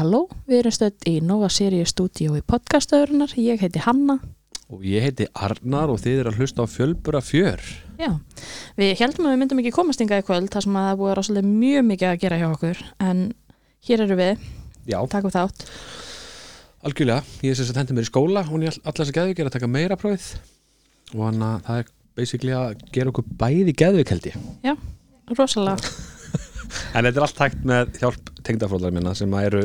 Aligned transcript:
Halló, 0.00 0.22
við 0.48 0.62
erum 0.62 0.72
stödd 0.72 1.04
í 1.10 1.18
Nova 1.20 1.50
Sirius 1.52 1.90
stúdíu 1.92 2.32
í 2.38 2.40
podcastöðurinnar. 2.48 3.34
Ég 3.36 3.60
heiti 3.60 3.82
Hanna. 3.84 4.14
Og 4.72 4.80
ég 4.88 5.04
heiti 5.04 5.26
Arnar 5.36 5.90
og 5.92 5.98
þið 6.00 6.20
er 6.22 6.28
að 6.30 6.38
hlusta 6.40 6.64
á 6.64 6.72
fjölbura 6.72 7.20
fjör. 7.20 7.60
Já, 8.00 8.14
við 8.80 8.94
heldum 9.02 9.26
að 9.28 9.34
við 9.34 9.40
myndum 9.42 9.58
ekki 9.60 9.72
komast 9.76 10.00
yngar 10.00 10.22
í 10.22 10.24
kvöld 10.24 10.48
þar 10.54 10.64
sem 10.64 10.78
að 10.80 10.86
það 10.86 11.00
búið 11.02 11.12
rásalega 11.18 11.50
mjög 11.50 11.84
mikið 11.90 12.08
að 12.08 12.22
gera 12.22 12.38
hjá 12.40 12.46
okkur. 12.46 12.80
En 13.10 13.20
hér 13.90 14.04
eru 14.06 14.16
við, 14.22 14.46
Já, 14.88 14.96
takum 15.12 15.34
þátt. 15.34 15.66
algjörlega. 16.80 17.26
Ég 17.44 17.52
er 17.52 17.58
sem 17.60 17.68
sagt 17.68 17.80
hendi 17.82 17.96
mér 17.98 18.06
í 18.06 18.08
skóla 18.08 18.44
og 18.48 18.64
ég 18.64 18.78
allar 18.80 19.02
þess 19.02 19.12
að 19.12 19.18
geðvik 19.18 19.42
er 19.44 19.50
að 19.50 19.56
taka 19.58 19.68
meira 19.68 19.98
prófið. 20.00 20.30
Og 21.12 21.26
hann 21.26 21.44
að 21.44 21.66
það 21.68 21.82
er 21.82 21.92
basically 22.16 22.56
að 22.56 22.86
gera 22.96 23.12
okkur 23.12 23.28
bæði 23.44 23.76
geðvik 23.76 24.14
held 24.16 24.30
ég. 24.32 24.80
Rosalega. 25.36 25.76
En 26.94 27.02
þetta 27.02 27.18
er 27.18 27.24
allt 27.24 27.40
hægt 27.42 27.62
með 27.66 27.96
hjálp 27.98 28.28
tengdafróðlar 28.46 28.92
minna 28.94 29.12
sem 29.18 29.32
eru 29.42 29.64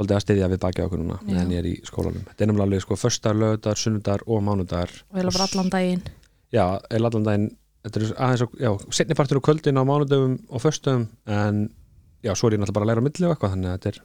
svolítið 0.00 0.16
að 0.16 0.24
styðja 0.24 0.48
við 0.50 0.60
baki 0.64 0.80
á 0.80 0.86
okkur 0.88 1.00
núna 1.02 1.18
meðan 1.26 1.50
ég 1.52 1.60
er 1.60 1.66
í 1.68 1.74
skólanum. 1.84 2.24
Þetta 2.30 2.44
er 2.46 2.60
alveg 2.64 2.80
sko 2.84 2.96
föstar, 2.96 3.36
lögudar, 3.36 3.76
sunnudagar 3.76 4.22
og 4.26 4.42
mánudagar. 4.46 4.90
Og 5.12 5.18
heila 5.20 5.32
bara 5.34 5.46
allan 5.50 5.70
daginn. 5.72 6.02
Já, 6.50 6.64
eða 6.90 7.10
allan 7.10 7.26
daginn 7.28 7.48
þetta 7.84 8.00
er 8.00 8.14
aðeins, 8.16 8.42
á- 8.44 8.60
já, 8.60 8.70
setni 8.96 9.14
partur 9.18 9.40
á 9.40 9.46
kvöldin 9.46 9.78
á 9.80 9.84
mánudöfum 9.84 10.38
og 10.48 10.60
föstum 10.64 11.06
en 11.26 11.70
já, 12.24 12.32
svo 12.34 12.48
er 12.48 12.56
ég 12.56 12.60
náttúrulega 12.60 12.76
bara 12.80 12.84
að 12.84 12.90
læra 12.90 13.00
á 13.00 13.06
milli 13.06 13.26
og 13.28 13.32
eitthvað 13.36 13.54
þannig 13.54 13.70
að 13.70 13.78
þetta 13.78 13.92
er 13.92 14.00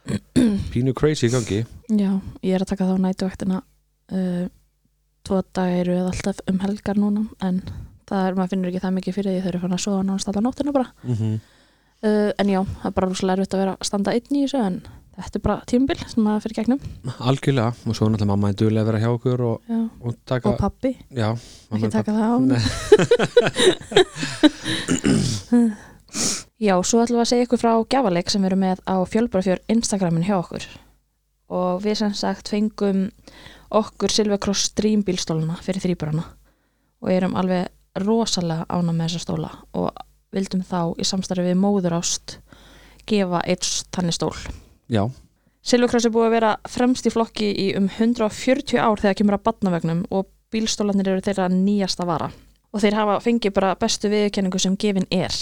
pínu 0.72 0.94
crazy 0.96 1.28
í 1.28 1.34
gangi 1.34 1.60
Já, 2.00 2.10
ég 2.42 2.54
er 2.56 2.64
að 2.64 2.70
taka 2.72 2.86
þá 2.88 2.96
nætuvæktina. 3.04 3.60
Uh, 4.10 4.48
tvo 5.26 5.42
dagir 5.54 5.90
eru 5.90 6.08
alltaf 6.08 6.40
um 6.50 6.58
helgar 6.64 6.98
núna 6.98 7.26
en 7.44 7.60
það 8.10 8.26
er, 8.26 8.34
maður 8.38 8.50
finnur 8.54 8.70
ekki 8.72 8.80
það 8.82 8.94
mikið 8.96 9.14
fyrir 9.18 9.34
því 9.36 9.42
þau 9.44 9.50
eru 9.52 9.60
fann 9.62 9.76
að 9.76 9.82
sofa 9.84 10.02
nánast 10.06 10.30
alla 10.32 10.40
nóttina 10.46 10.72
bara. 10.72 10.92
mm 11.04 11.14
-hmm. 11.14 11.40
Uh, 12.00 12.32
en 12.38 12.48
já, 12.48 12.64
það 12.64 12.86
er 12.88 12.94
bara 12.96 13.08
rosalega 13.10 13.36
erfitt 13.36 13.54
að 13.54 13.60
vera 13.60 13.72
að 13.76 13.84
standa 13.84 14.12
einn 14.16 14.32
í 14.32 14.42
þessu 14.46 14.60
en 14.64 14.80
þetta 15.24 15.38
er 15.38 15.44
bara 15.44 15.66
tímabil 15.70 16.00
sem 16.10 16.22
maður 16.24 16.42
fyrir 16.46 16.58
gegnum. 16.60 16.80
Algjörlega, 17.30 17.70
og 17.86 17.92
svo 17.96 18.02
er 18.06 18.10
náttúrulega 18.14 18.32
mamma 18.32 18.52
í 18.52 18.58
duðlega 18.60 18.82
að 18.84 18.88
vera 18.90 19.02
hjá 19.04 19.10
okkur 19.14 19.38
og, 19.46 19.56
og 20.00 20.10
taka 20.28 20.50
Og 20.50 20.56
pappi, 20.60 20.92
Já, 21.14 21.28
ekki 21.76 21.90
taka 21.94 22.12
það 22.16 22.28
á. 22.30 22.36
Já, 26.60 26.74
svo 26.84 27.00
ætlum 27.00 27.20
við 27.20 27.24
að 27.24 27.30
segja 27.30 27.46
ykkur 27.46 27.60
frá 27.62 27.72
gjafaleik 27.94 28.28
sem 28.32 28.42
við 28.42 28.50
erum 28.50 28.62
með 28.66 28.78
á 28.84 28.96
fjölbrafjör 29.08 29.60
Instagramin 29.72 30.26
hjá 30.26 30.36
okkur 30.40 30.64
og 31.50 31.80
við 31.82 31.94
sem 32.02 32.12
sagt 32.14 32.50
fengum 32.52 33.08
okkur 33.74 34.12
Silvercross 34.12 34.68
Stream 34.70 35.02
bílstóluna 35.06 35.56
fyrir 35.64 35.82
þrýburana 35.84 36.24
og 37.00 37.12
erum 37.14 37.36
alveg 37.38 37.70
rosalega 38.04 38.66
ána 38.70 38.92
með 38.94 39.08
þessa 39.08 39.24
stóla 39.24 39.50
og 39.74 39.88
vildum 40.34 40.62
þá 40.66 40.94
í 41.00 41.06
samstarfi 41.06 41.48
við 41.48 41.58
móður 41.58 41.96
ást 41.98 42.36
gefa 43.08 43.40
eitt 43.48 43.66
þannig 43.94 44.14
stól. 44.14 44.36
Já, 44.90 45.04
Silvercross 45.60 46.06
er 46.08 46.12
búið 46.14 46.26
að 46.30 46.34
vera 46.38 46.50
fremst 46.72 47.04
í 47.06 47.10
flokki 47.12 47.50
í 47.52 47.66
um 47.76 47.88
140 47.92 48.80
ár 48.80 49.00
þegar 49.02 49.18
kemur 49.18 49.36
að 49.36 49.42
batnavegnum 49.50 49.98
og 50.08 50.30
bílstólanir 50.50 51.10
eru 51.12 51.24
þeirra 51.24 51.50
nýjasta 51.52 52.06
vara. 52.08 52.30
Og 52.72 52.80
þeir 52.80 52.96
hafa 52.96 53.18
fengið 53.20 53.52
bara 53.58 53.74
bestu 53.78 54.08
viðurkenningu 54.08 54.60
sem 54.62 54.76
gefin 54.80 55.06
er. 55.12 55.34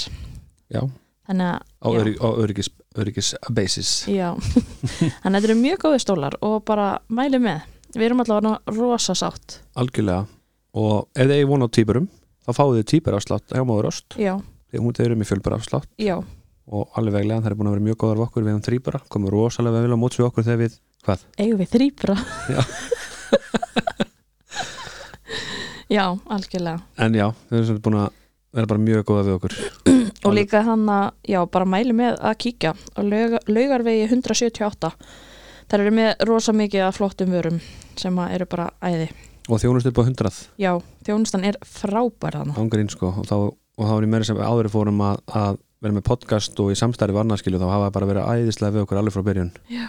já, 0.73 0.83
Þannig 1.29 1.53
að 1.53 2.19
á, 2.19 2.29
öryggis, 2.41 2.71
öryggis 2.97 3.35
basis 3.53 3.91
Já, 4.09 4.33
þannig 5.23 5.23
að 5.23 5.35
þetta 5.37 5.49
eru 5.51 5.57
mjög 5.61 5.83
góði 5.85 6.01
stólar 6.03 6.37
og 6.41 6.63
bara 6.65 6.89
mæli 7.09 7.41
með. 7.45 7.67
Við 7.95 8.07
erum 8.09 8.23
allavega 8.25 8.59
rosa 8.75 9.15
sátt. 9.17 9.61
Algjörlega. 9.77 10.27
Og 10.77 11.07
ef 11.15 11.29
þið 11.29 11.37
eigi 11.37 11.49
von 11.53 11.65
á 11.65 11.69
týpurum 11.69 12.09
þá 12.45 12.51
fáið 12.57 12.81
þið 12.81 12.89
týpur 12.95 13.17
afslátt 13.19 13.55
hjá 13.55 13.65
móður 13.69 13.91
ást. 13.93 14.19
Já, 14.19 14.35
þegar 14.73 14.85
hún 14.85 14.97
þeir 14.99 15.07
eru 15.07 15.21
með 15.21 15.31
fjölbura 15.31 15.61
afslátt 15.61 15.89
já, 16.01 16.17
og 16.69 16.83
alveg 16.99 17.15
veglega 17.19 17.43
það 17.45 17.51
er 17.53 17.57
búin 17.59 17.71
að 17.71 17.75
vera 17.77 17.87
mjög 17.89 17.99
góðar 18.03 18.23
okkur 18.27 18.47
við 18.47 18.57
um 18.59 18.65
þrýbura, 18.67 19.01
komum 19.13 19.33
rosalega 19.33 19.83
vel 19.85 19.97
á 19.97 20.03
móts 20.03 20.19
við 20.21 20.29
okkur 20.29 20.47
þegar 20.47 20.61
við, 20.65 20.73
hvað? 21.07 21.25
eigum 21.41 21.61
við 21.63 21.71
þrýbra. 21.75 22.17
Já. 22.53 22.61
já, 25.97 26.05
algjörlega. 26.29 26.81
En 26.99 27.15
já, 27.17 27.29
þau 27.49 27.57
eru 27.59 27.67
svolítið 27.69 27.85
búin 27.87 28.01
að 28.03 28.09
vera 28.59 28.71
bara 28.73 28.83
mjög 28.85 29.07
góða 29.09 29.25
við 29.29 29.37
okkur 29.39 29.57
Og 30.27 30.35
líka 30.35 30.63
hann 30.67 30.85
að, 30.91 31.13
já, 31.31 31.39
bara 31.47 31.69
mæli 31.69 31.95
með 31.97 32.17
að 32.27 32.37
kíkja 32.43 32.73
á 32.75 33.01
lauga, 33.07 33.39
laugarvegi 33.49 34.05
178. 34.09 34.91
Það 35.69 35.83
eru 35.85 35.93
með 35.95 36.11
rosa 36.29 36.55
mikið 36.57 36.85
af 36.89 36.97
flottum 36.99 37.33
vörum 37.33 37.59
sem 38.01 38.19
að 38.19 38.35
eru 38.39 38.49
bara 38.51 38.67
æði. 38.83 39.09
og 39.49 39.61
þjónust 39.63 39.89
upp 39.91 40.01
á 40.01 40.03
100 40.05 40.41
Já, 40.61 40.73
þjónustan 41.07 41.47
er 41.49 41.57
frábær 41.65 42.37
þannig. 42.41 42.59
ángarinn 42.61 42.91
sko 42.93 43.13
og 43.15 43.25
þá, 43.29 43.37
og 43.53 43.89
þá 43.89 43.95
er 43.95 44.07
ég 44.09 44.13
meira 44.13 44.29
sem 44.29 44.41
áður 44.43 44.69
fórum 44.75 45.01
að, 45.07 45.23
að 45.33 45.61
vera 45.83 45.95
með 45.95 46.05
podcast 46.09 46.59
og 46.63 46.73
í 46.73 46.79
samstæri 46.79 47.15
varnaskilu 47.15 47.61
þá 47.61 47.69
hafa 47.71 47.91
bara 47.95 48.09
verið 48.11 48.31
æðislega 48.33 48.75
við 48.77 48.85
okkur 48.87 48.99
alveg 49.03 49.15
frá 49.15 49.25
byrjun 49.29 49.51
Já. 49.71 49.87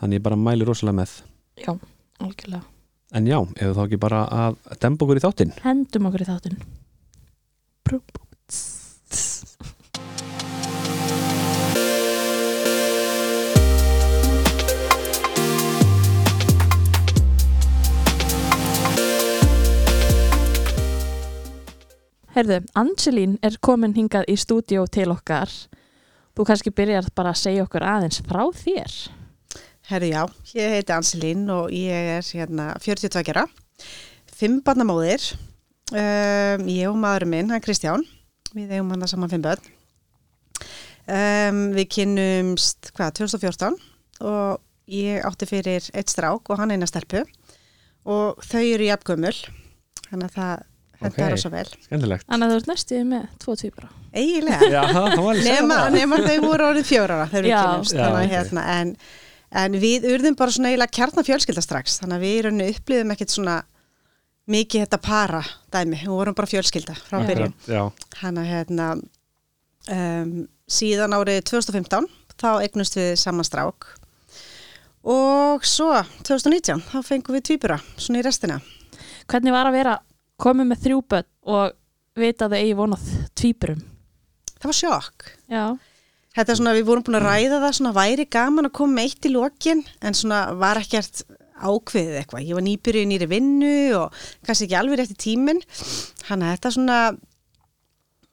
þannig 0.00 0.18
ég 0.20 0.24
bara 0.26 0.36
mæli 0.40 0.66
rosalega 0.66 0.98
með 1.02 1.12
Já, 1.62 1.72
algjörlega. 2.20 2.62
en 3.14 3.26
já, 3.30 3.38
ef 3.56 3.76
þá 3.76 3.82
ekki 3.86 4.00
bara 4.02 4.24
að 4.26 4.58
demba 4.82 5.06
okkur 5.06 5.20
í 5.20 5.24
þáttinn 5.26 5.54
Hendum 5.62 6.08
okkur 6.10 6.24
í 6.26 6.28
þáttinn. 6.30 6.58
Herðu, 22.36 22.58
Angelín 22.76 23.38
er 23.40 23.54
komin 23.64 23.94
hingað 23.96 24.26
í 24.28 24.34
stúdíó 24.36 24.82
til 24.92 25.06
okkar. 25.08 25.48
Þú 26.36 26.44
kannski 26.44 26.72
byrjar 26.76 27.06
bara 27.16 27.30
að 27.32 27.38
segja 27.40 27.62
okkur 27.64 27.86
aðeins 27.88 28.18
frá 28.28 28.42
þér. 28.52 28.96
Herri 29.88 30.10
já, 30.10 30.26
ég 30.52 30.74
heiti 30.74 30.92
Anselín 30.92 31.46
og 31.54 31.72
ég 31.72 32.10
er 32.18 32.28
hérna 32.36 32.66
42 32.84 33.32
ára, 33.32 33.46
fimm 34.36 34.58
barnamóðir, 34.66 35.24
um, 35.94 36.68
ég 36.68 36.90
og 36.90 37.00
maðurinn 37.00 37.32
minn, 37.32 37.54
hann 37.54 37.64
Kristján, 37.64 38.04
við 38.52 38.76
eigum 38.76 38.92
hann 38.92 39.08
saman 39.08 39.32
fimm 39.32 39.48
börn. 39.48 39.72
Um, 41.08 41.64
við 41.72 41.88
kynnumst, 41.96 42.92
hvað, 42.98 43.16
2014 43.22 43.80
og 44.28 44.60
ég 44.92 45.24
átti 45.24 45.48
fyrir 45.48 45.88
eitt 45.96 46.12
strák 46.12 46.52
og 46.52 46.60
hann 46.60 46.76
eina 46.76 46.84
stelpu 46.90 47.24
og 48.04 48.44
þau 48.44 48.64
eru 48.66 48.92
jafngömmul, 48.92 49.36
þannig 50.10 50.34
að 50.34 50.40
það. 50.42 50.72
Hentar 51.02 51.32
okay. 51.32 51.40
svo 51.40 51.52
vel. 51.52 51.68
skemmtilegt 51.84 52.26
Þannig 52.26 52.46
að 52.46 52.52
þú 52.52 52.58
ert 52.60 52.70
næstuði 52.70 53.06
með 53.10 53.28
tvo 53.42 53.56
týpura. 53.60 53.88
Eiginlega. 54.16 54.68
já, 54.72 54.80
það 54.80 54.98
var 55.02 55.12
alveg 55.12 55.30
að 55.30 55.40
segja 55.42 55.60
nema, 55.60 55.78
það. 55.78 55.96
nema 55.96 56.18
þau 56.24 56.36
voru 56.46 56.66
orðið 56.70 56.90
fjóra 56.90 57.18
þegar 57.30 57.46
við 57.46 57.52
Já. 57.52 57.60
kynnumst 57.60 57.96
Já, 57.96 58.02
þannig, 58.02 58.18
að 58.18 58.26
ok. 58.26 58.34
hérna, 58.34 58.66
en, 58.76 58.92
en 59.62 59.78
við 59.82 60.06
urðum 60.12 60.38
bara 60.38 60.54
svona 60.56 60.72
eiginlega 60.72 60.96
kjarnar 60.98 61.26
fjölskylda 61.28 61.64
strax 61.64 61.98
þannig 62.02 62.16
að 62.16 62.24
við 62.26 62.38
erum 62.40 62.62
upplýðum 62.66 63.14
ekkert 63.16 63.34
svona 63.34 63.56
mikið 64.56 64.84
þetta 64.86 65.00
para 65.02 65.42
dæmi 65.74 66.00
við 66.00 66.14
vorum 66.14 66.38
bara 66.38 66.50
fjölskylda 66.50 66.96
frá 67.02 67.18
byrjun 67.26 67.54
já, 67.66 67.82
hann 68.22 68.40
að 68.40 68.50
hérna 68.52 68.88
um, 68.96 70.32
síðan 70.70 71.16
árið 71.18 71.42
2015 71.50 72.08
þá 72.36 72.50
eignust 72.62 72.96
við 72.96 73.12
saman 73.20 73.48
strák 73.48 73.90
og 75.06 75.66
svo 75.66 75.90
2019 76.26 76.82
þá 76.88 76.98
fengum 77.04 77.36
við 77.36 77.50
tvíbura 77.50 77.80
svona 77.98 78.22
í 78.22 78.26
restina 78.26 78.60
Hvernig 79.26 79.50
var 79.50 79.66
að 79.66 79.74
vera 79.74 79.92
komið 80.42 80.70
með 80.70 80.82
þrjú 80.86 81.02
börn 81.12 81.28
og 81.56 81.76
vita 82.16 82.46
að 82.48 82.54
þau 82.56 82.60
eigi 82.62 82.76
vonað 82.78 83.10
tvíburum? 83.36 83.82
það 84.56 84.70
var 84.70 84.78
sjokk 84.80 85.26
Já. 85.52 85.64
Þetta 86.36 86.52
er 86.52 86.58
svona, 86.58 86.72
við 86.76 86.84
vorum 86.90 87.04
búin 87.06 87.16
að 87.16 87.26
ræða 87.30 87.58
það 87.62 87.74
svona 87.78 87.90
væri 87.96 88.24
gaman 88.28 88.68
að 88.68 88.72
koma 88.76 88.98
með 88.98 89.06
eitt 89.08 89.24
í 89.28 89.30
lokin 89.32 89.78
en 90.04 90.16
svona 90.18 90.40
var 90.60 90.76
ekkert 90.82 91.22
ákveðið 91.56 92.18
eitthvað. 92.20 92.42
Ég 92.44 92.58
var 92.58 92.64
nýbyrjuð 92.66 93.06
nýri 93.08 93.28
vinnu 93.30 93.70
og 93.96 94.18
kannski 94.44 94.66
ekki 94.66 94.76
alveg 94.76 94.98
rétt 95.00 95.14
í 95.14 95.16
tíminn. 95.22 95.62
Þannig 96.26 96.50
að 96.50 96.52
þetta 96.58 96.72
svona, 96.74 96.98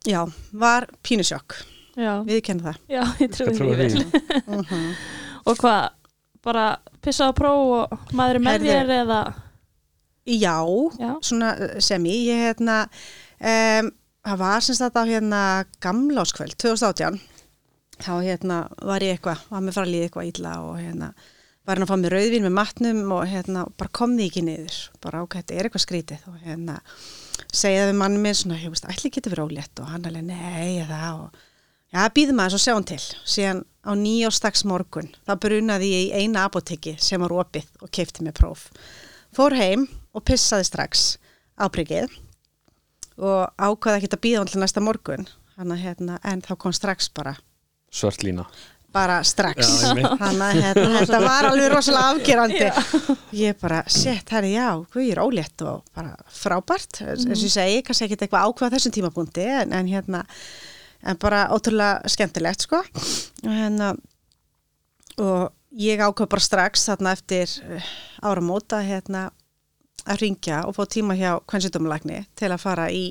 já, 0.03 0.19
var 0.65 0.89
pínusjokk. 1.07 1.55
Já, 1.95 2.11
Við 2.27 2.41
kennum 2.49 2.67
það. 2.67 2.81
já 2.91 3.01
ég 3.23 3.31
trúi 3.37 3.55
því 3.55 3.79
vel. 3.79 4.03
Uh 4.51 4.75
Og 5.47 5.57
hvað, 5.59 5.89
bara 6.43 6.65
pissa 7.03 7.27
á 7.27 7.35
próf 7.35 7.71
og 7.77 8.13
maður 8.15 8.41
er 8.41 8.43
með 8.49 8.67
þér 8.67 8.93
eða? 8.99 9.21
Já, 10.23 10.57
Já. 10.99 11.11
svona 11.25 11.53
uh, 11.57 11.77
sem 11.83 12.05
ég, 12.07 12.31
ég 12.31 12.41
hérna, 12.47 12.79
um, 13.39 13.91
það 14.23 14.41
var 14.45 14.63
sem 14.63 14.77
sagt 14.79 14.97
á 14.99 15.03
hérna 15.03 15.43
gamláskvöld, 15.83 16.55
2018, 16.61 17.19
þá 17.99 18.13
hérna 18.23 18.59
var 18.79 19.03
ég 19.03 19.17
eitthvað, 19.17 19.43
var 19.51 19.63
með 19.65 19.81
líða 19.87 20.09
eitthvað 20.09 20.29
illa 20.31 20.57
og 20.63 20.77
hérna 20.79 21.13
var 21.63 21.79
hann 21.79 21.85
að 21.85 21.91
fá 21.93 21.99
mér 21.99 22.15
rauðvín 22.17 22.43
með 22.43 22.55
matnum 22.57 23.01
og 23.15 23.23
hérna 23.31 23.63
bara 23.79 23.91
kom 23.95 24.17
því 24.17 24.27
ekki 24.29 24.43
niður, 24.43 24.79
bara 25.03 25.23
ok, 25.23 25.37
þetta 25.39 25.55
er 25.55 25.69
eitthvað 25.69 25.85
skrítið? 25.85 26.25
Og 26.31 26.41
hérna 26.43 26.77
segja 27.55 27.87
við 27.87 27.97
mann 28.01 28.19
minn 28.23 28.35
svona, 28.35 28.59
ég 28.59 28.73
veist, 28.73 28.87
ætli 28.91 29.11
getur 29.13 29.35
verið 29.35 29.53
ólétt? 29.53 29.79
Og 29.79 29.91
hann 29.93 30.09
alveg, 30.09 30.25
nei, 30.27 30.83
eða 30.83 31.01
og 31.21 31.39
já, 31.93 32.03
býðum 32.15 32.43
aðeins 32.43 32.59
og 32.59 32.63
sjáum 32.65 32.87
til. 32.91 32.99
Síðan 33.23 33.63
á 33.83 33.91
nýjóstags 33.99 34.65
morgun, 34.67 35.11
þá 35.23 35.33
brunaði 35.45 35.91
ég 35.93 36.05
í 36.09 36.23
eina 36.23 36.47
apoteki 36.49 36.97
sem 36.99 37.23
var 37.23 37.35
opið 37.39 37.69
og 37.79 37.91
keipti 37.95 38.27
mér 38.27 38.35
próf. 38.35 38.67
Fór 39.33 39.55
heim 39.55 39.87
og 40.13 40.25
pissaði 40.27 40.67
strax 40.69 41.05
á 41.57 41.65
prikið 41.73 42.11
og 43.17 43.49
ákvaði 43.61 43.99
ekki 43.99 44.11
að 44.13 44.21
býða 44.25 44.41
hann 44.41 44.51
til 44.51 44.61
næsta 44.63 44.81
morgun. 44.83 45.27
Hanna, 45.57 45.77
hérna, 45.77 46.17
en 46.25 46.41
þá 46.41 46.55
kom 46.61 46.73
strax 46.73 47.11
bara. 47.13 47.35
Svört 47.93 48.23
lína. 48.25 48.47
Bara 48.93 49.19
strax. 49.25 49.69
Þannig 49.85 50.41
að 50.47 50.59
hérna, 50.63 50.89
þetta 51.03 51.19
var 51.21 51.47
alveg 51.49 51.69
rosalega 51.73 52.15
afgerandi. 52.15 52.69
Ég 53.37 53.57
bara, 53.61 53.83
shit, 53.89 54.33
herri, 54.33 54.55
já 54.55 54.69
guð, 54.81 55.05
ég 55.05 55.13
er 55.13 55.21
ólétt 55.21 55.65
og 55.65 55.83
bara 55.93 56.15
frábært. 56.33 57.03
Eins 57.05 57.27
og 57.29 57.37
ég 57.37 57.53
segi, 57.53 57.81
kannski 57.85 58.07
ekkert 58.07 58.25
eitthvað 58.25 58.49
ákvað 58.49 58.77
þessum 58.77 58.95
tímapunkti, 58.97 59.45
en, 59.61 59.75
en 59.77 59.91
hérna 59.93 60.23
en 61.03 61.19
bara 61.19 61.45
ótrúlega 61.53 62.09
skemmtilegt 62.09 62.65
sko. 62.65 62.81
Og 63.43 63.53
hérna 63.53 63.93
og 65.21 65.53
ég 65.77 66.01
ákvað 66.01 66.31
bara 66.33 66.45
strax 66.45 66.87
þarna 66.89 67.13
eftir 67.13 67.49
uh, 67.67 67.93
áramóta 68.25 68.81
hérna 68.85 69.27
að 70.09 70.23
ringja 70.23 70.63
og 70.67 70.75
fá 70.77 70.83
tíma 70.89 71.15
hjá 71.19 71.37
kvennsýtumlækni 71.49 72.23
til 72.39 72.51
að 72.51 72.61
fara 72.63 72.89
í 72.91 73.05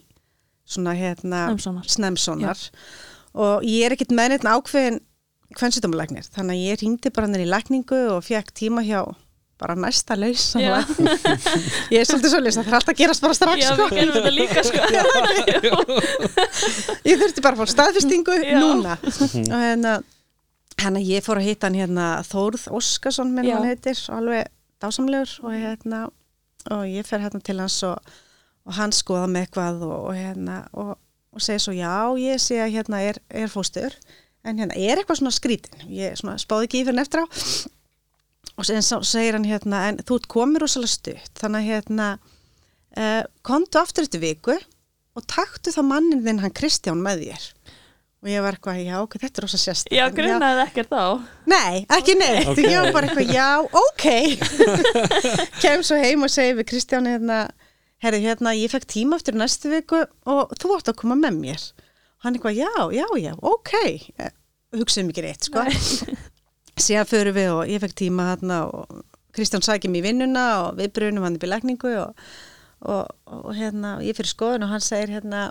svona 0.69 0.95
hérna 0.97 1.47
Snemsonar. 1.89 2.59
og 3.35 3.65
ég 3.67 3.87
er 3.87 3.97
ekkert 3.97 4.15
með 4.15 4.35
neitt 4.35 4.47
ákveðin 4.47 5.01
kvennsýtumlæknir 5.57 6.29
þannig 6.33 6.57
að 6.57 6.71
ég 6.71 6.81
ringdi 6.83 7.13
bara 7.13 7.29
hann 7.29 7.43
í 7.43 7.49
lækningu 7.49 8.01
og 8.15 8.25
fekk 8.25 8.53
tíma 8.57 8.85
hjá 8.87 9.03
bara 9.63 9.77
næsta 9.79 10.17
laus 10.19 10.53
ég 10.59 11.99
er 12.01 12.07
svolítið 12.09 12.33
svolítið 12.33 12.57
það 12.57 12.71
er 12.71 12.79
alltaf 12.79 12.93
að 12.95 13.01
gerast 13.03 13.23
bara 13.25 13.37
strax 13.39 13.63
Já, 13.63 13.75
sko. 13.77 13.87
líka 14.35 14.65
sko 14.67 14.81
ég 17.09 17.21
þurfti 17.21 17.45
bara 17.45 17.55
að 17.55 17.61
fá 17.61 17.75
staðfestingu 17.75 18.39
Já. 18.43 18.57
núna 18.59 18.97
og 19.03 19.61
hérna 19.61 20.01
hann 20.83 20.99
að 20.99 21.13
ég 21.13 21.23
fór 21.25 21.39
að 21.39 21.51
hitta 21.51 21.69
hann 21.69 21.79
hérna 21.79 22.09
Þórð 22.27 22.67
Óskarsson 22.75 23.31
minn 23.37 23.47
Já. 23.51 23.59
hann 23.59 23.69
heitir 23.71 24.03
alveg 24.11 24.51
dásamlegur 24.83 25.37
og 25.47 25.55
hérna 25.55 26.07
og 26.71 26.85
ég 26.87 27.07
fer 27.09 27.23
hérna 27.25 27.43
til 27.45 27.59
hans 27.61 27.79
og, 27.87 28.13
og 28.69 28.77
hann 28.79 28.95
skoða 28.95 29.29
með 29.31 29.47
eitthvað 29.47 29.85
og, 29.87 29.97
og 30.11 30.17
hérna 30.17 30.59
og, 30.73 30.97
og 31.33 31.45
segir 31.45 31.65
svo 31.65 31.75
já 31.77 31.95
ég 32.21 32.43
sé 32.43 32.61
að 32.63 32.75
hérna 32.77 33.03
er, 33.09 33.21
er 33.29 33.53
fóstur 33.53 33.97
en 34.45 34.59
hérna 34.59 34.77
er 34.77 35.01
eitthvað 35.01 35.23
svona 35.23 35.35
skrítin 35.35 35.87
ég 35.91 36.19
svona 36.19 36.39
spáði 36.41 36.69
ekki 36.69 36.83
í 36.83 36.87
fyrir 36.89 37.03
eftir 37.03 37.25
á. 37.25 37.27
Og 38.61 38.67
svo 38.69 39.01
segir 39.07 39.39
hann 39.39 39.49
hérna 39.49 39.87
en 39.89 40.01
þú 40.03 40.19
ert 40.21 40.31
komið 40.31 40.65
rosalega 40.65 40.93
stutt 40.93 41.41
þannig 41.41 41.63
að 41.63 41.71
hérna 41.71 42.09
uh, 42.99 43.23
komdu 43.47 43.81
aftur 43.81 44.07
eftir 44.07 44.23
viku 44.23 44.57
og 45.17 45.29
taktu 45.31 45.73
þá 45.73 45.83
mannin 45.87 46.25
þinn 46.25 46.43
hann 46.43 46.55
Kristján 46.57 47.03
með 47.03 47.27
þér 47.27 47.47
og 48.23 48.29
ég 48.31 48.43
var 48.45 48.55
eitthvað, 48.55 48.81
já, 48.87 48.97
ok, 49.03 49.17
þetta 49.19 49.41
er 49.41 49.45
rosa 49.47 49.59
sérst 49.59 49.89
Já, 49.91 50.05
grunaði 50.15 50.63
ekkert 50.67 50.93
á 50.95 51.07
Nei, 51.51 51.83
ekki 51.91 52.15
neitt, 52.21 52.51
Ok. 52.53 52.61
ég 52.63 52.79
var 52.85 52.93
bara 52.95 53.09
eitthvað, 53.09 53.33
já, 53.35 53.49
ok. 53.83 54.05
Kem 55.63 55.83
svo 55.87 55.99
heim 55.99 56.23
og 56.27 56.31
segi 56.31 56.55
við 56.61 56.69
Kristján 56.71 57.09
hérna, 57.11 57.39
herri, 58.05 58.21
hérna, 58.23 58.53
ég 58.55 58.71
fekk 58.71 58.87
tíma 58.95 59.19
eftir 59.19 59.35
næstu 59.39 59.73
viku 59.73 60.05
og 60.31 60.53
þú 60.63 60.77
átt 60.77 60.93
að 60.93 61.01
koma 61.03 61.17
með 61.19 61.41
mér. 61.41 61.65
Hann 62.23 62.39
eitthvað, 62.39 62.61
já, 62.63 62.71
já, 62.95 63.07
já, 63.19 63.33
ok. 63.43 63.73
Eh, 64.23 64.31
hugsaðum 64.79 65.11
ekki 65.11 65.25
reitt, 65.27 65.49
sko. 65.51 65.65
Síðan 66.83 67.11
förum 67.11 67.37
við 67.37 67.51
og 67.57 67.65
ég 67.75 67.83
fekk 67.83 67.97
tíma 68.05 68.29
hérna 68.31 68.63
og 68.71 69.03
Kristján 69.35 69.65
sækir 69.65 69.91
mér 69.91 70.05
í 70.05 70.07
vinnuna 70.11 70.45
og 70.69 70.79
við 70.79 70.93
brunum 70.95 71.25
hann 71.27 71.37
upp 71.41 71.45
í 71.47 71.51
lækningu 71.51 71.93
og, 72.05 72.23
og, 72.87 73.11
og 73.33 73.51
hérna, 73.57 73.97
ég 74.05 74.15
fyrir 74.19 74.31
skoðun 74.31 74.67
og 74.69 74.73
hann 74.77 74.85
segir 74.85 75.11
hérna, 75.17 75.49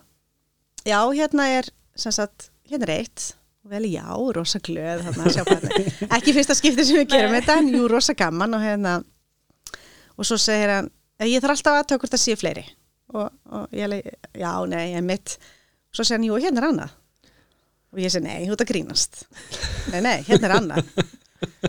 já, 0.85 1.00
hérna 1.17 1.47
er 1.57 1.69
sem 2.00 2.13
sagt, 2.15 2.50
hérna 2.69 2.87
er 2.89 2.93
eitt. 2.99 3.33
Og 3.63 3.69
vel 3.69 3.85
já, 3.91 4.05
rosa 4.35 4.59
glöð 4.59 5.03
er. 5.05 5.89
ekki 6.17 6.33
fyrsta 6.33 6.55
skipti 6.57 6.85
sem 6.85 6.97
við 6.97 7.09
gerum 7.13 7.35
þetta 7.37 7.57
en 7.61 7.67
jú, 7.75 7.87
rosa 7.91 8.13
gaman 8.17 8.53
og 8.57 8.61
hérna 8.65 8.95
og 10.17 10.25
svo 10.25 10.37
segir 10.41 10.69
hann 10.69 10.89
"Eh, 11.19 11.27
ég 11.29 11.41
þarf 11.41 11.57
alltaf 11.59 11.77
að 11.81 11.87
tökur 11.91 12.09
þetta 12.09 12.17
sé 12.21 12.35
fleiri. 12.35 12.63
Og, 13.13 13.29
og 13.51 13.67
ég 13.75 13.83
alveg, 13.85 14.07
já, 14.33 14.51
nei, 14.71 14.93
ég 14.95 15.03
mitt 15.03 15.37
svo 15.93 16.03
segir 16.03 16.17
hann, 16.17 16.25
jú, 16.29 16.39
hérna 16.41 16.61
er 16.63 16.67
annað. 16.71 16.91
Og 17.93 17.99
ég 17.99 18.09
segi, 18.13 18.23
nei, 18.23 18.45
þú 18.47 18.53
ert 18.55 18.61
að 18.63 18.69
grínast. 18.71 19.23
Nei, 19.91 20.01
nei, 20.01 20.17
hérna 20.23 20.47
er 20.47 20.55
annað. 20.57 20.91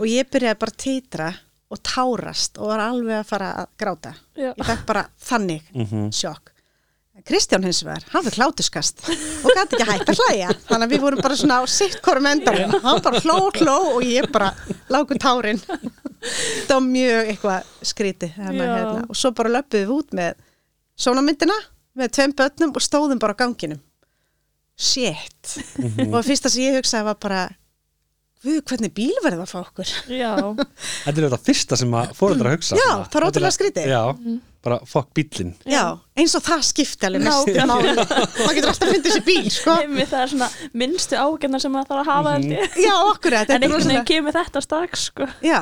Og 0.00 0.06
ég 0.06 0.28
byrjaði 0.30 0.58
bara 0.60 0.72
að 0.72 0.80
titra 0.84 1.28
og 1.72 1.80
tárast 1.82 2.58
og 2.60 2.68
var 2.70 2.80
alveg 2.84 3.18
að 3.20 3.26
fara 3.26 3.50
að 3.64 3.68
gráta. 3.80 4.14
Já. 4.36 4.52
ég 4.54 4.64
fekk 4.68 4.86
bara 4.86 5.06
þannig 5.28 5.62
Mhm. 5.74 6.10
sjokk 6.12 6.51
Kristján 7.26 7.62
hins 7.66 7.82
vegar, 7.86 8.02
hann 8.10 8.24
fyrir 8.26 8.40
hlátuskast 8.42 9.04
og 9.06 9.52
gæti 9.54 9.76
ekki 9.78 9.86
hægt 9.86 10.10
að 10.10 10.22
hlæja. 10.22 10.48
Þannig 10.66 10.86
að 10.86 10.94
við 10.94 11.04
vorum 11.04 11.22
bara 11.22 11.36
svona 11.38 11.60
á 11.60 11.64
sitt 11.70 12.00
hvorum 12.02 12.26
endanum 12.32 12.74
hann 12.82 13.02
bara 13.04 13.20
hló, 13.22 13.36
hló 13.60 13.76
og 13.92 14.06
ég 14.06 14.26
bara 14.34 14.50
lágu 14.90 15.18
tárin. 15.22 15.60
Það 15.62 16.74
var 16.74 16.84
mjög 16.88 17.30
eitthvað 17.32 17.70
skríti 17.92 18.32
hérna, 18.34 18.66
hérna. 18.66 19.06
og 19.06 19.18
svo 19.18 19.32
bara 19.38 19.54
löpuðum 19.54 19.86
við 19.86 19.94
út 19.96 20.18
með 20.18 20.36
sónamyndina 21.06 21.56
með 21.98 22.14
tveim 22.18 22.36
börnum 22.38 22.74
og 22.74 22.84
stóðum 22.84 23.22
bara 23.22 23.38
á 23.38 23.40
ganginum. 23.44 23.82
Shit. 24.78 25.56
Og 26.08 26.22
fyrsta 26.26 26.50
sem 26.50 26.66
ég 26.66 26.80
hugsaði 26.80 27.10
var 27.10 27.18
bara 27.22 27.42
Guð, 28.42 28.58
hvernig 28.66 28.90
bíl 28.90 29.12
verður 29.22 29.38
það 29.38 29.44
að 29.44 29.50
fá 29.52 29.58
okkur? 29.60 29.90
Já, 30.10 30.32
Þetta 31.04 31.12
er 31.12 31.26
þetta 31.28 31.44
fyrsta 31.46 31.76
sem 31.78 31.92
að 31.94 32.16
að 32.18 32.48
hugsa 32.56 32.78
Já, 32.80 32.88
það 33.06 33.18
er 33.20 33.26
ótrúlega 33.28 33.54
skrítið. 33.54 33.92
Bara 34.62 34.76
fokk 34.86 35.08
bíllinn. 35.16 35.54
Já, 35.66 35.98
eins 36.14 36.36
og 36.38 36.42
það 36.46 36.60
skipti 36.68 37.06
alveg 37.08 37.24
máli. 37.26 37.94
maður 37.98 38.54
getur 38.54 38.68
alltaf 38.70 38.92
fundið 38.92 39.16
sér 39.16 39.24
bíl, 39.26 39.48
sko. 39.50 39.74
Einmitt, 39.82 40.10
það 40.12 40.20
er 40.22 40.30
svona 40.30 40.48
minnstu 40.78 41.18
ágæðnar 41.18 41.62
sem 41.64 41.72
maður 41.74 41.88
þarf 41.90 42.02
að 42.04 42.10
hafa 42.12 42.34
mm 42.36 42.52
Mhm. 42.52 42.76
Já, 42.84 42.92
okkur, 43.08 43.34
þetta 43.40 43.56
En 43.56 43.56
er 43.56 43.66
einhvern 43.66 43.72
veginn 43.72 43.74
rosalega 43.80 44.04
kemur 44.12 44.36
þetta 44.36 44.62
strax 44.62 45.06
sko. 45.08 45.26
Já, 45.42 45.58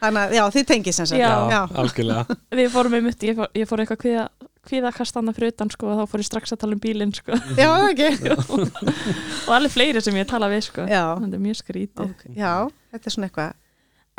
þannig 0.00 0.22
að, 0.22 0.32
já, 0.38 0.42
þið 0.56 0.64
tengið 0.70 0.96
sem 0.96 1.10
sagt. 1.10 1.20
Já. 1.20 1.32
já. 1.52 1.60
algjörlega. 1.82 2.36
Við 2.62 2.70
fórum 2.72 2.96
einmitt, 2.98 3.26
ég 3.28 3.36
fór, 3.36 3.50
ég 3.60 3.68
fór 3.68 3.84
eitthvað 3.84 4.00
kviða 4.06 4.24
kvíðakastana 4.62 5.32
fyrir 5.34 5.50
utan 5.50 5.70
sko 5.74 5.88
og 5.90 5.96
þá 5.98 6.04
fór 6.12 6.22
ég 6.22 6.26
strax 6.28 6.54
að 6.54 6.60
tala 6.62 6.76
um 6.76 6.80
bílinn 6.82 7.12
sko. 7.16 7.34
Já 7.60 7.68
ekki 7.90 8.30
og 8.30 9.50
allir 9.56 9.72
fleiri 9.74 10.02
sem 10.04 10.14
ég 10.16 10.28
tala 10.30 10.48
við 10.52 10.68
sko. 10.68 10.84
Já. 10.86 11.18
þetta 11.18 11.36
er 11.38 11.42
mjög 11.42 11.58
skrítið. 11.58 12.12
Ok, 12.12 12.22
Já, 12.38 12.54
þetta 12.94 13.10
er 13.10 13.16
svona 13.16 13.28
eitthvað. 13.28 13.56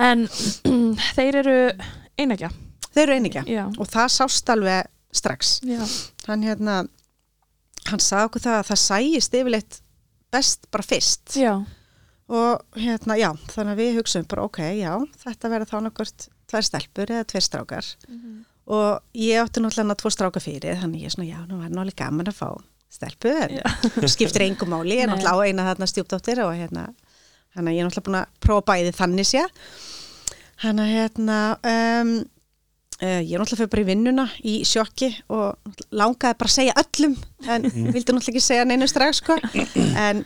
En 0.04 0.25
þeir 1.15 1.39
eru 1.44 1.57
einægja 2.19 2.51
Þeir 2.94 3.04
eru 3.07 3.16
einingja. 3.19 3.44
Já, 3.50 3.63
og 3.68 3.90
það 3.90 4.12
sást 4.18 4.51
alveg 4.54 4.90
strax. 5.13 5.56
Já, 5.68 5.81
Hann 6.28 6.44
hérna, 6.45 6.75
hann 7.90 8.01
sagði 8.01 8.30
okkur 8.30 8.44
það 8.45 8.60
að 8.60 8.68
það 8.72 8.81
sæjist 8.84 9.38
yfirleitt 9.40 9.80
best 10.34 10.69
bara 10.74 10.86
fyrst. 10.88 11.36
Já, 11.38 11.54
og 12.34 12.80
hérna, 12.80 13.18
já, 13.19 13.30
þannig 13.51 13.74
að 13.75 13.81
við 13.84 13.98
hugsaum 14.00 14.28
bara, 14.31 14.45
ok, 14.48 14.62
já, 14.80 14.94
þetta 15.25 15.51
verður 15.51 15.72
þá 15.74 15.78
nokkurt 15.88 16.28
tvær 16.50 16.66
stelpur 16.69 17.12
eða 17.13 17.28
tveir 17.30 17.45
strákar. 17.45 17.90
Og 18.74 19.18
ég 19.19 19.42
átti 19.44 19.60
náttúrulega 19.60 19.98
tvo 20.00 20.10
stráka 20.13 20.39
fyrir, 20.39 20.78
þannig 20.80 21.04
ég 21.04 21.10
er 21.12 21.16
svona, 21.18 21.28
já, 21.28 21.42
nú 21.50 21.60
var 21.60 21.69
náttúrulega 21.74 22.00
gaman 22.06 22.31
að 22.31 22.38
fá 22.39 22.50
stelpu, 22.94 23.34
skiptir 24.13 24.46
engum 24.48 24.72
máli, 24.72 24.96
ég 24.96 25.04
er 25.04 25.12
náttúrulega 25.12 25.36
á 25.36 25.46
eina 25.50 25.66
þarna 25.68 25.89
stjúpdóttir 25.92 26.39
og 26.46 26.54
hérna, 26.56 26.86
hann 27.57 27.68
ég 27.74 27.81
er 27.81 27.89
náttúrulega 27.89 28.07
búin 28.07 28.19
að 28.22 28.39
prófa 28.46 28.66
bæði 28.72 28.94
þannig 28.96 29.28
sé 29.28 29.44
hann 30.63 30.80
að 30.80 30.92
hérna 30.94 31.39
um, 31.74 32.12
ég 33.03 33.33
er 33.36 33.41
náttúrulega 33.41 33.60
fyrir 33.63 33.72
bara 33.74 33.83
í 33.83 33.88
vinnuna 33.89 34.25
í 34.48 34.53
sjokki 34.67 35.10
og 35.33 35.57
langaði 35.91 36.38
bara 36.39 36.50
að 36.51 36.55
segja 36.55 36.75
öllum 36.83 37.15
en 37.50 37.65
vildi 37.67 38.00
náttúrulega 38.15 38.31
ekki 38.33 38.43
segja 38.45 38.65
neinu 38.69 38.88
strax 38.88 39.19
sko. 39.24 39.38
En, 40.00 40.22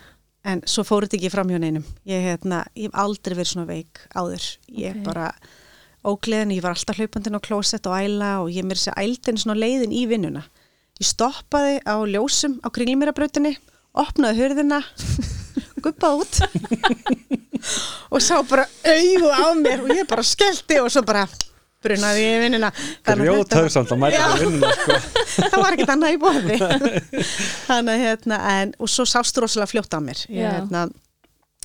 en 0.46 0.62
svo 0.68 0.84
fór 0.86 1.06
þetta 1.06 1.18
ekki 1.18 1.32
fram 1.34 1.50
hjá 1.50 1.58
neinum. 1.62 1.86
Ég, 2.08 2.22
hérna, 2.28 2.62
ég 2.78 2.90
hef 2.92 3.00
aldrei 3.02 3.34
verið 3.38 3.50
svona 3.54 3.66
veik 3.70 4.04
áður. 4.14 4.46
Ég 4.70 4.98
Ok. 5.00 5.02
bara 5.08 5.32
ógleðin, 6.08 6.54
ég 6.54 6.62
var 6.62 6.76
alltaf 6.76 7.00
hlaupandinn 7.00 7.36
á 7.36 7.42
klósett 7.42 7.88
og 7.90 7.96
æla 7.98 8.30
og 8.44 8.52
ég 8.54 8.64
mér 8.64 8.78
sér 8.80 8.94
ældin 9.02 9.40
svona 9.40 9.58
leiðin 9.58 9.92
í 9.92 10.04
vinnuna. 10.08 10.44
Ég 11.02 11.06
stoppaði 11.10 11.80
á 11.82 11.94
ljósum 12.06 12.60
á 12.62 12.68
kringlumýrabrautinni 12.70 13.56
opnaði 13.98 14.38
hurðina 14.44 14.78
guppaði 15.82 16.22
út 16.22 16.34
og 18.14 18.22
sá 18.22 18.38
bara 18.48 18.64
auðu 18.86 19.30
á 19.34 19.46
mér 19.58 19.82
og 19.84 19.92
ég 19.94 20.06
bara 20.10 20.24
skellti 20.26 20.78
og 20.82 20.90
svo 20.92 21.02
bara 21.06 21.26
ég 21.94 22.44
í 22.44 22.60
að 22.68 22.78
þetta 22.78 23.16
var- 23.16 23.24
Grjóthauðsamt 23.24 23.92
að 23.94 24.00
mæta 24.04 24.14
Já. 24.14 24.24
það 24.28 24.44
vinnuna 24.44 24.70
sko. 24.76 24.98
það 25.52 25.58
var 25.62 25.76
ekkert 25.76 25.92
annað 25.94 26.14
í 26.14 26.20
bóði 26.22 26.58
þannig 27.68 27.92
að 27.94 28.04
hérna 28.04 28.40
en, 28.54 28.72
og 28.78 28.92
svo 28.92 29.06
sástu 29.08 29.44
rosalega 29.44 29.72
fljótt 29.72 29.96
á 29.96 30.00
mér. 30.04 30.24
Ég, 30.28 30.48
hérna, 30.58 30.86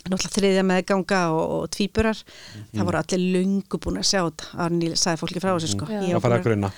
náttúrulega 0.04 0.36
þriðja 0.40 0.66
meðganga 0.68 1.22
og, 1.36 1.56
og 1.60 1.70
tvíburar. 1.76 2.20
Það 2.74 2.90
voru 2.90 3.02
allir 3.04 3.26
lungu 3.38 3.80
búin 3.80 4.02
að 4.02 4.10
sjá 4.10 4.22
þetta. 4.24 4.52
Arníl 4.66 4.94
sagði 5.00 5.22
fólki 5.24 5.44
frá 5.44 5.54
þessu 5.56 5.74
sko. 5.76 5.90
Já. 5.92 6.00
Ég 6.02 6.16
Það 6.18 6.26
búin 6.28 6.38
að 6.40 6.48
grunna 6.50 6.74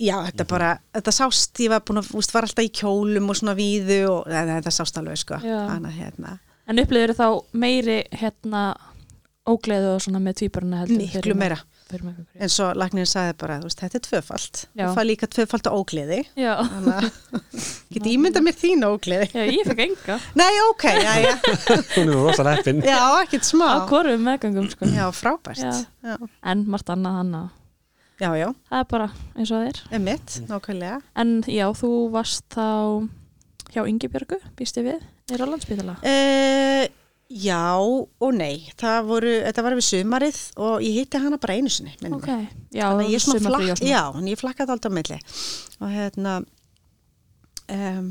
já, 0.00 0.16
þetta 0.30 0.46
bara, 0.48 0.70
þetta 0.96 1.12
sást 1.12 1.60
ég 1.60 1.72
var 1.72 1.82
búin 1.84 2.00
að, 2.00 2.12
úst, 2.16 2.32
var 2.32 2.46
alltaf 2.46 2.64
í 2.64 2.70
kjólum 2.80 3.28
og 3.32 3.36
svona 3.36 3.56
víðu 3.58 3.98
og 4.08 4.30
þetta, 4.30 4.72
sást 4.74 4.96
alveg 5.00 5.20
sko. 5.20 5.40
Þannig 5.42 5.90
að 5.90 5.98
hérna, 5.98 6.36
en 6.70 6.80
upplýður 6.84 7.16
þá 7.18 7.26
meiri 7.60 7.98
hérna 8.20 8.62
ógleðu 9.50 9.94
og 9.96 10.02
svona 10.04 10.22
með 10.22 10.40
tvíburna 10.42 10.82
heldur 10.84 11.00
miklu 11.00 11.36
meira. 11.38 11.58
En 11.94 12.50
svo 12.52 12.68
læknirinn 12.78 13.08
sagði 13.10 13.34
bara, 13.40 13.58
þú 13.60 13.68
veist, 13.68 13.80
þetta 13.82 13.98
er 13.98 14.04
tvöfalt. 14.06 14.60
Já. 14.78 14.84
þú 14.86 14.94
fær 14.98 15.06
líka 15.08 15.28
tvöfalt 15.34 15.68
á 15.68 15.72
ógleði. 15.74 16.18
Já, 16.38 16.52
þannig 16.62 16.98
að 16.98 17.06
geti 17.96 18.12
ímynda 18.16 18.42
mér 18.46 18.56
þín 18.60 18.84
ógleði. 18.88 19.28
Já, 19.34 19.44
ég 19.50 19.70
fekk 19.70 19.82
enga. 19.86 20.18
Nei, 20.38 20.50
ok, 20.70 20.84
já, 20.96 21.14
já. 21.26 21.32
Hún 21.94 22.02
er 22.04 22.10
nú 22.10 22.18
rosa 22.26 22.46
leppin 22.46 22.82
Já, 22.86 22.98
ekkert 23.24 23.48
smá. 23.48 23.66
á 23.74 23.78
hvorum 23.90 24.22
meðgöngum 24.28 24.68
sko. 24.72 24.90
Já, 24.94 25.06
frábært. 25.16 25.62
Já. 25.64 25.72
Já, 26.06 26.16
en 26.54 26.66
margt 26.70 26.92
annað 26.94 27.18
hann 27.20 27.34
að 27.40 27.48
já, 28.20 28.30
já. 28.36 28.48
Það 28.68 28.82
er 28.84 28.88
bara 28.94 29.08
eins 29.34 29.50
og 29.50 29.56
það 29.56 29.68
er. 29.72 29.82
Emitt, 29.96 30.38
nákvæmlega. 30.50 31.00
en 31.24 31.30
já, 31.48 31.66
þú 31.80 31.90
varst 32.12 32.44
þá 32.52 32.66
hjá 33.72 33.84
Ingi 33.88 34.08
Björgu, 34.12 34.36
býst 34.58 34.76
ég 34.80 34.88
við, 34.90 35.04
nýra 35.30 35.46
á 35.46 35.50
landsbytala 35.52 35.94
Uh, 36.02 36.84
Já 37.30 37.78
og 37.78 38.32
nei, 38.34 38.72
það 38.80 39.04
voru, 39.06 39.32
þetta 39.46 39.62
var 39.62 39.76
við 39.78 39.86
sumarið 39.86 40.38
og 40.66 40.82
ég 40.82 40.96
hitti 40.98 41.20
hana 41.22 41.38
bara 41.38 41.54
einu 41.54 41.70
sinni. 41.70 41.92
ok, 42.10 42.26
já, 42.74 42.88
Þannig 42.88 43.04
að 43.06 43.12
ég 43.12 43.20
og 43.22 43.44
flakk, 43.44 43.66
svona. 43.70 43.90
já, 43.92 44.00
en 44.18 44.26
ég 44.32 44.40
flakkaði 44.40 44.74
alltaf 44.74 44.90
á 44.90 44.96
milli 44.98 45.18
og 45.80 45.92
hérna 45.94 46.32
um, 47.70 48.08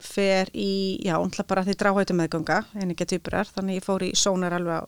fer 0.00 0.48
í, 0.56 0.70
já, 1.04 1.18
umtla 1.20 1.44
bara 1.48 1.64
því 1.66 1.76
dráhættu 1.80 2.16
meðganga, 2.16 2.62
en 2.80 2.94
ekki 2.94 3.08
týpurar, 3.12 3.48
þannig 3.52 3.80
ég 3.80 3.84
fór 3.84 4.04
í 4.08 4.10
sónar 4.16 4.56
alveg 4.56 4.80
á, 4.80 4.84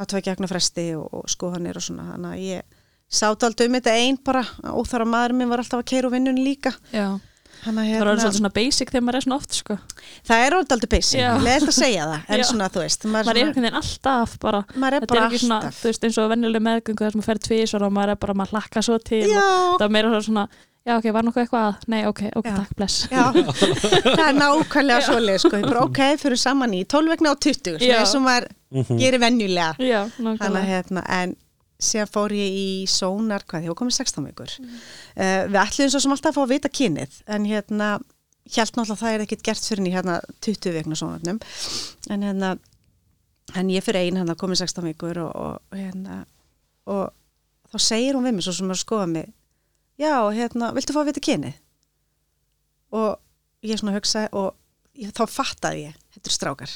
á 0.00 0.02
tvekja 0.08 0.34
agna 0.36 0.48
fresti 0.48 0.86
og, 0.96 1.06
og 1.12 1.28
skoðanir 1.32 1.76
og 1.80 1.84
svona, 1.84 2.08
þannig 2.14 2.32
að 2.32 2.42
ég 2.48 2.80
sátt 3.14 3.44
alltaf 3.46 3.68
um 3.68 3.76
þetta 3.78 3.94
einn 4.00 4.18
bara, 4.24 4.42
óþara 4.72 5.04
maður 5.08 5.36
minn 5.38 5.52
var 5.52 5.60
alltaf 5.60 5.84
að 5.84 5.88
keira 5.92 6.08
úr 6.08 6.16
vinnunni 6.16 6.44
líka. 6.44 6.72
já. 6.92 7.20
Þannig 7.64 7.80
að 7.80 7.84
það 7.84 7.88
er 7.88 7.94
hérna, 7.94 8.10
alveg 8.10 8.22
svolítið 8.24 8.38
svona 8.40 8.52
basic 8.58 8.90
þegar 8.92 9.04
maður 9.06 9.18
er 9.20 9.24
svona 9.24 9.36
oft 9.40 9.56
sko. 9.58 9.76
það 10.28 10.42
er 10.44 10.56
alltaf 10.58 10.76
alltaf 10.76 10.90
basic, 10.94 11.20
Já. 11.20 11.28
leðilt 11.46 11.70
að 11.70 11.76
segja 11.78 12.04
það, 12.10 12.20
en 12.28 12.38
Já. 12.42 12.46
svona, 12.50 12.68
þú 12.74 12.82
veist, 12.84 13.06
maður 13.08 13.18
er 13.18 13.24
svona, 13.24 13.40
einhvern 13.44 13.64
veginn 13.64 13.80
alltaf 13.80 14.36
bara 14.44 14.60
maður 14.74 14.98
er 14.98 15.04
þetta 15.04 15.14
er 15.14 15.18
bara 15.18 15.26
ekki 15.30 15.40
svona, 15.44 15.58
alltaf. 15.62 15.80
þú 15.80 15.90
veist, 15.90 16.04
eins 16.08 16.18
og 16.20 16.30
venjuleg 16.34 16.64
meðgöngu 16.68 17.04
þar 17.04 17.14
sem 17.14 17.20
maður 17.22 17.30
fer 17.32 17.42
tvísvar 17.48 17.86
og 17.88 17.94
maður 17.96 18.14
er 18.14 18.20
bara, 18.26 18.36
maður 18.42 18.54
hlakka 18.58 18.84
svo 18.84 18.98
til 19.00 19.22
Já, 19.24 19.40
og 19.40 19.78
það 19.80 19.86
er 19.88 19.94
meira 19.96 20.20
svona, 20.28 20.44
já 20.84 20.92
ok, 20.98 21.06
var 21.16 21.24
nokkuð 21.24 21.42
eitthvað 21.46 21.64
að 21.70 21.86
nei, 21.94 22.00
ok, 22.10 22.20
ok, 22.36 22.48
Já. 22.50 22.56
takk, 22.58 22.74
bless 22.76 22.96
Já, 23.08 23.24
það 24.18 24.26
er 24.28 24.36
nákvæmlega 24.42 25.06
svoleið 25.08 25.38
sko, 25.46 25.62
bara 25.64 25.86
ok, 25.88 26.02
fyrir 26.20 26.40
saman 26.44 26.76
í 26.76 26.82
12 26.84 27.14
vegna 27.14 27.32
á 27.32 27.36
20, 27.40 27.78
svona 27.78 27.88
Já. 27.88 27.96
eins 28.02 28.12
og 28.18 28.26
maður 28.26 28.50
gerir 29.00 29.22
venjulega 29.22 29.72
já, 29.80 30.02
Þannig 30.18 30.20
að 30.20 30.28
nákvæmlega 30.28 30.68
hérna, 30.68 31.06
en 31.22 31.32
síðan 31.84 32.10
fór 32.12 32.32
ég 32.36 32.54
í 32.54 32.68
sónar, 32.88 33.42
hvað, 33.48 33.66
ég 35.14 35.54
var 35.54 35.54
komið 35.54 35.54
16 35.54 35.54
vikur 35.54 35.54
uh, 35.54 35.54
við 35.54 35.60
ætlum 35.62 35.92
svo 35.92 36.02
sem 36.02 36.14
alltaf 36.16 36.30
að 36.32 36.36
fá 36.36 36.42
að 36.44 36.54
vita 36.54 36.70
kynið 36.80 37.18
en 37.26 37.48
hérna, 37.48 37.88
hjælt 38.44 38.76
náttúrulega 38.76 38.94
að 38.94 39.02
það 39.02 39.14
er 39.14 39.24
ekkit 39.24 39.44
gert 39.46 39.68
fyrir 39.68 39.88
í 39.88 39.94
hérna 39.94 40.20
20 40.44 40.74
vegna 40.74 40.98
sónarnum 40.98 41.40
en 42.10 42.26
hérna 42.28 42.56
en 43.54 43.70
ég 43.70 43.84
fyrir 43.84 44.02
ein 44.02 44.18
hérna 44.18 44.36
komið 44.38 44.64
16 44.64 44.88
vikur 44.90 45.20
og, 45.24 45.32
og 45.34 45.78
hérna 45.78 46.24
og 46.90 47.12
þá 47.72 47.78
segir 47.80 48.16
hún 48.16 48.26
við 48.26 48.36
mig 48.36 48.46
svo 48.46 48.54
sem 48.56 48.70
er 48.70 48.76
að 48.76 48.82
skoða 48.82 49.08
mig 49.12 49.32
já, 50.00 50.14
hérna, 50.34 50.72
viltu 50.74 50.94
fá 50.94 51.02
að 51.02 51.12
vita 51.12 51.22
kynið? 51.24 51.60
Og 52.94 53.66
ég 53.66 53.80
svona 53.80 53.94
hugsaði 53.96 54.30
og 54.38 54.50
ég, 54.98 55.12
þá 55.14 55.24
fattaði 55.30 55.88
ég, 55.88 56.02
þetta 56.16 56.30
er 56.30 56.36
strákar 56.36 56.74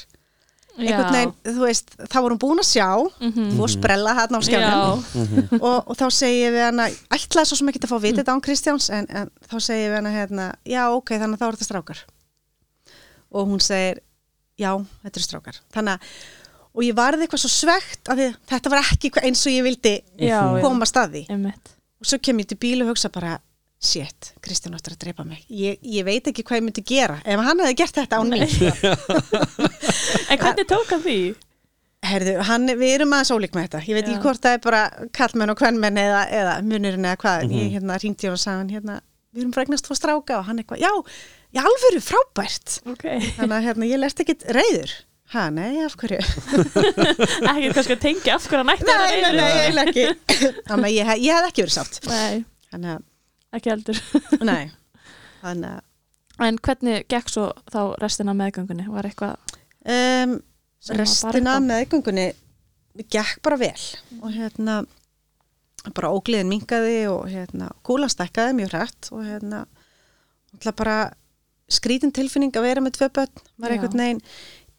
einhvern 0.77 1.11
veginn, 1.15 1.33
þú 1.49 1.63
veist, 1.65 1.89
þá 2.07 2.17
vorum 2.23 2.39
búin 2.39 2.61
að 2.61 2.67
sjá 2.69 2.87
Mhm. 3.19 3.47
þú 3.57 3.63
að 3.65 3.73
sprella 3.73 4.13
hérna 4.19 4.39
á 4.39 4.41
skjánum. 4.47 5.03
Já, 5.09 5.59
og, 5.59 5.89
og 5.89 5.97
þá 5.99 6.05
segi 6.13 6.37
ég 6.45 6.53
við 6.55 6.63
hana 6.69 6.85
ætlaði 7.15 7.49
svo 7.49 7.57
sem 7.59 7.71
ekki 7.71 7.81
að 7.83 7.89
fá 7.91 7.97
að 7.97 8.05
vita 8.07 8.21
þetta 8.21 8.35
án 8.37 8.43
Kristjáns 8.45 8.89
en, 8.95 9.07
en 9.09 9.31
þá 9.49 9.55
segi 9.59 9.81
ég 9.83 9.89
við 9.91 9.97
hana 9.99 10.13
hérna 10.15 10.45
já 10.65 10.83
ok, 10.95 11.09
þannig 11.19 11.35
að 11.35 11.41
þá 11.41 11.47
er 11.49 11.57
þetta 11.57 11.69
strákar. 11.69 12.03
Og 13.31 13.47
hún 13.51 13.59
segir 13.61 13.99
já, 14.59 14.71
þetta 15.03 15.19
eru 15.19 15.25
strákar. 15.27 15.59
Þannig 15.73 15.97
að, 15.97 16.13
og 16.75 16.83
ég 16.85 16.95
varði 16.95 17.25
eitthvað 17.27 17.43
svo 17.43 17.51
svegt 17.51 18.09
að 18.13 18.23
þetta 18.49 18.69
var 18.73 18.81
ekki 18.85 19.11
eins 19.23 19.43
og 19.45 19.53
ég 19.53 19.63
vildi 19.67 19.95
já, 20.21 20.39
já, 20.55 20.61
koma 20.63 20.85
að 20.85 20.91
staði 20.93 21.25
einmitt. 21.29 21.75
Og 21.99 22.07
svo 22.07 22.19
kem 22.23 22.39
ég 22.39 22.47
til 22.47 22.57
bíl 22.61 22.81
og 22.85 22.93
hugsa 22.93 23.09
bara 23.11 23.35
shit, 23.79 24.33
Kristján 24.43 24.75
áttur 24.75 24.95
að 24.97 25.03
drepa 25.05 25.23
mig 25.27 25.43
ég, 25.47 25.77
ég 25.87 26.03
veit 26.07 26.25
ekki 26.27 26.43
hvað 26.43 26.59
ég 26.59 26.65
myndi 26.67 26.83
gera 26.89 27.19
ef 27.23 27.39
hann 27.45 27.61
hefði 27.63 27.77
gert 27.79 27.99
þetta 28.01 28.19
án 28.19 28.33
mín 28.33 28.43
en 30.29 30.41
hvernig 30.41 30.67
tók 30.67 30.89
hann 30.91 31.03
því? 31.05 31.19
Herðu, 32.09 32.33
hann, 32.47 32.63
við 32.79 32.93
erum 32.95 33.11
aðeins 33.13 33.31
ólík 33.35 33.55
með 33.57 33.65
þetta. 33.65 33.79
Ég 33.89 33.97
veit 33.97 34.05
Já. 34.07 34.11
ekki 34.13 34.23
hvort 34.23 34.39
það 34.45 34.53
er 34.55 34.61
bara 34.63 34.81
kallmenn 35.17 35.51
og 35.51 35.57
kvennmenn 35.59 35.97
eða, 35.99 36.21
eða 36.31 36.53
munurinn 36.63 37.03
eða 37.09 37.17
hvað. 37.19 37.43
Ég 37.51 37.73
hérna 37.75 37.97
ringdi 37.99 38.29
hann 38.29 38.37
og 38.37 38.39
sagði 38.39 38.61
hann 38.61 38.69
hérna, 38.71 38.95
við 39.35 39.41
erum 39.43 39.51
fregnast 39.57 39.83
tvo 39.89 39.97
stráka 39.99 40.37
og 40.39 40.45
hann 40.47 40.61
eitthvað, 40.63 40.79
já, 40.85 40.93
í 41.51 41.59
alvöru 41.59 41.99
frábært. 42.05 42.77
ok, 42.87 43.03
Þannig 43.41 43.57
að 43.57 43.67
hérna, 43.67 43.89
ég 43.91 43.99
lert 43.99 44.23
ekkit 44.23 44.47
reyður. 44.55 44.95
Ha, 45.35 45.43
nei, 45.53 45.83
af 45.83 45.97
hverju? 45.99 46.21
ekki 47.51 47.73
kannski 47.75 47.97
að 47.97 48.01
tengja 48.07 48.37
af 48.39 48.47
hverju 48.47 48.63
hann 48.63 48.73
ætti 48.77 48.87
nei, 48.87 49.19
nei, 49.19 49.35
nei, 49.35 49.51
eiginlega 49.59 49.91
ekki. 49.91 50.07
Þannig 50.71 50.87
að 50.87 50.95
ég, 50.95 51.11
hef- 51.11 51.23
ég 51.27 51.35
hef 51.41 51.51
ekki 51.51 51.65
verið 51.67 51.75
sátt. 51.81 51.99
nei, 52.07 52.39
Þannig 52.71 52.95
að, 52.95 53.03
ekki 53.55 53.73
heldur. 53.73 54.01
Nei. 54.49 54.69
Þannig 55.41 55.77
að, 55.77 55.81
en 56.49 56.59
hvernig 56.65 57.07
gekk 57.11 57.31
svo 57.31 57.47
þá 57.71 57.81
restina 58.01 58.35
af 58.35 58.39
meðgöngunni? 58.41 58.87
Var 58.91 59.09
eitthvað 59.09 59.57
um, 59.87 60.37
restina 60.99 61.57
meðgöngunni 61.63 62.29
gekk 63.07 63.39
bara 63.45 63.59
vel 63.61 63.85
og 64.19 64.31
hérna 64.33 64.81
bara 65.95 66.11
ógliðin 66.11 66.49
minkaði 66.51 67.05
og 67.07 67.29
hérna 67.31 67.69
kúlan 67.87 68.11
stekkaði 68.11 68.57
mjög 68.57 68.73
hrætt 68.73 69.09
og 69.15 69.23
hérna 69.23 69.61
alltaf 70.51 70.75
bara 70.75 70.97
skrítin 71.71 72.11
tilfinning 72.15 72.51
að 72.57 72.65
vera 72.65 72.83
með 72.83 72.97
tvö 72.97 73.09
börn 73.15 73.43
var 73.61 73.71
Já. 73.71 73.75
einhvern 73.77 74.03
veginn 74.03 74.21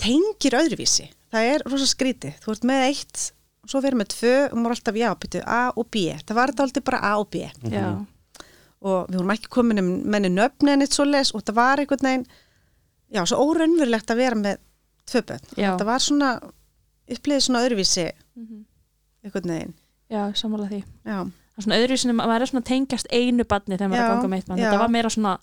tengir 0.00 0.56
öðruvísi. 0.58 1.10
Það 1.30 1.50
er 1.52 1.64
rosa 1.70 1.86
skrítið, 1.86 2.38
þú 2.42 2.54
ert 2.54 2.64
með 2.66 2.84
eitt 2.88 3.26
og 3.60 3.70
svo 3.72 3.82
verið 3.84 4.00
með 4.00 4.08
tvö 4.14 4.32
og 4.48 4.56
maður 4.56 4.72
er 4.72 4.76
alltaf 4.76 4.98
já, 4.98 5.10
byrju, 5.22 5.42
A 5.46 5.60
og 5.76 5.90
B, 5.92 6.04
það 6.26 6.38
var 6.40 6.52
þetta 6.52 6.66
alltaf 6.66 6.86
bara 6.88 7.02
A 7.06 7.12
og 7.20 7.28
B. 7.30 7.42
Já, 7.70 7.86
og 8.82 9.08
við 9.10 9.18
vorum 9.20 9.34
ekki 9.34 9.50
komin 9.52 9.78
um 9.82 9.90
menni 10.10 10.30
nöfni 10.32 10.72
en 10.72 10.80
eitt 10.86 10.94
svo 10.96 11.04
les 11.04 11.34
og 11.34 11.42
það 11.44 11.54
var 11.60 11.82
einhvern 11.82 12.06
veginn 12.06 12.26
já, 13.12 13.24
svo 13.26 13.36
óraunverulegt 13.44 14.10
að 14.14 14.16
vera 14.22 14.36
með 14.40 14.58
tvö 15.10 15.22
börn, 15.28 15.44
það 15.76 15.84
var 15.90 15.98
svona 16.04 16.30
uppliðið 17.10 17.44
svona 17.46 17.62
öðruvísi 17.66 18.06
Mhm. 18.36 18.64
einhvern 19.24 19.50
veginn, 19.52 19.74
já, 20.10 20.22
sammála 20.34 20.68
því. 20.70 20.82
Já, 21.04 21.18
það 21.24 21.58
er 21.58 21.62
svona 21.66 21.78
öðru 21.82 21.96
sinni, 21.98 22.14
maður 22.16 22.40
er 22.46 22.46
svona 22.52 22.64
tengjast 22.64 23.06
einu 23.12 23.44
badni 23.44 23.76
þegar 23.76 23.90
maður 23.90 24.00
er 24.00 24.06
Já, 24.06 24.10
að 24.10 24.16
ganga 24.16 24.28
með 24.32 24.38
eitt 24.40 24.48
mann 24.48 24.58
já. 24.58 24.64
þetta 24.70 24.78
var 24.80 24.88
meira 24.94 25.08
svona, 25.10 25.34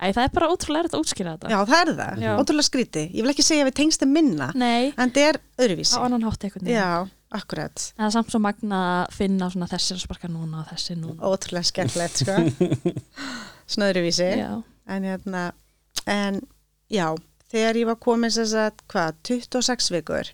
æ, 0.00 0.06
það 0.12 0.22
er 0.24 0.32
bara 0.32 0.48
ótrúlega 0.48 0.80
erfitt 0.84 0.94
að 0.96 1.02
útskýra 1.04 1.34
þetta. 1.36 1.50
Já 1.50 1.58
það 1.66 1.82
er 1.82 1.94
það, 2.00 2.22
Já. 2.22 2.32
ótrúlega 2.40 2.68
skríti 2.70 3.02
ég 3.12 3.22
vil 3.22 3.30
ekki 3.34 3.44
segja 3.44 3.64
að 3.66 3.68
við 3.70 3.76
tengstum 3.82 4.12
minna 4.16 4.48
nei, 4.54 4.94
en 4.96 5.10
það 5.10 5.28
er 5.28 5.36
á 5.36 5.60
öðruvísi 5.62 5.98
já, 7.32 7.38
akkurat, 7.38 7.84
það 7.96 8.06
er 8.06 8.14
samt 8.14 8.32
svo 8.32 8.40
magna 8.42 8.80
að 8.92 9.16
finna 9.16 9.48
svona 9.52 9.68
þessi 9.70 9.96
að 9.96 10.04
sparka 10.04 10.30
núna 10.30 10.62
og 10.62 10.70
þessi 10.72 10.96
núna. 11.00 11.18
Ótrúlega 11.24 11.68
skemmtilegt 11.70 12.22
sko. 12.22 12.38
svona 13.72 13.90
öðruvísi 13.90 14.28
já, 14.40 14.50
en 14.92 15.06
hérna 15.08 15.44
en 16.10 16.40
já, 16.92 17.06
þegar 17.52 17.80
ég 17.80 17.88
var 17.90 17.98
komin 18.02 18.32
sem 18.34 18.48
sagt, 18.48 18.84
hvað, 18.92 19.16
26 19.28 19.90
vikur 19.96 20.32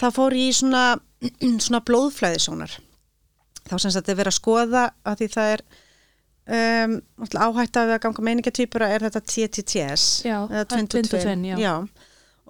þá 0.00 0.06
fór 0.16 0.36
ég 0.38 0.52
í 0.52 0.56
svona 0.56 0.84
svona 1.64 1.82
blóðflæðisónar 1.84 2.78
þá 3.68 3.76
sem 3.76 3.92
sagt 3.94 4.08
er 4.08 4.18
verið 4.18 4.32
að 4.32 4.40
skoða 4.40 4.84
að 5.06 5.20
því 5.20 5.30
það 5.34 5.54
er 5.54 5.64
um, 6.50 6.96
áhætt 7.36 7.80
af 7.80 7.92
að 7.96 8.00
ganga 8.06 8.24
meiningatýpura 8.28 8.88
er 8.94 9.04
þetta 9.06 9.24
TTTS 9.26 10.06
Já, 10.26 10.38
eða 10.48 10.64
það 10.64 10.64
er 10.64 10.72
twin 10.72 10.88
to 10.88 10.96
twin 10.96 11.10
to 11.10 11.18
twin, 11.18 11.44
twin, 11.44 11.60
já. 11.60 11.74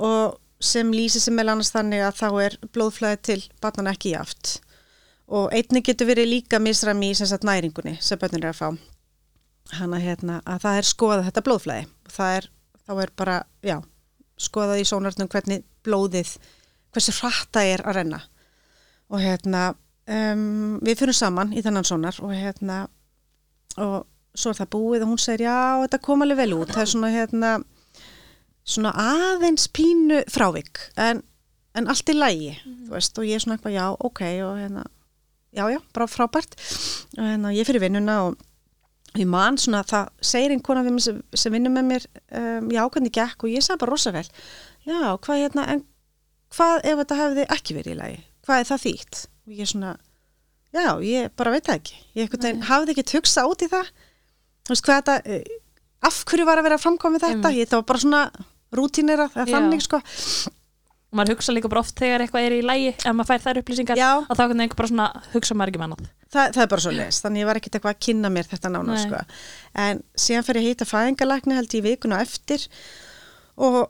og 0.01 0.39
sem 0.61 0.91
lýsir 0.93 1.23
sem 1.25 1.35
meðal 1.35 1.57
annars 1.57 1.73
þannig 1.75 2.05
að 2.05 2.19
þá 2.21 2.29
er 2.45 2.57
blóðflæði 2.75 3.21
til 3.29 3.41
barnana 3.63 3.95
ekki 3.97 4.15
jaft 4.15 4.59
og 5.31 5.53
einnig 5.55 5.87
getur 5.87 6.09
verið 6.11 6.33
líka 6.33 6.59
misræmi 6.63 7.13
í 7.13 7.19
sagt 7.19 7.47
næringunni 7.47 7.97
sem 8.03 8.19
börnir 8.19 8.45
er 8.45 8.51
að 8.51 8.59
fá. 8.59 8.69
Hana 9.79 10.01
hérna 10.03 10.41
að 10.43 10.65
það 10.65 10.79
er 10.81 10.89
skoðað 10.89 11.27
þetta 11.29 11.45
blóðflæði. 11.47 11.85
Er, 12.27 12.49
þá 12.87 12.93
er 13.05 13.13
bara, 13.17 13.37
já 13.63 13.77
skoðað 14.41 14.83
í 14.83 14.89
sónarnum 14.89 15.31
hvernig 15.31 15.63
blóðið 15.87 16.33
hversu 16.91 17.15
hratt 17.21 17.53
það 17.55 17.75
er 17.77 17.85
að 17.87 17.99
renna. 18.01 18.21
Og 19.11 19.23
hérna 19.23 19.63
um, 20.11 20.79
við 20.83 21.05
fyrir 21.05 21.17
saman 21.17 21.55
í 21.55 21.63
þennan 21.63 21.87
sónar 21.87 22.19
og 22.25 22.35
hérna 22.35 22.83
og 23.79 24.09
svo 24.35 24.51
er 24.51 24.59
það 24.59 24.73
búið 24.75 25.05
og 25.05 25.13
hún 25.13 25.23
segir 25.23 25.47
já, 25.47 25.59
þetta 25.85 26.03
kom 26.03 26.25
alveg 26.25 26.43
vel 26.43 26.57
út. 26.59 26.75
Það 26.75 26.83
er 26.83 26.93
svona 26.95 27.13
hérna 27.15 27.53
svona 28.65 28.93
aðeins 28.95 29.67
pínu 29.75 30.23
frávik 30.31 30.83
en, 31.01 31.23
en 31.75 31.91
allt 31.91 32.13
í 32.13 32.17
lægi 32.17 32.53
þú 32.63 32.95
veist, 32.95 33.19
og 33.19 33.27
ég 33.29 33.39
er 33.39 33.45
svona 33.45 33.59
eitthvað 33.59 33.77
já, 33.77 33.87
ok 33.97 34.23
og 34.47 34.61
hérna, 34.61 34.85
já, 35.57 35.65
já, 35.73 35.81
bara 35.97 36.07
frábært. 36.11 36.57
Og 37.19 37.25
hérna, 37.25 37.55
ég 37.57 37.69
fyrir 37.69 37.83
vinnuna 37.83 38.21
og 38.29 39.19
ég 39.19 39.27
man 39.27 39.59
svona, 39.59 39.83
það 39.87 40.13
segir 40.23 40.57
kona 40.63 40.85
við 40.87 40.97
mig 40.97 41.07
sem, 41.07 41.23
sem 41.35 41.55
vinnur 41.55 41.75
með 41.75 41.89
mér 41.89 42.09
um, 42.39 42.71
já, 42.71 42.85
hvernig 42.87 43.15
gekk 43.17 43.47
og 43.47 43.55
ég 43.55 43.65
sagði 43.67 43.83
bara 43.83 43.97
rosa 43.97 44.15
vel 44.15 44.27
já, 44.87 45.01
hvað 45.19 45.43
hérna, 45.43 45.67
en 45.75 45.85
hvað 46.55 46.85
ef 46.85 47.03
þetta 47.03 47.21
hefði 47.25 47.51
ekki 47.57 47.77
verið 47.79 47.95
í 47.95 47.99
lagi? 47.99 48.23
Hvað 48.47 48.63
er 48.63 48.71
það 48.71 48.85
þýtt? 48.87 49.27
og 49.51 49.59
ég 49.59 49.67
svona, 49.67 49.97
já, 50.71 50.87
ég 51.03 51.33
bara 51.39 51.55
veit 51.55 51.67
það 51.67 51.81
ekki. 51.81 51.99
Ég 52.15 52.29
einhvern 52.31 52.63
hafði 52.69 52.95
ekki 52.95 53.21
út 53.43 53.65
í 53.65 53.69
það. 53.71 53.91
Þú 54.61 54.75
veist 54.75 54.87
hvað 54.87 55.01
þetta 55.01 55.39
af 56.09 56.23
hverju 56.31 56.47
var 56.49 56.61
að 56.61 56.69
vera 56.69 56.79
að 56.79 56.85
framkvæmið 56.87 57.27
þetta 57.27 57.53
ég, 57.57 57.67
þetta 57.69 57.81
var 57.81 57.89
bara 57.91 58.03
svona 58.05 58.23
rútínera 58.77 59.27
Já. 59.35 59.45
þannig 59.51 59.85
sko 59.85 60.01
og 61.11 61.19
maður 61.19 61.35
hugsa 61.35 61.53
líka 61.57 61.69
bara 61.73 61.83
oft 61.83 61.99
þegar 61.99 62.23
eitthvað 62.23 62.47
er 62.47 62.55
í 62.55 62.63
lægi 62.63 62.91
ef 62.95 63.07
maður 63.19 63.31
fær 63.33 63.45
þær 63.49 63.61
upplýsingar 63.65 63.99
Já. 63.99 64.11
að 64.23 64.37
þá 64.39 64.43
kannu 64.45 64.65
einhver 64.65 64.79
bara 64.79 64.91
svona 64.93 65.07
hugsa 65.35 65.57
maður 65.59 65.73
ekki 65.73 65.81
með 65.83 65.89
annað 65.89 66.11
það, 66.31 66.53
það 66.55 66.63
er 66.63 66.71
bara 66.73 66.85
svo 66.85 66.93
les, 66.95 67.21
þannig 67.25 67.43
ég 67.43 67.49
var 67.51 67.59
ekkert 67.61 67.79
eitthvað 67.79 67.97
að 67.97 68.03
kynna 68.07 68.31
mér 68.31 68.51
þetta 68.51 68.71
nána 68.71 68.95
Nei. 68.95 69.01
sko. 69.03 69.23
en 69.85 70.03
síðan 70.15 70.47
fyrir 70.47 70.63
ég 70.63 70.69
að 70.69 70.75
heita 70.77 70.91
fæðingalækni 70.93 71.59
held 71.59 71.75
ég 71.75 71.81
í 71.83 71.87
vikuna 71.89 72.21
eftir 72.23 72.67
og 73.59 73.81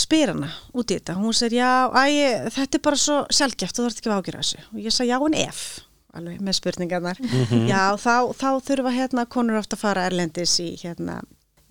spyr 0.00 0.32
hana 0.32 0.48
út 0.72 0.88
í 0.94 0.96
þetta 0.96 1.18
hún 1.18 1.36
segir 1.36 1.60
já, 1.60 1.70
æ, 1.92 2.48
þetta 2.54 2.78
er 2.78 2.84
bara 2.86 2.98
svo 3.04 3.18
sjálfgeft, 3.34 3.76
þú 3.76 3.84
þarf 3.86 4.00
ekki 4.00 4.10
að 4.10 4.20
ágjöra 4.22 4.42
þessu 4.44 4.62
og 4.70 4.80
ég 4.80 4.94
sagði 4.94 5.10
já 5.10 5.18
en 5.26 5.36
ef, 5.42 5.62
alveg 6.16 6.40
með 6.46 6.58
spurningarnar 6.60 7.20
já, 7.68 7.82
þá, 8.00 8.14
þá 8.40 8.48
þurfa 8.70 8.94
hérna 8.94 9.26
konur 9.28 9.58
ofta 9.60 9.76
að 9.76 9.82
fara 9.84 10.06
erlendis 10.08 10.54
í 10.62 10.70
hérna, 10.80 11.18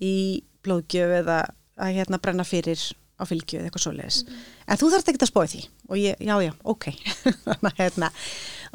í 0.00 0.16
blóðgjöf 0.64 1.14
eða 1.22 1.38
að 1.80 1.94
hérna 1.96 2.20
brenna 2.20 2.44
fyrir 2.44 2.82
á 3.20 3.24
fylgju 3.28 3.60
eða 3.60 3.68
eitthvað 3.68 3.84
svoleiðis. 3.84 4.18
En 4.66 4.80
þú 4.80 4.90
þarft 4.92 5.10
ekki 5.12 5.20
að 5.20 5.30
spóið 5.30 5.54
því. 5.54 5.62
Og 5.90 6.00
ég, 6.00 6.20
já 6.24 6.34
já, 6.40 6.52
ok. 6.72 6.86
Að 7.68 7.80
hérna. 7.80 8.10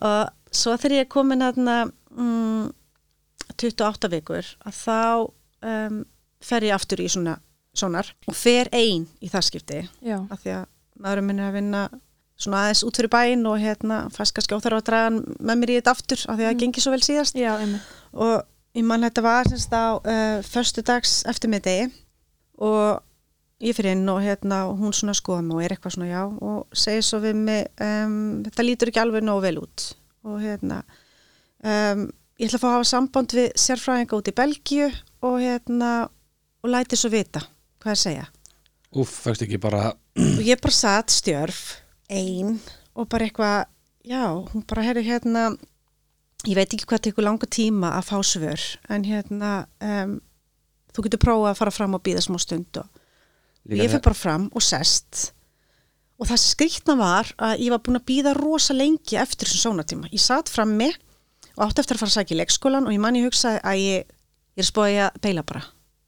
Og 0.06 0.54
svo 0.54 0.76
þegar 0.78 0.98
ég 1.00 1.06
er 1.06 1.12
komin 1.12 1.46
hérna 1.46 1.78
mm, 2.14 2.70
28 3.56 4.12
vikur 4.14 4.52
að 4.66 4.78
þá 4.78 5.02
um, 5.66 6.00
fer 6.46 6.68
ég 6.68 6.76
aftur 6.76 7.02
í 7.02 7.10
svona 7.12 7.38
sonar 7.76 8.08
og 8.30 8.38
fer 8.38 8.70
ein 8.76 9.08
í 9.24 9.30
það 9.32 9.48
skipti. 9.50 9.84
Já, 10.06 10.20
af 10.30 10.42
því 10.44 10.58
að 10.60 10.66
maðurinn 11.02 11.30
minn 11.30 11.42
er 11.42 11.50
að 11.50 11.58
vinna 11.60 11.86
svona 12.40 12.66
aðeins 12.66 12.84
út 12.88 12.98
fyrir 13.00 13.12
bæinn 13.12 13.46
og 13.48 13.62
hérna 13.64 14.02
fannst 14.14 14.36
kannski 14.36 14.56
óþarf 14.58 14.82
að 14.82 14.88
draga 14.90 15.12
með 15.16 15.62
mér 15.62 15.72
í 15.72 15.78
þetta 15.80 15.94
aftur 15.96 16.26
af 16.26 16.38
því 16.38 16.46
að 16.46 16.50
það 16.50 16.62
gengi 16.64 16.84
svo 16.84 16.94
vel 16.94 17.04
síðast. 17.06 17.40
Já, 17.40 17.54
og 18.14 18.36
ég 18.76 18.86
man 18.88 19.06
þetta 19.08 19.24
var 19.24 19.50
semst 19.50 19.74
á 19.74 19.96
uh, 19.96 20.40
förstu 20.44 20.84
dags 20.86 21.24
eftir 21.30 21.52
mig 21.52 21.64
degi 21.66 21.88
og 22.60 23.02
ég 23.64 23.76
fyrir 23.76 23.96
inn 23.96 24.10
og 24.12 24.22
hérna 24.24 24.66
hún 24.76 24.94
svona 24.96 25.16
skoða 25.16 25.44
mig 25.46 25.56
og 25.56 25.64
er 25.64 25.76
eitthvað 25.76 25.96
svona 25.96 26.12
já 26.12 26.22
og 26.28 26.76
segir 26.76 27.06
svo 27.08 27.22
við 27.24 27.40
mig 27.40 27.68
um, 27.82 28.44
þetta 28.46 28.68
lítur 28.68 28.92
ekki 28.92 29.04
alveg 29.04 29.26
nógu 29.26 29.46
vel 29.46 29.60
út. 29.64 29.88
Og 30.26 30.40
hérna 30.44 30.82
um, 31.64 32.08
ég 32.40 32.50
ætla 32.50 32.60
að 32.60 32.64
fá 32.64 32.70
að 32.70 32.76
hafa 32.78 32.90
samband 32.92 33.36
við 33.38 33.52
sérfræðinga 33.66 34.20
út 34.20 34.32
í 34.32 34.36
Belgíu 34.36 34.90
og 35.26 35.38
hérna 35.44 35.92
og 36.66 36.72
læti 36.72 37.00
svo 37.00 37.12
vita 37.14 37.46
hvað 37.80 37.94
er 37.94 38.00
að 38.00 38.04
segja. 38.04 38.26
Úff, 38.96 39.22
fækst 39.24 39.46
ekki 39.46 39.62
bara 39.62 39.94
og 39.94 40.44
ég 40.44 40.60
bara 40.64 40.76
satt 40.76 41.14
stjörf 41.14 41.80
ein. 42.10 42.60
og 42.96 43.08
bara 43.12 43.28
eitthvað 43.28 43.66
já, 44.06 44.24
hún 44.52 44.64
bara 44.68 44.84
herri 44.84 45.04
hérna 45.04 45.56
ég 46.48 46.58
veit 46.58 46.74
ekki 46.76 46.88
hvað 46.90 47.08
tekur 47.08 47.26
langa 47.26 47.48
tíma 47.50 47.94
að 47.98 48.10
fá 48.10 48.18
svör 48.26 48.62
en 48.92 49.06
hérna 49.08 49.54
um, 49.84 50.18
þú 50.96 51.06
getur 51.08 51.24
prófað 51.26 51.52
að 51.52 51.60
fara 51.62 51.74
fram 51.76 51.98
og 51.98 52.04
býða 52.06 52.24
smá 52.26 52.38
stund 52.42 52.80
og 52.82 53.02
líka 53.68 53.84
ég 53.84 53.92
fyrir 53.94 54.06
bara 54.06 54.18
fram 54.18 54.50
og 54.54 54.64
sest. 54.64 55.32
Og 56.16 56.30
það 56.30 56.44
skrýtna 56.46 56.96
var 57.00 57.32
að 57.44 57.66
ég 57.66 57.74
var 57.74 57.82
búin 57.84 58.00
að 58.00 58.08
býða 58.08 58.36
rosa 58.38 58.76
lengi 58.76 59.18
eftir 59.20 59.50
þessum 59.50 59.76
sónatíma. 59.76 60.08
Ég 60.16 60.24
satt 60.24 60.52
frammi 60.52 60.94
og 61.56 61.66
átti 61.66 61.84
eftir 61.84 61.98
að 61.98 62.06
fara 62.06 62.14
að 62.14 62.18
sækja 62.20 62.36
í 62.36 62.40
leikskólan 62.40 62.88
og 62.88 62.96
ég 62.96 63.04
man 63.04 63.18
ég 63.20 63.28
hugsaði 63.28 63.60
að 63.68 63.82
ég, 63.82 64.16
ég 64.56 64.64
er 64.64 64.70
spóið 64.70 65.02
að 65.10 65.20
beila 65.26 65.44
bara. 65.44 65.66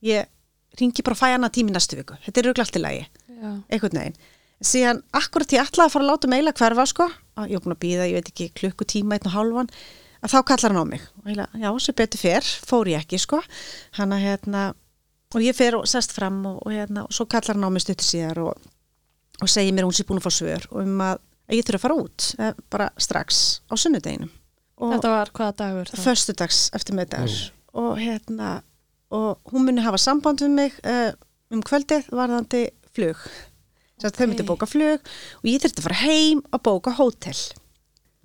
Ég 0.07 0.31
ringi 0.79 1.03
bara 1.03 1.17
að 1.17 1.21
fæ 1.23 1.27
hana 1.33 1.51
tími 1.51 1.75
næstu 1.75 1.99
viku. 1.99 2.15
Þetta 2.23 2.39
er 2.39 2.49
auðvitað 2.49 2.65
allt 2.65 2.79
í 2.79 2.83
lagi. 2.85 3.05
Já, 3.37 3.49
einhvern 3.67 3.99
veginn. 3.99 4.19
Síðan 4.67 5.03
akkurat 5.13 5.53
ég 5.53 5.61
ætlaði 5.61 5.85
að 5.85 5.93
fara 5.93 6.05
að 6.05 6.11
láta 6.11 6.29
meila 6.31 6.53
hverfa 6.57 6.85
sko, 6.89 7.05
ég 7.45 7.59
er 7.59 7.63
búin 7.65 7.75
að 7.75 7.83
býða, 7.83 8.07
ég 8.09 8.17
veit 8.17 8.31
ekki 8.31 8.47
klukkutíma 8.57 9.17
einn 9.17 9.29
og 9.29 9.35
hálfan, 9.35 9.69
að 10.27 10.35
þá 10.35 10.39
kallar 10.51 10.73
hann 10.75 10.83
á 10.83 10.91
mig. 10.91 11.05
Og 11.21 11.31
heila, 11.31 11.47
já, 11.55 11.69
svo 11.83 11.95
betur 11.97 12.21
fer, 12.21 12.51
fór 12.69 12.91
ég 12.91 13.05
ekki 13.05 13.19
sko, 13.21 13.39
hann 13.97 14.15
að 14.15 14.25
hérna 14.27 14.63
og 15.35 15.43
ég 15.43 15.55
fer 15.57 15.75
og 15.77 15.87
sest 15.89 16.13
fram 16.15 16.39
og, 16.47 16.59
og 16.65 16.73
hérna 16.73 17.05
og 17.07 17.15
svo 17.15 17.27
kallar 17.29 17.57
hann 17.57 17.67
á 17.67 17.71
mig 17.73 17.83
stuttur 17.83 18.07
síðar 18.07 18.41
og, 18.45 18.69
og 19.41 19.51
segir 19.51 19.75
mér 19.75 19.87
hún 19.87 19.95
sé 19.95 20.05
búin 20.07 20.21
að 20.21 20.27
fá 20.29 20.33
svör 20.37 20.67
og 20.71 20.79
um 20.83 21.03
að, 21.03 21.19
að 21.49 21.59
ég 21.59 21.67
þurfa 21.67 21.79
að 21.79 21.85
fara 21.85 21.99
út 22.03 22.27
eh, 22.39 22.53
bara 22.71 22.89
strax 23.01 23.43
á 23.67 23.73
sunnudeginum. 23.75 24.31
Og 24.77 24.93
þetta 24.93 25.11
var 25.11 25.33
hvaða 25.33 25.57
dagur 25.63 25.91
þá? 25.91 25.99
föstudags 26.05 26.63
eftir 26.77 26.97
með 26.97 27.17
og 27.77 27.99
hérna 27.99 28.61
og 29.13 29.51
hún 29.51 29.67
muni 29.67 29.83
hafa 29.85 29.99
samband 30.01 30.41
við 30.43 30.53
mig 30.53 30.73
uh, 30.83 31.11
um 31.53 31.61
kvöldið 31.63 32.09
varðandi 32.11 32.63
flug. 32.95 33.19
Þess 33.97 34.09
að 34.09 34.17
þau 34.17 34.27
myndi 34.27 34.45
bóka 34.47 34.67
flug 34.69 35.11
og 35.41 35.47
ég 35.47 35.61
þurfti 35.63 35.81
að 35.81 35.87
fara 35.87 36.01
heim 36.01 36.41
að 36.51 36.63
bóka 36.67 36.93
hótel. 36.97 37.37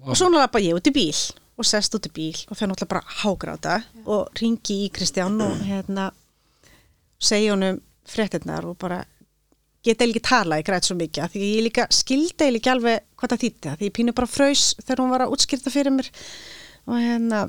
Og 0.03 0.19
svo 0.19 0.29
lappa 0.33 0.61
ég 0.63 0.77
út 0.77 0.89
í 0.91 0.95
bíl 0.95 1.15
og 1.59 1.69
sest 1.69 1.95
út 1.97 2.09
í 2.09 2.13
bíl 2.15 2.39
og 2.49 2.59
fer 2.59 2.71
náttúrulega 2.71 2.93
bara 2.95 3.17
hágráta 3.23 3.79
og 4.07 4.31
ringi 4.41 4.87
í 4.87 4.91
Kristján 4.95 5.41
og 5.45 5.59
hérna 5.67 6.11
segja 7.23 7.53
honum 7.55 7.81
fréttinnar 8.09 8.67
og 8.67 8.79
bara 8.81 9.03
geta 9.83 10.07
ekki 10.07 10.23
tala, 10.23 10.61
ég 10.61 10.67
græt 10.67 10.87
svo 10.87 10.97
mikið 10.99 11.35
því 11.35 11.49
ég 11.49 11.65
líka 11.67 11.87
skildi 11.91 12.47
eiginlega 12.47 12.61
ekki 12.61 12.73
alveg 12.73 13.05
hvað 13.19 13.35
það 13.35 13.43
þýtti 13.45 13.75
því 13.79 13.89
ég 13.89 13.97
pínu 13.99 14.15
bara 14.17 14.31
frös 14.31 14.65
þegar 14.83 15.03
hún 15.03 15.13
var 15.13 15.25
að 15.27 15.35
útskýrta 15.37 15.73
fyrir 15.75 15.95
mér 15.95 16.11
og 16.87 16.99
hérna 16.99 17.43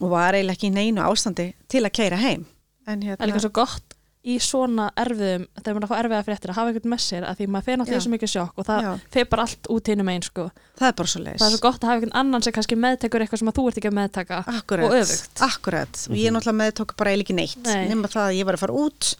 og 0.00 0.10
var 0.10 0.36
eiginlega 0.36 0.58
ekki 0.58 0.70
í 0.70 0.74
neinu 0.74 1.04
ástandi 1.04 1.50
til 1.70 1.84
að 1.84 1.94
keira 1.98 2.18
heim. 2.18 2.46
En 2.86 3.00
Það 3.00 3.04
er 3.04 3.10
hérna 3.10 3.28
líka 3.30 3.42
svo 3.44 3.52
gott 3.54 3.94
í 4.24 4.34
svona 4.40 4.86
erfiðum 4.96 5.42
þegar 5.58 5.74
maður 5.74 5.82
er 5.82 5.84
að 5.84 5.90
fá 5.90 5.98
erfiða 6.00 6.24
fréttir 6.24 6.50
að 6.52 6.56
hafa 6.58 6.70
eitthvað 6.72 6.90
með 6.94 7.00
sér 7.04 7.24
að 7.28 7.40
því 7.40 7.46
maður 7.52 7.66
fer 7.66 7.78
náttúrulega 7.80 8.04
svo 8.04 8.12
mikið 8.14 8.30
sjokk 8.32 8.60
og 8.62 8.66
það 8.68 8.86
fer 9.12 9.26
bara 9.34 9.44
allt 9.44 9.68
út 9.74 9.90
hinnum 9.92 10.10
einn 10.14 10.24
sko. 10.24 10.44
það 10.78 10.86
er 10.88 10.94
bara 11.00 11.12
svo 11.12 11.20
leis 11.24 11.40
það 11.42 11.46
er 11.46 11.52
svo 11.54 11.62
gott 11.66 11.82
að 11.84 11.90
hafa 11.90 11.98
einhvern 11.98 12.14
annan 12.22 12.44
sem 12.46 12.54
kannski 12.56 12.78
meðtekur 12.80 13.24
eitthvað 13.24 13.42
sem 13.42 13.50
að 13.52 13.58
þú 13.58 13.64
ert 13.68 13.80
ekki 13.80 13.90
að 13.90 13.96
meðtaka 13.98 14.38
Akkurat, 14.54 14.86
og 14.86 14.96
öfugt. 15.02 15.42
Akkurat. 15.44 16.00
Og 16.08 16.16
ég 16.16 16.32
náttúrulega 16.32 16.60
með 16.62 16.72
tók 16.80 16.94
bara 16.96 17.12
eiginlega 17.12 17.26
ekki 17.28 17.36
neitt 17.36 17.68
Nei. 17.68 17.88
nema 17.90 18.10
það 18.14 18.28
að 18.30 18.38
ég 18.38 18.48
var 18.48 18.56
að 18.58 18.64
fara 18.64 18.78
út 18.84 19.10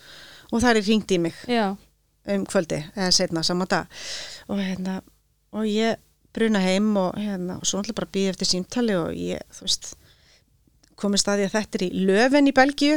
og 0.51 0.65
það 0.65 0.71
er 0.71 0.89
ringt 0.89 1.13
í 1.13 1.19
mig 1.27 1.43
Já, 1.53 1.67
um 2.35 2.47
kvöldi 2.49 2.81
eða 2.95 3.11
setna 3.13 3.43
saman 3.45 3.69
dag. 3.75 4.01
Og, 4.49 4.63
hérna, 4.63 4.97
og 5.53 5.69
ég 5.69 6.01
bruna 6.35 6.63
heim 6.65 6.89
og, 6.97 7.13
hérna, 7.21 7.59
og 7.61 7.69
svo 7.69 7.83
náttúrulega 7.83 8.01
bara 8.01 8.13
býði 8.17 8.33
eftir 8.33 8.51
símtali 8.55 8.97
og 8.97 9.13
ég, 9.13 9.45
þú 9.53 9.69
veist 9.69 9.93
komið 10.97 11.23
staði 11.25 11.47
að 11.49 11.55
þetta 11.59 11.79
er 11.81 11.87
í 11.87 12.07
löfen 12.09 12.49
í 12.49 12.55
Belgíu 12.57 12.97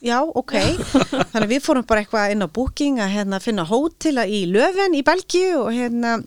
Já, 0.00 0.18
ok, 0.24 0.54
þannig 1.32 1.48
við 1.50 1.64
fórum 1.64 1.86
bara 1.88 2.04
eitthvað 2.04 2.34
inn 2.34 2.44
á 2.44 2.48
booking 2.48 3.00
að 3.04 3.14
hérna, 3.18 3.40
finna 3.44 3.66
hótel 3.68 4.22
í 4.24 4.44
löfen 4.48 4.96
í 4.96 5.02
Belgíu 5.04 5.64
og 5.66 5.72
hérna 5.76 6.18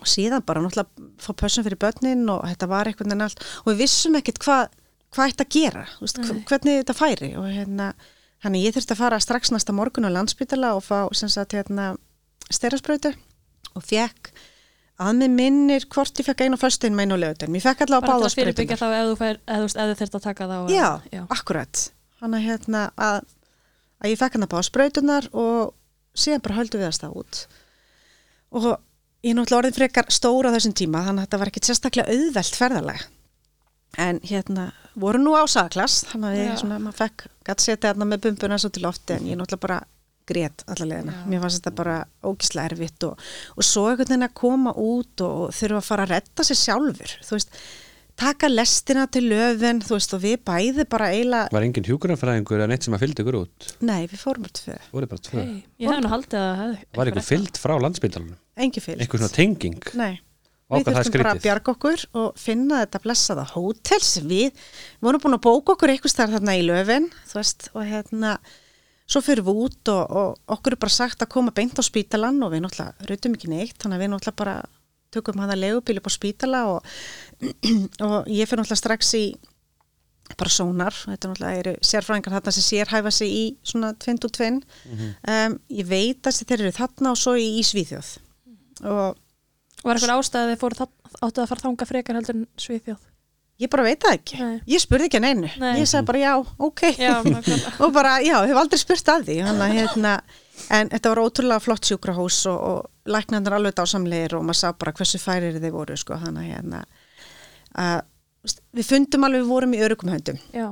og 0.00 0.08
síðan 0.08 0.44
bara 0.48 0.62
náttúrulega 0.64 1.10
fá 1.20 1.34
pössum 1.36 1.66
fyrir 1.66 1.80
börnin 1.80 2.24
og 2.32 2.46
þetta 2.48 2.68
var 2.70 2.88
eitthvað 2.88 3.12
en 3.12 3.26
allt. 3.26 3.42
Og 3.64 3.72
við 3.72 3.82
vissum 3.82 4.16
ekkert 4.16 4.40
hvað 4.40 4.70
hva 5.10 5.26
að 5.26 5.48
gera, 5.50 5.84
veist, 6.00 6.20
hvernig 6.48 6.80
þetta 6.80 6.96
færi. 6.96 7.32
Og 7.36 7.48
hérna, 7.50 7.90
þannig 8.44 8.68
ég 8.68 8.76
þurfti 8.76 8.94
að 8.94 9.02
fara 9.02 9.20
strax 9.20 9.52
næsta 9.52 9.74
morgun 9.76 10.08
á 10.08 10.14
landsbytala 10.14 10.72
og 10.78 10.86
fá 10.86 11.10
hérna 11.10 11.92
styrasprautu 12.50 13.12
og 13.76 13.84
fekk 13.86 14.32
að 15.00 15.16
mig 15.20 15.30
minnir 15.32 15.86
hvort 15.92 16.18
ég 16.20 16.26
fekk 16.26 16.44
einu 16.44 16.58
á 16.58 16.62
föstun 16.64 16.96
með 16.96 17.06
einu 17.06 17.16
á 17.16 17.22
lögutin, 17.24 17.56
ég 17.56 17.64
fekk 17.64 17.86
allavega 17.86 18.10
bara 18.10 18.18
til 18.20 18.28
að 18.28 18.36
fyrirbyggja 18.40 18.78
þá 18.80 18.86
ef 18.90 19.06
þú, 19.06 19.68
þú 19.76 19.94
þurft 20.00 20.18
að 20.18 20.26
taka 20.26 20.48
þá 20.50 20.56
já, 20.72 20.88
já. 21.14 21.22
akkurat 21.30 21.84
hann 22.20 22.36
að 22.36 22.46
hérna 22.46 22.84
að, 23.00 23.22
að 24.00 24.12
ég 24.12 24.20
fekk 24.20 24.36
hann 24.36 24.46
að 24.46 24.52
báða 24.54 24.68
sprautunar 24.68 25.30
og 25.32 25.72
síðan 26.18 26.44
bara 26.44 26.58
höldum 26.60 26.82
við 26.82 26.90
að 26.90 26.96
stað 26.98 27.16
út. 27.22 27.40
Og 28.50 28.68
ég 28.70 29.32
er 29.32 29.38
náttúrulega 29.38 29.62
orðin 29.62 29.76
frekar 29.76 30.12
stóra 30.12 30.52
á 30.52 30.54
þessum 30.56 30.76
tíma 30.76 31.04
þannig 31.06 31.22
að 31.22 31.26
þetta 31.28 31.40
var 31.42 31.50
ekki 31.52 31.64
sérstaklega 31.66 32.14
auðvelt 32.14 32.60
ferðalega 32.60 33.08
en 33.98 34.20
hérna 34.22 34.70
voru 35.00 35.18
nú 35.20 35.34
á 35.34 35.44
sagklass 35.50 36.04
þannig 36.10 36.30
að 36.30 36.38
ég 36.40 36.60
svona, 36.60 36.78
maður 36.82 36.98
fekk 37.00 37.24
gætt 37.46 37.64
setja 37.64 37.90
hérna 37.90 38.06
með 38.06 38.22
bumbuna 38.26 38.58
svo 38.60 38.70
til 38.72 38.84
lofti 38.86 39.16
en 39.16 39.26
ég 39.26 39.34
er 39.34 39.40
náttúrulega 39.40 39.66
bara 39.66 39.80
grét 40.30 40.64
allalegina, 40.70 41.24
mér 41.26 41.42
fannst 41.42 41.58
þetta 41.58 41.72
bara 41.74 41.96
ógislega 42.22 42.70
erfitt 42.70 43.06
og, 43.08 43.22
og 43.56 43.66
svo 43.66 43.88
einhvern 43.90 44.12
veginn 44.12 44.28
að 44.28 44.36
koma 44.38 44.74
út 44.78 45.24
og, 45.26 45.40
þurfa 45.56 45.80
að 45.80 45.88
fara 45.88 46.06
að 46.06 46.12
redda 46.14 46.46
sér 46.46 46.60
sjálfur, 46.60 47.14
þú 47.26 47.34
veist 47.34 47.56
taka 48.20 48.50
lestina 48.52 49.06
til 49.12 49.24
löfin, 49.30 49.80
þú 49.84 49.96
veist 49.96 50.14
og 50.16 50.22
við 50.24 50.36
bæði 50.46 50.86
bara 50.92 51.10
eiginlega, 51.14 51.50
Var 51.56 51.66
engin 51.66 51.88
hjúkurarfræðingur 51.88 52.60
eða 52.60 52.70
neitt 52.70 52.86
sem 52.86 52.96
að 52.96 53.04
fylgdi 53.06 53.24
ykkur 53.24 53.38
út? 53.40 53.68
Nei 53.80 54.02
við 54.10 54.20
fórum 54.20 54.46
bara 54.46 55.22
tvö. 55.24 55.36
Hey, 55.40 55.60
ég 55.80 55.92
hef 55.92 56.02
nú 56.04 56.12
haldið 56.12 56.40
að 56.44 56.74
Var 57.00 57.12
ykkur 57.12 57.28
fylgd 57.30 57.60
frá 57.62 57.76
landsbytalanum 57.80 58.38
engi 58.60 58.82
fylg, 58.84 59.00
Eitthvað 59.00 59.24
svona 59.24 59.36
tenging? 59.36 59.78
Nei. 59.98 60.20
Við 60.70 60.86
þurftum 60.86 61.22
bara 61.24 61.34
að 61.34 61.42
bjarga 61.42 61.72
okkur 61.72 62.02
og 62.20 62.26
finna 62.38 62.82
þetta 62.84 63.00
blessaða 63.02 63.44
hótel 63.56 64.02
sem 64.06 64.26
við 64.30 64.66
vorum 65.02 65.22
búin 65.24 65.34
að 65.34 65.46
bóka 65.48 65.74
okkur 65.74 65.90
eitthvað 65.90 66.12
starf 66.12 66.36
þarna 66.36 66.54
í 66.60 66.66
löfin 66.68 67.08
þú 67.26 67.38
veist, 67.40 67.70
og 67.74 67.88
hérna 67.88 68.36
svo 69.10 69.22
fyrir 69.26 69.42
við 69.48 69.58
út 69.64 69.90
og, 69.90 70.14
og 70.20 70.54
okkur 70.54 70.76
er 70.76 70.82
bara 70.84 70.94
sagt 70.94 71.24
að 71.24 71.32
koma 71.34 71.54
beint 71.56 71.74
á 71.74 71.82
spítalan 71.82 72.38
og 72.46 72.52
við 72.54 72.62
náttúrulega 72.62 73.10
rutum 73.10 73.34
ekki 73.34 73.50
neitt, 73.50 73.80
þannig 73.82 73.98
að 73.98 74.04
við 74.04 74.12
náttúrulega 74.12 74.40
bara 74.44 74.54
tökum 75.14 75.40
hana 75.42 75.58
legubíl 75.58 76.00
upp 76.00 76.10
á 76.10 76.12
spítala 76.14 76.64
og, 76.70 76.90
og 78.06 78.28
ég 78.30 78.48
fyrir 78.48 78.62
náttúrulega 78.62 78.82
strax 78.82 79.14
í 79.18 79.24
bara 80.38 80.52
sónar, 80.54 80.94
þetta 80.94 81.32
náttúrulega 81.32 81.62
eru 81.64 81.74
sérfræðingar 81.82 82.36
þarna 82.36 82.54
sem 82.54 82.66
sérhæfa 82.68 83.10
sig 83.14 83.34
í 83.34 83.44
svona 83.66 83.92
tvint 83.98 84.26
og 84.28 84.34
tvinn 84.36 84.60
um, 84.94 85.58
ég 85.74 85.88
veit 85.90 86.26
að 86.30 86.42
þeir 86.44 86.60
eru 86.60 86.76
þarna 86.76 87.14
og 87.14 87.18
svo 87.18 87.34
í, 87.34 87.48
í 87.58 87.66
Svíþjóð 87.66 88.14
og 88.90 89.18
Var 89.80 89.96
eitthvað 89.96 90.18
ástæði 90.20 90.50
þeir 90.50 90.58
fóru 90.60 90.86
áttu 91.24 91.40
að 91.40 91.46
fara 91.48 91.62
þanga 91.62 91.86
frekar 91.88 92.18
heldur 92.18 92.36
en 92.36 92.48
Svíþjóð 92.60 93.06
Ég 93.60 93.68
bara 93.68 93.84
veit 93.84 94.00
það 94.00 94.14
ekki. 94.16 94.36
Nei. 94.40 94.60
Ég 94.72 94.80
spurði 94.80 95.10
ekki 95.10 95.18
að 95.18 95.24
neinu. 95.26 95.48
Nei. 95.60 95.72
Ég 95.82 95.88
sagði 95.90 96.06
bara 96.08 96.20
já, 96.22 96.30
ok. 96.64 96.82
Já, 96.96 97.16
og 97.84 97.90
bara, 97.92 98.14
já, 98.24 98.38
hef 98.48 98.60
aldrei 98.60 98.80
spurt 98.80 99.10
að 99.12 99.26
því. 99.26 99.36
Hanna, 99.44 99.66
hérna, 99.74 100.12
en 100.68 100.92
þetta 100.92 101.14
var 101.14 101.22
ótrúlega 101.24 101.64
flott 101.64 101.88
sjúkrahús 101.88 102.42
og, 102.50 102.60
og 102.60 103.10
læknarnir 103.10 103.56
alveg 103.56 103.78
dásamlegir 103.78 104.36
og 104.38 104.44
maður 104.46 104.60
sá 104.60 104.68
bara 104.76 104.94
hversu 104.96 105.20
færir 105.22 105.58
þeir 105.62 105.74
voru, 105.74 105.96
sko. 105.98 106.18
Að 106.18 106.42
hérna, 106.44 106.84
að, 107.78 108.04
veist, 108.44 108.62
við 108.76 108.92
fundum 108.92 109.26
alveg, 109.28 109.44
við 109.44 109.52
vorum 109.54 109.74
í 109.76 109.82
örugum 109.86 110.12
höndum. 110.14 110.40
Já, 110.54 110.68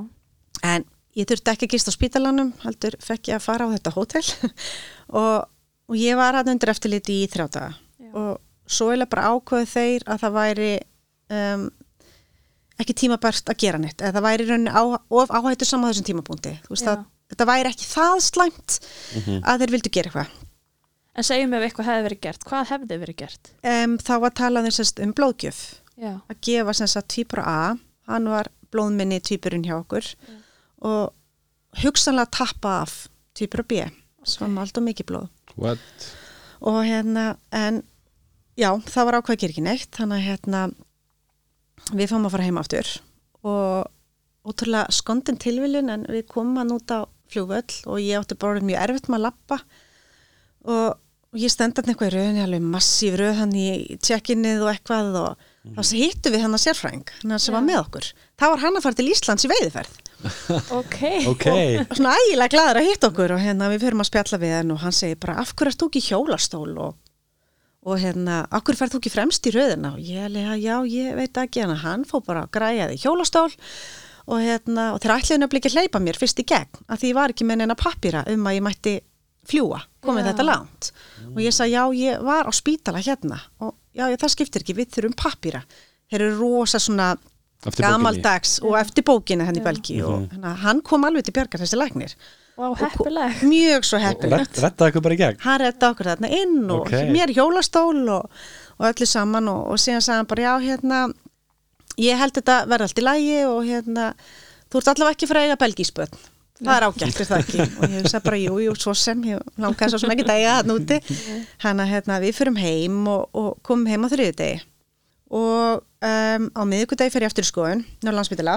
En 0.65 0.85
ég 1.17 1.27
þurfti 1.29 1.53
ekki 1.53 1.67
að 1.67 1.75
gista 1.75 1.93
á 1.93 1.97
spítalanum, 1.97 2.51
heldur 2.63 2.95
fekk 3.03 3.31
ég 3.31 3.39
að 3.39 3.45
fara 3.45 3.67
á 3.67 3.73
þetta 3.73 3.93
hótel 3.95 4.23
og, 5.21 5.47
og 5.89 5.99
ég 5.99 6.19
var 6.19 6.37
hann 6.37 6.51
undir 6.53 6.71
eftirliti 6.73 7.21
í 7.23 7.27
þrjá 7.31 7.47
daga 7.55 7.71
Já. 7.99 8.11
og 8.13 8.31
svo 8.69 8.91
er 8.93 9.05
bara 9.09 9.31
ákveðu 9.33 9.69
þeir 9.71 10.05
að 10.05 10.23
það 10.23 10.35
væri 10.37 10.71
um, 11.35 11.69
ekki 12.79 12.97
tímabært 13.03 13.51
að 13.51 13.61
gera 13.65 13.81
neitt 13.81 14.03
eða 14.03 14.19
það 14.19 14.27
væri 14.27 14.45
í 14.45 14.51
rauninni 14.51 14.75
á, 14.75 14.83
of 15.21 15.33
áhættu 15.33 15.67
saman 15.67 15.89
á 15.89 15.91
þessum 15.91 16.09
tímabúndi 16.11 16.55
þú 16.67 16.75
veist 16.75 16.87
Já. 16.87 16.93
Að 17.29 17.35
þetta 17.35 17.45
væri 17.49 17.69
ekki 17.73 17.87
það 17.93 18.21
slæmt 18.25 18.79
Mhm. 19.15 19.41
að 19.43 19.59
þeir 19.63 19.71
vildu 19.75 19.89
gera 19.93 20.09
eitthvað. 20.09 20.29
En 21.19 21.23
segjum 21.23 21.53
ef 21.53 21.63
eitthvað 21.67 21.85
hefði 21.89 22.03
verið 22.07 22.21
gert, 22.21 22.43
hvað 22.45 22.67
hefði 22.73 22.99
verið 22.99 23.15
gert? 23.17 23.51
um, 23.63 23.97
þá 23.97 24.13
var 24.21 24.29
talað 24.31 24.65
um, 24.69 24.71
sérst, 24.71 24.99
um 25.03 25.13
blóðgjöf. 25.13 25.59
Já, 25.99 26.13
að 26.29 26.37
gefa 26.41 26.73
sagt 26.73 27.07
týpur 27.11 27.39
A. 27.43 27.75
Hann 28.07 28.25
var 28.29 28.47
blóðminni 28.71 29.19
týpurinn 29.21 29.65
hjá 29.65 29.75
okkur 29.81 30.05
og 30.81 31.13
hugsanlega 31.83 32.29
tappa 32.31 32.81
af 32.85 33.07
týpur 33.35 33.63
B 33.67 33.83
sem 34.23 34.55
var 34.55 34.63
alltaf 34.65 34.83
mikið 34.83 35.05
blóð. 35.05 35.29
What? 35.57 35.79
og 36.61 36.83
hérna 36.85 37.37
en 37.51 37.83
já, 38.57 38.71
það 38.83 39.05
var 39.05 39.13
ákveð 39.19 39.35
að 39.35 39.39
gera 39.39 39.51
ekki 39.53 39.63
neitt 39.63 39.91
þannig 39.91 40.17
að 40.19 40.27
hérna 40.29 40.63
við 41.95 42.09
fáum 42.11 42.25
að 42.27 42.31
fara 42.31 42.43
heim 42.47 42.57
aftur. 42.61 42.89
Og 43.43 43.87
ótrúlega 44.45 44.91
skondin 44.91 45.37
tilviljun 45.39 45.89
en 45.89 46.03
við 46.09 46.25
komum 46.27 46.57
hann 46.61 46.71
út 46.75 46.91
á 47.29 47.33
fljóvöll 47.33 47.77
og 47.85 48.01
ég 48.01 48.17
átti 48.17 48.39
bara 48.41 48.65
mjög 48.65 48.81
erfitt 48.87 49.07
með 49.09 49.19
að 49.19 49.25
lappa 49.27 49.59
og, 50.65 50.97
og 51.29 51.39
ég 51.39 51.53
stenda 51.53 51.83
hann 51.83 51.93
eitthvað 51.93 52.11
í 52.11 52.15
rauninni 52.17 52.43
alveg 52.43 52.67
massíf 52.73 53.17
rauð 53.19 53.39
hann 53.43 53.55
í 53.55 53.69
tjekkinnið 54.01 54.65
og 54.65 54.71
eitthvað 54.73 55.17
og 55.21 55.47
þá 55.75 55.93
hittum 55.99 56.33
við 56.33 56.45
hann 56.45 56.57
að 56.57 56.63
sérfræðing 56.65 57.11
hann 57.21 57.41
sem 57.41 57.53
Já. 57.53 57.57
var 57.57 57.65
með 57.65 57.81
okkur. 57.83 58.07
Þá 58.39 58.45
var 58.47 58.63
hann 58.63 58.79
að 58.79 58.85
fara 58.85 58.97
til 58.99 59.11
Íslands 59.11 59.45
í 59.45 59.51
veiðiferð. 59.51 59.99
Ok. 60.79 60.97
Ok, 61.31 61.45
og 61.85 61.93
svona 61.95 62.15
ægilega 62.19 62.51
glæður 62.51 62.79
að 62.81 62.87
hitta 62.89 63.07
okkur 63.07 63.33
og 63.37 63.39
hérna 63.39 63.69
við 63.71 63.85
fyrir 63.85 64.01
að 64.03 64.09
spjalla 64.09 64.39
við 64.41 64.55
hann 64.57 64.73
og 64.73 64.81
hann 64.81 64.95
segir 64.97 65.19
bara 65.21 65.37
af 65.39 65.53
hverju 65.53 65.71
ert 65.71 65.79
þú 65.79 65.87
ekki 65.87 66.01
hjólastól 66.09 66.73
og, 66.83 66.97
og 67.87 68.01
hérna, 68.03 68.41
af 68.51 68.65
hverju 68.67 68.81
færð 68.81 68.97
þú 68.97 68.99
ekki 68.99 69.13
fremst 69.13 69.47
í 69.47 69.53
röðina? 69.55 69.93
Og 69.95 70.03
ég 70.03 70.27
lega, 70.33 70.57
já, 70.59 70.75
ég 70.91 71.15
veit 71.15 71.39
ekki. 71.39 71.63
Hann 71.63 71.79
hann 71.85 72.03
fór 72.09 72.25
bara 72.27 72.43
að 72.43 72.51
græja 72.57 72.89
því 72.91 72.99
hjólastól 73.05 73.47
og 74.29 74.39
hérna, 74.45 74.83
og 74.93 74.99
þeir 75.01 75.13
ætliðu 75.17 75.39
nefnilega 75.41 75.63
ekki 75.65 75.71
að 75.73 75.77
hleypa 75.79 76.01
mér 76.05 76.19
fyrst 76.21 76.39
í 76.41 76.45
gegn, 76.51 76.83
að 76.87 77.01
því 77.01 77.09
ég 77.11 77.17
var 77.17 77.33
ekki 77.33 77.47
með 77.49 77.61
neina 77.63 77.75
pappira 77.79 78.21
um 78.29 78.45
að 78.49 78.57
ég 78.59 78.65
mætti 78.67 78.93
fljúa 79.49 79.79
komið 80.05 80.23
Já. 80.23 80.27
þetta 80.31 80.45
langt. 80.45 80.91
Og 81.33 81.39
ég 81.41 81.55
sagði, 81.55 81.73
já, 81.73 81.83
ég 81.97 82.21
var 82.27 82.45
á 82.45 82.51
spítala 82.53 83.01
hérna. 83.01 83.39
Og 83.65 83.73
já, 83.97 84.05
það 84.21 84.33
skiptir 84.35 84.61
ekki, 84.61 84.75
við 84.77 84.91
þurfum 84.93 85.15
pappira 85.17 85.63
þeir 86.11 86.21
eru 86.27 86.37
rosa 86.43 86.79
svona 86.79 87.15
gamaldags 87.77 88.59
og 88.63 88.77
eftir 88.79 89.03
bókina 89.07 89.45
henni 89.47 89.59
í 89.59 89.63
Já. 89.63 89.67
Belgíu. 89.71 90.05
Og 90.07 90.27
hérna, 90.31 90.53
hann 90.63 90.81
kom 90.85 91.03
alveg 91.07 91.25
til 91.27 91.33
bjargar 91.35 91.59
þessi 91.63 91.79
læknir. 91.79 92.13
Vá, 92.59 92.69
heppileg. 92.75 93.39
mjög 93.47 93.85
svo 93.87 93.99
heppilegt. 94.03 94.51
rett- 94.51 94.61
rettaði 94.65 94.91
ykkur 94.91 95.01
bara 95.05 95.15
í 95.15 95.19
gegn? 95.21 95.37
Hann 95.45 95.59
redda 95.61 95.89
okkur 95.93 96.09
þarna 96.11 96.29
inn 96.41 96.71
og 96.71 96.81
Ok. 96.81 96.91
mér 97.15 97.31
hjólastól 97.31 98.09
og, 98.09 98.29
og 98.79 98.85
öllu 98.89 99.07
saman 99.07 99.47
og, 99.47 99.61
og 99.71 99.77
síðan 99.79 100.03
sagði 100.03 100.17
hann 100.17 100.25
bara 100.27 100.43
já 100.43 100.53
hérna 100.67 100.99
ég 101.99 102.19
held 102.19 102.35
þetta 102.39 102.59
verði 102.69 102.89
allt 102.89 103.01
í 103.01 103.05
lægi 103.05 103.39
og 103.49 103.61
hérna 103.67 104.11
þú 104.69 104.81
ert 104.81 104.91
allavega 104.93 105.17
ekki 105.17 105.29
fyrir 105.29 105.41
að 105.43 105.49
eiga 105.49 105.61
belgíspötn 105.63 106.27
það 106.59 106.73
er 106.75 106.85
ágætt, 106.89 107.19
er 107.19 107.27
það 107.29 107.43
ekki? 107.43 107.65
Og 107.79 107.93
ég 107.93 108.07
sagði 108.09 108.25
bara 108.25 108.39
jú, 108.39 108.55
jú, 108.65 108.73
svo 108.79 108.93
sem 108.97 109.21
ég 109.29 109.59
langaði 109.61 109.93
svo 109.93 110.01
sem 110.01 110.11
ekki 110.11 110.25
dæga 110.27 110.57
hann 110.57 110.73
úti. 110.73 110.97
Hann 111.63 111.79
að 111.79 111.93
hérna, 111.93 112.17
við 112.19 112.35
fyrum 112.35 112.59
heim 112.59 112.97
og, 113.07 113.29
og 113.31 113.49
komum 113.63 113.87
heim 113.87 114.03
á 114.03 114.11
þriði 114.11 114.35
degi 114.41 114.57
og 115.29 115.83
um, 115.85 116.45
á 116.57 116.61
miðvikudegi 116.65 117.13
fer 117.13 117.21
ég 117.21 117.29
aftur 117.29 117.45
í 117.45 117.49
skoðun 117.49 117.83
Norrlandsbytila 118.01 118.55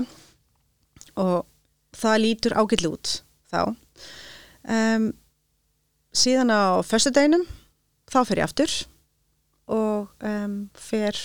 og 1.21 1.43
það 2.01 2.23
lítur 2.23 2.55
ágætli 2.57 2.89
út 2.89 3.19
þá. 3.53 3.75
Um, 4.65 5.11
síðan 6.17 6.53
á 6.53 6.81
föstudeginum 6.87 7.45
þá 8.09 8.19
fer 8.25 8.41
ég 8.41 8.49
aftur 8.49 8.77
og 9.69 10.09
um, 10.25 10.57
fer 10.73 11.19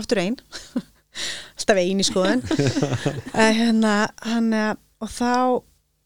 aftur 0.00 0.20
einn 0.22 0.36
alltaf 1.58 1.80
einn 1.82 2.00
í 2.02 2.06
skoðun. 2.06 2.42
Uh, 3.34 3.52
hérna, 3.60 3.94
hann, 4.24 4.52
og 5.02 5.10
þá 5.12 5.32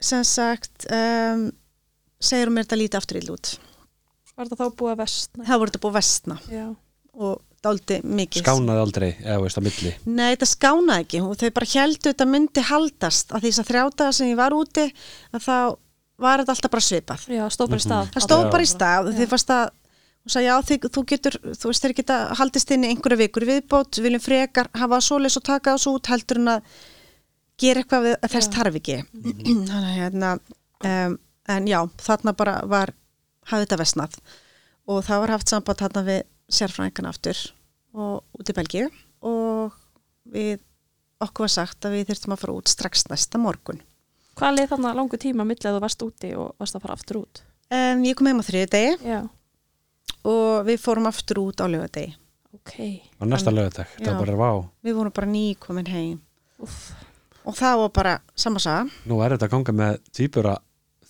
sem 0.03 0.25
sagt 0.27 0.87
um, 0.91 1.47
segir 2.23 2.49
hún 2.51 2.57
mér 2.59 2.67
þetta 2.67 2.81
lítið 2.81 2.99
aftur 3.03 3.21
í 3.21 3.27
lút 3.29 3.53
Var 4.33 4.49
þetta 4.49 4.59
þá 4.65 4.77
búið 4.81 4.93
að 4.95 5.01
vestna? 5.03 5.45
það 5.47 5.59
voru 5.61 5.71
þetta 5.73 5.83
búið 5.85 5.93
að 5.93 5.99
vestna 6.01 6.37
Já. 6.51 6.67
og 7.21 7.41
dáldi 7.63 7.99
mikið. 8.03 8.43
Skánaði 8.43 8.81
aldrei, 8.83 9.09
eða 9.23 9.37
veist 9.45 9.59
á 9.61 9.63
milli. 9.63 9.91
Nei, 10.09 10.31
þetta 10.33 10.49
skánaði 10.51 11.05
ekki, 11.05 11.19
Hún- 11.23 11.37
þau 11.39 11.51
bara 11.61 11.69
heldu 11.77 12.09
þetta 12.09 12.27
myndi 12.27 12.65
haldast. 12.67 13.29
Að 13.37 13.45
því 13.45 13.53
að 13.53 13.69
þrjátaða 13.69 14.15
sem 14.17 14.31
ég 14.33 14.39
var 14.41 14.57
úti 14.57 14.87
að 15.31 15.45
þá 15.45 15.59
var 16.25 16.43
þetta 16.43 16.55
alltaf 16.57 16.73
bara 16.73 16.87
svipað. 16.89 17.27
Já, 17.31 17.45
stóð 17.55 17.71
bara 17.71 17.79
í 17.79 17.85
stað. 17.85 18.11
það 18.17 18.27
stóð 18.27 18.43
bara 18.57 18.67
í 18.67 18.71
stað. 18.73 19.13
Þið 19.21 19.31
fannst 19.31 19.53
að 19.55 19.71
hún 20.23 20.33
sagði 20.35 20.49
já 20.49 20.55
þið, 20.69 20.87
þú 20.95 21.05
getur, 21.13 21.37
þú 21.59 21.71
veist 21.71 21.85
þeir 21.85 21.95
geta 21.99 22.17
haldist 22.39 22.73
inn 22.75 22.87
í 22.87 22.91
einhverja 22.93 23.21
vikur 23.25 23.47
viðbót, 23.49 23.99
við 23.99 24.07
viljum 24.09 24.23
frekar 24.23 24.71
hafa 24.79 25.01
svoleiðis 25.03 25.39
og 25.41 25.47
taka 25.49 25.77
þessu 25.77 25.95
út 25.97 26.11
heldur 26.13 26.41
en 26.43 26.53
að 26.55 26.73
gera 27.63 27.83
eitthvað 27.83 28.07
við 28.07 28.17
að 28.19 28.35
þess 28.37 28.53
tarf 28.55 28.79
ekki. 28.81 28.99
Þannig 29.69 29.77
að 29.83 29.99
hérna 29.99 30.33
um, 30.39 31.19
en 31.57 31.71
já, 31.71 31.79
þarna 32.07 32.37
bara 32.39 32.57
var 32.71 32.95
hafði 33.51 33.67
þetta 33.67 33.81
vesnað 33.83 34.19
og 34.93 35.05
það 35.07 35.23
var 35.25 35.35
haft 35.37 35.53
samband 35.53 35.83
þarna 35.83 36.07
við 36.07 36.21
sérfræðingan 36.53 37.11
aftur 37.11 37.39
og 37.93 38.41
út 38.41 38.51
í 38.51 38.57
Belgíu. 38.57 38.91
Og 39.27 39.75
við 40.33 40.61
okkur 41.23 41.47
var 41.47 41.55
sagt 41.55 41.87
að 41.87 41.99
við 41.99 42.11
þurftum 42.11 42.35
að 42.35 42.43
fara 42.43 42.59
út 42.59 42.71
strax 42.71 43.07
næsta 43.11 43.39
morgun. 43.43 43.83
Hvað 44.39 44.57
leið 44.59 44.71
þannig 44.73 44.99
langu 44.99 45.19
tíma 45.21 45.47
milli 45.47 45.69
að 45.69 45.77
þú 45.77 45.83
varst 45.85 46.05
úti 46.07 46.31
og 46.39 46.55
varst 46.63 46.79
að 46.79 46.87
fara 46.87 46.97
aftur 46.97 47.21
út? 47.21 47.43
um, 47.73 48.05
ég 48.07 48.19
kom 48.19 48.29
heim 48.29 48.43
á 48.43 48.45
þriði 48.47 48.71
degi 48.73 49.13
Já, 49.13 49.21
og 50.23 50.67
við 50.69 50.83
fórum 50.83 51.09
aftur 51.11 51.43
út 51.43 51.63
á 51.63 51.67
lögadegi 51.67 52.15
ok. 52.55 52.75
á 53.19 53.25
næsta 53.27 53.51
lögadag, 53.51 53.87
Já. 53.99 54.13
var 54.13 54.27
bara 54.27 54.37
vá 54.39 54.51
við 54.85 54.99
vorum 54.99 55.15
bara 55.15 55.27
ný 55.31 55.57
komin 55.59 55.87
heim 55.91 56.21
Úff. 56.63 56.93
og 57.45 57.57
það 57.59 57.79
var 57.83 57.89
bara 57.91 58.19
samansaga 58.35 58.87
nú 59.07 59.23
er 59.23 59.37
þetta 59.37 59.49
að 59.49 59.57
ganga 59.57 59.73
með 59.73 59.99
tvíbura 60.13 60.59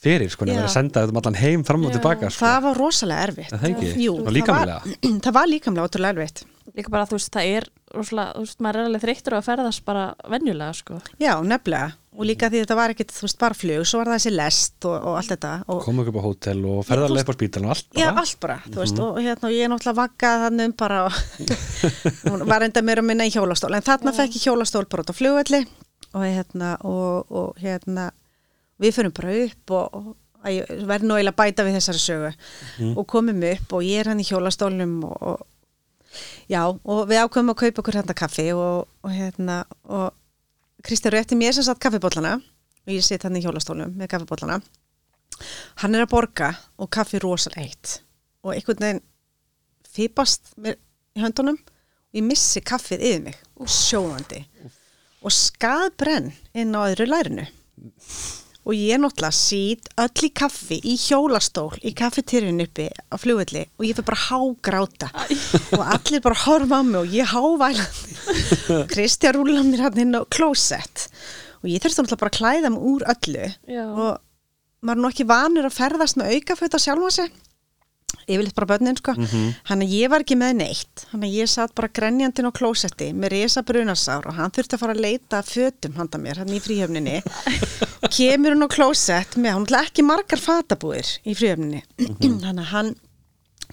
fyrir 0.02 0.30
sko, 0.32 0.46
nefnir 0.48 0.66
að 0.66 0.74
senda 0.74 1.02
þetta 1.04 1.14
um 1.14 1.20
allan 1.20 1.38
heim 1.38 1.64
fram 1.66 1.84
og 1.86 1.92
Já. 1.92 1.98
tilbaka 1.98 2.30
sko. 2.30 2.44
það 2.44 2.62
var 2.66 2.80
rosalega 2.80 3.28
erfitt 3.28 3.52
Er 3.52 3.60
það 3.62 3.74
ekki? 3.74 3.92
Jú, 4.02 4.14
og 4.16 4.26
það 4.26 4.36
líkamlega 4.38 4.78
var, 4.80 4.96
það 5.26 5.36
var 5.38 5.50
líkamlega 5.52 5.88
ótrúlega 5.90 6.16
erfitt 6.16 6.44
Líka 6.72 6.92
bara, 6.94 7.04
þú 7.10 7.18
veist, 7.18 7.28
það 7.34 7.48
er, 7.58 7.64
rosalega, 7.92 8.32
þú 8.36 8.42
veist, 8.46 8.60
maður 8.64 8.78
er 8.78 8.88
alveg 8.88 9.02
þreyttur 9.02 9.34
að 9.36 9.46
ferðast 9.48 9.82
bara 9.84 10.04
venjulega, 10.30 10.76
sko. 10.78 10.98
já, 11.20 11.32
nefnilega 11.42 11.88
og 12.12 12.26
líka 12.28 12.50
því 12.52 12.62
þetta 12.62 12.76
var 12.76 12.92
ekkit, 12.92 13.12
þú 13.16 13.24
veist, 13.24 13.38
bara 13.40 13.56
flug 13.56 13.86
svo 13.88 14.00
var 14.00 14.10
það 14.10 14.18
þessi 14.18 14.32
lest 14.36 14.88
og, 14.88 14.96
og 14.96 15.18
allt 15.20 15.32
þetta 15.32 15.52
og, 15.66 15.82
koma 15.86 16.04
upp 16.04 16.18
á 16.20 16.22
hótel 16.26 16.64
og 16.68 16.80
ferðarlega 16.88 17.24
upp 17.24 17.32
á 17.32 17.38
spítal 17.38 17.62
og 17.64 17.74
allt 17.74 17.86
já, 17.96 18.06
bara. 18.06 18.24
allt 18.24 18.40
bara, 18.42 18.56
þú 18.66 18.82
veist, 18.82 19.00
og 19.04 19.20
hérna 19.20 19.48
og 19.48 19.54
ég 19.56 19.66
er 19.66 19.72
náttúrulega 19.72 20.00
vaggað 20.02 20.44
þannig 20.46 20.70
um 20.70 20.74
bara 20.82 21.04
og 21.06 22.46
var 22.52 22.66
enda 22.68 22.84
mér 22.84 23.02
að 23.02 23.08
minna 23.08 23.28
í 23.28 23.32
hjólastól 23.32 23.72
en 23.72 23.86
þarna 23.86 24.12
Já. 24.12 24.18
fekk 24.20 24.36
ég 24.36 24.48
hjólastól 24.48 24.84
bara 24.92 25.06
út 25.06 25.14
á 25.14 25.16
flugvelli 25.16 25.62
og 26.12 26.26
hérna 26.26 26.74
og, 26.84 27.32
og 27.32 27.62
hérna 27.62 28.10
við 28.82 28.98
fyrir 28.98 29.14
bara 29.16 29.38
upp 29.46 29.74
og, 29.78 30.12
verði 30.42 31.06
nú 31.06 31.16
eiginlega 31.16 31.38
bæta 31.38 31.64
við 31.66 31.78
þessari 31.78 32.02
sögu. 32.02 32.30
Og 32.96 33.04
komum 33.08 33.44
upp 33.52 33.76
og 33.78 33.86
ég 33.86 34.02
er 34.02 34.10
hann 34.10 34.22
í 34.22 34.26
hjólastólnum 34.26 34.96
og, 35.06 35.22
og 35.22 36.16
já, 36.50 36.64
og 36.66 37.04
við 37.08 37.22
ákveðum 37.22 37.52
að 37.54 37.60
kaupa 37.62 37.82
okkur 37.84 37.98
hérna 38.00 38.16
kaffi 38.18 38.48
og, 38.56 38.88
og 39.02 39.14
hérna 39.14 39.62
og 39.86 40.10
Kristján 40.82 41.14
rétti 41.14 41.38
mér 41.38 41.54
sem 41.54 41.66
satt 41.66 41.80
kaffibóllana 41.82 42.36
og 42.38 42.90
ég 42.90 43.04
sitt 43.06 43.22
hann 43.22 43.38
í 43.38 43.42
hjólastólnum 43.44 43.94
með 43.96 44.10
kaffibóllana 44.14 44.60
hann 45.82 45.96
er 45.96 46.04
að 46.04 46.12
borga 46.12 46.52
og 46.78 46.90
kaffi 46.92 47.20
rosalega 47.22 47.64
eitt. 47.64 47.96
Og 48.42 48.54
einhvern 48.56 48.84
veginn 48.84 49.02
fýpast 49.92 50.54
mér 50.60 50.78
í 51.16 51.22
höndunum 51.22 51.58
og 51.58 52.18
ég 52.18 52.26
missi 52.26 52.62
kaffið 52.64 53.04
yfir 53.08 53.26
mig. 53.28 53.38
Sjóðandi 53.62 54.42
og 55.22 55.34
skaðbrenn 55.34 56.32
inn 56.58 56.74
á 56.74 56.80
öðru 56.88 57.06
lærinu 57.06 57.46
og 58.62 58.74
ég 58.78 59.00
náttúrulega 59.02 59.34
sít 59.34 59.88
öll 59.98 60.26
í 60.28 60.30
kaffi 60.38 60.78
í 60.86 60.94
hjólastól 61.00 61.72
í 61.82 61.92
kaffetýrin 61.98 62.62
uppi 62.62 62.88
á 62.90 63.14
flugvelli 63.18 63.64
og 63.78 63.86
ég 63.86 63.96
fyrir 63.98 64.08
bara 64.08 64.24
hágráta. 64.28 65.08
Og 65.74 65.82
allir 65.82 66.22
bara 66.22 66.42
horfa 66.44 66.78
á 66.78 66.82
mig 66.86 67.00
og 67.00 67.14
ég 67.14 67.32
hávælandi 67.32 68.18
Kristján 68.92 69.38
rúla 69.38 69.64
mér 69.66 69.86
hann 69.88 70.02
inn 70.04 70.18
á 70.18 70.22
klósett. 70.30 71.08
Og 71.62 71.70
ég 71.70 71.82
þurfti 71.82 72.04
náttúrulega 72.04 72.22
bara 72.22 72.34
að 72.34 72.38
klæða 72.38 72.74
mig 72.74 72.86
úr 72.92 73.08
öllu. 73.14 73.48
Já. 73.66 73.86
og 73.90 74.12
maður 74.82 74.98
er 74.98 75.02
nú 75.02 75.10
ekki 75.12 75.26
vanur 75.30 75.68
að 75.68 75.78
ferðast 75.78 76.18
með 76.18 76.36
aukaföt 76.36 76.74
á 76.74 76.80
sjálfa 76.82 77.10
sig 77.18 77.34
yfirleitt 78.26 78.56
bara 78.56 78.70
börnin 78.74 78.98
sko. 78.98 79.14
Hann 79.68 79.84
að 79.84 79.94
ég 79.96 80.12
var 80.12 80.24
ekki 80.24 80.36
með 80.38 80.56
neitt. 80.60 81.06
Hann 81.12 81.26
að 81.26 81.36
ég 81.36 81.50
satt 81.50 81.74
bara 81.78 81.90
grenjandinn 81.92 82.48
á 82.48 82.52
klósetti 82.54 83.10
með 83.16 83.34
resa 83.36 83.62
brunasár 83.66 84.28
og 84.30 84.36
hann 84.38 84.52
þurfti 84.54 84.76
að 84.76 84.82
fara 84.84 84.96
að 84.96 85.04
leita 85.06 85.42
fötum 85.46 85.96
handa 85.98 86.20
mér 86.22 86.42
hann 86.42 86.52
í 86.52 86.60
fríhjöfninni 86.62 87.20
kemur 88.16 88.54
hann 88.54 88.66
á 88.66 88.70
klósett 88.72 89.38
með 89.40 89.56
hann 89.58 89.80
ekki 89.82 90.04
margar 90.06 90.42
fatabúðir 90.42 91.08
í 91.24 91.36
fríhjöfninni 91.38 91.82
hann 92.44 92.60
að 92.62 92.70
hann 92.72 92.92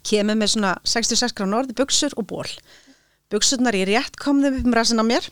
kemur 0.06 0.39
með 0.39 0.54
svona 0.56 0.75
66 0.88 1.36
gráð 1.38 1.54
norði 1.54 1.78
buksur 1.78 2.15
og 2.19 2.30
ból 2.30 2.47
buksurnar 3.30 3.78
ég 3.78 3.89
rétt 3.91 4.17
kom 4.19 4.41
þeim 4.43 4.62
upp 4.62 4.69
um 4.69 4.78
rassin 4.78 5.02
á 5.02 5.06
mér 5.06 5.30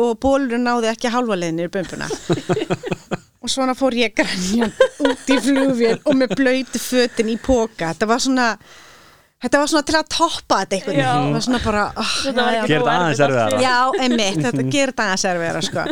og 0.00 0.16
bólurinn 0.22 0.66
náði 0.66 0.90
ekki 0.90 1.12
hálfa 1.12 1.38
leiðinni 1.38 1.68
í 1.68 1.72
bumbuna 1.72 2.10
og 3.40 3.48
svona 3.52 3.74
fór 3.78 3.96
ég 3.96 4.14
grænjan 4.16 4.72
út 5.06 5.30
í 5.32 5.36
flugvél 5.40 5.98
og 6.04 6.16
með 6.20 6.34
blöytu 6.40 6.80
fötin 6.82 7.30
í 7.32 7.36
póka 7.40 7.92
þetta 7.94 8.08
var 8.10 8.20
svona 8.24 8.48
þetta 9.40 9.60
var 9.62 9.70
svona 9.72 9.86
til 9.88 9.96
að 10.00 10.10
toppa 10.12 10.58
þetta 10.64 10.76
einhvern 10.76 10.98
Já. 11.00 11.06
veginn 11.06 11.30
það 11.30 11.36
var 11.38 11.46
svona 11.46 11.60
bara 11.64 11.84
oh, 11.96 12.10
Þetta 12.24 12.48
nógu 12.50 12.66
þetta 12.74 12.96
aðeins 12.96 13.22
erfiðara. 13.26 13.62
já, 13.64 13.76
einmitt, 14.04 14.42
þetta 14.44 14.66
gerir 14.74 14.92
þetta 14.92 15.06
aðeins 15.06 15.24
erfiðara 15.30 15.62
sko. 15.68 15.86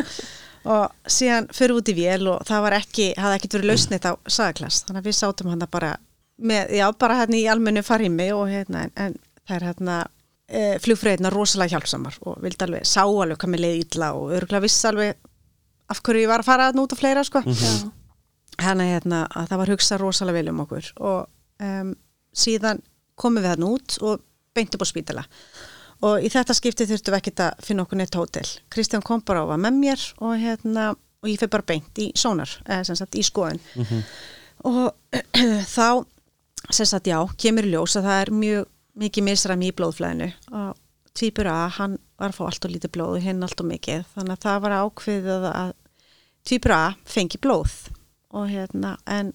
og 0.75 1.13
síðan 1.17 1.47
fyrir 1.55 1.73
út 1.79 1.89
í 1.89 1.95
vél 1.97 2.29
og 2.35 2.45
það 2.45 2.61
var 2.67 2.77
ekki, 2.77 3.07
hafði 3.17 3.39
ekkert 3.39 3.57
verið 3.57 3.71
lausnið 3.71 4.05
á 4.05 4.13
sagaklast, 4.37 4.85
þannig 4.89 5.01
að 5.01 5.09
við 5.09 5.17
sátum 5.23 5.49
hann 5.53 5.65
bara 5.71 5.91
með, 6.39 6.75
já, 6.77 6.85
bara 6.99 7.17
hérna 7.23 7.39
í 7.39 7.45
almennu 7.51 7.83
farimi 7.83 8.29
og 8.35 8.45
hérna, 8.51 8.85
en, 8.85 8.93
en 9.07 9.15
það 9.49 9.55
er 9.57 9.65
hérna 9.71 9.97
e, 10.51 10.61
flugfröðina 10.83 11.31
rosalega 11.33 11.73
hjálpsamar 11.79 12.19
og 12.29 12.37
vildi 12.43 12.67
alveg, 12.67 12.85
sá 12.87 13.01
alveg 13.07 13.39
hvað 13.41 13.53
mér 13.55 13.63
leiði 13.65 13.81
illa 13.87 14.11
og 14.19 14.35
örgulega 14.37 14.63
viss 14.67 14.85
alveg 14.91 15.17
af 15.89 16.01
hverju 16.05 16.25
ég 16.25 16.31
var 16.31 16.43
að 16.43 16.49
fara 16.49 16.69
að 16.69 16.79
út 16.83 16.93
og 16.95 16.99
fleira, 16.99 17.23
sko. 17.25 17.41
Já. 17.45 17.73
Hérna, 18.59 18.85
hérna, 18.89 19.23
að 19.31 19.51
það 19.51 19.61
var 19.61 19.73
hugsað 19.73 20.01
rosalega 20.03 20.39
vel 20.39 20.51
um 20.51 20.63
okkur. 20.65 20.87
Og 21.09 21.19
um, 21.65 21.91
síðan 22.35 22.81
komum 23.19 23.43
við 23.43 23.53
þarna 23.53 23.73
út 23.75 23.99
og 24.05 24.23
beint 24.55 24.75
upp 24.75 24.83
á 24.83 24.87
spítala. 24.89 25.25
Og 26.05 26.23
í 26.23 26.31
þetta 26.31 26.55
skipti 26.55 26.87
þurftum 26.87 27.13
við 27.13 27.19
ekkert 27.19 27.43
að 27.43 27.63
finna 27.67 27.83
okkur 27.83 27.99
neitt 27.99 28.15
hótel. 28.15 28.45
Kristján 28.71 29.03
kom 29.05 29.23
bara 29.27 29.43
og 29.43 29.51
var 29.51 29.61
með 29.63 29.79
mér 29.79 30.05
og 30.23 30.35
hérna, 30.39 30.91
og 30.95 31.31
ég 31.31 31.39
fyrir 31.41 31.53
bara 31.55 31.67
beint 31.71 31.99
í 31.99 32.09
sónar, 32.15 32.53
eða 32.67 32.85
sem 32.87 32.99
sagt 32.99 33.17
í 33.19 33.23
skoðun. 33.27 33.59
Og 34.67 34.85
þá 35.75 36.05
sem 36.69 36.87
sagt 36.87 37.09
já, 37.09 37.19
kemur 37.39 37.67
í 37.67 37.73
ljós 37.73 37.97
að 37.99 38.07
það 38.07 38.21
er 38.21 38.31
mjög 38.43 38.69
mikið 38.99 39.27
misræmi 39.27 39.69
í 39.71 39.75
blóðflæðinu. 39.75 40.29
Og 40.53 40.79
tvípur 41.19 41.49
A, 41.51 41.59
hann 41.79 41.97
var 42.19 42.31
að 42.31 42.39
fá 42.39 42.43
allt 42.47 42.67
og 42.67 42.73
lítið 42.73 42.93
blóð 42.95 43.17
og 43.17 43.25
hinn 43.25 43.43
allt 43.43 43.61
og 43.63 43.67
mikið, 43.69 44.07
þannig 44.15 44.35
að 44.35 44.45
það 44.45 44.59
var 44.65 44.75
ákveðið 44.79 45.47
að 45.49 45.71
tvípur 46.47 46.75
A 46.75 46.83
fengi 47.09 47.39
blóð 47.41 47.89
og 48.29 48.49
hérna 48.51 48.95
en 49.09 49.31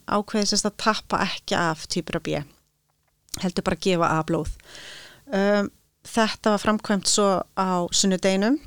sagt 0.47 0.69
að 0.69 0.77
tappa 0.85 1.23
ekki 1.25 1.57
af 1.59 1.87
tvípur 1.90 2.21
A 2.21 2.23
B. 2.23 2.43
Heldur 3.43 3.67
bara 3.67 3.79
að 3.79 3.87
gefa 3.88 4.11
A 4.14 4.21
blóð. 4.27 4.53
Um, 5.27 5.71
þetta 6.07 6.55
var 6.55 6.62
framkvæmt 6.62 7.11
svo 7.11 7.29
á 7.59 7.71
sunnudeginum. 7.90 8.61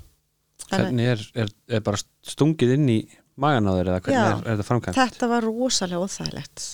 Hvernig 0.67 1.13
er, 1.13 1.23
er, 1.45 1.53
er 1.77 1.85
bara 1.85 2.01
stungið 2.27 2.75
inn 2.75 2.89
í 2.91 2.99
magan 3.39 3.69
á 3.69 3.77
þeir 3.77 3.91
eða 3.93 4.03
hvernig 4.03 4.17
Já. 4.17 4.27
er, 4.27 4.43
er 4.43 4.57
þetta 4.57 4.67
framkvæmt? 4.67 4.97
þetta 4.97 5.31
var 5.31 5.47
rosalega 5.47 6.03
óþægilegt. 6.03 6.67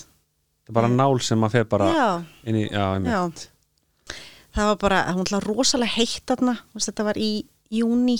Það 0.64 0.72
er 0.72 0.78
bara 0.80 0.90
nál 0.90 1.20
sem 1.22 1.38
maður 1.38 1.58
fer 1.58 1.66
bara 1.68 1.88
já, 1.92 2.06
inn 2.48 2.58
í, 2.58 2.64
já, 2.72 2.84
einmitt. 2.96 3.44
Já, 3.44 4.18
það 4.56 4.70
var 4.70 4.78
bara, 4.80 5.00
hún 5.12 5.26
ætla 5.26 5.42
rosalega 5.44 5.98
heitt 5.98 6.34
veist, 6.34 6.88
þetta 6.88 7.06
var 7.10 7.20
í 7.20 7.32
júni, 7.74 8.16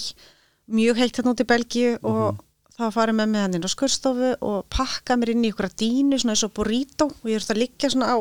mjög 0.68 1.00
heitt 1.00 1.16
þarna 1.16 1.32
út 1.34 1.42
í 1.42 1.48
Belgíu 1.48 1.94
og 2.02 2.20
það 2.20 2.42
var 2.82 2.94
farið 2.94 3.14
með 3.20 3.28
mig 3.30 3.42
hann 3.44 3.54
inn 3.58 3.66
á 3.66 3.70
skurstofu 3.70 4.30
og 4.42 4.64
pakka 4.72 5.16
mér 5.20 5.30
inn 5.34 5.44
í 5.46 5.50
ykkur 5.52 5.68
dínu, 5.78 6.18
svona 6.18 6.34
eins 6.34 6.44
og 6.46 6.54
burrito 6.56 7.06
og 7.10 7.28
ég 7.30 7.38
þurfti 7.38 7.54
að 7.54 7.60
liggja 7.62 7.90
svona 7.94 8.08
á, 8.10 8.16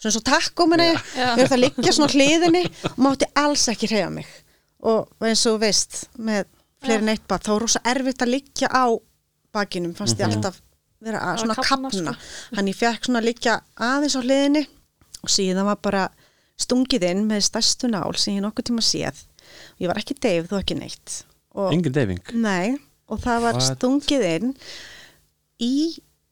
svona 0.00 0.10
eins 0.10 0.18
og 0.20 0.24
taco 0.26 0.66
minni, 0.70 0.88
Já. 1.14 1.26
ég 1.28 1.42
þurfti 1.44 1.56
að 1.58 1.62
liggja 1.66 1.92
svona 1.94 2.08
á 2.10 2.14
hliðinni 2.16 2.64
og 2.90 2.98
mátti 3.06 3.28
alls 3.44 3.68
ekki 3.70 3.90
hreyja 3.92 4.08
mig. 4.10 4.26
Og 4.82 5.06
eins 5.28 5.44
og 5.46 5.54
þú 5.58 5.62
veist, 5.62 6.00
með 6.18 6.48
fleiri 6.82 7.06
neitt 7.06 7.26
bara, 7.28 7.44
þá 7.44 7.52
var 7.52 7.62
rosa 7.66 7.82
erfitt 7.94 8.24
að 8.24 8.32
liggja 8.34 8.72
á 8.72 8.84
bakinum, 9.54 9.94
fannst 9.98 10.18
ég 10.18 10.26
alltaf 10.30 10.58
vera 11.00 11.20
að 11.22 11.30
Að 11.36 11.40
svona 11.44 11.54
kafna, 11.60 11.90
kapna, 11.94 12.12
sko. 12.16 12.56
hann 12.58 12.68
ég 12.68 12.76
fekk 12.76 13.06
svona 13.06 13.20
að 13.22 13.28
liggja 13.30 13.54
aðeins 13.76 14.16
á 14.16 14.20
hliðinni 14.24 14.62
og 15.24 15.30
síðan 15.32 15.68
var 15.68 15.78
bara 15.84 16.02
stungið 16.60 17.06
inn 17.08 17.22
með 17.28 17.46
stærstu 17.46 17.88
nál 17.88 18.12
sem 18.20 18.34
ég 18.36 18.44
nokkuð 18.44 18.66
tíma 18.68 18.82
séð. 18.84 19.22
Og 19.76 19.84
ég 19.84 19.88
var 19.90 20.00
ekki 20.00 20.16
deyfð 20.20 20.52
og 20.56 20.60
ekki 20.60 20.76
neitt. 20.76 21.14
Og, 21.56 21.70
Engin 21.72 21.92
deyfing? 21.96 22.20
Nei, 22.40 22.76
og 23.10 23.20
það 23.20 23.44
var 23.44 23.58
What? 23.58 23.66
stungið 23.68 24.26
inn 24.30 24.54
í 25.60 25.74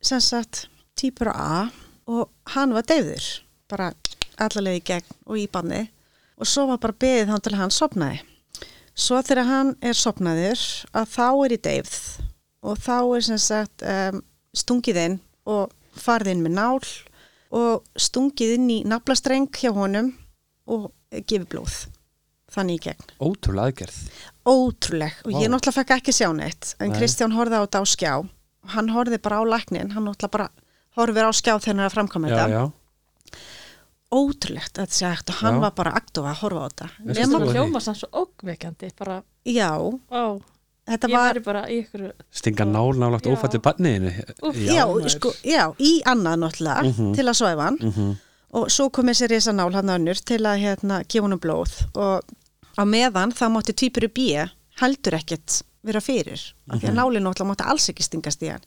sem 0.01 0.23
sagt 0.23 0.67
típur 0.99 1.33
A 1.35 1.69
og 2.09 2.31
hann 2.55 2.73
var 2.77 2.87
deyfður 2.89 3.27
bara 3.69 3.93
allarlega 4.39 4.79
í 4.79 4.87
gegn 4.87 5.17
og 5.27 5.39
í 5.43 5.47
banni. 5.51 5.89
Og 6.39 6.47
svo 6.47 6.69
var 6.71 6.79
bara 6.79 6.95
beðið 6.95 7.33
hann 7.33 7.43
til 7.43 7.59
hann 7.59 7.75
sopnaði 7.75 8.23
svo 8.99 9.21
þegar 9.23 9.47
hann 9.47 9.75
er 9.85 9.97
sopnaður 9.97 10.63
að 10.97 11.13
þá 11.13 11.27
er 11.45 11.55
í 11.55 11.61
deyfð. 11.69 11.99
Og 12.67 12.81
þá 12.83 12.97
er 12.99 13.27
sem 13.29 13.41
sagt 13.43 13.85
um, 13.87 14.23
stungið 14.57 15.03
inn 15.05 15.21
og 15.49 15.71
farið 15.99 16.35
inn 16.35 16.43
með 16.47 16.57
nál 16.57 16.89
og 17.55 17.87
stungið 17.99 18.57
inn 18.57 18.73
í 18.75 18.81
naflastreng 18.89 19.47
hjá 19.55 19.71
honum 19.77 20.11
og 20.69 20.91
gefið 21.15 21.47
blóð 21.55 21.77
þannig 22.55 22.79
í 22.79 22.83
gegn. 22.89 23.05
Ótrúlega 23.21 23.69
aðgerð. 23.73 23.99
Ótrúleg. 24.49 25.13
Og 25.25 25.33
ég 25.33 25.49
Vá. 25.49 25.53
náttúrulega 25.55 25.79
fekk 25.81 25.91
ekki 25.99 26.13
sjá 26.17 26.29
neitt 26.35 26.75
en 26.81 26.91
Nei. 26.91 26.99
Kristján 26.99 27.33
horfði 27.37 27.59
á 27.61 27.63
þetta 27.67 27.81
á 27.81 27.85
skjá. 27.87 28.13
Og 28.65 28.71
hann 28.75 28.89
horfði 28.95 29.19
bara 29.23 29.41
á 29.41 29.45
læknin, 29.45 29.91
hann 29.93 30.05
náttúrulega 30.09 30.31
bara 30.31 30.49
horfir 30.97 31.29
á 31.29 31.33
skjá 31.33 31.55
þegar 31.61 31.67
hann 31.75 31.81
er 31.81 31.89
að 31.91 31.97
framkvæma 31.97 32.29
Já, 32.29 32.37
þetta. 32.37 32.49
já, 32.51 32.73
ótrúlegt 34.09 34.79
að 34.79 34.87
þetta 34.87 34.97
sé 34.97 35.09
hægt 35.13 35.31
og 35.33 35.41
hann 35.43 35.59
Já. 35.59 35.61
var 35.67 35.73
bara 35.77 35.91
aktofa 35.99 36.31
að 36.33 36.39
horfa 36.43 36.61
á 36.65 36.69
þetta. 36.69 36.87
Nema, 37.05 37.41
það? 37.43 37.51
hljóma 37.53 37.81
sann 37.85 37.99
svo 37.99 38.09
ógveikjandi 38.23 38.89
bara, 38.99 39.19
já, 39.45 39.69
ó, 39.77 40.41
þetta 40.89 41.11
ég 41.13 41.19
var 41.19 41.41
bara 41.45 41.65
í 41.69 41.83
ykkur 41.85 42.07
stinga 42.33 42.65
nál 42.65 42.97
nálagt 42.97 43.29
barniðinu 43.61 44.15
Úff. 44.49 44.57
já, 44.57 44.87
sko, 45.13 45.33
já, 45.45 45.67
í 45.77 46.01
annað 46.09 46.41
náttúrulega 46.41 46.83
Mhm. 46.89 47.15
til 47.15 47.25
að 47.29 47.37
svæfa 47.43 47.63
hann. 47.69 47.79
Mm 47.83 48.17
og 48.51 48.71
svo 48.73 48.89
kom 48.91 49.05
þessi 49.05 49.29
risa 49.29 49.53
nál 49.53 49.75
hann 49.75 49.91
önnur 49.93 50.17
til 50.25 50.39
að 50.41 50.57
hérna, 50.63 51.05
gefa 51.05 51.21
honum 51.27 51.39
blóð. 51.39 51.69
Og 51.95 52.23
á 52.79 52.83
meðan 52.87 53.35
þá 53.35 53.49
mátti 53.53 53.75
týpuru 53.77 54.11
B 54.15 54.29
heldur 54.79 55.19
ekkert 55.19 55.63
vera 55.89 56.01
fyrir 56.03 56.41
af 56.69 56.81
því 56.81 56.89
að 56.91 56.97
nálinn 56.97 57.25
náttúrulega 57.25 57.49
mátti 57.51 57.67
alls 57.71 57.89
ekki 57.91 58.05
stingast 58.05 58.43
í 58.45 58.51
hann. 58.51 58.65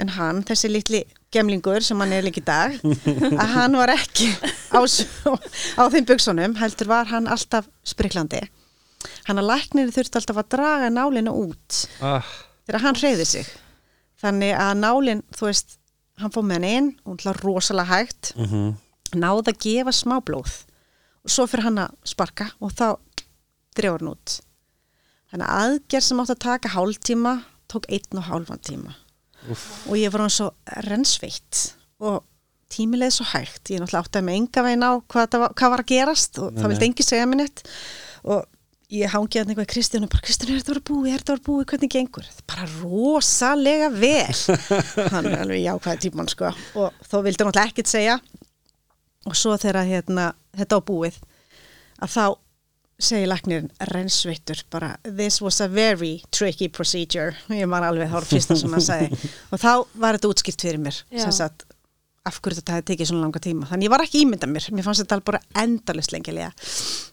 En 0.00 0.12
hann, 0.14 0.42
þessi 0.46 0.70
litli 0.70 1.02
gemlingur 1.34 1.84
sem 1.84 1.98
hann 2.00 2.14
er 2.14 2.26
líka 2.26 2.40
í 2.42 2.46
dag 2.46 2.76
að 3.42 3.54
hann 3.54 3.76
var 3.78 3.92
ekki 3.92 4.30
á, 4.74 4.80
á 4.82 5.82
þeim 5.92 6.08
buksunum 6.08 6.56
heldur 6.60 6.90
var 6.90 7.10
hann 7.12 7.28
alltaf 7.30 7.68
spriklandi. 7.86 8.42
Hann 9.28 9.38
að 9.38 9.50
læknir 9.52 9.92
þurfti 9.94 10.18
alltaf 10.20 10.42
að 10.42 10.50
draga 10.56 10.90
nálinu 10.90 11.34
út 11.44 11.82
ah, 12.02 12.26
þegar 12.66 12.86
hann 12.86 12.98
hreyði 12.98 13.28
sig. 13.28 13.50
Þannig 14.18 14.56
að 14.58 14.74
nálinn, 14.82 15.22
þú 15.36 15.50
veist 15.50 15.78
hann 16.18 16.34
fór 16.34 16.46
með 16.46 16.58
hann 16.58 16.70
inn 16.72 16.92
og 17.06 17.22
hann 17.22 17.42
rosalega 17.44 17.92
hægt. 17.92 18.34
Mm 18.38 18.74
náði 19.16 19.52
að 19.52 19.60
gefa 19.62 19.94
smá 19.94 20.18
blóð. 20.24 20.64
Og 21.24 21.32
svo 21.32 21.46
fyrir 21.48 21.68
hann 21.68 21.82
að 21.82 21.94
sparka 22.08 22.50
og 22.60 22.72
þá 22.76 22.98
drefur 23.78 24.04
hann 24.04 24.12
út 24.14 24.38
þannig 25.28 25.44
að 25.48 25.62
aðgerð 25.62 26.06
sem 26.06 26.22
átti 26.22 26.34
að 26.34 26.44
taka 26.44 26.72
hálftíma 26.72 27.34
tók 27.68 27.88
einn 27.92 28.20
og 28.20 28.28
hálfan 28.28 28.64
tíma. 28.64 28.96
Úff. 29.48 29.86
og 29.86 29.94
ég 29.94 30.10
var 30.10 30.24
hann 30.24 30.34
svo 30.34 30.48
rennsveitt 30.88 31.60
og 32.02 32.24
tímileið 32.74 33.14
svo 33.14 33.26
hægt. 33.30 33.70
Ég 33.70 33.80
náttúrulega 33.80 34.04
átti 34.04 34.20
að 34.20 34.24
með 34.26 34.38
enga 34.40 34.64
veginn 34.66 34.84
á 34.84 34.92
hvað, 35.08 35.36
var, 35.40 35.52
hvað 35.56 35.72
var 35.72 35.82
að 35.84 35.90
gerast 35.92 36.40
og 36.42 36.48
Nei, 36.50 36.58
það 36.60 36.72
vildi 36.72 36.88
engi 36.88 37.06
segja 37.06 37.28
mér 37.28 37.40
neitt. 37.42 37.62
Og 38.28 38.42
ég 38.98 39.12
hangi 39.12 39.40
að 39.40 39.52
eitthvað 39.52 39.68
í 39.68 39.70
Kristján 39.74 40.08
og 40.08 40.12
bara 40.12 40.24
Kristján 40.26 40.52
er 40.52 40.60
þetta 40.60 40.74
var 40.74 40.82
búið, 40.90 41.08
er 41.12 41.22
þetta 41.22 41.36
var 41.36 41.44
búið, 41.46 41.64
hvernig 41.72 41.94
gengur? 41.94 42.28
Bara 42.50 42.68
rosalega 42.74 43.88
vel. 43.94 44.42
Hann 45.14 45.30
er 45.30 45.38
alveg 45.44 45.64
jákvæði 45.64 46.04
tíman 46.08 46.32
sko. 46.32 46.52
Og 46.82 47.00
þó 47.06 47.16
vildi 47.24 47.44
hann 47.44 47.52
náttúrulega 47.52 47.72
ekkert 47.72 47.92
segja. 47.92 48.18
Og 49.28 49.36
svo 49.38 49.56
þegar 49.60 49.88
hérna, 49.88 50.30
þetta 50.56 50.80
á 50.80 50.88
búið 50.88 51.22
að 51.98 52.14
þá 52.16 52.24
segir 52.98 53.28
læknirinn 53.30 53.70
rennsveittur 53.92 54.64
bara 54.72 54.96
this 55.04 55.40
was 55.42 55.60
a 55.62 55.68
very 55.70 56.18
tricky 56.34 56.68
procedure. 56.68 57.36
Ég 57.54 57.68
man 57.70 57.86
alveg 57.86 58.10
þá 58.10 58.18
var 58.18 58.28
fyrsta 58.28 58.56
sem 58.58 58.74
hann 58.74 58.84
sagði. 58.84 59.18
Og 59.52 59.62
þá 59.62 59.72
var 59.94 60.18
þetta 60.18 60.30
útskipt 60.34 60.64
fyrir 60.66 60.82
mér 60.82 61.02
sagt 61.30 61.66
af 62.28 62.38
hverju 62.42 62.58
þetta 62.58 62.74
hefði 62.76 62.86
tekið 62.90 63.08
svona 63.08 63.24
langa 63.24 63.40
tíma. 63.42 63.68
Þannig 63.70 63.88
ég 63.88 63.92
var 63.92 64.02
ekki 64.04 64.22
ímyndað 64.24 64.50
mér, 64.52 64.66
mér 64.76 64.84
fannst 64.84 65.02
þetta 65.04 65.16
alveg 65.16 65.28
bara 65.30 65.40
endalist 65.62 66.12
lengilega. 66.12 66.50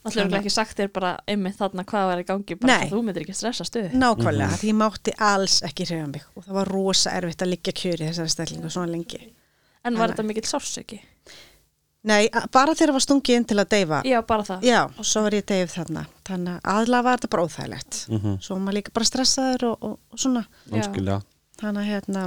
Það 0.04 0.20
er 0.26 0.38
ekki 0.42 0.54
sagt 0.54 0.80
þér 0.80 0.92
bara 0.96 1.12
einmitt 1.32 1.58
þarna 1.60 1.86
hvað 1.88 2.10
var 2.10 2.22
í 2.22 2.28
gangi 2.28 2.58
bara 2.60 2.80
Nei. 2.82 2.90
þú 2.92 3.02
myndir 3.06 3.24
ekki 3.26 3.38
stressa 3.38 3.66
stuð 3.68 3.96
nákvæmlega, 3.96 4.60
því 4.60 4.72
ég 4.74 4.78
mátti 4.82 5.16
alls 5.30 5.62
ekki 5.66 5.88
hreyfa 5.88 6.10
mig. 6.12 6.28
Og 6.36 6.48
það 6.48 6.60
var 6.60 6.72
rosa 6.76 7.16
erfitt 7.16 7.46
að 7.46 7.54
liggja 7.54 7.76
kjöri 7.80 8.10
þessari 8.10 8.36
stellingu 8.36 8.74
svona 8.74 8.92
lengi. 8.92 9.22
En 9.86 9.96
var 9.96 10.10
Nei. 10.10 10.16
þetta 10.18 10.28
mikill 10.28 10.50
sársöki? 10.50 11.00
Nei, 12.06 12.22
bara 12.54 12.74
þegar 12.76 12.92
það 12.92 12.98
var 12.98 13.06
stungið 13.06 13.40
inn 13.40 13.48
til 13.50 13.58
að 13.62 13.70
deyfa. 13.74 14.02
Já, 14.08 14.18
bara 14.30 14.46
það. 14.48 14.66
Já, 14.68 14.80
og 14.86 15.08
svo 15.10 15.24
var 15.26 15.38
ég 15.38 15.46
deyf 15.52 15.74
þarna. 15.76 16.06
Þannig 16.30 16.56
að 16.58 16.72
aðlega 16.76 17.08
var 17.08 17.20
þetta 17.20 17.32
bara 17.36 17.46
óþægilegt. 17.48 18.02
Mhm. 18.10 18.36
svo 18.42 18.58
var 18.58 18.64
maður 18.66 18.78
líka 18.80 18.96
bara 18.96 19.10
stressaður 19.12 19.68
og, 19.72 19.78
og, 19.90 19.96
og 20.12 20.24
svona. 20.26 20.46
Þannig 21.56 21.82
að 21.82 21.92
hérna 21.92 22.26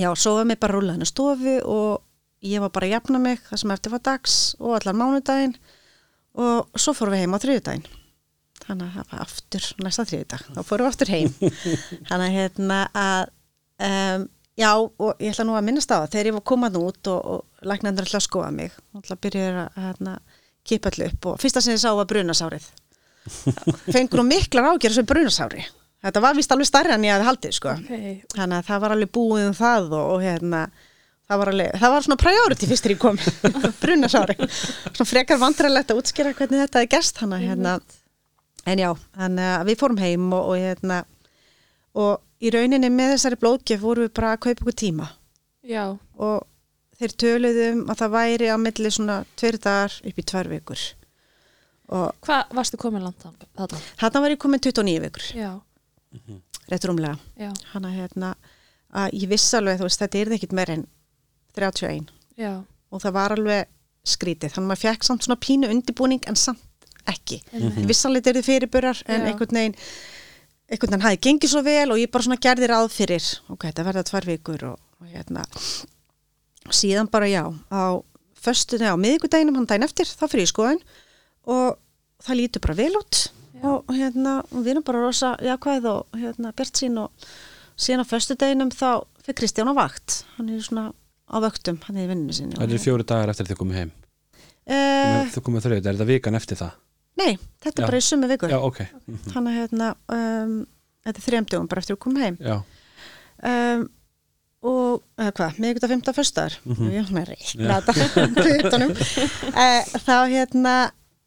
já, 0.00 0.08
svo 0.16 0.36
var 0.38 0.48
mér 0.48 0.60
bara 0.62 0.78
rúlað 0.78 0.96
henni 0.98 1.08
stofu 1.10 1.58
og 1.64 2.02
ég 2.44 2.60
var 2.60 2.72
bara 2.74 2.86
að 2.88 2.94
jafna 2.96 3.18
mig 3.20 3.42
það 3.48 3.60
sem 3.60 3.74
eftir 3.74 3.92
var 3.92 4.04
dags 4.04 4.38
og 4.60 4.78
allar 4.78 4.96
mánudaginn. 4.96 5.54
Og 6.34 6.80
svo 6.80 6.94
fórum 6.96 7.14
við 7.14 7.24
heim 7.24 7.36
á 7.36 7.42
þriðudaginn 7.42 7.84
þannig 8.64 8.86
að 8.88 8.94
það 8.96 9.10
var 9.12 9.24
aftur 9.24 9.66
næsta 9.84 10.04
þriðudag, 10.08 10.44
þá 10.54 10.60
fórum 10.64 10.86
við 10.86 10.92
aftur 10.92 11.12
heim. 11.12 11.32
Þannig 12.08 12.26
að 12.26 12.36
hérna 12.38 12.78
að 12.96 13.24
um, 13.88 14.26
já, 14.58 14.70
og 14.78 15.22
ég 15.22 15.32
ætla 15.32 15.46
nú 15.48 15.56
að 15.58 15.66
minnast 15.68 15.92
á 15.92 16.02
það 16.02 16.10
þegar 16.14 16.30
ég 16.30 16.36
var 16.38 16.46
komað 16.50 16.78
út 16.80 17.10
og, 17.12 17.20
og 17.34 17.68
læknandur 17.68 18.08
ætla 18.08 18.20
að 18.20 18.26
skoða 18.28 18.50
mig 18.54 18.72
og 18.92 19.02
ætla 19.02 19.16
að 19.16 19.22
byrja 19.26 19.46
að 19.64 19.78
hérna, 19.88 20.16
kipa 20.64 20.92
allir 20.92 21.12
upp 21.12 21.30
og 21.30 21.38
fyrsta 21.42 21.62
sem 21.64 21.76
ég 21.76 21.82
sá 21.82 21.90
var 21.92 22.08
brunasárið. 22.10 22.68
Fengur 23.94 24.20
nú 24.20 24.26
miklar 24.28 24.70
ágjör 24.72 24.96
sem 24.98 25.08
brunasári. 25.08 25.64
Þetta 26.04 26.20
var 26.20 26.36
vist 26.36 26.52
alveg 26.52 26.68
stærri 26.68 26.92
en 26.92 27.06
ég 27.06 27.14
hafði 27.14 27.28
haldið 27.30 27.54
sko. 27.56 27.76
Okay. 27.80 28.16
þannig 28.34 28.58
að 28.58 28.66
það 28.68 28.82
var 28.82 28.94
alveg 28.94 29.12
búið 29.16 29.46
um 29.48 29.56
það 29.56 29.94
og, 29.96 30.10
og 30.14 30.24
hérna 30.24 30.64
það 31.24 31.40
var, 31.40 31.50
alveg, 31.54 31.76
það 31.80 31.94
var 31.94 32.06
svona 32.06 32.20
priority 32.20 32.68
fyrst 32.68 32.86
þegar 32.86 32.94
ég 32.94 33.04
kom. 33.04 33.20
Brunasári. 33.82 34.36
Svona 34.90 35.08
frekar 35.08 35.40
vandræðilegt 35.40 35.94
að 35.94 36.02
útskýra 36.02 36.34
hvernig 36.36 36.64
þetta 36.66 36.84
er 36.84 37.12
að 37.24 37.46
hérna 37.48 37.78
en 38.64 38.80
já, 38.80 38.90
þannig 39.16 39.50
að 39.54 39.66
við 39.68 39.80
fórum 39.80 40.00
heim 40.00 40.28
og, 40.32 40.52
og 40.52 40.60
hérna 40.60 41.00
og 42.00 42.23
í 42.42 42.50
rauninni 42.54 42.90
með 42.92 43.14
þessari 43.14 43.38
blóðgjöf 43.42 43.80
vorum 43.84 44.06
við 44.08 44.12
bara 44.18 44.32
að 44.34 44.42
kaupa 44.46 44.64
ykkur 44.64 44.76
tíma. 44.80 45.06
Já, 45.64 45.84
og 46.20 46.46
þeir 46.98 47.14
töluðum 47.22 47.84
að 47.90 48.00
það 48.02 48.12
væri 48.14 48.50
á 48.52 48.56
milli 48.60 48.90
svona 48.92 49.20
tveir 49.38 49.58
dagar 49.64 49.94
upp 50.04 50.18
í 50.18 50.26
tvær 50.32 50.50
vikur. 50.52 50.82
Og 51.94 52.10
Hvað 52.24 52.52
varstu 52.56 52.80
komin 52.80 53.04
langt 53.04 53.20
þarna? 53.24 53.80
þarna 54.00 54.20
var 54.24 54.34
ég 54.34 54.40
komin 54.40 54.60
29 54.62 55.00
vikur. 55.04 55.26
Já, 55.36 55.50
rétt 56.72 56.84
rúmlega. 56.88 57.18
Já, 57.40 57.50
hana 57.74 57.90
hérna 57.92 58.34
að 58.94 59.16
ég 59.20 59.28
viss 59.34 59.50
alveg 59.58 59.80
þú 59.80 59.88
veist 59.88 60.00
þetta 60.04 60.20
er 60.20 60.34
ekkit 60.36 60.54
meir 60.56 60.70
en 60.70 60.86
31 61.58 62.08
já. 62.40 62.52
Og 62.94 63.02
það 63.02 63.16
var 63.16 63.34
alveg 63.34 63.68
skrítið. 64.06 64.52
Þannig 64.54 64.64
að 64.64 64.70
maður 64.70 64.84
fekk 64.84 65.06
samt 65.08 65.26
svona 65.26 65.40
pínu 65.40 65.70
undibúning 65.72 66.22
en 66.30 66.36
samt 66.38 66.60
ekki. 67.10 67.40
Ég 67.52 67.84
viss 67.88 68.04
alveg 68.06 68.24
þetta 68.24 68.40
er 68.40 68.46
fyrirburar 68.46 69.00
en 69.06 69.20
Já. 69.24 69.26
einhvern 69.32 69.58
veginn 69.58 69.74
einhvern 70.70 70.94
veginn 70.94 71.04
hafi 71.04 71.20
gengið 71.26 71.52
svo 71.52 71.62
vel 71.64 71.92
og 71.92 72.00
ég 72.00 72.10
bara 72.12 72.26
svona 72.26 72.40
gerði 72.40 72.70
ráð 72.70 72.90
fyrir 72.94 73.28
ok, 73.52 73.68
þetta 73.68 73.86
verða 73.86 74.04
tvær 74.08 74.28
vikur 74.28 74.66
og, 74.70 74.82
og 75.00 75.12
hérna. 75.12 75.44
Síðan 76.72 77.10
bara 77.12 77.28
já 77.28 77.44
á 77.68 78.00
föstu, 78.44 78.78
á 78.80 78.96
miðvikudeginum 78.96 79.58
hann 79.60 79.68
daginn 79.68 79.86
eftir, 79.86 80.08
þá 80.08 80.26
fyrir 80.28 80.44
ég 80.44 80.50
í 80.50 80.52
skoðun 80.52 80.84
og 81.48 81.76
það 82.24 82.40
lítur 82.40 82.64
bara 82.64 82.78
vel 82.78 82.92
út. 83.00 83.26
Og, 83.64 83.80
og 83.86 83.94
hérna, 83.96 84.38
og 84.50 84.64
við 84.64 84.74
erum 84.74 84.84
bara 84.84 85.02
rosa 85.04 85.34
jákvæð 85.44 85.88
og 85.88 86.18
hérna 86.20 86.52
bjart 86.56 86.80
sín 86.80 86.98
og 87.00 87.28
síðan 87.80 88.04
á 88.04 88.10
föstu 88.10 88.36
deginum 88.36 88.72
þá 88.74 89.04
fyrir 89.24 89.38
Kristján 89.40 89.72
á 89.72 89.74
vakt. 89.76 90.22
Hann 90.36 90.50
er 90.52 90.64
svona 90.64 90.90
á 90.92 91.36
vöktum, 91.40 91.80
hann 91.86 91.96
er 92.00 92.08
í 92.08 92.10
vinninu 92.12 92.36
sinni. 92.36 92.58
Það 92.58 92.66
eru 92.68 92.82
fjóri 92.82 93.06
dagar 93.08 93.32
eftir 93.32 93.48
þið 93.48 93.60
komið 93.60 93.80
heim. 93.80 93.94
Uh, 94.64 95.28
Þú 95.32 95.44
komið 95.44 95.66
þrjöð, 95.66 95.80
er 95.80 95.96
þetta 95.96 96.08
vikan 96.08 96.38
eftir 96.40 96.60
það? 96.60 96.76
Nei, 97.20 97.36
þetta 97.62 97.80
Já. 97.80 97.84
er 97.84 97.90
bara 97.90 97.98
í 98.00 98.04
sumu 98.04 98.28
viku. 98.30 98.48
Já, 98.50 98.58
ok, 98.58 98.80
þannig 99.30 99.50
að 99.52 99.58
hérna 99.60 99.90
um, 100.16 100.54
þetta 101.06 101.20
er 101.20 101.26
þrejum 101.28 101.68
bara 101.70 101.82
eftir 101.84 101.94
að 101.96 102.02
koma 102.06 102.24
heim. 102.24 102.38
Já, 102.42 102.56
um, 103.50 103.84
og 104.64 105.02
eða 105.20 105.32
hvað, 105.36 105.58
miðvikudag 105.60 105.90
15. 105.92 106.14
föstar 106.16 106.54
mm 106.64 106.72
Mhm. 106.72 106.84
-hmm. 106.84 106.92
ég 106.94 107.18
er 107.20 107.28
reikna 107.28 107.80
þetta 107.80 107.92
hlutunum 108.44 108.90
uh, 108.90 109.82
þá 110.06 110.16
hérna 110.32 110.74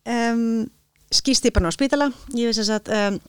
um, 0.05 0.69
skýst 1.13 1.45
ég 1.45 1.53
bara 1.53 1.69
á 1.69 1.77
spítala. 1.77 2.11
Ég 2.33 2.49
veist 2.49 2.69
að 2.69 2.89
um, 3.13 3.19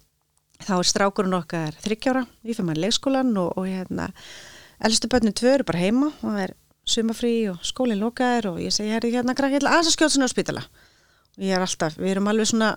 þá 0.64 0.72
er 0.78 0.88
strákurinn 0.88 1.34
okkar 1.38 1.74
þryggjára, 1.84 2.26
ég 2.44 2.56
fyrir 2.56 2.66
maður 2.66 2.82
leikskólan 2.86 3.36
og, 3.36 3.52
og 3.58 3.66
hérna 3.68 4.08
elstu 4.82 5.06
börnin 5.08 5.34
tvö 5.36 5.54
eru 5.54 5.64
bara 5.64 5.78
heima 5.78 6.06
og 6.22 6.32
það 6.32 6.40
er 6.48 6.54
sumafrí 6.88 7.50
og 7.52 7.58
skólinn 7.62 8.00
lokaðir 8.00 8.48
og 8.50 8.58
ég 8.58 8.72
segi 8.72 8.90
hérna 8.90 9.34
krakki, 9.36 9.54
ég 9.54 9.60
ætla 9.60 9.70
aðeins 9.76 9.92
að 9.92 9.96
skjóta 9.98 10.14
sinna 10.14 10.26
á 10.26 10.34
spítala 10.34 10.62
og 11.38 11.46
ég 11.46 11.54
er 11.56 11.64
alltaf, 11.64 11.96
við 11.98 12.14
erum 12.16 12.30
alveg 12.30 12.50
svona 12.50 12.72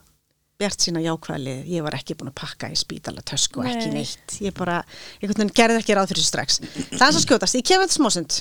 bjart 0.62 0.84
sína 0.86 1.02
jákvæðlið, 1.02 1.64
ég 1.74 1.86
var 1.86 1.98
ekki 1.98 2.16
búin 2.20 2.30
að 2.30 2.38
pakka 2.38 2.70
í 2.70 2.78
spítala 2.78 3.24
tösku 3.26 3.64
og 3.64 3.70
ekki 3.70 3.88
Nei. 3.90 4.04
neitt. 4.04 4.36
Ég 4.46 4.54
bara, 4.58 4.82
einhvern 5.18 5.40
veginn 5.42 5.56
gerði 5.58 5.80
ekki 5.82 5.96
ráð 5.98 6.12
fyrir 6.14 6.28
strax. 6.28 6.60
Það 6.92 7.08
er 7.08 7.16
svo 7.16 7.24
skjótast, 7.24 7.58
ég 7.58 7.66
kemur 7.66 7.88
þetta 7.88 7.98
smásund 7.98 8.38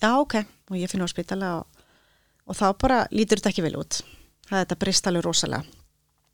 já 0.00 0.08
ok, 0.16 0.38
og 0.72 0.78
ég 0.80 0.88
finn 0.88 1.04
á 1.04 1.08
spítala 1.12 1.50
og, 1.58 1.84
og 2.48 2.56
þá 2.56 2.64
bara 2.80 3.02
lítur 3.12 3.42
þetta 3.42 3.52
ekki 3.52 3.66
vel 3.66 3.76
út. 3.82 4.00
Það 4.48 4.56
er 4.56 4.64
þetta 4.64 4.80
brist 4.86 5.10
alveg 5.10 5.26
rosalega 5.28 5.62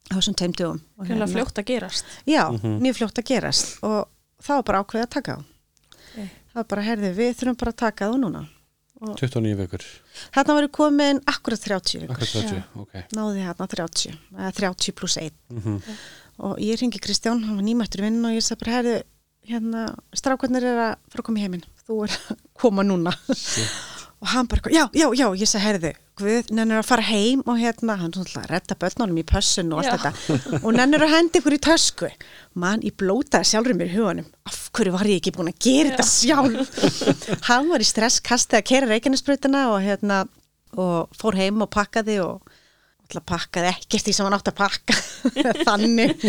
á 0.07 0.15
þessum 0.15 0.37
teimtugum 0.39 0.79
Hvernig 1.03 1.33
fljótt 1.35 1.59
að 1.59 1.69
gerast. 1.73 2.17
Já, 2.31 2.45
mjög 2.63 3.01
fljótt 3.01 3.19
að 3.19 3.29
gerast. 3.33 3.73
Og 3.83 4.07
þá 4.39 4.53
var 4.55 4.67
bara 4.71 4.85
ákveðið 4.85 5.09
að 5.09 5.15
taka 5.17 5.41
það 6.57 6.61
var 6.63 6.69
bara, 6.71 6.85
herði, 6.87 7.13
við 7.17 7.35
þurfum 7.41 7.59
bara 7.61 7.73
að 7.75 7.81
taka 7.83 8.09
á 8.09 8.13
núna 8.17 8.43
29 9.01 9.57
vikur. 9.61 9.83
Þarna 10.35 10.55
var 10.57 10.63
ég 10.67 10.73
komin 10.73 11.21
akkurat 11.29 11.61
30 11.61 12.01
vikur. 12.01 12.15
Akkurat 12.17 12.33
30, 12.33 12.63
ok. 12.81 12.95
Náði 13.17 13.43
hérna 13.45 13.67
30, 13.69 14.15
eða 14.37 14.53
30 14.61 14.93
pluss 14.97 15.17
1 15.21 15.33
Mhm. 15.53 15.83
og 16.39 16.57
ég 16.61 16.81
ringi 16.81 17.01
Kristján, 17.01 17.45
hann 17.45 17.57
var 17.57 17.65
nýmættur 17.65 18.01
í 18.01 18.07
vinn 18.09 18.25
og 18.25 18.33
ég 18.33 18.43
sagði 18.45 18.65
bara, 18.65 18.77
herðu, 18.79 19.03
hérna 19.49 19.83
strákarnir 20.17 20.65
er 20.65 20.81
að 20.81 20.97
fara 21.13 21.23
að 21.23 21.27
koma 21.29 21.39
í 21.39 21.43
heiminn. 21.45 21.65
Þú 21.87 22.01
er 22.05 22.17
að 22.17 22.37
koma 22.63 22.83
núna. 22.83 23.13
Og 24.17 24.29
hann 24.33 24.47
bara, 24.49 24.63
já, 24.73 24.89
já, 24.97 25.07
já, 25.13 25.27
ég 25.37 25.49
sagði, 25.49 25.65
herðu 25.67 25.93
Guð, 26.17 26.49
nennir 26.57 26.79
að 26.81 26.87
fara 26.89 27.03
heim 27.05 27.43
og 27.45 27.59
hérna 27.61 27.99
hann 28.01 28.15
er 28.17 28.31
að 28.41 28.47
redda 28.49 28.75
börnunum 28.81 29.19
í 29.21 29.25
pössun 29.29 29.69
og 29.77 29.83
allt 29.85 30.01
Já. 30.01 30.09
þetta. 30.09 30.63
Og 30.65 30.73
nennir 30.73 31.03
að 31.05 31.13
hendi 31.13 31.39
ykkur 31.43 31.53
í 31.53 31.59
tösku. 31.61 32.09
Mann, 32.57 32.81
ég 32.81 32.97
blótaði 32.97 33.45
sjálfur 33.51 33.77
mér 33.77 33.91
í 33.93 33.97
huganum 33.99 34.25
hverju 34.77 34.95
var 34.95 35.09
ég 35.11 35.21
ekki 35.21 35.33
búin 35.37 35.51
að 35.51 35.61
gera 35.67 35.95
þetta 35.95 36.07
sjálf? 36.11 36.77
Hann 37.49 37.71
var 37.73 37.83
í 37.83 37.89
stresskasti 37.89 38.59
að 38.59 38.69
kera 38.71 38.91
reikinnesbrutina 38.93 39.67
og 39.73 39.81
hérna 39.85 40.25
og 40.77 41.17
fór 41.17 41.39
heim 41.39 41.65
og 41.65 41.71
pakkaði 41.73 42.21
og 42.25 42.55
alltaf 43.07 43.27
pakkaði 43.31 43.71
ekkert 43.71 44.11
í 44.11 44.15
sem 44.17 44.27
hann 44.27 44.35
átt 44.35 44.51
að 44.51 44.59
pakka. 44.59 44.97
Þannig 45.69 46.25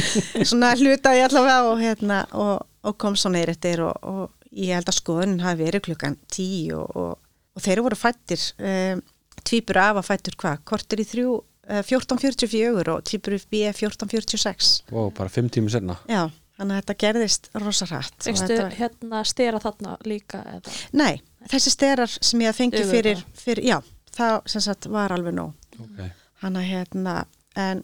svona 0.45 0.75
hlutaði 0.77 1.23
allavega 1.25 1.71
og, 1.71 1.81
hérna, 1.81 2.21
og, 2.37 2.65
og 2.85 2.97
kom 3.01 3.17
svo 3.17 3.31
neyrir 3.33 3.55
eftir 3.55 3.81
og, 3.85 3.97
og 4.05 4.53
ég 4.53 4.77
held 4.77 4.89
að 4.89 4.99
skoðunin 4.99 5.43
hafi 5.43 5.65
verið 5.65 5.85
klukkan 5.89 6.17
tí 6.31 6.47
og, 6.75 6.87
og, 6.97 7.13
og 7.57 7.65
þeir 7.65 7.83
voru 7.85 7.99
fættir 7.99 8.41
um, 8.61 9.03
tvíbur 9.43 9.79
af 9.81 10.01
að 10.01 10.09
fættur 10.11 10.37
hvað, 10.39 10.63
kortir 10.67 11.03
í 11.03 11.07
þrjú 11.07 11.33
uh, 11.37 11.81
1444 11.83 12.93
og 12.93 13.05
tvíbur 13.07 13.37
B 13.51 13.63
1446 13.69 14.71
Ó, 14.93 15.09
bara 15.17 15.33
5 15.33 15.51
tími 15.57 15.73
senna 15.73 15.97
já, 16.09 16.27
þannig 16.57 16.73
að 16.73 16.81
þetta 16.81 16.95
gerðist 17.03 17.49
rosa 17.61 17.87
rætt 17.89 18.25
Fekstu 18.25 18.57
hérna 18.77 19.21
stera 19.27 19.61
þarna 19.63 19.97
líka 20.09 20.41
eða? 20.55 20.73
Nei, 20.97 21.21
þessi 21.51 21.73
sterar 21.73 22.17
sem 22.17 22.43
ég 22.43 22.57
fengi 22.57 22.83
fyrir, 22.89 23.21
fyrir, 23.37 23.63
já, 23.67 23.77
það 24.17 24.39
sem 24.53 24.65
sagt 24.65 24.89
var 24.91 25.13
alveg 25.15 25.37
nóg. 25.37 25.53
Ok, 25.83 26.03
hann 26.43 26.59
að 26.59 26.69
hérna 26.71 27.17
en 27.57 27.83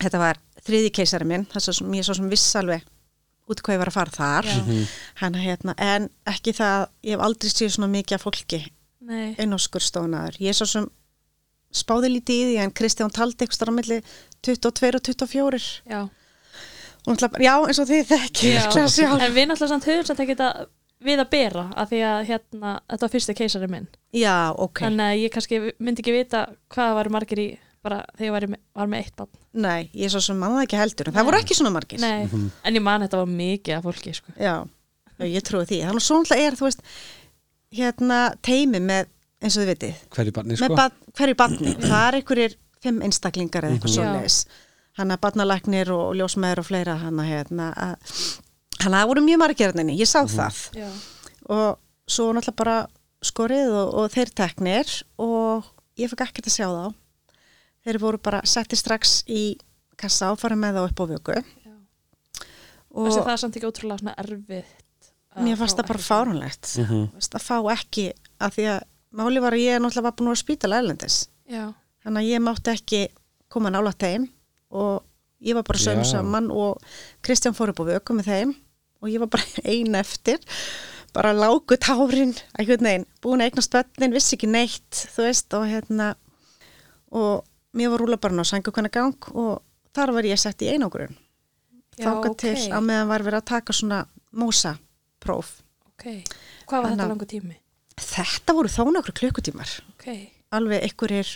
þetta 0.00 0.22
var 0.22 0.40
þriði 0.64 0.92
keisari 1.00 1.28
minn 1.28 1.46
þess 1.50 1.72
að 1.72 1.94
ég 1.96 2.06
svo 2.06 2.16
sem 2.16 2.30
viss 2.32 2.56
alveg 2.60 2.84
út 3.50 3.64
hvað 3.64 3.74
ég 3.74 3.82
var 3.82 3.90
að 3.90 3.96
fara 3.96 4.14
þar. 4.14 4.46
Já. 4.46 4.84
hann 5.24 5.36
að 5.36 5.46
hérna, 5.48 5.74
en 5.74 6.08
ekki 6.30 6.54
það 6.54 6.86
ég 7.08 7.16
hef 7.16 7.24
aldrei 7.26 7.50
séð 7.50 7.74
svona 7.74 7.90
mikið 7.96 8.18
af 8.18 8.26
fólki 8.28 8.62
Nei, 9.10 9.34
inn 9.40 9.56
á 9.56 9.58
skurstofunaður, 9.58 10.36
ég 10.44 10.52
er 10.52 10.58
svo 10.58 10.68
sem 10.68 10.86
spáði 11.74 12.12
lítið 12.14 12.36
í 12.36 12.46
því 12.50 12.56
en 12.64 12.72
Kristján 12.74 13.12
taldi 13.14 13.46
eitthvað 13.46 13.70
á 13.70 13.74
milli 13.74 13.98
22 14.46 14.90
og 14.98 15.04
24 15.06 15.60
já, 15.86 16.00
og 17.06 17.14
náttúrulega 17.14 17.32
bara, 17.32 17.44
já 17.46 17.54
eins 17.70 17.80
og 17.82 17.88
þið 17.90 18.04
þekki 18.10 18.52
En 18.56 19.34
við 19.34 19.48
náttúrulega 19.48 19.72
samt 19.74 19.88
höfum 19.88 20.06
samt 20.10 20.20
ekki 20.24 20.34
þetta 20.36 20.66
við 21.00 21.22
að 21.22 21.30
bera 21.32 21.62
að 21.80 21.88
því 21.94 22.00
að 22.04 22.18
hérna, 22.28 22.70
þetta 22.92 23.06
var 23.06 23.12
fyrsti 23.14 23.34
keisari 23.38 23.68
minn 23.72 23.86
já, 24.12 24.34
ok, 24.52 24.82
þannig 24.84 25.06
að 25.06 25.20
ég 25.24 25.32
kannski 25.32 25.60
myndi 25.80 26.02
ekki 26.04 26.12
vita 26.18 26.42
hvað 26.74 26.94
var 26.98 27.08
margir 27.14 27.40
í 27.40 27.46
bara 27.80 28.02
þegar 28.18 28.26
ég 28.28 28.34
var, 28.34 28.46
með, 28.52 28.60
var 28.76 28.90
með 28.92 29.04
eitt 29.06 29.14
bann 29.16 29.30
nei, 29.64 29.88
ég 29.96 30.04
er 30.04 30.12
svo 30.12 30.20
sem 30.20 30.36
mann 30.36 30.52
það 30.58 30.66
ekki 30.66 30.80
heldur 30.82 31.08
en 31.08 31.14
það 31.16 31.22
Nei. 31.24 31.28
voru 31.30 31.40
ekki 31.40 31.56
svona 31.56 31.72
margir 31.72 32.02
Nei, 32.04 32.28
en 32.68 32.76
ég 32.76 32.84
man 32.84 33.00
þetta 33.06 33.22
var 33.22 33.30
mikið 33.32 33.78
af 33.78 33.86
fólki 33.88 34.12
sko. 34.18 34.34
Já, 34.36 34.52
ég 35.24 35.42
trúi 35.48 35.64
því. 35.68 35.78
Þannig 35.88 36.02
að 36.02 36.04
svo 36.04 36.18
náttúrulega 36.20 36.50
er, 36.50 36.58
þú 36.60 36.66
veist, 36.68 36.84
hérna 37.80 38.18
teimi 38.44 38.80
með, 38.84 39.08
eins 39.40 39.56
og 39.56 39.64
þið 39.64 39.70
vitið, 39.72 39.98
hverju 40.16 40.34
barni 40.36 40.54
með 40.56 40.60
sko 40.62 40.78
bad, 40.78 40.96
hverju 41.18 41.36
badni. 41.40 41.74
Það 41.90 42.04
er 42.06 42.18
einhverjir 42.20 42.56
fimm 42.84 43.00
einstaklingar 43.08 43.66
eða 43.68 43.76
eitthvað 43.78 43.90
Mhm. 43.90 43.96
svoleiðis. 43.96 44.38
Hann 45.00 45.14
að 45.14 45.22
badnalæknir 45.24 45.90
og 45.94 46.10
ljósmeður 46.18 46.60
og 46.60 46.66
fleira, 46.68 46.98
hann 47.00 47.20
að 47.22 47.30
hérna, 47.30 47.70
að, 47.72 48.14
hann 48.82 48.92
að 48.92 48.98
það 49.00 49.10
voru 49.12 49.22
mjög 49.24 49.40
margir 49.40 49.70
hérna 49.70 49.84
inni, 49.86 49.96
ég 50.00 50.10
sá 50.10 50.20
það. 50.28 50.58
Já, 50.76 50.88
Og 51.50 51.78
svo 52.10 52.26
náttúrulega 52.36 52.58
bara 52.60 52.74
skorið 53.24 53.72
og, 53.72 53.94
og 54.02 54.10
þeir 54.12 54.32
teknir 54.36 54.92
og 55.20 55.70
ég 55.98 56.10
fekk 56.12 56.26
ekkert 56.28 56.50
að 56.50 56.56
sjá 56.58 56.66
þá. 56.68 56.84
Þeir 57.86 57.98
voru 58.02 58.20
bara 58.20 58.42
setti 58.44 58.76
strax 58.76 59.22
í 59.24 59.56
kassa 60.00 60.30
og 60.34 60.38
fara 60.40 60.58
með 60.58 60.78
þá 60.78 60.82
upp 60.84 61.00
á 61.00 61.04
vöku. 61.14 61.38
Og 62.90 63.08
það 63.14 63.32
er 63.32 63.40
samt 63.40 63.56
ekki 63.56 63.68
ótrúlega 63.70 64.02
svona 64.02 64.16
erfitt 64.18 65.10
að 65.30 65.46
mér 65.46 65.58
fannst 65.60 65.78
það 65.78 65.90
bara 65.92 66.02
fárunlegt. 66.02 66.70
Mhm. 66.82 67.04
veist, 67.14 67.34
að 67.38 67.44
fá 67.46 67.56
ekki 67.72 68.06
að 68.42 68.56
því 68.56 68.64
að 68.72 68.80
máli 69.14 69.42
var 69.42 69.54
að 69.56 69.64
ég 69.64 69.78
náttúrulega 69.80 70.06
var 70.08 70.16
búin 70.18 70.28
að 70.28 70.34
vera 70.34 70.40
á 70.40 70.44
spítala 70.44 70.80
erlendis 70.82 71.18
Já, 71.50 71.64
þannig 72.02 72.20
að 72.20 72.30
ég 72.30 72.42
mátti 72.42 72.72
ekki 72.74 73.00
koma 73.50 73.70
nála 73.70 73.92
þeim 73.94 74.26
og 74.70 75.02
ég 75.42 75.54
var 75.56 75.64
bara 75.66 75.78
sögum 75.80 76.04
saman 76.04 76.50
og 76.52 76.80
Kristján 77.24 77.56
fór 77.56 77.72
upp 77.72 77.80
á 77.82 77.90
vöku 77.94 78.14
með 78.18 78.28
þeim 78.30 78.54
og 79.00 79.08
ég 79.10 79.22
var 79.22 79.30
bara 79.32 79.44
ein 79.72 79.94
eftir 79.98 80.38
bara 81.14 81.32
lágu 81.34 81.74
tárin 81.80 82.34
einhvern 82.58 82.84
veginn, 82.86 83.06
búin 83.22 83.40
að 83.42 83.50
eignast 83.50 83.72
bönnin 83.74 84.12
vissi 84.14 84.36
ekki 84.36 84.46
neitt, 84.50 85.06
þú 85.16 85.24
veist 85.26 85.56
og 85.58 85.64
hérna 85.66 86.12
og 87.10 87.42
mér 87.74 87.90
var 87.90 88.04
rúla 88.04 88.18
bara 88.20 88.38
á 88.38 88.46
sængukvæna 88.46 88.90
gang 88.94 89.16
og 89.34 89.62
þar 89.96 90.12
var 90.14 90.28
ég 90.28 90.38
sett 90.38 90.62
í 90.62 90.70
einogrun 90.70 91.16
þáka 91.98 92.30
ok, 92.30 92.38
til 92.38 92.70
á 92.70 92.78
meðan 92.78 93.10
var 93.10 93.24
verið 93.26 93.40
að 93.42 93.48
taka 93.50 93.74
svona 93.74 94.04
mósa 94.32 94.76
próf 95.20 95.56
ok 95.90 96.06
Hvað 96.70 96.84
var 96.84 96.84
Þannig 96.86 96.94
þetta 96.94 97.02
að- 97.02 97.10
langu 97.10 97.26
tími? 97.26 97.56
þetta 98.00 98.54
voru 98.54 98.68
þó 98.70 98.84
nokkur 98.94 99.12
klukkutímar. 99.18 99.70
Ok, 99.92 100.06
alveg 100.54 100.84
einhverjir 100.86 101.32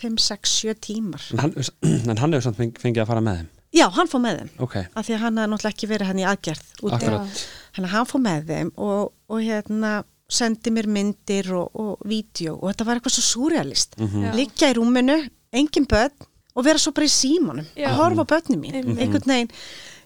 5, 0.00 0.18
6, 0.24 0.52
7 0.64 0.74
tímar. 0.88 1.22
En 1.34 1.38
hann, 1.44 1.54
en 2.12 2.20
hann 2.22 2.32
hefur 2.36 2.46
samt 2.48 2.60
feng- 2.60 2.76
fengið 2.82 3.02
að 3.04 3.10
fara 3.12 3.24
með 3.24 3.40
þeim 3.42 3.54
Já, 3.78 3.84
hann 3.92 4.08
fór 4.08 4.22
með 4.24 4.38
þeim, 4.40 4.50
Ok, 4.64 4.76
af 4.96 5.04
því 5.04 5.12
að 5.14 5.22
hann 5.26 5.38
hafði 5.42 5.50
náttúrulega 5.52 5.74
ekki 5.74 5.88
verið 5.90 6.08
hann 6.08 6.20
í 6.22 6.28
aðgerð 6.30 6.62
Þannig 6.78 7.88
að 7.88 7.92
hann 7.92 8.06
fór 8.08 8.22
með 8.24 8.46
þeim 8.48 8.70
og, 8.80 9.10
og 9.28 9.42
hérna 9.44 9.90
sendi 10.28 10.72
mér 10.72 10.88
myndir 10.92 11.50
og, 11.56 11.68
og 11.80 12.08
vídeo 12.08 12.54
og 12.58 12.70
þetta 12.70 12.86
var 12.88 12.98
eitthvað 13.00 13.14
svo 13.18 13.24
súrealist. 13.28 13.94
Mhm. 14.00 14.24
Já. 14.26 14.32
Liggja 14.36 14.70
í 14.72 14.76
rúminu, 14.76 15.18
engin 15.56 15.86
börn 15.88 16.26
og 16.58 16.64
vera 16.66 16.80
svo 16.82 16.92
bara 16.96 17.06
í 17.08 17.12
símanum 17.12 17.68
Já. 17.78 17.86
að 17.92 18.00
horfa 18.00 18.24
á 18.24 18.30
börnum 18.32 18.60
mín. 18.64 18.76
Einhvern 18.80 19.28
veginn, 19.28 19.52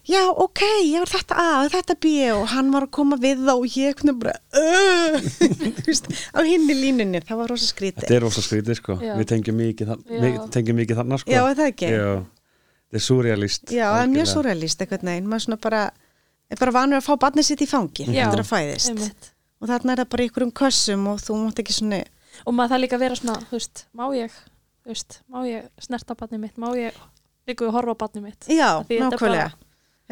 já, 0.09 0.21
ok, 0.45 0.61
ég 0.83 0.99
var 1.03 1.11
þetta 1.13 1.37
A 1.39 1.47
og 1.63 1.71
þetta 1.73 1.95
B 2.03 2.13
og 2.33 2.45
hann 2.51 2.71
var 2.73 2.87
að 2.87 2.93
koma 2.97 3.17
við 3.21 3.43
þá 3.47 3.51
og 3.53 3.77
ég 3.79 3.97
kunni 3.99 4.15
bara 4.19 4.35
á 6.37 6.39
hinni 6.43 6.75
línunni, 6.77 7.21
það 7.23 7.41
var 7.41 7.53
rosa 7.53 7.67
skrítið. 7.69 8.03
Þetta 8.03 8.17
er 8.17 8.23
rosa 8.25 8.43
skrítið 8.43 8.79
sko, 8.79 8.97
Já. 9.01 9.13
við 9.19 9.29
tengjum 9.31 9.59
mikið, 9.59 9.91
þann, 9.93 10.05
Já. 10.07 10.21
mikið, 10.25 10.47
tengjum 10.55 10.79
mikið 10.81 11.01
þannig 11.01 11.23
sko. 11.23 11.33
Já, 11.33 11.41
er 11.43 11.59
það 11.59 11.71
ekki? 11.73 11.91
Já, 11.93 12.07
þetta 12.83 12.99
er 13.01 13.05
surrealist 13.07 13.73
Já, 13.73 13.85
það 13.89 14.01
er 14.03 14.11
mjög 14.15 14.31
surrealist 14.33 14.83
einhvern 14.85 15.11
veginn, 15.13 15.29
maður 15.31 15.45
svona 15.47 15.61
bara 15.67 15.83
er 16.53 16.59
bara 16.61 16.75
vanur 16.75 16.99
að 16.99 17.07
fá 17.07 17.13
barnið 17.23 17.49
sitt 17.49 17.63
í 17.63 17.69
fangi 17.69 18.07
eftir 18.11 18.43
að 18.43 18.49
fæðist. 18.49 18.91
einmitt. 18.91 19.29
og 19.63 19.69
þarna 19.71 19.95
er 19.95 20.03
það 20.03 20.11
bara 20.13 20.23
í 20.23 20.27
einhverjum 20.29 20.53
kössum 20.59 21.07
og 21.13 21.21
þú 21.23 21.39
mátt 21.39 21.61
ekki 21.63 21.75
svona 21.79 22.01
og 22.43 22.55
maður 22.57 22.73
það 22.75 22.83
líka 22.83 22.99
vera 23.01 23.17
svona, 23.17 23.39
þú 23.49 23.57
veist, 23.57 23.83
má 23.93 24.05
ég 24.17 24.37
þú 24.83 24.93
veist, 24.93 25.19
má 25.31 25.43
ég 25.47 25.67
snerta 25.81 26.17
barnið 26.19 26.43
mitt? 26.43 26.57
Má 26.59 26.69
ég 26.77 26.97
líka 27.47 27.65
við 27.65 27.75
horfa 27.77 27.95
barnið 28.03 28.25
mitt? 28.27 28.49
Já, 28.51 28.69
nákvæmlega 28.89 29.51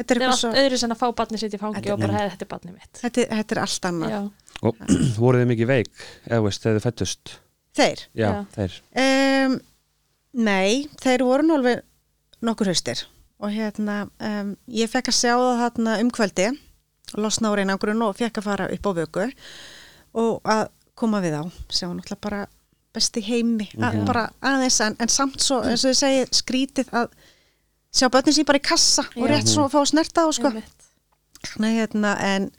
Þetta 0.02 0.14
er 0.16 0.22
er 0.22 0.28
allt 0.32 0.40
svo 0.42 0.50
öðru 0.62 0.78
sem 0.82 0.90
að 0.94 1.00
fá 1.02 1.06
barnið 1.22 1.38
sitt 1.44 1.54
í 1.54 1.60
fangi 1.62 1.78
Þetta- 1.80 1.92
og 1.94 2.00
bara 2.02 2.18
hefði 2.18 2.32
þetta 2.34 2.46
er 2.46 2.50
barnið 2.52 2.74
mitt. 2.76 2.92
Þetta, 3.02 3.26
þetta 3.36 3.56
er 3.56 3.60
allt 3.62 3.88
annað. 3.90 4.10
Já, 4.10 4.20
Og 4.62 4.82
voruð 5.22 5.42
þið 5.42 5.48
mikið 5.52 5.70
veik, 5.72 5.92
eða 6.28 6.42
veist, 6.46 6.62
þegar 6.66 6.76
þið 6.80 6.86
fættust 6.88 7.32
Þeir? 7.72 8.02
Já, 8.12 8.26
Já. 8.28 8.44
þeir. 8.56 8.74
Um, 9.02 9.54
nei, 10.44 10.88
þeir 11.00 11.24
voru 11.24 11.46
nú 11.46 11.54
alveg 11.56 11.80
nokkur 12.44 12.68
haustir. 12.68 13.04
Og 13.42 13.50
hérna, 13.54 14.02
um, 14.22 14.52
ég 14.68 14.90
fekk 14.92 15.08
að 15.08 15.16
sjá 15.18 15.32
það 15.38 15.62
þarna 15.64 15.94
um 16.04 16.10
kvöldi 16.14 16.50
losna 17.18 17.50
á 17.50 17.56
reynangurinn 17.58 18.02
og 18.06 18.14
fekk 18.16 18.38
að 18.40 18.46
fara 18.46 18.68
upp 18.72 18.86
á 18.88 18.92
vöku 19.00 19.24
og 20.20 20.40
að 20.48 20.66
koma 20.96 21.20
við 21.24 21.38
á. 21.40 21.44
Sem 21.72 21.88
var 21.90 21.96
náttúrulega 21.98 22.20
bara 22.28 22.42
besti 22.92 23.22
heimi 23.24 23.66
að, 23.80 23.94
Mhm. 23.96 24.04
bara 24.06 24.26
aðeins 24.44 24.80
en, 24.84 24.96
en 25.00 25.08
samt 25.08 25.40
svo 25.40 25.62
eins 25.64 25.84
og 25.84 25.90
þið 25.92 26.00
segið 26.02 26.32
skrítið 26.42 26.90
að 26.92 27.08
sjá 27.92 28.08
börnin 28.12 28.34
sín 28.36 28.46
bara 28.48 28.58
í 28.60 28.64
kassa 28.64 29.04
og 29.16 29.28
rétt 29.28 29.48
svo 29.52 29.66
að 29.66 29.74
fá 29.74 29.80
að 29.82 29.90
snerta 29.92 30.24
á 30.24 30.28
sko. 30.32 30.52
Nei, 31.60 31.72
hérna, 31.76 32.12
en 32.22 32.50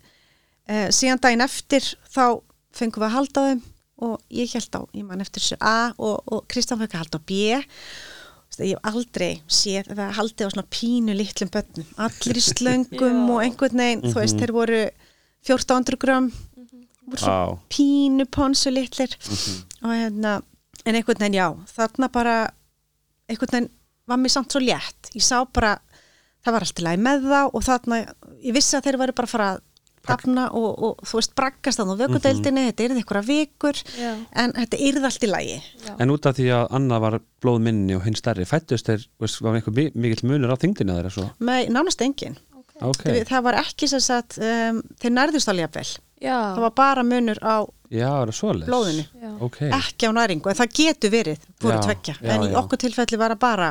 uh, 0.69 0.87
síðan 0.93 1.21
daginn 1.23 1.41
eftir 1.45 1.85
þá 2.13 2.41
fengum 2.75 3.01
við 3.03 3.07
að 3.09 3.15
halda 3.17 3.41
á 3.41 3.45
þeim 3.49 3.61
og 4.03 4.15
ég 4.33 4.53
held 4.57 4.75
á, 4.75 4.81
ég 4.97 5.05
man 5.07 5.21
eftir 5.23 5.41
þessu 5.43 5.57
A 5.63 5.93
og, 5.97 6.23
og 6.27 6.45
Kristján 6.51 6.81
fekk 6.81 6.95
að 6.97 7.03
halda 7.05 7.19
á 7.21 7.25
B. 7.29 7.37
Ég 8.61 8.75
hef 8.75 8.85
aldrei 8.85 9.31
séð 9.49 9.87
það 9.97 10.11
haldið 10.19 10.45
á 10.45 10.53
svona 10.53 10.67
pínu 10.69 11.13
litlum 11.17 11.49
börnum. 11.53 11.87
Allir 12.05 12.37
í 12.37 12.43
slöngum 12.51 13.21
og 13.33 13.39
einhvern 13.45 13.79
veginn 13.81 14.03
þú 14.05 14.17
veist, 14.19 14.35
Mhm. 14.35 14.41
þeir 14.43 14.53
voru 14.53 14.81
1400 15.47 15.97
gram 16.03 16.27
voru 17.07 17.17
svo 17.23 17.31
Á, 17.33 17.41
pínu 17.73 18.27
ponsu 18.29 18.69
litlir. 18.73 19.15
Mhm. 19.17 19.55
og 19.83 19.95
hérna, 19.97 20.33
en 20.85 20.95
einhvern 20.99 21.19
veginn 21.23 21.39
já 21.39 21.47
þarna 21.73 22.11
bara, 22.11 22.35
einhvern 23.29 23.51
veginn 23.55 23.71
var 24.09 24.19
mér 24.19 24.33
samt 24.33 24.51
svo 24.53 24.61
létt, 24.63 25.11
ég 25.15 25.23
sá 25.23 25.43
bara 25.53 25.75
það 26.43 26.55
var 26.57 26.65
allt 26.65 26.81
í 26.81 26.87
lagi 26.87 26.99
með 27.05 27.27
þá 27.29 27.37
og 27.55 27.61
þarna, 27.63 27.99
ég 28.43 28.55
vissi 28.57 28.75
að 28.77 28.89
þeir 28.89 28.97
væri 29.03 29.15
bara 29.15 29.29
að 29.29 29.33
fara 29.35 29.51
að 29.53 29.61
dafna 30.03 30.49
og, 30.51 30.71
og 30.83 31.03
þú 31.07 31.15
veist 31.21 31.31
braggast 31.39 31.79
þannig 31.79 31.95
á 31.95 32.01
vökudeildinni, 32.03 32.63
þetta 32.67 32.83
yrði 32.89 32.99
einhverja 32.99 33.27
vikur 33.29 33.77
Já, 33.95 34.09
en 34.43 34.51
þetta 34.57 34.79
yrði 34.89 35.07
allt 35.07 35.23
í 35.23 35.29
lagi. 35.31 35.53
Já. 35.85 35.93
En 36.03 36.11
út 36.11 36.27
af 36.27 36.35
því 36.35 36.47
að 36.57 36.65
Anna 36.75 36.97
var 36.99 37.15
blóð 37.39 37.61
minni 37.63 37.95
og 37.95 38.03
hinn 38.03 38.17
stærri 38.19 38.43
fættust 38.49 38.89
þeir, 38.91 39.05
veist, 39.23 39.39
var 39.45 39.55
einhver 39.55 39.77
mi- 39.77 39.93
mikill 39.95 40.27
munur 40.27 40.51
á 40.51 40.59
þingdina 40.59 40.97
þeirra 40.99 41.13
svo? 41.15 41.29
Með 41.39 41.71
nánast 41.71 42.03
engin 42.03 42.35
Ok, 42.83 43.05
það 43.29 43.43
var 43.45 43.55
ekki 43.61 43.87
sem 43.87 44.01
sagt 44.03 44.35
um, 44.43 44.81
þeir 44.99 45.13
nærðust 45.15 45.47
alveg 45.53 45.69
jafnvel, 45.69 45.91
já, 46.25 46.35
það 46.57 46.63
var 46.65 46.73
bara 46.81 47.03
munur 47.07 47.39
á 47.39 47.55
já, 47.93 48.09
það 48.09 48.49
er 48.49 48.65
blóðinu. 48.67 49.05
Já. 49.23 49.31
Ok, 49.47 49.59
ekki 49.77 50.09
á 50.09 50.11
næringu, 50.17 50.51
en 50.51 50.57
það 50.59 50.73
getur 50.81 51.13
verið 51.13 51.45
voru 51.63 51.77
Já, 51.77 51.83
tveggja, 51.85 52.15
já, 52.19 52.33
en 52.33 52.43
í 52.43 52.51
já. 52.51 52.57
okkur 52.59 52.81
tilfelli 52.83 53.21
var 53.21 53.37
það 53.37 53.41
bara 53.45 53.69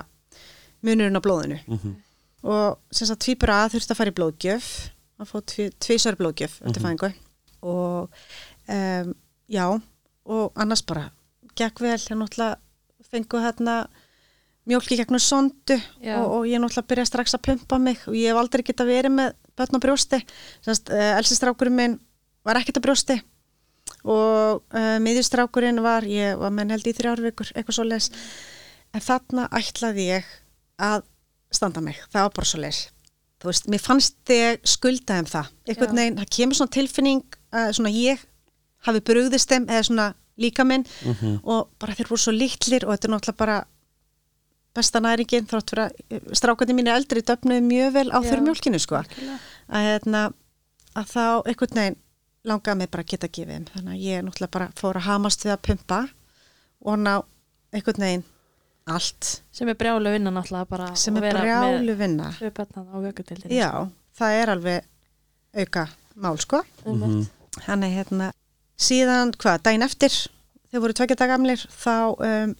munurinn 0.82 1.18
á 1.18 1.22
blóðinu. 1.24 1.60
Mhm. 1.66 1.94
og 2.42 2.78
sem 2.90 3.06
sagt 3.06 3.22
tvíbur 3.22 3.52
að 3.54 3.74
þurfti 3.76 3.92
að 3.94 3.98
fara 4.00 4.10
í 4.10 4.14
blóðgjöf 4.18 4.68
að 5.22 5.28
fá 5.30 5.36
tvísar 5.78 6.16
blóðgjöf 6.18 6.56
eftir 6.66 6.82
Mhm. 6.82 6.86
fæðingu. 6.86 7.12
Og 7.62 8.10
um, 8.68 9.14
já 9.48 9.66
og 10.26 10.52
annars 10.56 10.82
bara 10.82 11.10
gekk 11.54 11.78
vel, 11.80 11.98
ég 11.98 12.16
náttúrulega 12.18 12.56
fengu 13.12 13.38
hérna 13.38 13.86
mjólki 14.66 14.96
gegnum 14.96 15.18
sondu 15.20 15.76
og, 16.18 16.30
og 16.32 16.46
ég 16.46 16.58
náttúrulega 16.58 16.88
byrjaði 16.88 17.06
strax 17.10 17.34
að 17.34 17.42
pumpa 17.46 17.78
mig 17.78 17.98
og 18.08 18.14
ég 18.14 18.30
hef 18.30 18.36
aldrei 18.42 18.62
geta 18.64 18.84
verið 18.84 19.10
með 19.14 19.32
börn 19.56 19.78
á 19.78 19.84
brjósti. 19.84 20.20
Uh, 20.66 21.18
elsistrákurinn 21.18 21.74
minn 21.76 22.00
var 22.44 22.56
ekkert 22.58 22.78
á 22.82 22.86
brjósti 22.86 23.22
og 24.04 24.62
uh, 24.74 24.98
miðjustrákurinn 25.02 25.78
var 25.82 26.02
ég 26.02 26.38
var 26.38 26.50
menn 26.50 26.70
held 26.74 26.86
í 26.86 26.94
þrjár 26.96 27.22
vikur, 27.22 27.52
eitthvað 27.54 27.74
svo 27.78 27.84
les 27.86 28.10
en 28.94 29.00
þarna 29.00 29.48
ætlaði 29.54 30.06
ég 30.10 30.24
að 30.78 31.02
standa 31.52 31.80
mig, 31.84 31.98
það 32.12 32.22
var 32.28 32.30
bara 32.36 32.46
svo 32.48 32.60
les 32.60 32.88
þú 33.42 33.50
veist, 33.50 33.66
mér 33.68 33.82
fannst 33.82 34.30
ég 34.30 34.60
skulda 34.64 35.18
um 35.18 35.26
það, 35.26 35.46
einhvern 35.68 35.96
veginn, 35.98 36.16
það 36.20 36.30
kemur 36.36 36.54
svona 36.60 36.70
tilfinning 36.76 37.22
að 37.52 37.72
svona 37.76 37.90
ég 37.92 38.18
hafi 38.86 39.00
brugðist 39.00 39.48
þeim 39.50 39.66
eða 39.68 39.82
svona 39.88 40.14
líka 40.38 40.64
minn 40.64 40.84
Mhm. 41.04 41.40
og 41.44 41.68
bara 41.78 41.92
þeir 41.94 42.08
voru 42.08 42.18
svo 42.22 42.32
litlir 42.32 42.84
og 42.86 42.94
þetta 42.94 43.04
er 43.08 43.12
náttúrulega 43.12 43.36
bara 43.36 43.64
besta 44.74 45.00
næringin 45.00 45.46
þrátt 45.46 45.70
fyrir 45.70 45.84
að 45.90 46.32
strákandi 46.38 46.72
mín 46.74 46.88
er 46.88 46.96
eldri 46.96 47.20
döfnuði 47.20 47.60
mjög 47.66 47.92
vel 47.92 48.08
á 48.10 48.18
Já. 48.22 48.30
þurrmjólkinu 48.30 48.78
sko. 48.80 48.96
að, 49.02 49.82
hérna, 49.84 50.32
að 50.96 51.06
þá 51.12 51.42
einhvern 51.46 51.74
veginn 51.76 51.96
langaði 52.44 52.76
mig 52.78 52.90
bara 52.90 53.02
að 53.02 53.10
geta 53.12 53.28
gefið 53.28 53.52
þeim. 53.52 53.66
Þannig 53.74 53.92
að 53.92 54.02
ég 54.02 54.22
náttúrulega 54.24 54.50
bara 54.50 54.70
fór 54.74 54.96
að 54.96 55.06
hamast 55.06 55.44
við 55.44 55.52
að 55.52 55.62
pumpa 55.68 56.08
og 56.82 56.98
ná 56.98 57.22
einhvern 57.72 58.00
veginn 58.02 58.24
allt. 58.90 59.42
Sem 59.52 59.68
er 59.70 59.76
brjálu 59.78 60.12
vinna 60.14 60.32
náttúrulega 60.34 60.68
bara 60.70 60.88
sem 60.98 61.16
að 61.16 61.28
er 61.28 61.38
brjálu 61.38 61.96
vinna. 61.98 62.30
já, 63.54 63.70
það 64.18 64.38
er 64.40 64.52
alveg 64.56 64.88
auka 65.62 65.86
mál 66.16 66.38
sko. 66.42 66.62
Mhm. 66.86 67.22
Þannig 67.62 67.96
hérna, 67.98 68.32
síðan 68.80 69.34
hvað, 69.36 69.62
daginn 69.62 69.84
eftir, 69.84 70.14
þegar 70.70 70.82
voru 70.86 70.96
tvekja 70.96 71.16
dag 71.20 71.28
gamlir, 71.34 71.60
þá 71.68 71.96
um, 72.16 72.54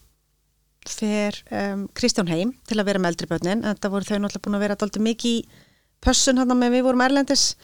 fer 0.84 1.38
um, 1.50 1.86
Kristján 1.96 2.28
heim 2.28 2.52
til 2.68 2.76
að 2.76 2.90
vera 2.90 3.00
með 3.00 3.14
eldri 3.14 3.28
börnin, 3.30 3.64
en 3.64 3.78
það 3.80 3.94
voru 3.94 4.04
þau 4.04 4.18
náttúrulega 4.18 4.44
búin 4.44 4.58
að 4.58 4.64
vera 4.66 4.76
alltaf 4.76 5.02
mikið 5.02 5.38
í 5.38 5.46
pössun 6.02 6.40
hann 6.42 6.52
með 6.58 6.76
við 6.76 6.84
vorum 6.88 7.04
erlendis. 7.06 7.54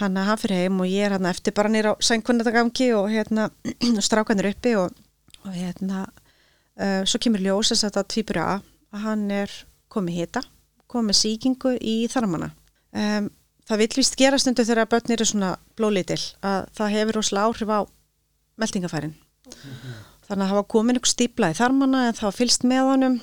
Hann 0.00 0.18
hann 0.20 0.38
fyrir 0.38 0.66
heim 0.66 0.80
og 0.82 0.90
ég 0.90 1.06
er 1.06 1.16
hann 1.16 1.26
eftir 1.30 1.54
bara 1.56 1.70
nýra 1.72 1.94
á 1.96 2.02
sænkunnatagangi 2.04 2.92
og 2.94 3.08
hérna 3.10 3.48
strákanir 4.06 4.50
uppi 4.52 4.76
og, 4.78 4.92
og 5.46 5.54
hérna 5.54 6.04
uh, 6.80 7.02
svo 7.08 7.20
kemur 7.22 7.44
ljós 7.44 7.72
að 7.74 7.84
þetta 7.86 8.06
tvíbur 8.14 8.40
að 8.42 8.66
að 8.90 9.04
hann 9.04 9.26
er 9.30 9.52
komið 9.92 10.20
hita, 10.20 10.42
komið 10.90 11.18
sýkingu 11.20 11.76
í 11.78 11.96
þarmana. 12.10 12.50
Um, 12.90 13.30
það 13.68 13.82
vill 13.84 13.92
vist 14.00 14.18
gera 14.18 14.38
stundu 14.40 14.64
þegar 14.66 14.90
börnir 14.90 15.22
er 15.22 15.30
svona 15.30 15.50
blólitil 15.78 16.20
að 16.42 16.64
það 16.78 16.94
hefur 16.96 17.18
rosalega 17.20 17.50
áhrif 17.50 17.70
á 17.70 17.80
meldingafærin. 18.60 19.14
Þannig 20.26 20.46
að 20.46 20.56
var 20.58 20.66
komin 20.70 20.98
ykkur 20.98 21.12
stípla 21.12 21.52
í 21.52 21.58
þarmana 21.58 22.08
en 22.08 22.18
það 22.18 22.38
fylst 22.38 22.66
með 22.66 22.88
honum 22.90 23.20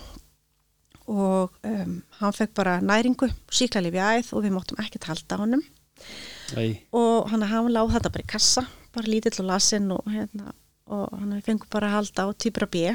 og 1.08 1.54
um, 1.64 2.00
hann 2.20 2.36
fekk 2.36 2.56
bara 2.58 2.80
næringu, 2.84 3.30
síklarlif 3.52 3.96
í 3.96 4.02
æð 4.04 4.34
og 4.36 4.44
við 4.44 4.56
móttum 4.56 4.80
ekkert 4.84 5.08
halda 5.08 5.40
á 5.40 5.44
honum 5.44 5.64
Æ, 6.56 6.84
og 6.96 7.30
hann, 7.32 7.46
hann 7.48 7.70
láð 7.72 7.94
þetta 7.96 8.12
bara 8.14 8.26
í 8.26 8.32
kassa, 8.32 8.64
bara 8.96 9.12
lítill 9.12 9.40
og 9.44 9.48
lasinn 9.50 9.88
og, 9.96 10.04
hérna, 10.12 10.52
og 10.92 11.16
hann 11.16 11.40
fengur 11.46 11.70
bara 11.72 11.90
að 11.90 11.96
halda 11.98 12.28
á 12.28 12.30
týpur 12.36 12.68
bíu. 12.72 12.94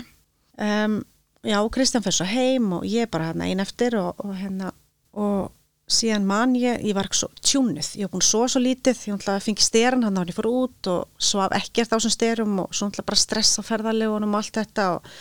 Um, 0.62 1.00
já, 1.42 1.58
Kristján 1.74 2.04
fyrir 2.04 2.18
svo 2.20 2.28
heim 2.28 2.70
og 2.78 2.86
ég 2.86 3.10
bara 3.10 3.32
hérna 3.32 3.48
einn 3.50 3.62
eftir 3.62 3.96
og, 3.98 4.20
og 4.22 4.36
hérna 4.38 4.70
og 5.12 5.50
síðan 5.90 6.26
man 6.28 6.54
ég, 6.56 6.80
ég 6.86 6.94
var 6.96 7.08
svo 7.12 7.28
tjúnuð, 7.42 7.88
ég 7.98 8.06
var 8.06 8.12
búin 8.14 8.24
svo 8.24 8.46
svo 8.48 8.62
lítið, 8.62 9.00
ég 9.10 9.24
fengi 9.42 9.64
styran, 9.64 10.04
hann 10.06 10.20
hann 10.20 10.30
ég 10.30 10.36
fór 10.36 10.48
út 10.48 10.90
og 10.92 11.08
svaf 11.18 11.52
ekkert 11.58 11.92
á 11.92 11.96
þessum 11.98 12.14
styrum 12.14 12.60
og 12.62 12.76
svo 12.76 12.88
bara 13.02 13.18
stress 13.18 13.58
á 13.58 13.62
ferðarlegunum 13.66 14.32
og 14.32 14.40
allt 14.40 14.60
þetta 14.60 14.88
og, 14.94 15.12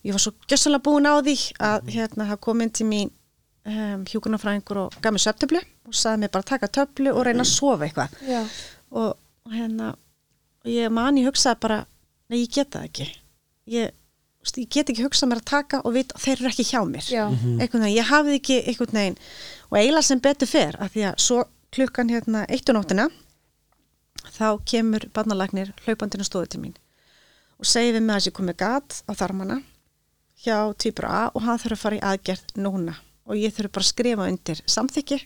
og 0.00 0.08
ég 0.08 0.16
var 0.16 0.24
svo 0.24 0.32
gjössalega 0.48 0.86
búin 0.88 1.06
á 1.06 1.14
því 1.20 1.36
að 1.70 1.92
hérna 1.94 2.30
það 2.32 2.42
kom 2.48 2.64
inn 2.64 2.74
til 2.74 2.88
mín 2.88 3.12
um, 3.68 4.04
hjúkunarfræðingur 4.08 4.84
og 4.86 4.98
gaf 5.02 5.14
mér 5.14 5.26
söptöflu 5.26 5.60
og 5.60 5.96
saði 5.96 6.24
mér 6.24 6.34
bara 6.34 6.50
taka 6.54 6.70
töflu 6.80 7.12
og 7.12 7.24
reyna 7.26 7.44
að 7.44 7.52
sofa 7.52 7.86
eitthvað. 7.86 8.16
Og, 8.90 9.14
og 9.46 9.54
hérna 9.54 9.92
og 10.64 10.70
ég 10.72 10.92
man, 10.92 11.18
ég 11.20 11.28
hugsaði 11.28 11.62
bara 11.62 11.82
nei, 12.30 12.42
ég 12.42 12.52
get 12.54 12.72
það 12.74 12.88
ekki. 12.88 13.08
Ég, 13.70 13.92
ég 14.56 14.68
get 14.72 14.88
ekki 14.90 15.04
hugsað 15.04 15.28
mér 15.30 15.40
að 15.42 15.48
taka 15.50 15.80
og 15.84 15.94
vita 15.94 16.16
að 16.16 16.22
þeir 16.24 16.38
eru 16.40 16.50
ekki 16.50 16.64
hjá 16.70 16.80
mér. 16.88 17.08
Einhvern 17.60 17.82
veginn, 17.84 17.96
ég 17.96 18.08
hafði 18.08 18.36
ekki 18.40 18.60
einhvern 18.66 18.96
veginn 19.00 19.18
og 19.70 19.78
eiginlega 19.78 20.02
sem 20.06 20.20
betur 20.24 20.48
fer 20.48 20.78
af 20.80 20.92
því 20.94 21.02
að 21.10 21.18
svo 21.26 21.42
klukkan 21.70 22.08
hérna 22.10 22.46
eittu 22.48 22.72
nóttina 22.74 23.08
þá 24.34 24.46
kemur 24.66 25.04
barnalagnir 25.14 25.74
hlaupandinu 25.84 26.24
stóðu 26.26 26.48
til 26.54 26.62
mín 26.64 26.74
og 27.60 27.68
segi 27.68 27.92
við 27.92 28.02
mig 28.02 28.14
að 28.14 28.20
þessi 28.20 28.34
komið 28.40 28.56
gat 28.64 29.02
á 29.06 29.12
þarmana 29.20 29.60
hjá 30.40 30.56
týpur 30.80 31.06
A 31.10 31.30
og 31.34 31.44
hann 31.44 31.60
þurfa 31.60 31.76
að 31.76 31.82
fara 31.84 32.00
í 32.00 32.04
aðgerð 32.10 32.56
núna 32.56 32.96
og 33.28 33.36
ég 33.36 33.54
þurfa 33.54 33.74
bara 33.76 33.84
að 33.84 33.92
skrifa 33.92 34.28
undir 34.32 34.62
samþykki 34.66 35.20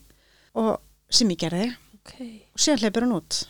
og 0.59 0.71
sem 1.15 1.31
ég 1.31 1.39
gerði. 1.39 1.71
Ok. 2.01 2.13
Og 2.55 2.61
síðan 2.61 2.83
hleypur 2.83 3.07
hann 3.07 3.17
út 3.17 3.41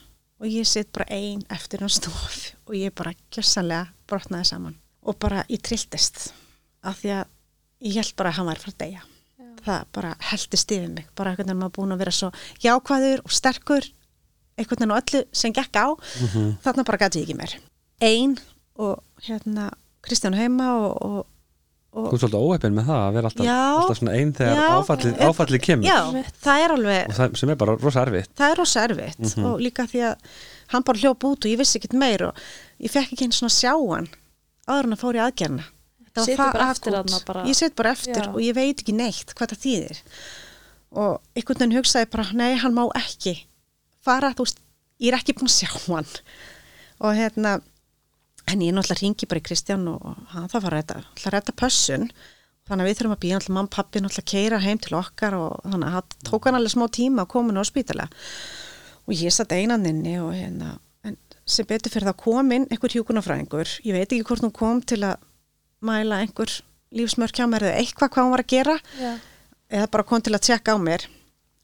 og 0.41 0.47
ég 0.51 0.69
sitt 0.69 0.93
bara 0.93 1.09
ein 1.09 1.43
eftir 1.49 1.81
hann 1.81 1.93
stof 1.93 2.53
og 2.69 2.77
ég 2.77 2.93
bara 2.95 3.15
gjössanlega 3.33 3.89
brotnaði 4.07 4.51
saman 4.53 4.77
og 5.05 5.19
bara 5.21 5.45
ég 5.49 5.61
trilltist 5.63 6.33
af 6.85 7.01
því 7.03 7.11
að 7.21 7.27
ég 7.85 7.99
held 8.01 8.15
bara 8.17 8.31
að 8.31 8.39
hann 8.39 8.47
væri 8.53 8.65
frá 8.65 8.73
Já. 8.91 9.03
það 9.65 9.85
bara 9.97 10.15
heldist 10.31 10.73
yfir 10.77 10.89
mig 10.93 11.07
bara 11.17 11.31
einhvern 11.33 11.49
veginn 11.49 11.61
maður 11.63 11.77
búin 11.79 11.93
að 11.95 11.99
vera 12.05 12.11
svo 12.13 12.31
jákvæður 12.65 13.23
og 13.25 13.33
sterkur 13.33 13.87
einhvern 14.59 14.81
veginn 14.81 14.95
á 14.95 15.01
öllu 15.01 15.23
sem 15.33 15.53
gekk 15.53 15.77
á 15.81 15.87
Mhm. 16.21 16.59
þarna 16.65 16.85
bara 16.85 16.99
gæti 16.99 17.21
ég 17.21 17.29
ekki 17.29 17.37
meir 17.37 17.55
ein 18.01 18.39
og 18.77 19.01
hérna 19.23 19.71
Kristján 20.05 20.35
heima 20.37 20.69
og, 20.77 21.03
og, 21.03 21.27
Þú 21.95 22.01
og 22.09 22.13
ert 22.15 22.21
svolítið 22.25 22.43
óheppin 22.45 22.75
með 22.75 22.87
það 22.91 23.01
að 23.07 23.13
vera 23.15 23.29
alltaf, 23.31 23.47
Já. 23.47 23.59
alltaf 23.79 23.99
svona 24.01 24.15
einn 24.19 24.33
þegar 24.35 24.57
Já. 24.57 24.69
áfallið, 24.83 25.15
áfallið 25.29 25.61
kemur 25.63 25.85
já, 25.87 25.99
það 26.43 26.65
er 26.65 26.73
alveg 26.75 27.09
og 27.09 27.15
það, 27.15 27.37
sem 27.39 27.51
er 27.51 27.55
bara 27.57 27.77
rosa 27.79 28.03
erfitt 28.05 28.35
það 28.35 28.51
er 28.51 28.57
rosa 28.59 28.81
erfitt 28.89 29.19
Mhm. 29.37 29.45
og 29.47 29.61
líka 29.61 29.87
því 29.87 30.01
að 30.11 30.17
hann 30.75 30.83
bara 30.83 30.99
hljóp 30.99 31.25
út 31.25 31.45
og 31.47 31.51
ég 31.53 31.57
vissi 31.59 31.79
ekkert 31.79 31.93
meir 31.99 32.23
og 32.27 32.35
ég 32.83 32.91
fekk 32.91 33.13
ekki 33.15 33.23
einn 33.25 33.33
svona 33.33 33.55
sjá 33.55 33.73
hann 33.95 34.09
áður 34.69 34.89
en 34.91 34.97
að 34.97 35.03
fór 35.05 35.19
í 35.19 35.25
aðgerna 35.25 35.71
ég 36.15 37.57
set 37.57 37.75
bara 37.75 37.93
eftir 37.93 38.23
Já. 38.23 38.31
og 38.31 38.41
ég 38.43 38.55
veit 38.55 38.81
ekki 38.81 38.95
neitt 38.95 39.35
hvað 39.35 39.55
það 39.55 39.62
þýðir. 39.65 40.03
Og 40.95 41.17
einhvern 41.35 41.59
veginn 41.59 41.77
hugsaði 41.79 42.11
bara 42.12 42.27
nei, 42.39 42.55
hann 42.62 42.77
má 42.77 42.85
ekki 42.95 43.35
fara, 44.05 44.35
þú 44.37 44.47
veist, 44.47 44.61
ég 45.03 45.11
er 45.11 45.19
ekki 45.19 45.35
búin 45.35 45.51
að 45.51 45.57
sjá 45.57 45.71
hann. 45.89 46.12
Og 47.03 47.19
hérna 47.19 47.57
en 48.47 48.62
ég 48.62 48.77
náttúrulega 48.77 49.01
ringi 49.01 49.27
bara 49.27 49.43
í 49.43 49.47
Kristján 49.49 49.89
og 49.91 50.05
og 50.05 50.31
hann 50.37 50.49
það 50.53 50.67
var 50.69 50.79
að 50.79 50.95
redda 51.35 51.57
pössun. 51.59 52.11
Þannig 52.65 52.85
að 52.85 52.89
við 52.89 52.99
þurfum 52.99 53.17
að 53.17 53.23
býja 53.25 53.39
náttúrulega 53.39 53.59
mamma, 53.59 53.75
pappi 53.75 54.01
náttúrulega 54.01 54.25
að 54.25 54.31
keira 54.31 54.62
heim 54.62 54.79
til 54.79 54.95
okkar 55.01 55.35
og 55.37 55.59
þannig 55.67 55.89
að 55.89 55.97
það 55.99 56.31
tók 56.31 56.47
hann 56.47 56.59
alveg 56.61 56.75
smá 56.77 56.87
tíma 56.89 57.25
að 57.25 57.33
koma 57.35 57.53
nú 57.53 57.65
á 57.65 57.67
spítala. 57.67 58.07
Og 59.05 59.19
ég 59.19 59.35
satt 59.35 59.53
einanninni 59.53 60.15
og 60.23 60.31
hérna 60.33 60.77
en 61.05 61.17
sem 61.45 61.67
betur 61.69 61.93
fyrir 61.93 62.09
það 62.09 62.21
kom 62.25 62.53
inn 62.57 62.67
einhver 62.73 62.95
hjúkunarfræðingur, 62.95 63.75
ég 63.85 63.97
veit 63.97 64.09
ekki 64.09 64.25
hvort 64.29 64.45
hún 64.47 64.55
kom 64.55 64.81
til 64.83 65.03
að 65.05 65.21
mæla 65.85 66.23
einhver 66.25 66.53
lífsmörk 66.95 67.37
hjá 67.37 67.47
mér 67.51 67.67
eða 67.69 67.81
eitthvað 67.83 68.13
hvað 68.15 68.25
hún 68.27 68.35
var 68.35 68.45
að 68.45 68.53
gera 68.55 68.77
Já. 69.01 69.13
eða 69.79 69.91
bara 69.97 70.07
kom 70.09 70.23
til 70.25 70.35
að 70.37 70.45
tjekka 70.49 70.77
á 70.77 70.79
mér 70.81 71.07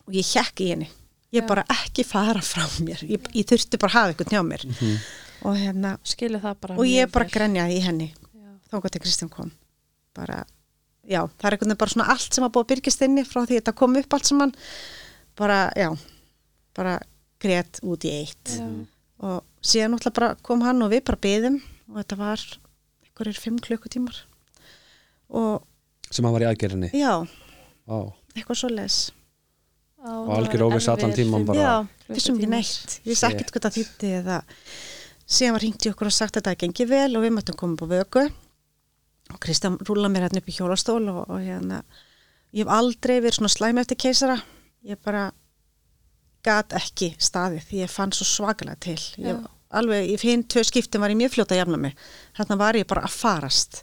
og 0.06 0.16
ég 0.18 0.26
hjekk 0.34 0.62
í 0.64 0.68
henni. 0.74 0.88
Ég 1.30 1.44
Já. 1.44 1.46
bara 1.46 1.64
ekki 1.70 2.04
fara 2.04 2.42
frá 2.42 2.64
mér. 2.82 3.04
Ég, 3.06 3.28
ég 3.38 3.46
þurfti 3.46 3.78
bara 3.78 3.92
að 3.92 3.96
hafa 3.98 4.12
eitthvað 4.14 4.32
hjá 4.34 4.42
mér. 4.46 4.64
Og 5.46 5.56
hérna, 5.56 5.94
skilja 6.04 6.40
það 6.42 6.56
bara 6.64 6.78
og 6.82 6.88
ég 6.90 7.12
bara 7.14 7.28
grenjaði 7.30 7.76
í 7.78 7.84
henni 7.86 8.08
Já. 8.10 8.48
þá 8.68 8.76
hvað 8.80 8.94
til 8.96 9.04
Kristján 9.06 9.32
kom. 9.32 9.52
Bara, 10.18 10.42
já, 11.06 11.22
það 11.38 11.46
er 11.46 11.56
einhvern 11.56 11.70
veginn 11.70 11.80
bara 11.84 11.94
svona 11.94 12.08
allt 12.12 12.34
sem 12.34 12.44
að 12.44 12.52
búið 12.56 12.66
að 12.66 12.72
byrgist 12.74 13.04
inni 13.06 13.24
frá 13.24 13.44
því 13.44 13.54
að 13.54 13.60
þetta 13.62 13.76
kom 13.78 13.96
upp 14.02 14.16
allt 14.18 14.28
saman. 14.28 14.54
Bara, 15.38 15.60
já, 15.78 15.88
bara 16.76 16.96
grét 17.40 17.78
út 17.86 18.04
í 18.04 18.16
eitt. 18.18 18.56
Já. 18.58 18.66
Og 19.20 19.44
síðan 19.62 19.92
náttúrulega 19.94 20.16
bara 20.20 20.34
kom 20.46 20.62
hann 20.64 20.82
og 20.82 20.90
við 20.94 21.04
bara 21.10 21.20
byðum 21.26 21.56
og 21.90 21.96
þetta 22.00 22.16
var 22.20 22.44
einhverjir 23.04 23.40
fimm 23.42 23.58
klukkutímar. 23.60 24.16
Og 25.30 25.62
sem 26.10 26.24
hann 26.26 26.34
var 26.34 26.44
í 26.46 26.48
aðgerðinni? 26.50 26.90
Já, 26.96 27.12
Vá. 27.86 27.98
eitthvað 28.34 28.60
svo 28.62 28.70
les 28.72 28.98
Og 30.00 30.30
það 30.30 30.36
algjör 30.38 30.62
óvissa 30.64 30.94
allan 30.96 31.12
fimm- 31.12 31.44
bara. 31.44 31.60
já, 31.60 31.72
vissum 32.08 32.38
ekki 32.38 32.48
neitt. 32.48 33.00
Ég 33.04 33.10
vissi 33.12 33.26
ekkert 33.28 33.50
hvað 33.52 33.66
það 33.66 33.74
þýtti 33.76 34.12
eða 34.22 34.38
síðan 35.28 35.52
var 35.52 35.60
hringt 35.66 35.84
í 35.86 35.90
okkur 35.92 36.08
og 36.08 36.12
sagt 36.16 36.36
að 36.38 36.42
þetta 36.46 36.60
gengi 36.64 36.86
vel 36.88 37.16
og 37.18 37.22
við 37.26 37.34
möttum 37.36 37.56
koma 37.60 37.76
upp 37.76 37.84
á 37.84 37.88
vöku. 37.92 38.22
Og 39.30 39.38
Kristján 39.44 39.76
rúla 39.84 40.08
mér 40.10 40.24
hérna 40.26 40.40
upp 40.40 40.48
í 40.48 40.56
hjólastól 40.56 41.04
og, 41.12 41.20
og 41.28 41.38
hérna 41.44 41.82
ég 42.56 42.64
hef 42.64 42.72
aldrei 42.72 43.20
verið 43.20 43.36
svona 43.38 43.52
slæm 43.52 43.78
eftir 43.78 43.96
keisara. 44.00 44.40
Ég 44.88 44.96
bara 45.04 45.28
gat 46.46 46.74
ekki 46.76 47.12
staðið 47.20 47.66
því 47.68 47.82
ég 47.84 47.92
fann 47.92 48.14
svo 48.16 48.26
svakalega 48.28 48.78
til. 48.86 48.98
Ég, 49.20 49.40
alveg, 49.76 50.08
ég 50.14 50.22
finn 50.22 50.44
tvö 50.48 50.64
skiptum 50.66 51.04
var 51.04 51.12
ég 51.12 51.20
mjög 51.20 51.36
fljóta 51.36 51.56
að 51.56 51.62
jafna 51.62 51.80
mig. 51.80 51.96
Þarna 52.38 52.60
var 52.62 52.78
ég 52.80 52.88
bara 52.90 53.04
að 53.08 53.16
farast. 53.16 53.82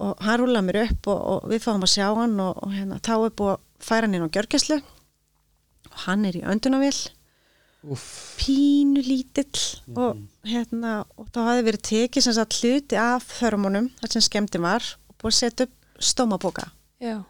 Og 0.00 0.20
hann 0.24 0.40
rúlaði 0.40 0.66
mér 0.68 0.80
upp 0.86 1.10
og, 1.12 1.22
og 1.34 1.48
við 1.52 1.64
fáum 1.64 1.84
að 1.84 1.94
sjá 1.94 2.06
hann 2.16 2.36
og, 2.40 2.60
og 2.64 2.74
hérna, 2.76 3.00
þá 3.04 3.14
er 3.16 3.34
búið 3.40 3.54
að 3.54 3.64
færa 3.84 4.08
hann 4.08 4.18
inn 4.18 4.28
á 4.28 4.34
gjörgæslu. 4.36 4.78
Og 5.90 6.04
hann 6.06 6.28
er 6.28 6.38
í 6.40 6.44
öndunavél 6.46 7.00
Úff. 7.80 8.36
pínu 8.36 9.00
lítill 9.00 9.60
og 9.96 10.18
hérna 10.44 10.98
og 11.16 11.30
þá 11.32 11.38
hafði 11.46 11.66
verið 11.70 11.84
tekið 11.88 12.24
sem 12.26 12.34
sagt 12.36 12.58
hluti 12.60 12.98
af 13.00 13.24
þörmunum 13.38 13.88
þar 14.02 14.12
sem 14.12 14.24
skemmti 14.26 14.60
var 14.60 14.84
og 15.08 15.14
búið 15.16 15.30
að 15.30 15.38
setja 15.38 15.66
upp 15.68 16.04
stómabóka 16.10 16.66
Já. 17.00 17.22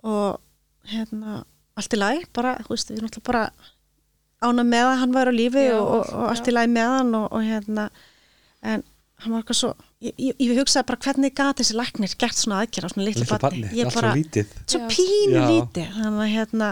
og 0.00 0.40
hérna 0.88 1.42
allt 1.78 1.94
í 1.94 2.00
lagi, 2.00 2.24
bara, 2.34 2.56
þú 2.64 2.72
veist, 2.72 2.88
við 2.90 2.96
erum 2.96 3.10
alltaf 3.10 3.26
bara 3.28 3.42
ána 4.44 4.64
með 4.66 4.92
að 4.92 5.00
hann 5.02 5.16
var 5.16 5.30
á 5.30 5.32
lífi 5.34 5.66
Já, 5.66 5.74
og, 5.78 5.88
og, 5.96 6.14
og 6.14 6.30
allt 6.32 6.48
í 6.48 6.54
lagi 6.54 6.70
með 6.74 6.94
hann 6.94 7.12
og, 7.18 7.26
og 7.34 7.44
hérna 7.46 7.88
en 8.62 8.84
hann 9.18 9.34
var 9.34 9.42
eitthvað 9.42 9.58
svo 9.58 9.70
ég, 10.04 10.12
ég, 10.14 10.36
ég 10.38 10.60
hugsaði 10.60 10.88
bara 10.90 11.02
hvernig 11.06 11.34
gat 11.38 11.58
þessi 11.60 11.76
læknir 11.78 12.14
gert 12.20 12.38
svona 12.38 12.60
aðgerð 12.62 12.86
á 12.86 12.90
svona 12.92 13.06
litlu 13.08 13.26
barni? 13.32 13.72
ég 13.74 13.90
bara, 13.94 14.12
svo 14.62 14.80
pínu 14.92 15.42
lítið. 15.48 15.90
Þannig 15.96 16.22
að 16.22 16.32
hérna 16.36 16.70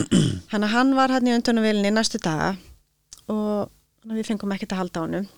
hann, 0.52 0.68
hann 0.74 0.92
var 0.98 1.16
hann 1.16 1.30
í 1.30 1.34
undunarvélinni 1.36 1.94
næstu 1.96 2.20
daga 2.22 2.52
og 3.32 3.72
við 4.12 4.28
fengum 4.28 4.52
ekkert 4.54 4.76
að 4.76 4.82
halda 4.84 5.00
á 5.00 5.04
honum 5.06 5.28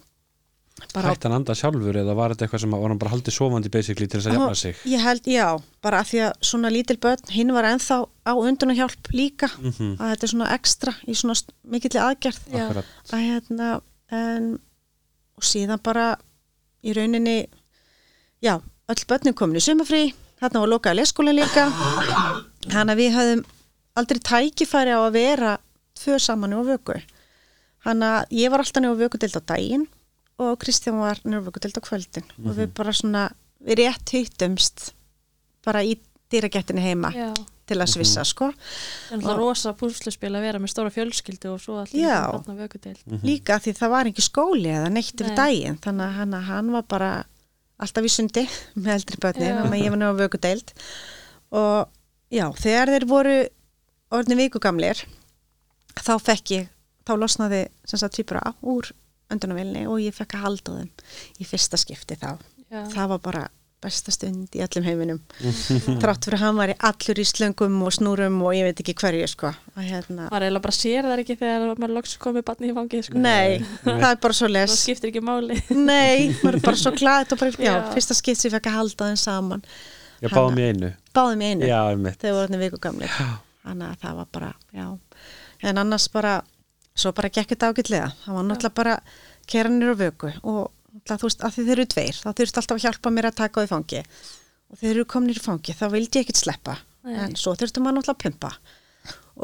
hann 0.94 1.32
anda 1.36 1.54
sjálfur 1.54 1.96
eða 2.00 2.14
var 2.16 2.32
þetta 2.34 2.46
eitthvað 2.46 2.60
sem 2.64 2.70
var 2.76 2.88
hann 2.88 2.98
bara 2.98 3.12
haldið 3.12 3.34
sofandi 3.36 3.70
basically 3.72 4.06
til 4.08 4.20
þess 4.20 4.30
að 4.30 4.36
jafna 4.38 4.54
sig? 4.60 4.76
Ég 4.86 5.02
held, 5.04 5.26
já, 5.30 5.46
bara 5.82 6.00
að 6.02 6.08
því 6.12 6.20
að 6.28 6.32
svona 6.50 6.70
lítil 6.72 6.96
börn, 7.02 7.24
hinn 7.34 7.52
var 7.52 7.64
ennþá 7.64 7.98
á 8.26 8.32
undunarhjálp 8.36 9.10
líka, 9.12 9.48
Mhm. 9.58 9.96
að 9.98 10.14
þetta 10.14 10.24
er 10.28 10.32
svona 10.34 10.52
ekstra 10.54 10.94
í 11.06 11.14
svona 11.14 11.34
mikilli 11.64 12.00
aðgerð. 12.00 12.40
Að 13.12 13.24
hérna 13.26 13.80
en, 14.10 14.58
og 15.36 15.42
síðan 15.44 15.82
bara 15.82 16.16
í 16.84 16.94
rauninni 16.94 17.46
já, 18.42 18.60
öll 18.88 19.04
börnin 19.08 19.34
komin 19.34 19.56
í 19.58 19.60
sumafrí 19.64 20.14
þarna 20.40 20.60
var 20.62 20.68
lokaði 20.70 21.00
leskóla 21.02 21.32
líka 21.34 21.66
hann 22.72 22.88
að 22.92 22.96
við 23.02 23.14
höfðum 23.16 23.44
aldrei 23.98 24.20
tækifæri 24.22 24.94
á 24.94 25.00
að 25.02 25.12
vera 25.18 25.58
tvö 25.98 26.18
saman 26.22 26.54
á 26.54 26.62
vöku 26.62 26.94
hann 27.84 28.00
að 28.06 28.28
ég 28.30 28.50
var 28.50 28.62
alltaf 28.62 28.80
nefn 28.82 28.94
á 28.94 29.00
vökudeld 29.02 29.36
á 29.36 29.42
daginn 29.50 29.86
og 30.38 30.58
Kristján 30.62 30.98
var 31.00 31.18
nefn 31.24 31.42
á 31.42 31.46
vökudeld 31.46 31.78
á 31.78 31.82
kvöldin. 31.82 32.26
Og 32.44 32.54
við 32.56 32.72
bara 32.78 32.94
svona, 32.94 33.28
við 33.64 33.80
rétt 33.82 34.12
hittumst 34.14 34.92
bara 35.66 35.82
í 35.84 35.96
dýragettinni 36.32 36.84
heima 36.84 37.10
Já. 37.14 37.32
til 37.68 37.78
að 37.80 37.90
svissa 37.92 38.24
sko. 38.28 38.50
Það 39.10 39.26
er 39.32 39.40
rosa 39.40 39.72
púsluspil 39.76 40.30
að 40.30 40.44
vera 40.46 40.60
með 40.62 40.72
stóra 40.72 40.92
fjölskyldu 40.94 41.50
og 41.54 41.60
svo 41.62 41.80
allir 41.82 42.06
þarna 42.06 42.56
vökudeild. 42.62 43.02
líka 43.24 43.58
því 43.64 43.74
það 43.80 43.92
var 43.96 44.10
ekki 44.12 44.24
skóli 44.24 44.70
eða 44.72 44.92
neitt 44.92 45.14
yfir 45.16 45.32
Nei. 45.32 45.38
daginn 45.40 45.80
þannig 45.84 46.06
að 46.06 46.16
hann, 46.20 46.38
hann 46.48 46.72
var 46.76 46.86
bara 46.88 47.10
alltaf 47.78 48.04
í 48.04 48.12
sundi 48.12 48.44
með 48.82 48.94
eldri 48.98 49.20
börnin 49.24 49.58
þannig 49.62 49.78
að 49.78 49.84
ég 49.84 49.94
var 49.94 50.02
nefn 50.04 50.16
á 50.16 50.20
vökudeild. 50.22 50.74
Og 51.58 51.88
já, 52.30 52.46
þegar 52.62 52.94
þeir 52.94 53.08
voru 53.08 53.36
orðin 54.14 54.40
vikugamlir 54.44 55.04
þá 55.98 56.14
fekk 56.22 56.54
ég, 56.54 56.70
þá 57.08 57.12
losnaði 57.18 57.66
sem 57.88 58.00
sagt 58.00 58.16
tvíbra 58.16 58.52
úr 58.62 58.92
öndunarvilni 59.34 59.86
og 59.90 60.00
ég 60.02 60.14
fekk 60.16 60.38
að 60.38 60.44
halda 60.48 60.78
þeim 60.80 60.90
í 61.42 61.46
fyrsta 61.48 61.80
skipti 61.80 62.16
þá. 62.20 62.34
Já. 62.68 62.82
það 62.92 63.08
var 63.14 63.20
bara 63.24 63.46
besta 63.78 64.10
stund 64.10 64.56
í 64.58 64.60
öllum 64.64 64.82
heiminum. 64.88 65.18
Trátt 66.02 66.26
fyrir 66.26 66.34
að 66.40 66.42
hann 66.42 66.56
var 66.58 66.72
í 66.72 66.74
allur 66.88 67.20
í 67.22 67.24
slöngum 67.30 67.76
og 67.86 67.92
snúrum 67.94 68.40
og 68.42 68.56
ég 68.56 68.66
veit 68.66 68.80
ekki 68.82 68.94
hverju 68.98 69.28
sko. 69.30 69.52
Að 69.78 69.86
hérna 69.92 70.24
maður 70.26 70.46
eiginlega 70.48 70.64
bara 70.64 70.74
sér 70.74 71.06
það 71.06 71.22
ekki 71.22 71.36
þegar 71.38 71.66
maður 71.78 71.94
loks 71.94 72.16
komið 72.24 72.44
barni 72.50 72.72
í 72.72 72.74
fangið 72.74 73.04
sko. 73.06 73.22
Nei, 73.22 73.60
það 73.86 74.08
er 74.10 74.18
bara 74.26 74.38
svo 74.40 74.50
les 74.50 74.72
það 74.72 74.80
skiptir 74.82 75.12
ekki 75.12 75.22
máli. 75.28 75.60
Nei, 75.92 76.34
maður 76.42 76.58
er 76.58 76.66
bara 76.66 76.82
svo 76.82 76.92
glad 76.98 77.36
og 77.36 77.40
bara, 77.44 77.54
já, 77.54 77.70
Já. 77.70 77.78
fyrsta 77.94 78.18
skipt 78.18 78.42
sem 78.42 78.50
ég 78.50 78.56
fekk 78.58 78.70
að 78.72 78.78
halda 78.80 79.10
þeim 79.12 79.20
saman. 79.22 79.64
Ég 80.26 80.34
báðum 80.34 80.58
í 80.58 80.66
einu. 80.72 80.92
Báðum 81.14 81.46
í 81.46 81.52
einu. 81.52 81.68
Já, 81.70 81.78
einmitt. 81.92 82.18
Þegar 82.18 82.34
voru 82.40 82.48
þarna 82.48 82.62
viku 82.64 82.82
gamlir 82.82 83.18
þannig 83.68 83.88
að 83.92 83.98
það 84.02 84.18
var 84.18 84.28
bara, 84.34 84.50
já. 84.74 84.86
En 85.70 85.78
annars 85.84 86.08
bara, 86.10 86.34
svo 86.98 87.14
bara 87.16 87.30
gekk 87.30 87.54
þetta 87.54 87.70
ágætlega. 87.70 88.10
Það 88.24 88.38
var 88.38 88.48
náttúrulega 88.48 88.78
bara 88.80 88.98
keranir 89.48 89.94
og 89.94 90.02
vöku 90.02 90.34
og 90.42 90.60
þú 91.08 91.24
veist, 91.24 91.44
að 91.46 91.54
því 91.54 91.64
þeir 91.68 91.76
eru 91.76 91.88
tveir 91.94 92.18
þá 92.18 92.28
þurfti 92.28 92.60
alltaf 92.60 92.76
að 92.76 92.84
hjálpa 92.84 93.14
mér 93.14 93.30
að 93.30 93.38
taka 93.38 93.60
á 93.60 93.62
því 93.62 93.70
fangi 93.70 94.02
og 94.68 94.80
þeir 94.80 94.90
eru 94.92 95.08
kominir 95.08 95.40
í 95.40 95.44
fangi, 95.44 95.74
þá 95.78 95.86
vildi 95.94 96.18
ég 96.20 96.26
ekkert 96.26 96.42
sleppa. 96.42 96.76
Nei. 97.06 97.16
en 97.24 97.36
svo 97.38 97.54
þurfti 97.56 97.82
maður 97.82 98.00
náttúrulega 98.00 98.16
að 98.16 98.24
pumpa. 98.24 98.50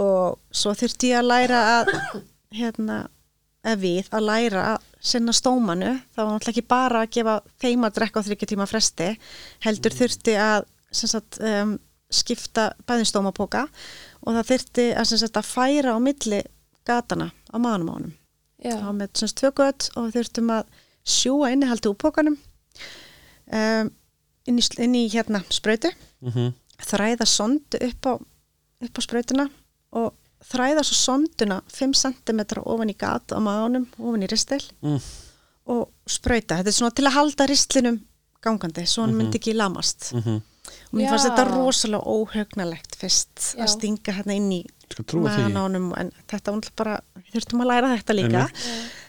Og 0.04 0.38
svo 0.54 0.74
þurfti 0.76 1.12
ég 1.12 1.20
að 1.20 1.30
læra 1.30 1.60
að 1.78 1.92
hérna, 2.58 2.98
eða 3.64 3.80
við 3.80 4.10
að 4.10 4.26
læra 4.28 4.64
að 4.74 4.88
sinna 5.04 5.34
stómanu, 5.36 5.92
það 6.14 6.22
var 6.22 6.32
náttúrulega 6.34 6.54
ekki 6.54 6.72
bara 6.74 7.02
að 7.04 7.10
gefa 7.16 7.34
þeim 7.62 7.86
að 7.86 7.98
drekka 7.98 8.20
á 8.20 8.26
þryggja 8.26 8.50
tíma 8.52 8.68
fresti 8.68 9.10
heldur 9.66 9.96
þurfti 9.98 10.36
að 10.40 10.66
sagt, 10.94 11.38
um, 11.44 11.76
skipta 12.14 12.70
bæðin 12.88 13.08
stómapóka 13.08 13.66
og 14.24 14.36
það 14.38 14.50
þurfti 14.52 14.86
að, 14.94 15.10
sagt, 15.12 15.40
að 15.40 15.50
færa 15.50 15.96
á 15.96 15.98
milli 16.00 16.40
gatana 16.86 17.30
á 17.50 17.56
maðanum 17.58 17.90
á 17.90 17.94
honum 17.96 18.12
Já. 18.64 18.74
það 18.76 18.84
var 18.88 18.96
með 19.00 19.08
svona 19.20 19.38
tvö 19.40 19.50
gött 19.60 19.88
og 19.96 20.10
þurftum 20.14 20.50
að 20.58 20.64
sjúa 21.04 21.50
innihaldi 21.52 21.90
úr 21.90 21.98
pókanum 22.00 22.36
um, 23.52 23.90
inn, 24.48 24.58
í, 24.60 24.64
inn 24.84 24.94
í 24.98 25.06
hérna 25.14 25.42
sprautu 25.52 25.90
mm 26.24 26.52
þræða 26.84 27.24
sondu 27.30 27.78
upp 27.86 28.06
á, 28.10 28.12
upp 28.82 28.98
á 28.98 29.02
sprautuna 29.04 29.44
og 29.94 30.08
þræða 30.50 30.82
svo 30.84 30.96
sonduna 30.98 31.60
5 31.70 31.94
cm 32.00 32.40
ofan 32.66 32.90
í 32.90 32.96
gat 32.98 33.30
á 33.30 33.38
maðanum, 33.40 33.86
ofan 34.02 34.24
í 34.26 34.28
ristil 34.28 34.58
Mm. 34.82 34.98
og 35.70 35.84
sprauta, 36.10 36.58
þetta 36.58 36.72
er 36.72 36.76
svona 36.76 36.90
til 36.98 37.06
að 37.06 37.14
halda 37.14 37.46
ristlinum 37.48 38.00
gangandi, 38.44 38.84
svo 38.90 39.06
hann 39.06 39.14
myndi 39.16 39.38
ekki 39.38 39.54
lamast 39.56 40.10
Mhm. 40.12 40.42
og 40.90 40.98
mér 40.98 41.08
fannst 41.14 41.24
Já. 41.24 41.30
þetta 41.30 41.46
rosalega 41.54 42.04
óhugnalegt 42.04 42.98
fyrst 43.00 43.54
Já. 43.54 43.62
að 43.64 43.72
stinga 43.78 44.12
hérna 44.18 44.34
inn 44.36 44.50
í 44.52 44.60
Skal 44.94 45.08
trúa 45.10 45.34
því. 45.34 45.50
Honum 45.58 45.90
en 45.98 46.14
þetta 46.30 46.54
var 46.54 46.60
náttúrulega 46.60 46.78
bara, 46.80 46.96
við 47.18 47.36
þurftum 47.36 47.64
að 47.64 47.70
læra 47.72 47.92
þetta 47.96 48.16
líka. 48.16 48.46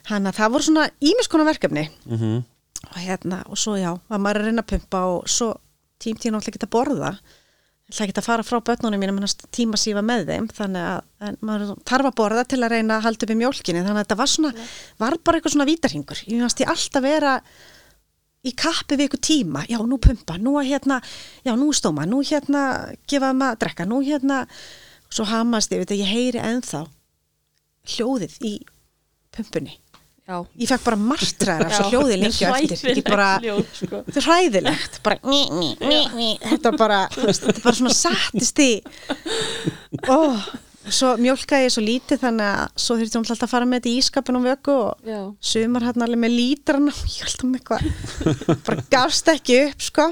Þannig 0.10 0.34
að 0.34 0.42
það 0.42 0.54
voru 0.56 0.68
svona 0.68 0.90
ímiskona 1.14 1.48
verkefni. 1.48 1.88
Mm 2.10 2.44
og 2.92 3.02
hérna, 3.02 3.42
og 3.50 3.60
svo 3.60 3.76
já, 3.80 3.94
var 4.10 4.22
maður 4.22 4.44
að 4.44 4.50
reyna 4.50 4.64
að 4.64 4.72
pumpa 4.74 5.02
og 5.14 5.30
svo 5.32 5.50
tím 6.02 6.20
tíma 6.20 6.38
náttúrulega 6.38 6.60
ekki 6.60 6.68
að 6.68 6.74
borða. 6.76 7.12
Ég 7.86 7.94
ætla 7.94 8.06
ekki 8.08 8.18
að 8.18 8.26
fara 8.26 8.46
frá 8.46 8.60
börnunum 8.66 9.02
mínum 9.02 9.20
en 9.22 9.34
tíma 9.54 9.78
sífa 9.78 10.02
með 10.06 10.26
þeim. 10.32 10.50
Þannig 10.58 10.88
að 10.90 11.30
en 11.30 11.38
maður 11.46 11.74
þarf 11.86 12.10
að 12.10 12.18
borða 12.18 12.44
til 12.50 12.62
að 12.62 12.74
reyna 12.74 12.98
að 12.98 13.08
halda 13.08 13.28
upp 13.28 13.34
í 13.34 13.40
mjólkinni. 13.42 13.84
Þannig 13.86 14.00
að 14.00 14.04
þetta 14.04 14.20
var 14.22 14.32
svona, 14.32 14.68
var 15.02 15.18
bara 15.22 15.40
eitthvað 15.40 15.56
svona 15.56 15.70
vítarhingur 15.70 16.24
ég 16.26 16.42
fannst 16.42 16.64
ég 16.64 16.74
alltaf 16.74 17.06
vera 17.06 17.36
í 18.46 18.54
kappi 18.54 18.98
við 18.98 19.08
ykkur 19.10 19.22
tíma, 19.26 19.64
já 19.70 19.80
nú 19.82 19.98
pumpa 20.02 20.36
nú 20.38 20.54
að 20.60 20.70
hérna, 20.70 21.00
já 21.46 21.54
nú 21.58 21.72
stóma 21.74 22.06
nú 22.06 22.20
hérna 22.22 22.66
gefa 23.10 23.32
maður 23.34 23.56
að 23.56 23.62
drekka, 23.64 23.88
nú 23.90 24.02
hérna 24.06 24.44
svo 25.16 25.26
hamast 25.30 25.72
ég, 25.74 25.82
veit 25.84 25.96
að 25.96 26.04
ég 26.04 26.12
heyri 26.12 26.44
ennþá 26.44 26.86
hljóðið 27.96 28.38
í 28.46 28.54
pumpunni 29.36 29.78
Já. 30.26 30.40
ég 30.58 30.70
fekk 30.72 30.86
bara 30.88 30.98
marstræðar 30.98 31.68
af 31.68 31.74
svo 31.78 31.90
hljóði 31.92 32.16
lengi 32.18 32.48
á 32.50 32.58
eftir 32.58 33.02
bara, 33.06 33.28
hljóð, 33.44 33.66
sko. 33.78 34.00
þetta 34.08 34.22
er 34.22 34.26
hræðilegt 34.26 34.96
bara, 35.06 35.20
ný, 35.22 35.42
ný, 35.54 36.00
ný, 36.18 36.30
þetta 36.42 36.72
er 36.72 36.80
bara, 36.82 37.02
þetta 37.14 37.52
er 37.54 37.60
bara 37.62 37.78
svona 37.78 37.94
sattist 37.94 38.62
í 38.64 38.72
ó, 40.10 40.18
svo 40.90 41.12
mjólkaði 41.22 41.68
ég 41.68 41.76
svo 41.76 41.84
lítið 41.86 42.24
þannig 42.24 42.50
að 42.56 42.82
svo 42.88 42.98
þurfti 42.98 43.20
hún 43.20 43.28
alltaf 43.28 43.46
að 43.46 43.54
fara 43.54 43.70
með 43.70 43.84
þetta 43.84 43.92
í 43.92 44.02
ískapin 44.02 44.40
og 44.42 44.48
vöku 44.50 44.80
og 44.88 45.06
Já. 45.14 45.22
sumar 45.54 45.86
hann 45.92 46.08
alveg 46.08 46.24
með 46.26 46.36
lítrana 46.40 46.96
og 46.96 47.06
ég 47.14 47.22
held 47.30 47.46
um 47.46 47.56
eitthvað 47.60 48.60
bara 48.66 48.88
gafst 48.98 49.30
ekki 49.36 49.62
upp, 49.68 49.88
sko 49.92 50.10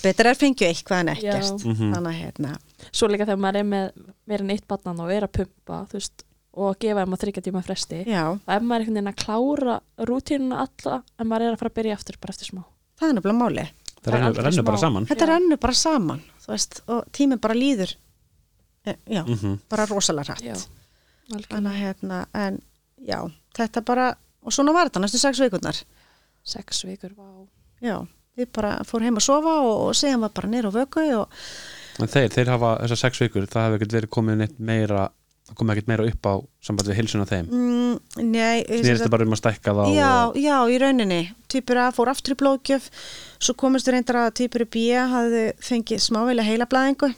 betur 0.00 0.32
er 0.32 0.40
fengið 0.46 0.72
eitthvað 0.72 1.04
en 1.04 1.14
ekkert 1.18 1.68
Já. 1.68 1.76
Þannig 1.76 2.08
að 2.08 2.20
hérna 2.22 2.56
Svo 2.90 3.08
líka 3.10 3.26
þegar 3.28 3.40
maður 3.44 3.60
er 3.60 3.68
með 3.70 4.02
meira 4.30 4.44
en 4.46 4.52
eitt 4.54 4.66
barnan 4.70 5.00
og 5.04 5.12
er 5.12 5.26
að 5.26 5.34
pumpa 5.38 5.80
veist, 5.92 6.24
og 6.50 6.78
gefa 6.82 7.04
þeim 7.04 7.14
að 7.14 7.22
þryggja 7.24 7.44
tíma 7.46 7.62
fresti 7.62 8.00
já, 8.08 8.22
og 8.32 8.48
ef 8.50 8.64
maður 8.66 8.80
er 8.80 8.86
einhvern 8.86 8.96
veginn 8.98 9.12
að 9.12 9.20
klára 9.24 9.76
rútínuna 10.10 10.64
alla 10.64 10.96
en 11.18 11.28
maður 11.30 11.46
er 11.46 11.54
að 11.54 11.60
fara 11.62 11.70
að 11.72 11.78
byrja 11.80 11.98
aftur 11.98 12.18
bara 12.20 12.34
eftir 12.34 12.50
smá. 12.50 12.62
Það 12.98 13.08
er 13.08 13.16
nefnilega 13.18 13.38
máli 13.40 13.66
Það 14.00 14.06
Það 14.06 14.14
rennur, 14.14 14.28
aldrei 14.30 14.44
rennur 14.48 14.64
bara 14.64 14.80
saman. 14.80 15.06
Þetta 15.10 15.26
Já. 15.26 15.30
rennur 15.30 15.58
bara 15.60 15.76
saman 15.76 16.20
þú 16.40 16.52
veist, 16.54 16.78
og 16.88 17.10
tíminn 17.12 17.40
bara 17.44 17.56
líður. 17.56 17.90
Eh, 18.88 18.96
já, 19.12 19.20
mm 19.26 19.58
bara 19.68 19.86
rosalega 19.86 20.34
algjörlega. 20.34 21.44
þannig 21.50 21.70
að 21.70 21.80
hérna, 21.84 22.20
en 22.34 22.60
já 22.96 23.18
þetta 23.54 23.82
bara, 23.84 24.06
og 24.42 24.52
svona 24.56 24.72
var 24.72 24.88
þetta 24.88 25.02
næstu 25.04 25.20
sex 25.20 25.38
vikurnar. 25.44 25.82
Sex 26.42 26.84
vikur, 26.88 27.12
vá. 27.12 27.28
Já, 27.84 27.98
við 28.36 28.48
bara 28.56 28.78
fór 28.88 29.04
heim 29.04 29.20
að 29.20 29.26
sofa 29.28 29.58
og, 29.60 29.74
og 29.90 29.94
síðan 29.94 30.24
var 30.24 30.32
bara 30.34 30.48
nýr 30.48 30.68
á 30.68 30.72
vöku 30.72 31.04
og 31.20 31.36
En 31.98 32.10
þeir, 32.10 32.28
þeir 32.34 32.52
hafa 32.54 32.74
þessar 32.84 33.00
sex 33.04 33.22
vikur 33.24 33.48
það 33.50 33.66
hefur 33.66 33.80
ekkert 33.80 33.96
verið 33.98 34.12
komið 34.16 34.38
neitt 34.42 34.60
meira 34.70 35.08
það 35.50 35.58
komið 35.58 35.74
ekkert 35.74 35.90
meira 35.90 36.06
upp 36.06 36.28
á 36.30 36.34
samband 36.62 36.90
við 36.90 37.00
hilsuna 37.00 37.26
þeim. 37.26 37.48
Mm, 37.50 37.96
nei, 38.30 38.60
snýrist 38.68 39.04
það 39.06 39.14
bara 39.16 39.26
um 39.26 39.34
að 39.34 39.40
stækka 39.42 39.74
þá 39.74 39.82
já, 39.90 40.10
og, 40.28 40.38
já, 40.38 40.56
í 40.70 40.78
rauninni. 40.82 41.20
Týpur 41.50 41.80
A 41.82 41.88
fór 41.94 42.12
aftur 42.12 42.36
í 42.36 42.38
blóðgjöf 42.42 42.86
svo 43.40 43.56
komist 43.58 43.90
reyndar 43.90 44.20
að 44.26 44.36
týpur 44.42 44.66
B 44.70 44.86
hafði 44.94 45.44
fengið 45.64 46.04
smáveila 46.06 46.46
heilablaðingu 46.46 47.10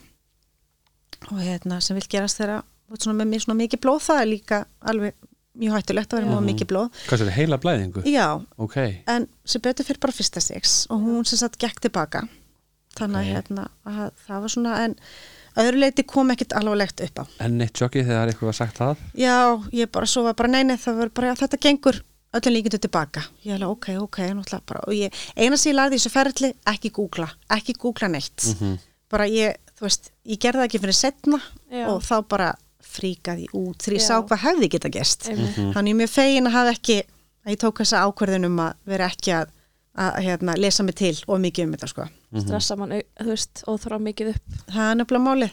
og 1.31 1.39
hérna 1.39 1.79
sem 1.85 1.99
vil 1.99 2.09
gerast 2.11 2.41
þeirra 2.41 2.63
með 2.93 3.45
svona 3.45 3.57
mikið 3.57 3.81
blóð 3.85 4.01
það 4.09 4.23
er 4.23 4.29
líka 4.33 4.65
alveg 4.91 5.15
mjög 5.53 5.77
hættulegt 5.77 6.13
að 6.13 6.19
vera 6.19 6.29
Já. 6.29 6.33
með 6.33 6.47
mikið 6.49 6.69
blóð. 6.71 7.01
Hvað 7.09 7.21
sér, 7.21 7.31
heila 7.37 7.59
blæðingu? 7.61 8.03
já, 8.09 8.27
ok, 8.57 8.77
en 9.13 9.27
sem 9.45 9.65
betur 9.65 9.85
fyrir 9.89 10.01
bara 10.01 10.17
fyrsta 10.17 10.41
sex 10.41 10.87
og 10.93 11.05
hún 11.05 11.29
sem 11.29 11.41
sagt 11.41 11.61
gekk 11.61 11.83
tilbaka 11.85 12.25
þannig 12.99 13.17
að 13.21 13.27
Ok. 13.27 13.33
hérna 13.37 13.67
að 13.89 14.11
það 14.27 14.41
var 14.47 14.55
svona 14.57 14.77
en 14.85 14.95
öðru 15.63 15.83
leiti 15.83 16.03
kom 16.09 16.31
ekkit 16.33 16.55
alvarlegt 16.57 17.01
upp 17.05 17.19
á 17.21 17.25
enn 17.47 17.61
eitt 17.61 17.77
sjokki 17.77 18.05
þegar 18.07 18.31
eitthvað 18.33 18.51
var 18.53 18.59
sagt 18.61 18.79
það 18.81 18.97
já, 19.21 19.37
ég 19.73 19.91
bara 19.93 20.07
svo 20.09 20.23
var 20.29 20.35
bara 20.39 20.49
neini 20.55 20.79
það 20.81 20.97
var 21.03 21.13
bara, 21.15 21.33
já, 21.33 21.35
þetta 21.43 21.61
gengur 21.67 22.01
öllum 22.33 22.55
líkindu 22.57 22.79
tilbaka 22.81 23.23
ég 23.45 23.55
alveg, 23.59 23.69
ok, 23.69 23.89
ok, 24.07 24.19
náttúrulega 24.33 24.63
bara 24.73 24.85
og 24.89 24.95
ég, 24.97 25.13
eina 25.37 25.57
sem 25.61 25.73
ég 25.73 25.77
lagði 25.77 25.99
í 25.99 26.01
þessu 26.01 26.13
ferli, 26.15 26.53
ekki 26.73 26.91
googla 26.97 27.29
ekki 27.59 27.75
googla 27.81 28.09
neitt 28.09 28.49
mm 28.61 28.79
bara 29.13 29.27
ég, 29.29 29.59
þú 29.77 29.85
veist, 29.85 30.07
ég 30.25 30.39
gerði 30.41 30.63
það 30.63 30.69
ekki 30.71 30.79
fyrir 30.81 30.97
setna 30.97 31.39
Já. 31.69 31.83
og 31.93 31.99
þá 32.01 32.15
bara 32.33 32.47
fríkaði 32.81 33.45
út 33.53 33.83
þegar 33.85 33.97
ég 33.99 34.01
Já. 34.01 34.07
sá 34.09 34.15
hvað 34.25 34.41
hefði 34.47 34.69
geta 34.73 34.91
gerst 34.95 35.27
Einmitt. 35.29 35.59
þannig 35.75 35.93
ég 35.93 35.97
er 35.97 35.99
mjög 36.01 36.13
fegin 36.15 36.49
að 36.49 36.57
hafa 36.57 36.73
ekki 36.73 36.97
að 37.45 37.53
ég 37.53 37.61
tók 37.61 37.83
þessa 37.83 38.01
ákverðin 38.07 38.49
um 38.49 38.57
að 38.65 38.73
vera 38.89 39.11
ekki 39.13 39.35
að, 39.37 39.53
að 40.01 40.19
hérna, 40.25 40.57
lesa 40.57 40.87
mig 40.87 40.97
til 40.97 41.13
og 41.29 41.43
mikið 41.45 41.67
um 41.67 41.75
þetta 41.77 41.91
sko. 41.93 42.09
Stressa 42.41 42.77
mann, 42.81 42.95
þú 43.21 43.29
veist, 43.29 43.65
og 43.69 43.81
þrá 43.83 43.99
mikið 44.01 44.31
upp. 44.33 44.55
Það 44.73 44.87
er 44.91 44.97
nefnilega 45.01 45.27
málið. 45.27 45.53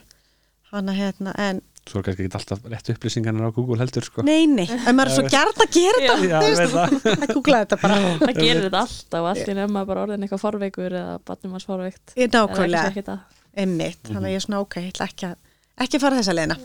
Hann 0.70 0.90
að 0.94 1.00
hérna, 1.02 1.34
en 1.42 1.60
svo 1.90 2.00
er 2.00 2.06
kannski 2.06 2.26
ekki 2.28 2.38
alltaf 2.38 2.66
rétt 2.70 2.90
upplýsingarnir 2.94 3.50
á 3.50 3.52
Google 3.56 3.80
heldur 3.82 4.06
sko. 4.06 4.22
nei, 4.22 4.46
nei, 4.46 4.68
en 4.70 4.94
maður 4.94 5.10
er 5.10 5.16
svo 5.16 5.24
gert 5.34 5.62
að 5.64 5.72
gera 5.74 6.02
þetta 6.04 6.28
Já, 6.30 6.42
ég 6.46 6.60
veit 6.60 6.74
það. 6.76 6.94
að 7.10 7.34
googla 7.34 7.62
þetta 7.64 7.78
bara. 7.82 7.98
Það 8.22 8.34
gerir 8.38 8.62
þetta 8.68 8.82
alltaf 8.84 9.20
og 9.24 9.30
allt 9.32 9.50
í 9.50 9.56
nefn 9.58 9.74
maður 9.74 9.90
bara 9.90 10.04
orðin 10.06 10.26
eitthvað 10.28 10.44
forveikur 10.44 10.98
eða 11.02 11.16
barnum 11.26 11.56
hans 11.58 11.66
forveikt 11.66 12.14
ég 12.20 12.30
nákvæmlega, 12.36 12.92
ekki 12.92 13.06
það. 13.10 13.24
Einmitt. 13.64 14.04
Þannig 14.06 14.28
að 14.30 14.36
ég 14.36 14.38
er 14.42 14.46
svona 14.46 14.62
ok, 14.62 14.78
ég 14.84 14.94
ætla 14.94 15.10
ekki 15.10 15.30
að 15.32 15.38
ekki 15.80 16.00
fara 16.04 16.20
þessa 16.20 16.36
leina 16.36 16.60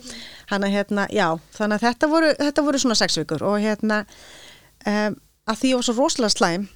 hann 0.51 0.67
að 0.67 0.75
hérna, 0.75 1.07
já, 1.15 1.29
þannig 1.57 1.79
að 1.79 1.87
þetta 1.89 2.09
voru, 2.13 2.31
þetta 2.45 2.65
voru 2.67 2.81
svona 2.83 2.97
sex 2.99 3.19
vikur 3.23 3.45
og 3.47 3.57
hérna 3.63 4.03
um, 4.85 5.17
að 5.49 5.61
því 5.61 5.71
ég 5.71 5.79
var 5.81 5.87
svo 5.89 5.95
rosalega 6.01 6.35
slæm 6.35 6.67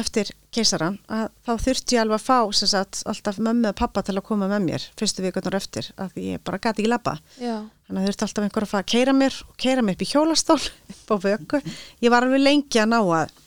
eftir 0.00 0.30
keisaran 0.54 0.96
að 1.10 1.28
þá 1.46 1.52
þurfti 1.64 1.96
ég 1.96 2.02
alveg 2.04 2.18
að 2.18 2.26
fá 2.26 2.56
sem 2.56 2.70
sagt, 2.70 3.02
alltaf 3.10 3.38
mömmu 3.42 3.70
og 3.70 3.78
pappa 3.78 4.02
til 4.06 4.16
að 4.16 4.26
koma 4.26 4.48
með 4.50 4.64
mér 4.66 4.86
fyrstu 4.98 5.24
vikurnar 5.24 5.58
eftir 5.58 5.90
að 6.00 6.18
ég 6.20 6.42
bara 6.46 6.60
gati 6.62 6.84
ekki 6.84 7.14
já, 7.40 7.56
þannig 7.86 8.00
að 8.00 8.08
þurfti 8.08 8.26
alltaf 8.26 8.46
einhver 8.46 8.66
að 8.66 8.72
fara 8.72 8.86
að 8.86 8.90
keira 8.94 9.14
mér 9.16 9.38
og 9.46 9.54
keira 9.60 9.84
mér 9.84 9.98
upp 9.98 10.04
í 10.04 10.10
hjólastól 10.10 10.58
upp 10.94 11.14
á 11.14 11.16
vöku. 11.24 11.62
Ég 12.00 12.12
var 12.12 12.26
alveg 12.26 12.42
lengi 12.42 12.82
að 12.82 12.92
ná 12.94 13.00
að 13.00 13.38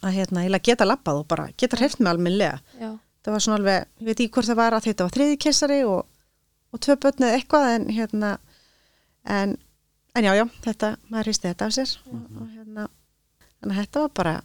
að 0.00 0.16
hérna, 0.16 0.44
ég 0.46 0.62
geta 0.64 0.86
labbað 0.88 1.22
og 1.22 1.26
bara 1.28 1.48
geta 1.60 1.76
hreift 1.76 2.00
mig 2.00 2.10
almennilega. 2.10 2.60
Já, 2.80 2.94
það 3.24 3.34
var 3.34 3.44
svona 3.44 3.58
alveg, 3.60 3.88
ég 4.00 4.08
veit 4.08 4.16
ekki 4.16 4.32
hvort 4.36 4.48
það 4.48 4.60
var 4.60 4.76
að 4.76 4.86
þetta 4.88 5.06
var 5.06 5.16
þriði 5.16 5.40
kessari 5.44 5.80
og, 5.88 6.06
og 6.72 6.82
tvö 6.84 6.96
börn 7.02 7.26
eða 7.26 7.40
eitthvað 7.40 7.72
en 7.74 7.88
hérna 7.92 8.30
en, 9.24 9.56
en 10.16 10.28
já, 10.28 10.32
já, 10.38 10.44
þetta 10.64 10.94
maður 11.08 11.30
hristi 11.30 11.50
þetta 11.50 11.68
af 11.68 11.76
sér. 11.76 11.94
Og, 12.08 12.22
og 12.40 12.46
hérna, 12.54 12.86
að 13.66 13.76
þetta 13.82 14.04
var 14.06 14.14
bara 14.20 14.36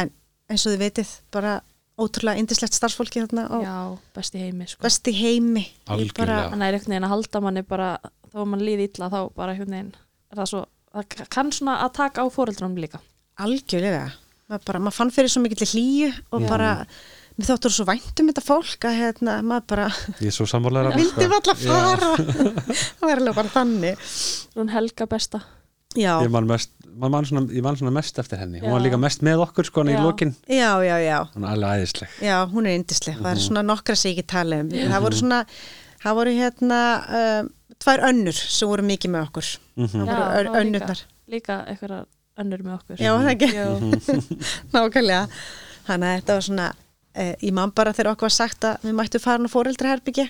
en 0.00 0.12
eins 0.50 0.64
og 0.66 0.74
þið 0.74 0.82
vitið 0.84 1.12
bara 1.34 1.58
ótrúlega 2.00 2.40
indislegt 2.40 2.76
starfsfólki 2.76 3.22
þarna 3.24 3.44
og 3.56 3.64
já, 3.64 3.74
best 4.16 4.36
í 4.36 4.42
heimi 4.44 4.66
sko. 4.70 4.82
besti 4.84 5.12
heimi. 5.16 5.64
Ég 5.66 5.92
Algjörlega. 5.94 6.18
bara, 6.22 6.40
þannig 6.52 6.66
er 6.70 6.78
einhvern 6.78 6.94
veginn 6.94 7.08
að 7.08 7.14
halda 7.14 7.42
manni 7.44 7.64
bara 7.68 7.90
þá 8.30 8.40
er 8.40 8.50
mann 8.54 8.64
líði 8.64 8.88
illa 8.88 9.10
þá 9.12 9.20
bara 9.36 9.54
einhvern 9.54 9.76
veginn 9.76 9.92
er 10.30 10.40
það 10.40 10.50
svo, 10.52 10.64
það 10.94 11.30
kann 11.36 11.54
svona 11.54 11.78
að 11.84 11.94
taka 12.00 12.24
á 12.24 12.26
fóreldrunum 12.32 12.80
líka. 12.80 13.02
Algjörlega. 13.40 14.10
Maður, 14.50 14.66
bara, 14.66 14.82
maður 14.86 14.98
fann 14.98 15.14
fyrir 15.14 15.30
svo 15.32 15.42
mikill 15.44 15.68
hlýju 15.70 16.10
og 16.34 16.42
Já. 16.42 16.48
bara, 16.50 16.70
mér 17.36 17.50
þáttur 17.50 17.74
svo 17.74 17.86
vænt 17.88 18.22
um 18.22 18.30
þetta 18.32 18.42
fólk 18.42 18.88
að 18.88 18.98
hérna, 18.98 19.36
maður 19.46 19.68
bara 19.70 19.86
ég 20.18 20.26
er 20.32 20.34
svo 20.34 20.48
sammálega 20.50 20.96
vildi 20.96 21.28
við 21.30 21.36
alla 21.38 21.56
fara. 21.60 22.10
Það 22.98 23.06
var 23.06 23.22
alveg 23.22 23.38
bara 23.38 23.54
þannig. 23.54 24.10
Hún 24.56 24.72
helga 24.74 25.06
besta 25.10 25.44
já, 25.96 26.12
ég 26.22 26.30
man, 26.30 26.46
mest, 26.46 26.70
man, 26.94 27.10
man 27.10 27.24
svona, 27.24 27.46
ég 27.50 27.62
man 27.62 27.76
svona 27.76 27.90
mest 27.92 28.18
eftir 28.22 28.38
henni 28.38 28.60
hún 28.60 28.68
Já. 28.70 28.72
var 28.76 28.80
líka 28.84 28.98
mest 29.00 29.22
með 29.26 29.42
okkur 29.46 29.64
sko 29.66 29.80
hann 29.82 29.90
í 29.92 29.96
Já. 29.96 30.02
lokin 30.04 30.34
já, 30.48 30.70
já, 30.86 30.96
já 31.02 31.18
hann 31.34 31.44
er 31.44 31.50
alveg 31.54 31.80
æðisleg 31.80 32.08
Já, 32.22 32.36
hún 32.52 32.66
er 32.66 32.76
yndisleg. 32.78 33.16
Það 33.16 33.24
Mhm. 33.26 33.32
er 33.36 33.42
svona 33.46 33.62
nokkra 33.66 33.96
sem 33.96 34.12
ég 34.12 34.18
ekki 34.18 34.26
tala 34.26 34.60
um. 34.60 34.68
Það 34.70 35.00
voru 35.02 35.16
svona, 35.16 35.40
það 36.04 36.14
voru 36.20 36.30
hérna 36.36 36.80
um, 37.40 37.50
tvær 37.80 38.04
önnur 38.10 38.32
sem 38.38 38.68
voru 38.68 38.82
mikið 38.82 39.10
með 39.10 39.26
okkur. 39.28 39.50
mm 39.76 39.86
Það 39.88 39.98
voru 40.00 40.14
það 40.14 40.20
ör- 40.20 40.34
var 40.34 40.44
líka. 40.44 40.60
önnurnar. 40.60 41.00
líka 41.30 41.56
eitthvað 41.66 42.06
önnur 42.40 42.62
með 42.62 42.74
okkur 42.78 42.96
Já, 43.00 43.10
það 43.18 43.30
ekki. 43.34 43.50
Já, 43.54 43.66
Nákvæmlega. 44.74 45.26
Þannig 45.86 46.06
að 46.10 46.20
þetta 46.20 46.34
var 46.36 46.44
svona, 46.46 46.68
eh, 47.14 47.34
ég 47.42 47.52
man 47.52 47.70
bara 47.74 47.92
þegar 47.92 48.12
okkur 48.14 48.28
var 48.28 48.30
sagt 48.36 48.60
að 48.64 48.78
við 48.86 48.94
mættum 48.94 49.20
fara 49.20 49.42
á 49.42 49.48
fóreldraherbyggja. 49.50 50.28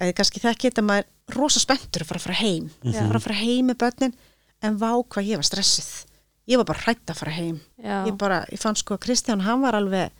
Að 0.00 0.06
ég 0.12 0.14
kannski 0.14 0.40
þekki 0.40 0.70
þetta 0.70 0.84
maður 0.86 1.04
er 1.04 1.36
rosa 1.36 1.60
spenntur 1.60 2.02
að 2.02 2.06
fara 2.06 2.20
að 2.20 2.26
fara 2.28 2.38
heim. 2.38 2.70
En 4.62 4.78
vá 4.80 4.90
hvað 4.96 5.28
ég 5.28 5.38
var 5.40 5.46
stressið. 5.46 5.90
Ég 6.48 6.58
var 6.60 6.66
bara 6.70 6.82
hrætt 6.86 7.10
að 7.12 7.18
fara 7.20 7.34
heim. 7.36 7.60
Ég 8.08 8.16
bara, 8.18 8.40
ég 8.50 8.58
fann 8.62 8.74
sko 8.78 8.96
að 8.96 9.04
Kristján, 9.06 9.44
hann 9.44 9.60
var 9.62 9.76
alveg 9.78 10.10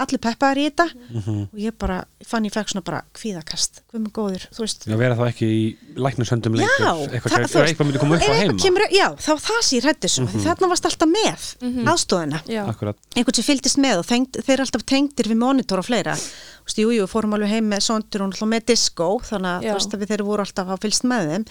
allir 0.00 0.18
peppaðar 0.22 0.58
í 0.58 0.64
þetta. 0.70 0.86
Mhm. 1.12 1.40
og 1.52 1.58
ég 1.60 1.74
bara, 1.78 1.98
ég 2.20 2.26
fann 2.26 2.44
ég 2.44 2.52
fekk 2.54 2.72
svona 2.72 2.84
bara 2.84 3.02
kvíðakast, 3.14 3.82
hvað 3.92 4.00
með 4.02 4.12
góður, 4.16 4.46
þú 4.50 4.64
veist. 4.64 4.86
Já, 4.88 4.96
vera 4.96 5.14
þá 5.18 5.24
ekki 5.28 5.46
í 5.52 5.76
læknishöndum 5.96 6.56
lengur. 6.56 6.80
Já, 6.80 6.92
eitthvað, 7.12 7.36
veist, 7.38 7.56
eitthvað 7.60 7.86
myndi 7.86 8.00
koma 8.02 8.16
upp 8.16 8.22
á 8.26 8.34
heima. 8.40 8.56
kemur, 8.58 8.86
já, 8.90 9.06
þá 9.14 9.32
það 9.38 9.60
sér 9.68 9.86
hrættu 9.86 10.08
svo. 10.08 10.24
Mhm. 10.26 10.42
þarna 10.46 10.70
varst 10.72 10.88
alltaf 10.88 11.08
með 11.12 11.46
aðstóðina 11.92 12.42
já, 12.48 12.62
Akkurat, 12.68 12.96
einhvern 13.14 13.34
sem 13.34 13.44
fylgdist 13.44 13.78
með 13.78 13.98
og 13.98 14.06
tengd, 14.06 14.32
þeir 14.42 14.54
eru 14.56 14.62
alltaf 14.66 14.84
tengdir 14.86 15.28
við 15.30 15.38
monitor 15.38 15.78
og 15.78 15.86
fleira. 15.86 16.16
Þú 16.16 16.66
veist, 16.66 16.78
jú, 16.78 16.90
jú, 16.94 17.06
fórum 17.10 17.34
alveg 17.34 17.48
heim 17.50 17.68
með 17.70 17.82
sondur 17.82 18.22
og 18.22 18.48
með 18.48 18.66
disco 18.66 19.18
þannig 19.20 19.50
að 19.50 19.62
þú 19.66 19.72
veist 19.78 19.94
að 19.94 20.00
við 20.02 20.08
þeir 20.12 20.22
voru 20.26 20.44
alltaf 20.46 20.68
að 20.68 20.82
fylgst 20.84 21.04
með 21.04 21.30
þeim. 21.32 21.46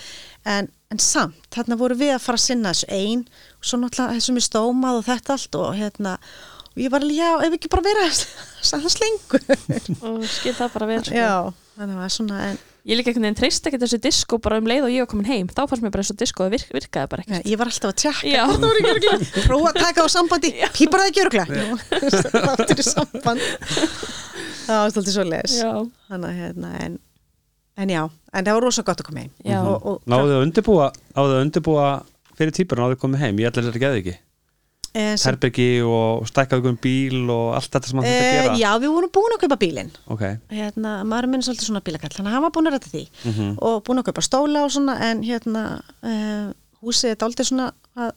En, 0.46 0.70
en 0.90 0.98
samt, 0.98 1.36
þarna 1.52 1.78
voru 1.78 1.96
við 1.96 2.16
að 2.16 2.22
fara 2.24 2.40
að 2.40 2.46
sinna 2.48 2.72
þessu 2.72 2.88
ein 2.90 3.26
og 3.60 3.66
svo 3.68 3.78
náttúrulega 3.78 4.16
þessum 4.18 4.40
er 4.40 4.46
stómað 4.48 4.98
og 5.02 5.06
þetta 5.06 5.36
allt 5.36 5.56
og 5.60 5.76
hérna 5.76 6.18
og 6.72 6.80
ég 6.82 6.92
var 6.94 7.04
alveg, 7.04 7.18
já, 7.20 7.32
ef 7.48 7.56
ekki 7.58 7.72
bara 7.72 7.86
vera 7.90 8.10
það 8.72 8.90
slengur 8.96 9.48
og 10.08 10.28
skil 10.30 10.58
það 10.58 10.76
bara 10.78 10.92
vel 10.92 11.02
sko. 11.06 11.16
já, 11.18 11.32
þannig 11.76 11.88
að 11.88 11.96
það 11.96 12.04
var 12.04 12.14
svona 12.16 12.38
en, 12.50 12.60
ég 12.88 12.98
líka 12.98 13.12
einhvern 13.12 13.28
veginn 13.28 13.38
treyst 13.38 13.68
ekki 13.70 13.80
þessu 13.82 14.00
disko 14.02 14.40
bara 14.42 14.58
um 14.62 14.70
leið 14.70 14.88
og 14.88 14.94
ég 14.94 15.04
var 15.04 15.10
komin 15.12 15.28
heim. 15.30 15.50
Þá 15.52 15.62
fannst 15.70 15.84
mér 15.86 15.94
bara 15.94 16.06
og 16.10 16.18
disko 16.22 16.48
virk, 16.50 16.72
virkaði 16.74 17.12
bara 17.12 17.26
ja, 17.28 17.38
ekki 17.38 17.52
ég 17.54 17.60
var 17.62 17.70
alltaf 17.70 17.92
að 17.92 18.00
tjekka 18.02 18.32
Já. 18.32 18.42
hvort 18.48 18.64
það 18.64 18.72
voru 18.72 18.82
ekki 18.82 19.12
örglega 19.12 19.44
prófa 19.50 19.70
að 19.74 19.80
taka 19.86 20.02
á 20.02 20.08
sambandi, 20.16 20.52
pípar 20.78 21.04
það 21.04 21.12
ekki 21.12 21.24
örglega 21.28 22.52
áttur 22.56 22.82
í 22.82 22.88
samband. 22.88 23.46
Það 24.66 24.82
var 24.82 24.96
stoltið 24.96 25.16
svo 25.18 25.28
les 25.30 25.60
já, 25.60 25.72
þannig 26.10 26.32
að 26.32 26.42
hérna 26.42 26.74
en, 26.88 26.98
en 27.84 27.94
já, 27.94 28.02
en 28.08 28.48
það 28.48 28.58
var 28.58 28.68
rosa 28.70 28.88
gott 28.88 29.04
að 29.04 29.10
koma 29.12 29.26
heim. 29.26 29.32
Já, 29.46 29.60
og, 29.62 29.78
og, 29.92 30.02
Náðu 30.10 30.36
að 30.40 30.46
undirbúa, 30.48 30.90
náðu 31.18 31.38
að 31.38 31.46
undirbúa 31.46 31.88
fyrir 32.40 32.56
típur 32.56 32.82
náðu 32.82 32.98
að 32.98 33.02
koma 33.04 33.22
heim, 33.22 33.42
ég 33.42 33.52
ætla 33.52 33.68
að 33.70 33.82
geða 33.82 34.02
ekki. 34.02 34.16
en, 34.16 34.18
sem, 34.18 34.31
Herbergi 34.94 35.68
og 35.88 36.26
stækkaðu 36.28 36.72
um 36.74 36.78
bíl 36.84 37.22
og 37.32 37.54
allt 37.56 37.70
þetta 37.72 37.92
sem 37.92 38.00
hann 38.02 38.08
þetta 38.08 38.24
e, 38.26 38.32
gera. 38.36 38.56
já, 38.60 38.72
við 38.84 38.96
vorum 38.96 39.12
búin 39.16 39.36
að 39.38 39.44
kaupa 39.46 39.58
bílinn. 39.62 39.92
Ok, 40.12 40.24
hérna, 40.52 40.96
maður 41.08 41.30
minn 41.32 41.40
er 41.44 41.48
svolítið 41.48 41.70
svona 41.70 41.84
bílakall 41.86 42.12
þannig 42.12 42.32
að 42.32 42.36
hann 42.38 42.46
var 42.48 42.56
búin 42.58 42.68
að 42.72 42.76
rætta 42.76 42.92
því. 42.92 43.04
Mhm. 43.30 43.54
og 43.70 43.78
búin 43.88 44.02
að 44.02 44.10
kaupa 44.10 44.26
stóla 44.28 44.66
og 44.66 44.74
svona 44.76 44.98
en 45.08 45.24
hérna 45.24 45.64
uh, 46.04 46.50
húsið 46.84 47.14
er 47.14 47.22
dálítið 47.24 47.52
svona 47.52 47.70
að 47.96 48.12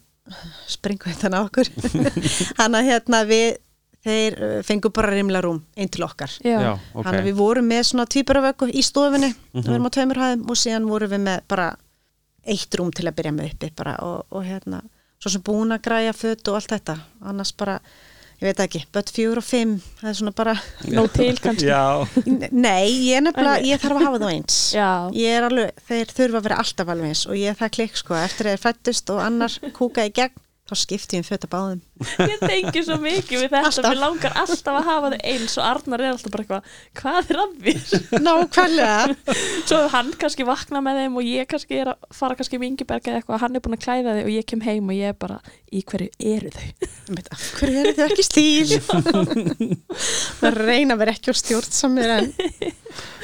springu 0.72 1.12
þetta 1.12 1.30
á 1.36 1.40
okkur. 1.44 1.70
Hann 2.60 2.74
að 2.78 2.88
hérna 2.88 3.22
við 3.28 3.58
þeir 4.04 4.36
fengu 4.64 4.90
bara 4.92 5.12
rimla 5.12 5.40
rúm 5.44 5.62
einn 5.76 5.88
til 5.92 6.04
okkar. 6.04 6.32
Já, 6.44 6.58
já, 6.60 6.72
ok 6.92 7.06
Þannig 7.06 7.20
að 7.22 7.28
við 7.28 7.38
vorum 7.38 7.68
með 7.68 7.82
svona 7.88 8.06
tvíburavöku 8.08 8.68
í 8.72 8.82
stofunni. 8.84 9.30
Mhm. 9.52 9.62
við 9.64 9.74
erum 9.76 9.88
á 9.88 9.94
tveimur 9.96 10.20
hæðum 10.24 10.50
og 10.50 10.60
síðan 10.60 10.88
vorum 10.90 11.12
við 11.14 11.22
með 11.28 11.44
bara 11.48 11.70
eitt 12.44 12.76
rúm 12.76 12.90
til 12.92 13.06
að 13.08 13.16
byrja 13.20 13.32
með 13.32 13.52
uppi 13.52 13.70
bara 13.76 13.94
og, 14.04 14.26
og 14.30 14.44
hérna, 14.44 14.82
svo 15.24 15.32
sem 15.32 15.44
búin 15.44 15.72
að 15.72 15.86
græja 15.86 16.12
föt 16.16 16.50
og 16.52 16.58
allt 16.58 16.74
þetta, 16.74 16.98
annars 17.24 17.54
bara 17.56 17.78
ég 18.42 18.50
veit 18.50 18.60
ekki, 18.60 18.82
bött 18.92 19.08
fjögur 19.14 19.40
og 19.40 19.46
fimm 19.46 19.74
það 20.02 20.08
er 20.10 20.16
svona 20.18 20.32
bara, 20.36 20.54
nóg 20.92 21.08
til 21.14 21.38
kannski. 21.40 21.70
Nei, 22.52 22.90
ég 23.06 23.16
er 23.16 23.24
nefnilega 23.24 23.64
ég 23.64 23.80
þarf 23.80 23.96
að 23.96 24.04
hafa 24.04 24.20
það 24.20 24.32
eins. 24.34 24.58
Já, 24.74 24.88
ég 25.16 25.36
er 25.38 25.46
alveg, 25.48 25.84
þeir 25.88 26.14
þurfa 26.18 26.40
að 26.40 26.48
vera 26.50 26.58
alltaf 26.60 26.92
alveg 26.92 27.14
eins 27.14 27.24
og 27.30 27.38
ég 27.40 27.54
er 27.54 27.60
það 27.62 27.74
klikk 27.78 28.00
sko, 28.02 28.18
eftir 28.20 28.50
að 28.50 28.56
þeir 28.56 28.64
fættust 28.66 29.14
og 29.14 29.22
annar 29.24 29.56
kúka 29.78 30.04
í 30.04 30.12
gegn 30.20 30.43
þá 30.64 30.74
skipti 30.80 31.18
ég 31.18 31.20
um 31.20 31.26
föt 31.28 31.42
að 31.44 31.50
báðum 31.52 31.80
ég 32.24 32.38
tengi 32.40 32.82
svo 32.86 32.96
mikið 33.02 33.42
við 33.42 33.50
þetta 33.52 33.68
Alltaf. 33.68 33.84
mér 33.90 33.98
langar 34.00 34.36
alltaf 34.40 34.78
að 34.78 34.86
hafa 34.88 35.10
þau 35.12 35.18
eins 35.32 35.56
og 35.60 35.64
Arnar 35.68 36.00
er 36.04 36.12
alltaf 36.14 36.32
bara 36.32 36.44
eitthvað, 36.44 36.62
hvað 37.00 37.18
er 37.34 37.40
að 37.42 37.50
þér? 37.66 37.82
nákvæmlega 38.24 39.34
svo 39.68 39.80
hann 39.92 40.12
kannski 40.22 40.46
vakna 40.48 40.80
með 40.86 41.00
þeim 41.02 41.18
og 41.20 41.28
ég 41.28 41.50
kannski 41.50 41.80
er 41.82 41.90
að 41.92 42.08
fara 42.16 42.38
kannski 42.38 42.60
með 42.62 42.70
Ingeberg 42.70 43.10
eða 43.10 43.20
eitthvað, 43.20 43.42
hann 43.44 43.58
er 43.60 43.64
búin 43.66 43.76
að 43.76 43.84
klæða 43.84 44.14
þau 44.16 44.22
og 44.24 44.32
ég 44.32 44.48
kem 44.54 44.64
heim 44.64 44.88
og 44.88 44.96
ég 44.96 45.12
er 45.12 45.18
bara, 45.20 45.36
í 45.68 45.82
hverju 45.84 46.08
eru 46.32 46.54
þau? 46.54 46.68
Hverju 47.60 47.82
eru 47.84 47.94
þau 47.98 48.06
ekki 48.08 48.26
stíl 48.30 48.72
það 50.40 50.58
reyna 50.64 50.96
vera 51.00 51.12
ekki 51.14 51.32
á 51.32 51.34
stjórnsamir 51.36 52.14
en 52.16 52.32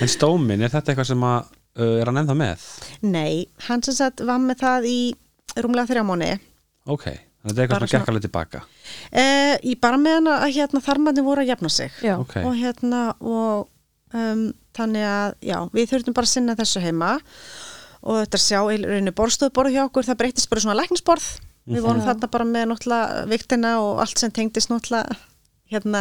en 0.01 0.11
stómin, 0.13 0.61
er 0.61 0.73
þetta 0.73 0.93
eitthvað 0.93 1.11
sem 1.13 1.25
að 1.31 1.41
uh, 1.81 1.97
er 2.03 2.11
hann 2.11 2.21
ennþá 2.23 2.37
með? 2.45 2.69
nei, 3.07 3.49
hann 3.69 3.85
sem 3.87 3.97
sagt 3.97 4.21
var 4.29 4.41
með 4.45 4.61
það 4.65 4.89
í 4.93 4.99
rúmlega 5.61 5.89
þrjá 5.95 6.05
mánu 6.13 6.31
Ok, 6.91 7.05
þannig 7.07 7.21
að 7.21 7.30
þetta 7.45 7.57
er 7.57 7.65
eitthvað 7.67 7.85
sem 7.87 8.01
gekk 8.01 8.13
alveg 8.13 8.25
tilbaka. 8.27 8.63
Eh, 9.13 9.57
í 9.65 9.75
bara 9.81 10.01
meðan 10.01 10.31
að 10.35 10.49
hérna 10.59 10.83
þarmandi 10.85 11.25
voru 11.27 11.45
að 11.45 11.53
jafna 11.55 11.71
sig. 11.73 11.93
Já, 12.05 12.17
Ok, 12.21 12.37
og 12.45 12.57
hérna 12.59 13.03
og 13.21 13.69
um, 14.15 14.47
þannig 14.77 15.07
að 15.09 15.37
já, 15.51 15.59
við 15.73 15.93
þurftum 15.93 16.17
bara 16.17 16.29
að 16.29 16.35
sinna 16.35 16.57
þessu 16.59 16.83
heima. 16.85 17.13
Og 18.01 18.23
þetta 18.23 18.39
sjá 18.41 18.59
í 18.73 18.79
rauninu 18.81 19.13
borðstofborð 19.13 19.75
hjá 19.75 19.83
okkur, 19.85 20.07
það 20.09 20.21
breytist 20.23 20.49
bara 20.53 20.63
svona 20.65 20.79
læknisborð. 20.81 21.27
Við 21.71 21.83
vorum 21.85 22.01
Já. 22.01 22.07
þarna 22.09 22.29
bara 22.33 22.47
með 22.49 22.71
náttúrulega 22.71 23.25
viktina 23.29 23.73
og 23.85 23.99
allt 24.01 24.19
sem 24.19 24.33
tengdist 24.33 24.71
náttúrulega 24.73 25.19
hérna 25.71 26.01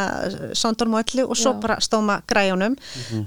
sándorm 0.58 0.96
og 0.96 1.04
öllu 1.04 1.26
og 1.28 1.38
svo 1.38 1.52
Já. 1.54 1.60
bara 1.62 1.76
stóma 1.84 2.22
græjunum. 2.26 2.78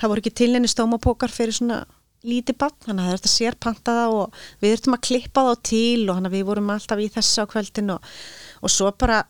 Það 0.00 0.08
voru 0.08 0.22
ekki 0.24 0.32
til 0.40 0.48
henni 0.56 0.70
stómapókar 0.72 1.30
fyrir 1.30 1.54
svona 1.54 1.82
lítið 2.26 2.58
bann, 2.60 2.76
þannig 2.84 3.02
að 3.02 3.08
það 3.08 3.12
er 3.12 3.20
þetta 3.20 3.32
sérpanta 3.32 3.96
það 3.98 4.16
og 4.18 4.40
við 4.62 4.74
þurftum 4.74 4.96
að 4.96 5.04
klippa 5.08 5.44
það 5.46 5.52
á 5.52 5.64
til 5.68 6.02
og 6.06 6.16
þannig 6.16 6.30
að 6.30 6.36
við 6.36 6.48
vorum 6.50 6.74
alltaf 6.74 7.02
í 7.02 7.08
þessu 7.16 7.42
á 7.42 7.50
kvöldin 7.52 7.94
og, 7.96 8.10
og 8.62 8.72
svo 8.72 8.92
bara, 9.02 9.22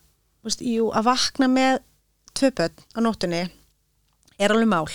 veist, 0.45 0.65
jú, 0.67 0.91
að 0.93 1.09
vakna 1.09 1.49
með 1.53 1.79
tvö 2.37 2.53
börn 2.59 2.85
á 2.93 2.99
nóttunni 3.05 3.43
er 4.43 4.55
alveg 4.55 4.69
mál. 4.73 4.89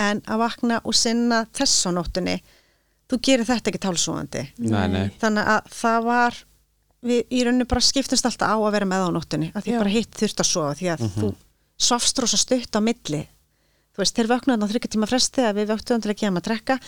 En 0.00 0.22
að 0.24 0.44
vakna 0.46 0.80
og 0.88 0.96
sinna 0.96 1.44
þess 1.52 1.88
á 1.88 1.90
nóttunni 1.92 2.38
þú 3.12 3.20
gerir 3.26 3.48
þetta 3.48 3.72
ekki 3.72 3.82
nei 4.88 5.12
þannig 5.20 5.50
að 5.54 5.70
það 5.76 6.08
var 6.08 6.38
við 7.02 7.34
í 7.34 7.42
rauninu 7.44 7.68
bara 7.68 7.84
skiptumst 7.84 8.28
alltaf 8.28 8.54
á 8.54 8.56
að 8.56 8.74
vera 8.76 8.88
með 8.88 9.06
á 9.06 9.10
nóttunni 9.16 9.50
að 9.52 9.66
því 9.66 9.74
Já. 9.74 9.78
bara 9.82 9.94
hitt 9.96 10.18
þurft 10.20 10.42
að 10.42 10.48
sofa 10.48 10.74
því 10.78 10.90
að 10.94 11.04
þú 11.18 11.30
svafst 11.82 12.22
rosa 12.22 12.40
stutt 12.40 12.78
á 12.78 12.80
milli 12.84 13.22
þú 13.92 14.02
veist, 14.02 14.16
þeir 14.16 14.30
vöknuðan 14.30 14.64
á 14.64 14.70
þryggja 14.72 14.92
tíma 14.94 15.08
fresti 15.10 15.44
að 15.46 15.60
við 15.60 15.70
vöktuðum 15.72 16.02
til 16.02 16.12
að 16.12 16.22
maður 16.22 16.42
að 16.42 16.48
drekka 16.48 16.78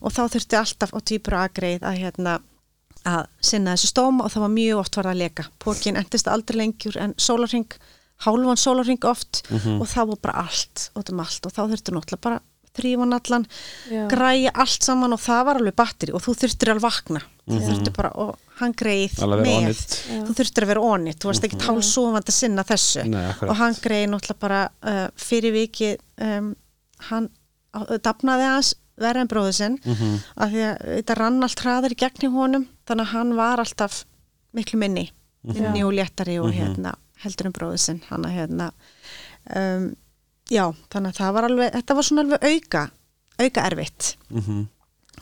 og 0.00 0.14
þá 0.16 0.22
þurfti 0.34 0.60
alltaf 0.60 0.94
á 0.94 0.98
týpur 1.10 1.36
og 1.36 1.44
agreið 1.46 1.86
að 1.88 2.00
hérna 2.04 2.36
að 3.08 3.30
sinna 3.40 3.76
þessu 3.76 3.90
stóma 3.94 4.26
og 4.26 4.34
það 4.34 4.44
var 4.44 4.52
mjög 4.58 4.82
oft 4.82 4.98
varð 4.98 5.12
að 5.14 5.20
leka. 5.22 5.46
Pókin 5.62 5.96
endist 5.96 6.28
aldrei 6.28 6.58
lengjur 6.60 6.98
en 7.00 7.14
sólarring, 7.16 7.70
hálfan 8.26 8.60
sólarring 8.60 9.04
oft 9.08 9.42
og 9.80 9.86
það 9.88 10.12
var 10.12 10.20
bara 10.26 10.44
allt 10.44 10.90
um 11.00 11.22
allt 11.24 11.46
og 11.48 11.54
þá 11.56 11.62
þurfti 11.72 11.96
náttúrulega 11.96 12.26
bara 12.28 12.42
þrýfan 12.76 13.16
allan, 13.16 13.46
græja 14.12 14.52
allt 14.54 14.84
saman 14.86 15.16
og 15.16 15.20
það 15.20 15.46
var 15.48 15.58
alveg 15.58 15.76
batteri 15.80 16.12
og 16.14 16.22
þú 16.22 16.36
þurftir 16.44 16.70
alveg 16.74 16.84
vakna. 16.84 17.22
Þú 17.48 17.62
þurftir 17.66 17.96
bara, 17.96 18.12
og 18.14 18.49
hann 18.60 18.74
greið 18.76 19.16
með, 19.42 19.82
þú 20.08 20.36
þurftir 20.38 20.66
að 20.66 20.72
vera 20.72 20.84
onit 20.92 21.20
þú 21.20 21.30
varst 21.30 21.46
ekki 21.48 21.60
tálsofandi 21.60 22.32
að 22.32 22.36
sinna 22.36 22.64
þessu. 22.68 23.04
Nei, 23.08 23.24
og 23.46 23.54
hann 23.60 23.78
greið 23.82 24.06
náttúrulega 24.12 24.42
bara 24.44 24.60
uh, 24.84 25.06
fyrir 25.20 25.54
viki 25.56 25.94
um, 26.20 26.52
hann 27.10 27.28
uh, 27.76 27.96
dafnaði 28.04 28.48
hans 28.50 28.74
verið 29.00 29.24
en 29.24 29.30
bróðu 29.32 29.52
sinn. 29.56 29.78
Mhm. 29.84 30.16
af 30.36 30.52
því 30.52 30.64
að 30.68 30.84
þetta 30.98 31.18
rann 31.20 31.42
allt 31.46 31.64
hraðar 31.64 31.94
í 31.94 32.00
gegn 32.04 32.26
í 32.28 32.32
honum 32.34 32.68
þannig 32.88 33.06
að 33.06 33.14
hann 33.14 33.34
var 33.38 33.62
alltaf 33.64 34.02
miklu 34.56 34.80
minni 34.82 35.06
minni 35.46 35.84
og 35.86 35.94
léttari 35.96 36.36
og 36.42 36.52
hérna 36.52 36.92
heldur 37.24 37.48
en 37.48 37.54
bróðu 37.56 37.78
sinn 37.80 38.00
hann 38.10 38.26
að 38.28 38.36
hérna 38.36 38.66
um, 39.56 39.86
já, 40.50 40.66
þannig 40.92 41.14
að 41.14 41.20
það 41.20 41.36
var 41.36 41.48
alveg 41.48 41.72
þetta 41.78 41.96
var 41.96 42.06
svona 42.08 42.24
alveg 42.26 42.44
auka 42.50 42.82
auka 43.40 43.64
erfitt. 43.70 44.16
Mhm. 44.28 44.66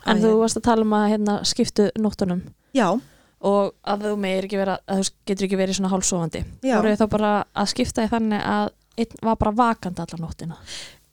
en 0.06 0.22
þú 0.22 0.32
varst 0.40 0.58
að 0.58 0.66
tala 0.66 0.82
um 0.86 0.96
að 0.96 1.08
hérna, 1.12 1.34
skiptu 1.46 1.88
nóttunum? 1.98 2.42
Já, 2.74 2.98
og 3.40 3.74
að 3.86 4.06
þú 4.08 4.12
meir 4.18 4.44
ekki 4.48 4.58
vera 4.58 4.78
að 4.88 5.02
þú 5.04 5.10
getur 5.30 5.46
ekki 5.46 5.58
verið 5.60 5.76
svona 5.78 5.90
hálfsofandi. 5.92 6.44
Voru 6.64 6.90
þið 6.92 7.02
þá 7.02 7.08
bara 7.12 7.32
að 7.54 7.68
skipta 7.72 8.04
í 8.06 8.10
þannig 8.10 8.42
að 8.42 8.70
einn 8.98 9.20
var 9.22 9.36
bara 9.36 9.52
vakandi 9.60 10.02
allar 10.02 10.20
nóttina? 10.24 10.56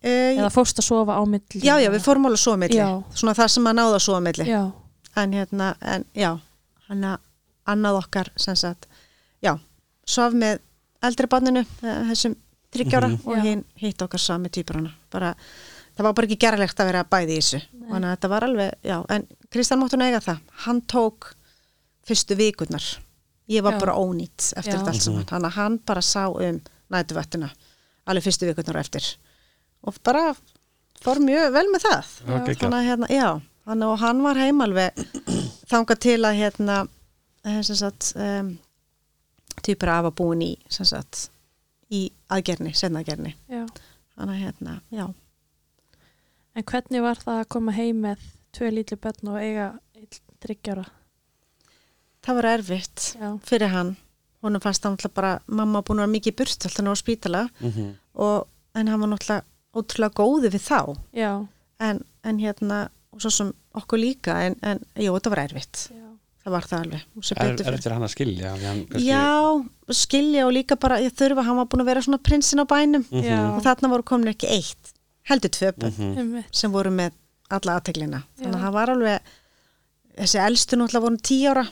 Uh, 0.05 0.33
eða 0.37 0.49
fórst 0.53 0.77
að 0.81 0.85
sofa 0.85 1.17
á 1.17 1.21
milli? 1.25 1.61
Já, 1.65 1.75
já, 1.81 1.89
við 1.93 2.03
fórum 2.05 2.25
alveg 2.29 2.41
svo 2.41 2.55
milli. 2.61 2.77
Já. 2.77 2.89
svona 3.17 3.33
það 3.37 3.47
sem 3.55 3.69
að 3.69 3.77
náða 3.79 3.99
svo 4.05 4.19
milli. 4.21 4.45
Já, 4.49 4.63
en 5.21 5.33
hérna, 5.33 5.69
en 5.81 6.05
já 6.13 6.31
hann 6.89 7.03
að 7.03 7.19
annað 7.65 7.99
okkar 8.03 8.29
sem 8.37 8.55
sagt, 8.55 8.85
já, 9.41 9.55
svaf 10.05 10.33
með 10.37 10.59
eldri 11.01 11.27
barninu, 11.29 11.63
eh, 11.81 12.01
þessum 12.11 12.35
þryggjára 12.75 13.07
Mhm. 13.09 13.21
og 13.25 13.35
Já. 13.37 13.41
hinn 13.41 13.63
hitt 13.81 14.01
okkar 14.01 14.19
sami 14.19 14.49
týpurana, 14.49 14.91
bara 15.09 15.33
það 15.97 16.03
var 16.03 16.13
bara 16.13 16.27
ekki 16.27 16.37
gerlegt 16.37 16.77
að 16.79 16.85
vera 16.91 17.03
bæði 17.03 17.37
í 17.37 17.37
þessu. 17.41 17.61
Þannig 17.89 18.05
að 18.05 18.15
þetta 18.17 18.29
var 18.29 18.41
alveg, 18.43 18.71
já, 18.83 19.05
en 19.09 19.27
Kristján 19.49 19.79
máttu 19.79 19.97
eiga 20.01 20.19
það, 20.21 20.39
hann 20.65 20.81
tók 20.81 21.33
fyrstu 22.05 22.37
vikurnar. 22.39 22.85
Ég 23.51 23.63
var 23.65 23.77
Já. 23.77 23.79
bara 23.83 23.97
ónýtt 24.01 24.51
eftir 24.57 24.77
þetta 24.77 24.93
allt 24.93 25.05
saman. 25.05 25.25
Þannig 25.29 25.51
að 25.51 25.57
hann 25.59 25.79
bara 25.85 26.01
sá 26.05 26.23
um 26.29 26.61
nætuvættina 26.93 27.49
alveg 28.05 28.25
fyrstu 28.25 28.49
vikurnar 28.49 28.79
á 28.79 28.85
eftir. 28.85 29.09
Og 29.85 29.97
bara 30.05 30.31
fór 31.01 31.21
mjög 31.21 31.51
vel 31.53 31.67
með 31.73 31.85
það. 31.89 32.15
Já, 32.25 32.39
þannig 32.55 32.79
að 32.79 32.87
hérna, 32.89 33.11
já 33.13 33.29
þannig 33.65 33.91
og 33.91 34.01
hann 34.01 34.21
var 34.25 34.39
heim 34.39 34.61
alveg 34.65 34.99
þangað 35.71 36.01
til 36.05 36.19
að 36.21 36.39
hérna 36.39 36.77
eh, 37.45 37.61
sem 37.65 37.79
sagt 37.79 38.11
um, 38.17 38.55
týpur 39.65 39.91
af 39.91 40.09
að 40.11 40.17
búin 40.19 40.43
í 40.45 40.51
sem 40.69 40.87
sagt 40.87 41.29
í 41.93 42.07
aðgerni, 42.33 42.73
sennaðgerni 42.77 43.35
þannig 43.49 44.35
að 44.35 44.41
hérna, 44.41 44.75
já. 44.93 45.07
En 46.55 46.63
hvernig 46.63 47.03
var 47.03 47.19
það 47.19 47.41
að 47.41 47.49
koma 47.51 47.73
heim 47.75 47.97
með 48.05 48.21
tvö 48.55 48.69
lítli 48.71 48.97
börn 49.01 49.33
og 49.33 49.41
eiga 49.41 49.67
þryggjara 50.43 50.85
það 52.25 52.35
var 52.39 52.45
erfitt 52.55 53.15
já, 53.19 53.29
fyrir 53.45 53.69
hann. 53.73 53.95
Honum 54.45 54.61
fannst 54.61 54.83
það 54.83 54.95
náttúrulega 54.95 55.15
bara 55.17 55.33
mamma 55.47 55.81
búin 55.81 55.99
að 55.99 56.05
vera 56.05 56.13
mikið 56.15 56.33
í 56.33 56.37
burt 56.37 56.65
alltaf 56.67 56.83
ná 56.85 56.91
á 56.93 56.97
spítala. 57.01 57.43
Mhm. 57.61 57.91
og, 58.15 58.47
en 58.75 58.87
hann 58.87 58.99
var 58.99 59.09
náttúrulega 59.09 59.43
ótrúlega 59.75 60.13
góði 60.15 60.49
við 60.53 60.63
þá. 60.69 60.79
Já, 61.13 61.31
en, 61.79 61.99
en 62.23 62.37
hérna, 62.39 62.89
og 63.13 63.21
svo 63.21 63.29
sem 63.31 63.53
okkur 63.75 63.99
líka 63.99 64.35
en, 64.45 64.55
en 64.63 64.79
jú, 64.95 65.13
þetta 65.17 65.29
var 65.33 65.43
erfitt. 65.47 65.87
Já. 65.91 66.01
það 66.45 66.51
var 66.53 66.61
það 66.69 66.81
alveg 66.83 67.01
Er, 67.41 67.55
betur 67.57 67.89
er 67.89 67.93
hann 67.95 68.03
að 68.05 68.11
skilja 68.13 68.49
hann 68.53 68.81
kannski- 68.85 69.07
Já, 69.07 69.65
skilja 69.97 70.43
og 70.45 70.53
líka 70.53 70.75
bara 70.79 70.99
ég 71.01 71.11
þurfa, 71.17 71.41
hann 71.43 71.57
var 71.57 71.65
búin 71.65 71.81
að 71.81 71.85
vera 71.89 72.01
svona 72.05 72.19
prinsinn 72.21 72.61
á 72.61 72.65
bænum. 72.69 73.05
Já. 73.09 73.39
og 73.57 73.63
þarna 73.65 73.89
voru 73.89 74.03
komin 74.03 74.29
ekki 74.29 74.47
eitt 74.53 74.91
heldur 75.25 75.49
tvö 75.49 75.71
bönn 75.73 75.91
Mhm. 75.97 76.17
Einmitt. 76.19 76.45
sem 76.55 76.71
voru 76.71 76.91
með 76.93 77.11
alla 77.49 77.79
aðteglina 77.79 78.23
þannig 78.37 78.55
að 78.59 78.61
það 78.61 78.71
var 78.77 78.89
alveg 78.93 79.19
þessi 80.19 80.39
elstu 80.45 80.77
náttúrulega 80.77 81.01
voru 81.07 81.17
tíu 81.17 81.49
ára 81.49 81.65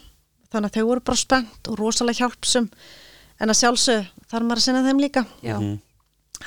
þannig 0.54 0.70
að 0.72 0.78
þau 0.80 0.86
voru 0.91 1.04
bara 1.10 1.20
spennt 1.24 1.70
og 1.74 1.80
rosalega 1.82 2.22
hjálpsum 2.24 2.70
en 3.41 3.49
að 3.51 3.60
sjálfsög 3.60 4.06
þarf 4.32 4.45
maður 4.47 4.62
að 4.62 4.66
sinna 4.68 4.84
þeim 4.86 5.01
líka. 5.04 5.26
Já, 5.43 5.58
Mhm. 5.60 5.80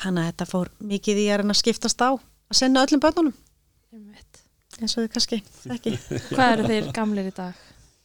hann 0.02 0.18
að 0.20 0.28
þetta 0.30 0.46
fór 0.50 0.68
mikið 0.82 1.16
í 1.22 1.26
að 1.32 1.38
reyna 1.42 1.54
að 1.56 1.60
skiptast 1.62 2.00
á 2.04 2.10
að 2.14 2.56
sinna 2.60 2.84
öllum 2.86 3.00
börnunum. 3.02 3.34
Eins 4.76 4.92
og 4.98 5.06
þið 5.06 5.12
kannski 5.14 5.36
ekki 5.72 5.92
Hvað 6.36 6.50
eru 6.52 6.64
þeir 6.68 6.88
gamlir 6.92 7.28
í 7.30 7.34
dag? 7.36 7.54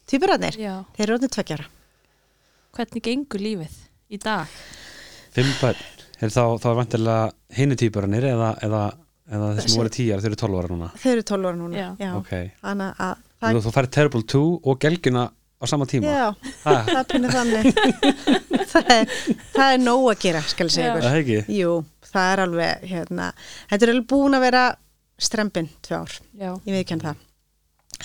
Týpurarnir, 0.07 0.55
Já, 0.59 0.75
þeir 0.95 1.03
eru 1.07 1.15
orðin 1.17 1.31
tveggjara 1.35 1.65
hvernig 2.77 3.03
gengur 3.03 3.41
lífið 3.43 3.73
í 4.15 4.19
dag? 4.23 4.47
Fimm 5.35 5.49
börn. 5.59 5.81
Er 6.21 6.31
þá, 6.31 6.43
þá 6.61 6.67
er 6.71 6.77
vantilega 6.79 7.25
hinni 7.57 7.75
týpurannir 7.79 8.23
eða, 8.29 8.53
eða, 8.63 8.81
eða 9.27 9.49
þeir 9.57 9.67
sem 9.67 9.79
voru 9.81 9.91
tíjar, 9.91 10.21
þeir 10.23 10.31
eru 10.31 10.39
12 10.45 10.59
ára 10.61 10.71
núna? 10.71 10.89
Þeir 11.01 11.13
eru 11.17 11.25
12 11.31 11.49
ára 11.49 11.59
núna 11.59 11.83
Já. 11.99 12.11
Ok, 12.21 12.31
þannig 12.61 13.03
að 13.03 13.61
þú 13.67 13.73
færið 13.75 13.91
Terrible 13.97 14.23
2 14.35 14.43
og 14.71 14.79
Gelgjuna 14.85 15.25
á 15.61 15.65
sama 15.69 15.85
tíma? 15.85 16.09
Já, 16.09 16.27
Ha, 16.65 16.75
það 16.89 16.99
er 16.99 17.07
það, 18.71 18.91
er, 18.95 19.15
það 19.53 19.73
er 19.73 19.81
nóg 19.81 20.05
að 20.11 20.21
gera 20.25 20.41
skal 20.49 20.67
ég 20.67 20.73
segja 20.75 20.87
Já. 20.87 20.93
ykkur. 20.93 21.09
Er 21.11 21.19
Jú, 21.57 21.75
það 22.11 22.31
er 22.33 22.43
alveg 22.45 22.87
hérna, 22.91 23.27
þetta 23.69 23.87
er 23.87 23.93
alveg 23.93 24.07
búin 24.11 24.37
að 24.37 24.45
vera 24.47 24.63
strempin 25.21 25.69
tvö 25.85 25.99
ár, 26.01 26.17
Já, 26.39 26.51
ég 26.65 26.79
ekki 26.81 26.95
hann 26.95 27.05
það. 27.05 27.25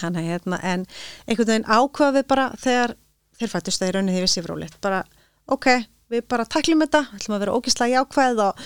Hann 0.02 0.18
að 0.20 0.28
hérna, 0.30 0.60
en 0.62 0.86
einhvern 1.26 1.50
veginn 1.52 1.68
ákvaða 1.70 2.16
við 2.18 2.26
bara 2.28 2.46
þegar 2.60 2.96
þeir 3.36 3.52
fættust 3.52 3.80
það 3.80 3.88
í 3.88 3.94
rauninni 3.96 4.16
því 4.16 4.24
við 4.26 4.32
séfrólit 4.34 4.76
bara, 4.84 5.00
ok, 5.52 5.70
við 6.12 6.26
bara 6.28 6.46
taklum 6.48 6.84
þetta 6.84 7.06
ætlum 7.16 7.36
að 7.36 7.44
vera 7.44 7.56
ógislega 7.56 8.02
jákvæð 8.02 8.42
og 8.44 8.60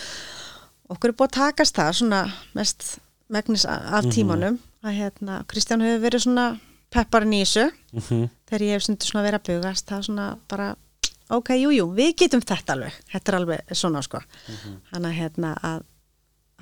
okkur 0.91 1.13
er 1.13 1.17
búið 1.17 1.29
að 1.31 1.37
takast 1.39 1.79
það 1.79 1.93
svona 2.01 2.21
mest 2.57 2.89
megnis 3.31 3.63
af 3.69 4.09
tímanum 4.11 4.59
að 4.83 4.97
hérna, 4.99 5.39
Kristján 5.47 5.83
hefur 5.85 6.03
verið 6.03 6.25
svona 6.25 6.45
pepparinn 6.91 7.37
í 7.37 7.41
þessu. 7.45 7.69
Mhm. 7.95 8.29
Þegar 8.51 8.65
ég 8.67 8.75
hef 8.75 8.85
stundu 8.85 9.07
svona 9.07 9.23
verið 9.25 9.39
að 9.39 9.47
bugast 9.49 9.87
það 9.87 10.01
er 10.01 10.07
svona 10.09 10.27
bara, 10.51 10.67
ok, 11.31 11.53
jú, 11.55 11.71
jú, 11.77 11.87
við 11.95 12.11
getum 12.23 12.43
þetta 12.43 12.75
alveg, 12.75 12.99
þetta 13.13 13.31
er 13.31 13.37
alveg 13.39 13.73
svona 13.79 14.03
sko, 14.05 14.21
hann 14.91 15.07
að 15.07 15.17
hérna 15.21 15.53
að 15.63 15.87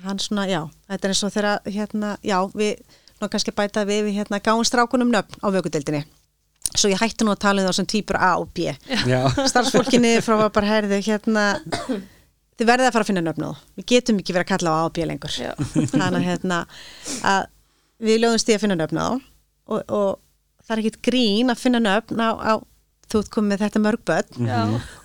hann 0.04 0.22
svona, 0.22 0.46
já, 0.48 0.62
þetta 0.88 1.06
er 1.06 1.12
eins 1.14 1.24
og 1.26 1.34
þegar 1.34 1.74
hérna, 1.74 2.14
já, 2.24 2.38
við 2.56 2.78
nú 3.20 3.28
kannski 3.28 3.52
bæta 3.52 3.84
við, 3.88 4.06
við 4.06 4.20
hérna 4.20 4.40
gáum 4.40 4.64
strákunum 4.64 5.10
nöfn 5.12 5.42
á 5.44 5.46
vökudeldinni, 5.52 6.04
svo 6.70 6.88
ég 6.92 7.02
hætti 7.02 7.26
nú 7.26 7.34
að 7.34 7.42
tala 7.42 7.64
um 7.64 7.68
það 7.68 7.76
sem 7.80 7.90
týpur 7.90 8.16
A 8.16 8.30
og 8.40 8.48
B. 8.54 8.70
Já, 9.10 9.20
starfsfólkinni 9.50 10.14
frá 10.24 10.38
að 10.38 10.54
bara 10.56 10.70
herðu 10.70 11.02
hérna 11.04 11.44
þið 11.90 12.68
verðið 12.68 12.86
að 12.86 12.94
fara 12.94 13.04
að 13.04 13.10
finna 13.10 13.24
nöfn 13.26 13.48
við 13.76 13.88
getum 13.92 14.22
ekki 14.22 14.36
verið 14.36 14.46
að 14.46 14.52
kalla 14.54 14.72
á 14.72 14.76
A 14.78 14.86
og 14.86 14.94
B 14.96 15.04
lengur. 15.10 15.36
Þannig 15.90 16.20
að 16.22 16.28
hérna 16.30 16.62
að 17.34 17.50
við 18.00 18.22
lögumst 18.22 18.48
í 18.48 18.56
að 18.56 18.64
finna 18.64 18.78
nöfn 18.80 19.00
á 19.00 19.04
þá 19.04 19.30
og, 19.70 19.80
og 19.88 20.10
það 20.64 20.74
er 20.74 20.82
ekkit 20.82 21.00
grín 21.10 21.52
að 21.52 21.62
finna 21.62 21.82
nöfn 21.82 22.22
á, 22.22 22.30
á 22.36 22.52
þú 23.10 23.22
ert 23.22 23.30
komið 23.34 23.52
með 23.52 23.62
þetta 23.64 23.84
mörg 23.84 24.02
börn. 24.06 24.48
Já, 24.48 24.60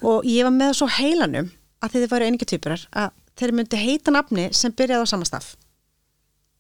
og 0.06 0.26
ég 0.30 0.48
var 0.48 0.56
með 0.56 0.72
það 0.72 0.80
svo 0.80 0.90
heilanum 1.00 1.52
að 1.82 1.96
þið 1.96 2.10
væru 2.14 2.30
einingi 2.30 2.50
týpurar 2.50 2.88
að 2.94 3.14
þeir 3.36 3.54
myndi 3.58 3.82
heita 3.82 4.14
nafni 4.14 4.48
sem 4.56 4.74
byrjaði 4.76 5.08
á 5.08 5.12
sama 5.12 5.28
stað. 5.28 5.52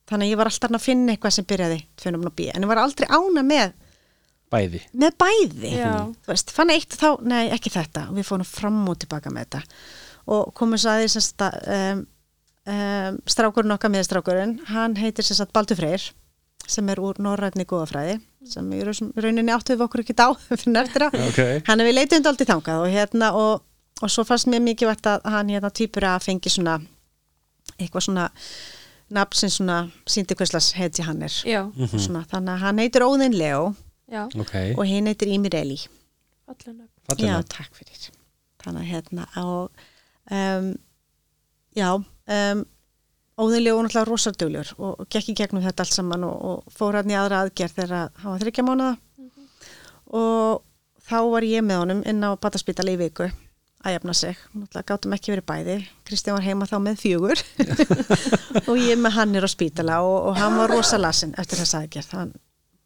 Þannig 0.10 0.28
að 0.28 0.34
ég 0.34 0.40
var 0.40 0.50
alltaf 0.52 0.76
að 0.76 0.86
finna 0.86 1.14
eitthvað 1.14 1.36
sem 1.38 1.48
byrjaði 1.50 1.80
tvö 1.98 2.14
nöfn 2.14 2.30
á 2.30 2.34
B 2.38 2.48
en 2.52 2.66
ég 2.66 2.72
var 2.72 2.82
aldrei 2.82 3.08
ána 3.10 3.46
með 3.46 3.72
bæði. 4.54 4.82
Með 4.94 5.16
bæði. 5.22 5.72
Já. 5.80 5.94
þú 6.26 6.34
veist, 6.34 6.52
fann 6.54 6.74
eitt 6.74 6.98
þá, 6.98 7.08
nei 7.26 7.46
ekki 7.54 7.74
þetta. 7.74 8.10
Og 8.12 8.20
við 8.20 8.28
fórum 8.28 8.50
fram 8.50 8.84
og 8.92 9.00
tilbaka 9.02 9.34
með 9.34 9.48
þetta. 9.48 9.80
Og 10.36 10.52
komum 10.58 10.80
svo 10.82 10.94
aðeins 10.94 11.18
sem 11.18 11.26
sagt 11.26 11.46
að 11.46 11.58
um, 11.76 12.04
um, 12.76 13.18
strákurinn 13.30 13.76
okkar 13.76 13.94
með 13.94 14.08
strákurinn 14.10 14.56
hann 14.70 14.98
heitir 15.00 15.26
sem 15.26 15.38
sagt 15.38 15.54
Baldur 15.56 15.80
Freyr 15.80 16.06
sem 16.72 16.90
er 16.94 17.02
úr 17.04 17.20
norrætni 17.22 17.66
góðafræði 17.70 18.18
sem 18.50 18.68
í 18.78 18.82
raun- 18.86 19.12
rauninni 19.18 19.54
áttu 19.56 19.74
við 19.76 19.86
okkur 19.88 20.04
ekki 20.04 20.16
á 20.22 20.28
fyrir 20.50 20.72
nefndira 20.76 21.08
Ok, 21.28 21.40
hann 21.68 21.82
er 21.82 21.88
við 21.90 21.98
leitum 22.00 22.26
aldrei 22.32 22.48
þangað 22.50 22.84
og 22.86 22.92
hérna 22.94 23.32
og, 23.40 23.64
og 24.02 24.12
svo 24.14 24.26
fannst 24.28 24.50
mér 24.52 24.62
mikið 24.66 24.92
vært 24.92 25.10
að 25.14 25.30
hann 25.36 25.50
hérna 25.54 25.72
týpur 25.74 26.06
að 26.10 26.26
fengi 26.28 26.52
svona 26.54 26.78
eitthvað 27.80 28.06
svona 28.08 28.28
nafn 29.16 29.38
sem 29.38 29.52
svona 29.54 29.80
síndi 30.10 30.34
hverslas 30.38 30.72
heiti 30.78 31.04
hann 31.06 31.22
er. 31.26 31.34
Já, 31.46 31.62
og 31.70 31.92
svona, 32.02 32.24
þannig 32.30 32.54
að 32.56 32.62
hann 32.64 32.80
heitir 32.82 33.04
Óðinn 33.06 33.36
Leo 33.38 33.68
já, 34.10 34.24
ok. 34.34 34.54
Og 34.78 34.86
hinn 34.90 35.10
heitir 35.10 35.30
Ímir 35.34 35.54
Eli 35.58 35.78
já, 37.22 37.36
takk 37.50 37.74
fyrir. 37.78 38.08
Þannig 38.66 38.82
að 38.82 38.90
hérna 38.94 39.26
og 39.42 39.86
um, 40.34 40.72
já 41.78 41.90
um, 41.98 42.64
óðinlega 43.36 43.76
og 43.76 43.86
náttúrulega 43.86 44.10
rosardugljur 44.10 44.74
og, 44.78 45.08
gekk 45.12 45.32
í 45.34 45.38
gegnum 45.42 45.64
þetta 45.66 45.86
allt 45.86 45.96
saman 45.96 46.28
og, 46.28 46.36
og 46.50 46.76
fór 46.76 47.00
hann 47.00 47.12
í 47.12 47.18
aðra 47.20 47.44
aðgerð 47.46 47.80
þegar 47.80 47.96
hann 48.22 48.32
var 48.32 48.44
þryggja 48.44 48.68
mánuða 48.68 48.94
og 50.16 50.64
þá 51.06 51.18
var 51.34 51.48
ég 51.48 51.66
með 51.66 51.82
honum 51.84 52.06
inn 52.08 52.24
á 52.24 52.32
bataspítali 52.40 52.96
í 52.96 53.02
viku 53.02 53.28
að 53.86 53.94
jafna 53.94 54.16
sig, 54.18 54.38
náttúrulega 54.56 54.88
gátum 54.90 55.14
ekki 55.14 55.34
verið 55.34 55.48
bæði 55.50 55.76
Kristján 56.08 56.38
var 56.38 56.46
heima 56.46 56.68
þá 56.70 56.78
með 56.82 57.02
fjögur. 57.04 57.42
Og 58.70 58.80
ég 58.82 58.98
með 58.98 59.18
hann 59.20 59.36
er 59.38 59.46
á 59.46 59.50
spítala 59.50 60.00
og, 60.06 60.32
og 60.32 60.40
hann 60.40 60.58
var 60.58 60.74
rosa 60.74 60.98
lasin 60.98 61.36
eftir 61.38 61.62
þess 61.62 61.78
aðgerð. 61.78 62.16
Hann 62.18 62.32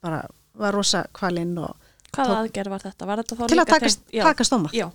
bara 0.04 0.22
var 0.60 0.76
rosa 0.76 1.06
kvalinn 1.16 1.56
og 1.62 1.76
Hvaða 2.16 2.36
aðgerð 2.44 2.72
var 2.74 2.82
þetta? 2.84 3.06
Var 3.10 3.20
þetta 3.22 3.36
þá 3.40 3.44
til 3.52 3.60
að 3.62 3.70
taka, 3.70 3.90
já, 4.18 4.22
taka 4.26 4.46
stóma. 4.48 4.70
Já, 4.74 4.86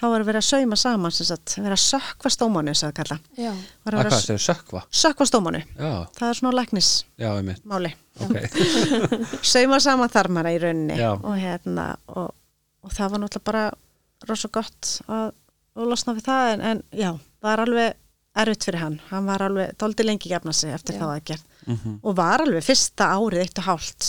þá 0.00 0.04
var 0.12 0.22
að 0.22 0.28
vera 0.30 0.40
að 0.42 0.46
sauma 0.48 0.78
saman 0.80 1.14
sem 1.16 1.28
sagt, 1.28 1.54
vera 1.60 1.76
að 1.76 1.82
sökva 1.84 2.32
stómanu 2.32 2.74
sem 2.74 2.88
það 2.90 2.96
kalla 3.00 3.18
já, 3.36 3.50
var 3.84 3.96
Að 3.96 3.98
að 3.98 4.00
vera 4.00 4.12
hvað, 4.14 4.30
að 4.36 4.42
sökva? 4.46 4.82
sökva 5.02 5.26
stómanu 5.30 5.60
Já, 5.66 5.90
það 6.16 6.28
er 6.30 6.38
svona 6.40 6.54
læknismáli. 6.60 7.20
Já, 7.20 7.30
einmitt. 7.36 8.02
Ok, 8.24 9.44
sauma 9.52 9.80
saman 9.84 10.12
þarmara 10.12 10.54
í 10.56 10.60
rauninni. 10.62 10.96
Já. 11.00 11.10
og 11.20 11.36
hérna 11.40 11.86
og, 12.08 12.32
og 12.86 12.96
það 12.96 13.12
var 13.12 13.24
náttúrulega 13.26 13.50
bara 13.50 13.64
rosa 14.30 14.48
gott 14.52 14.94
að, 15.12 15.30
að 15.76 15.90
losna 15.92 16.14
við 16.16 16.24
það 16.30 16.52
en, 16.54 16.66
en 16.72 16.82
já, 16.96 17.10
það 17.44 17.52
er 17.52 17.64
alveg 17.66 18.02
erfitt 18.36 18.66
fyrir 18.68 18.82
hann, 18.82 18.96
hann 19.10 19.28
var 19.28 19.44
alveg 19.46 19.76
doldi 19.80 20.04
lengi 20.04 20.28
gefna 20.32 20.52
sig 20.52 20.72
eftir 20.76 20.96
Já. 20.96 21.00
þá 21.00 21.06
aðgerð. 21.14 21.44
Mhm. 21.66 21.94
og 22.06 22.16
var 22.18 22.42
alveg 22.44 22.62
fyrsta 22.62 23.08
árið 23.16 23.40
eitt 23.42 23.58
og 23.58 23.64
hálft 23.66 24.08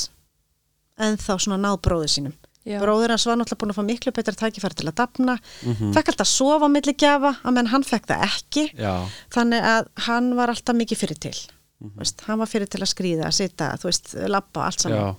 en 0.97 1.17
þá 1.17 1.33
svona 1.37 1.57
náð 1.61 1.81
bróðu 1.87 2.07
sínum. 2.09 2.33
Já, 2.67 2.81
bróður 2.83 3.13
hans 3.13 3.23
var 3.25 3.37
náttúrulega 3.39 3.61
búin 3.63 3.71
að 3.71 3.77
fá 3.77 3.85
miklu 3.87 4.11
betra 4.11 4.33
tækifæri 4.35 4.75
til 4.75 4.87
að 4.89 4.95
dafna, 4.99 5.37
Mhm. 5.63 5.93
fekk 5.95 6.09
alltaf 6.11 6.27
að 6.27 6.33
sofa 6.35 6.65
á 6.67 6.69
milli 6.69 6.93
gjafa, 6.99 7.31
að 7.45 7.53
menn 7.53 7.67
hann 7.71 7.83
fekk 7.83 8.07
það 8.07 8.25
ekki. 8.27 8.63
Já, 8.75 9.07
þannig 9.31 9.61
að 9.63 9.87
hann 10.07 10.35
var 10.35 10.47
alltaf 10.49 10.75
mikið 10.75 10.97
fyrir 10.97 11.19
til 11.19 11.37
Mhm. 11.79 11.95
veist, 11.97 12.21
hann 12.27 12.39
var 12.39 12.47
fyrir 12.47 12.67
til 12.67 12.81
að 12.81 12.91
skrýða, 12.93 13.31
sita 13.33 13.77
þú 13.77 13.83
veist, 13.83 14.13
labba, 14.27 14.65
allt 14.65 14.79
saman. 14.81 14.97
Já. 14.97 15.15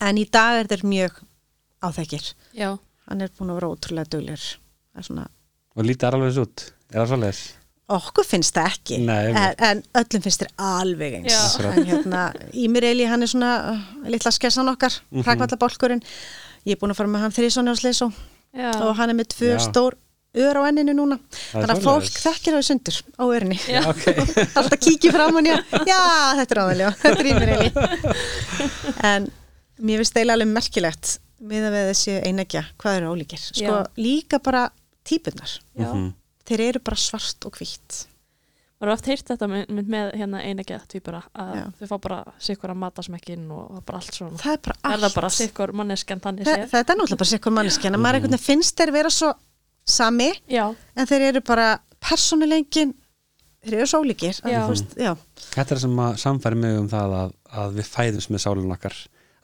En 0.00 0.16
í 0.16 0.30
dag 0.30 0.60
er 0.60 0.64
þetta 0.76 0.84
mjög 0.84 1.12
áþekir 1.82 2.34
já, 2.54 2.78
hann 3.08 3.20
er 3.22 3.28
búin 3.28 3.50
að 3.50 3.54
vera 3.60 3.70
ótrúlega 3.74 4.08
er 4.96 5.02
svona, 5.02 5.28
Og 5.76 5.84
lítið 5.84 6.12
alveg 6.12 6.32
þessu 6.32 6.42
út. 6.42 6.72
Er 6.92 7.06
það 7.06 7.08
svoleiðis? 7.08 7.52
Okkur 7.88 8.26
finnst 8.28 8.54
það 8.56 8.66
ekki. 8.72 8.98
Nei, 9.08 9.30
en, 9.32 9.54
en 9.70 9.82
öllum 10.02 10.24
finnst 10.26 10.42
þér 10.42 10.50
alveg 10.68 11.14
eins. 11.20 11.58
En 11.64 11.86
hérna, 11.88 12.24
Ímir 12.52 12.84
Eli, 12.90 13.06
hann 13.08 13.22
er 13.24 13.30
svona 13.30 13.52
uh, 13.72 13.78
litla 14.12 14.32
skessan 14.34 14.68
okkar, 14.68 14.92
mm 15.10 15.22
Mhm. 15.24 16.02
ég 16.66 16.74
er 16.74 16.80
búin 16.82 16.90
að 16.92 16.96
fara 16.98 17.08
með 17.08 17.20
hann 17.24 17.32
þrísonni 17.32 17.72
á 17.72 17.76
Sleisó 17.78 18.10
og 18.58 18.96
hann 18.98 19.10
er 19.10 19.14
með 19.16 19.28
tvö 19.32 19.54
Já. 19.54 19.58
stór 19.70 19.94
ör 20.38 20.58
á 20.60 20.62
enninu 20.68 20.92
núna. 20.92 21.16
Það 21.32 21.62
er 21.62 21.66
þannig 21.66 21.78
að 21.78 21.86
fólk 21.86 22.18
þekkir 22.24 22.56
það 22.58 22.64
sundur 22.66 22.96
á 23.16 23.24
örinni 23.24 23.58
já, 23.64 23.80
Ok, 23.92 24.04
alltaf 24.58 24.78
kíkir 24.84 25.12
fram 25.14 25.38
og 25.40 25.46
já, 25.48 25.56
já, 25.88 26.00
þetta 26.36 26.52
er 26.54 26.60
áðalega 26.62 26.90
þetta 27.00 27.22
er 27.22 27.30
Ímir 27.32 27.52
Eli 27.54 27.70
en 29.08 29.30
mér 29.80 30.02
finnst 30.02 30.18
eiginlega 30.18 30.36
alveg 30.36 30.52
merkilegt 30.52 31.14
með 31.48 31.68
að 31.68 31.74
við 31.78 31.88
þessi 31.92 32.14
einægja 32.28 32.62
hvað 32.82 32.96
eru 33.00 33.12
ólíkir? 33.14 33.42
Sko 33.48 33.64
Já. 33.64 33.80
líka 33.96 34.40
bara 34.44 34.66
típunar 35.08 35.52
já. 35.78 35.90
Þeir 36.48 36.62
eru 36.68 36.80
bara 36.84 37.00
svart 37.00 37.48
og 37.48 37.58
hvítt 37.58 38.04
Maður 38.78 38.92
har 38.92 38.94
oft 38.94 39.08
heyrt 39.10 39.30
þetta 39.32 39.46
með, 39.50 39.70
með, 39.90 40.10
hérna 40.20 40.40
einegja 40.46 40.76
tvíbura 40.86 41.24
að 41.34 41.48
Já. 41.58 41.62
þau 41.80 41.88
fá 41.90 41.94
bara 42.04 42.18
sikkur 42.46 42.70
að 42.70 42.78
mata 42.78 43.02
smekkin 43.02 43.48
og 43.50 43.64
það 43.72 43.80
er 43.80 43.86
bara 43.88 43.98
allt 43.98 44.18
svona 44.20 44.38
það 44.38 44.52
er 44.52 44.60
bara 44.68 44.76
Er 44.78 44.92
allt 44.92 45.02
það 45.02 45.16
bara 45.16 45.30
sikkur 45.34 45.72
manneskjan 45.80 46.22
þannig 46.22 46.46
Þa, 46.46 46.54
þetta 46.70 46.94
er 46.94 47.00
náttúrulega 47.00 47.20
bara 47.24 47.30
sikkur 47.32 47.56
manneski 47.56 47.90
en 47.90 47.98
maður 47.98 48.20
einhvern 48.20 48.36
veginn 48.36 48.44
finnst 48.44 48.78
þeir 48.78 48.94
vera 48.94 49.10
svo 49.10 49.32
sami 49.88 50.30
Já, 50.46 50.64
en 50.94 51.10
þeir 51.10 51.26
eru 51.32 51.42
bara 51.50 51.66
persónulengin 52.06 52.94
þeir 53.66 53.78
eru 53.80 53.90
svo 53.90 54.02
ólíkir 54.04 54.38
að 54.44 54.54
Já. 54.54 54.60
þú 54.62 54.74
veist, 54.76 54.94
já, 54.94 55.12
Þetta 55.58 55.74
er 55.74 55.82
sem 55.82 56.02
að 56.06 56.18
samfæri 56.22 56.62
mig 56.62 56.78
um 56.78 56.90
það 56.92 57.16
að, 57.18 57.32
að 57.64 57.78
við 57.80 57.90
fæðumst 57.96 58.30
með 58.30 58.44
sálun 58.46 58.74
okkar 58.78 58.94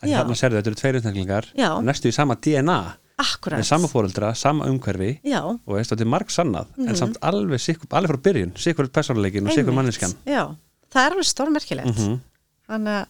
að 0.04 0.12
Já. 0.12 0.18
þarna 0.20 0.36
serðu 0.38 0.60
þetta 0.60 0.70
eru 0.70 0.78
tveir 0.84 0.98
einstaklingar 1.00 1.50
Já. 1.58 1.70
næstu 1.82 2.12
í 2.12 2.14
sama 2.14 2.38
DNA 2.38 2.78
akkurat. 3.18 3.58
Með 3.60 3.68
sama 3.68 3.88
fóreldra, 3.88 4.34
sama 4.36 4.66
umhverfi 4.70 5.20
já, 5.24 5.40
og 5.44 5.74
veist, 5.76 5.90
þetta 5.92 6.00
er 6.06 6.10
marg 6.14 6.28
sannað 6.34 6.66
Mhm. 6.76 6.88
en 6.88 6.96
samt 6.96 7.18
alveg, 7.22 7.60
sikkur, 7.60 7.86
alveg 7.90 8.10
frá 8.16 8.22
byrjun 8.28 8.52
sikkur 8.56 8.88
persónuleikin 8.88 9.46
og 9.46 9.52
sikkur 9.54 9.72
manneskjan. 9.76 10.14
Já, 10.26 10.56
það 10.92 11.06
er 11.06 11.10
alveg 11.18 11.28
stórmerkilegt. 11.32 11.98
Mm 11.98 12.20
þannig 12.64 12.94
að 12.96 13.06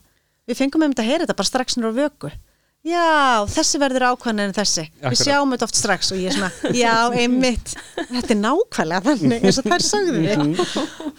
við 0.50 0.56
fengum 0.58 0.82
um 0.82 0.90
þetta 0.92 1.02
að 1.04 1.06
heyra 1.12 1.24
þetta 1.26 1.36
bara 1.38 1.46
strax 1.46 1.76
á 1.78 1.90
vöku. 1.94 2.30
Já, 2.84 3.46
þessi 3.48 3.78
verður 3.80 4.02
ákvæðan 4.12 4.40
en 4.44 4.52
þessi. 4.52 4.82
Akkurat. 4.90 5.12
við 5.14 5.20
sjáum 5.24 5.52
þetta 5.54 5.62
oft 5.64 5.76
strax 5.78 6.10
og 6.12 6.18
ég 6.18 6.26
er 6.26 6.34
svona 6.34 6.50
já, 6.74 6.94
einmitt, 7.16 7.70
þetta 8.10 8.30
er 8.34 8.40
nákvæmlega 8.42 9.02
þannig 9.06 9.44
eins 9.46 9.58
og 9.62 9.64
þær 9.70 9.84
sögðu 9.86 10.18
við 10.20 10.34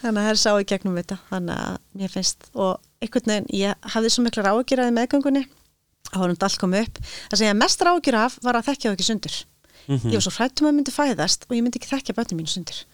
þannig 0.02 0.20
að 0.20 0.28
þær 0.28 0.38
sá 0.44 0.50
í 0.60 0.64
gegnum 0.68 0.94
þetta. 1.00 1.18
Þannig 1.32 1.56
að 1.64 1.78
mér 1.96 2.12
finnst 2.12 2.46
og 2.54 2.78
einhvern 3.02 3.26
veginn, 3.32 3.48
ég 3.64 3.74
hafði 3.96 4.10
svo 4.14 4.22
mikla 4.28 4.44
ráðgjur 4.46 4.84
að 4.84 4.92
meðgöngunni 5.00 5.44
að 6.12 6.24
hún 6.24 6.36
allt 6.38 6.60
kom 6.62 6.74
upp. 6.78 6.98
Það 7.30 7.36
sem 7.38 7.46
ég 7.46 7.52
hafði 7.54 7.62
mest 7.64 7.86
ráðgjur 7.86 8.18
af 8.22 8.38
var 8.46 8.58
að 8.60 8.68
þekkja 8.70 8.90
það 8.90 8.96
ekki 8.98 9.10
sundur. 9.10 9.36
Mhm. 9.86 10.10
ég 10.10 10.18
var 10.18 10.26
svo 10.26 10.34
hrættum 10.34 10.68
að 10.68 10.76
myndi 10.80 10.92
fæðast 10.94 11.46
og 11.46 11.54
ég 11.54 11.62
myndi 11.64 11.78
ekki 11.78 11.92
þekkja 11.92 12.14
börnum 12.16 12.40
mínu 12.42 12.50
sundir 12.50 12.84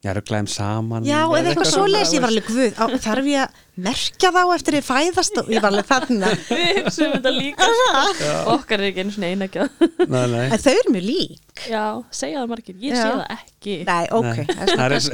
Já, 0.00 0.14
rugglaðum 0.16 0.46
saman 0.48 1.04
Já, 1.04 1.26
eða 1.28 1.50
eitthvað 1.50 1.68
svo 1.74 1.82
les, 1.90 2.12
ég 2.14 2.22
var 2.24 2.30
alveg 2.32 2.46
guð, 2.48 2.78
á, 2.80 2.84
þarf 3.04 3.26
ég 3.28 3.42
að 3.42 3.58
merkja 3.84 4.30
þá 4.32 4.38
eftir 4.54 4.76
ég 4.78 4.86
fæðast? 4.86 5.40
Og 5.42 5.50
ég 5.52 5.60
var 5.60 5.74
alveg 5.74 5.90
þarna. 5.90 6.30
Við 6.48 6.78
hugsaum 6.78 7.12
þetta 7.18 7.32
líka 7.34 7.68
sko. 7.68 8.30
Okkar 8.54 8.80
er 8.80 8.86
ekki 8.88 9.04
einu 9.04 9.12
svona 9.12 9.32
einægjað 9.34 9.68
Nei, 10.08 10.24
nei. 10.32 10.46
En 10.46 10.62
þau 10.64 10.72
eru 10.72 10.94
mjög 10.94 11.04
lík. 11.04 11.64
Já, 11.68 11.84
segja 12.16 12.40
það 12.40 12.50
margir, 12.54 12.80
ég 12.80 12.96
sé 12.96 13.04
það 13.10 13.36
ekki. 13.36 13.76
Nei, 13.90 14.02
ok. 14.16 14.40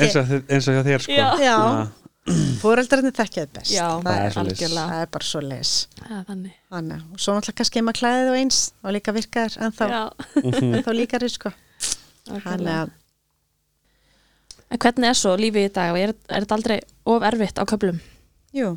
Eins 0.06 0.70
og 0.70 0.78
hjá 0.78 0.84
þér 0.86 1.06
sko. 1.08 1.18
Já. 1.18 1.28
Já. 1.42 1.58
Fóreldrarnir 2.60 3.14
þekkjaði 3.14 3.50
best. 3.54 3.70
Já, 3.70 3.86
það, 3.86 4.06
það 4.06 4.20
er, 4.24 4.38
algjörlega 4.42 4.86
það 4.90 5.02
er 5.04 5.10
bara 5.14 5.28
svo 5.28 5.40
les. 5.44 5.72
Er 6.02 6.24
þannig 6.26 6.54
Þannig, 6.74 7.04
og 7.12 7.20
svo 7.22 7.34
náttúrulega 7.36 7.58
kannski 7.60 7.82
maður 7.86 8.00
klæðið 8.00 8.30
og 8.32 8.38
eins 8.40 8.58
og 8.82 8.94
líka 8.96 9.14
virkaðir 9.14 9.58
en 9.62 9.74
þá, 9.78 9.84
Já, 9.92 10.02
líka 10.96 11.20
sko. 11.30 11.52
Þannig 12.26 12.72
að, 12.74 12.94
En 14.66 14.80
hvernig 14.82 15.06
er 15.12 15.14
svo 15.18 15.36
lífið 15.38 15.68
í 15.68 15.72
dag 15.76 15.92
og 15.94 16.00
er, 16.02 16.12
er 16.26 16.42
þetta 16.42 16.56
aldrei 16.58 16.76
of 17.06 17.22
erfitt 17.28 17.60
á 17.62 17.64
köflum? 17.70 18.00
jú, 18.56 18.72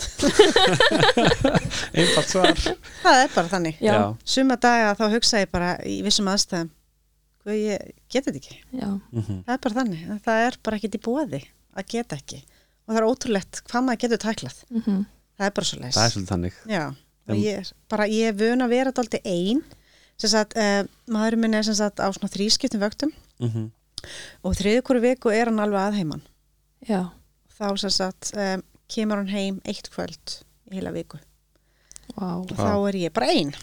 Einfalt 2.00 2.28
svar 2.28 2.52
það 2.56 3.22
er 3.22 3.32
bara 3.34 3.48
þannig. 3.52 3.80
Já, 3.80 3.92
já, 3.94 4.04
Suma 4.34 4.56
daga 4.60 4.92
þá 4.98 5.04
hugsa 5.14 5.40
ég 5.42 5.50
bara 5.52 5.72
í 5.88 6.00
vissum 6.04 6.28
aðstæðum, 6.32 6.70
hvað 7.44 7.58
ég 7.60 7.90
geti 8.12 8.26
þetta 8.28 8.40
ekki. 8.42 8.56
Mhm. 8.76 9.40
Það 9.46 9.54
er 9.56 9.62
bara 9.66 9.78
þannig, 9.80 10.06
það 10.26 10.44
er 10.46 10.58
bara 10.68 10.80
ekkit 10.80 10.96
í 10.98 11.02
bóði 11.08 11.42
að 11.76 11.88
geta 11.94 12.18
ekki. 12.20 12.42
Og 12.88 12.94
það 12.94 13.00
er 13.00 13.08
ótrúlegt 13.10 13.60
hvað 13.70 13.84
maður 13.86 14.00
getur 14.04 14.22
tæklað. 14.24 14.56
mhm, 14.70 15.06
Það 15.40 15.46
er 15.46 15.52
bara 15.56 15.64
svo 15.70 15.78
leis. 15.80 15.94
Það 15.96 16.04
er 16.04 16.10
svolítið 16.14 16.32
þannig 16.34 16.56
og 17.30 17.36
ég 17.40 17.72
bara, 17.88 18.04
ég 18.10 18.28
er 18.28 18.32
vön 18.34 18.60
að 18.64 18.68
vera 18.74 18.92
dálítið 18.92 19.20
ein. 19.24 19.62
Sem 20.20 20.28
sagt, 20.30 20.56
uh, 20.56 20.82
maðurinn 21.08 21.40
minn 21.40 21.54
er 21.54 21.62
sem 21.64 21.74
sagt 21.74 21.96
á 22.02 22.06
svona 22.12 22.28
þrískiptum 22.28 22.80
vöktum 22.82 23.12
Mhm. 23.40 23.70
og 24.44 24.54
þriðu 24.56 24.82
hverju 24.82 25.00
viku 25.00 25.32
er 25.32 25.46
hann 25.46 25.58
alveg 25.60 25.80
aðheiman. 25.92 26.22
já, 26.88 27.10
Þá 27.58 27.78
sem 27.78 27.90
sagt, 27.90 28.32
um, 28.36 28.62
kemur 28.88 29.16
hann 29.16 29.28
heim 29.28 29.60
eitt 29.64 29.88
kvöld 29.90 30.42
í 30.70 30.74
heila 30.74 30.92
viku. 30.92 31.18
vá 32.16 32.36
Og 32.40 32.48
þá 32.48 32.88
er 32.88 32.92
ég 33.08 33.12
bara 33.12 33.26
ein. 33.30 33.54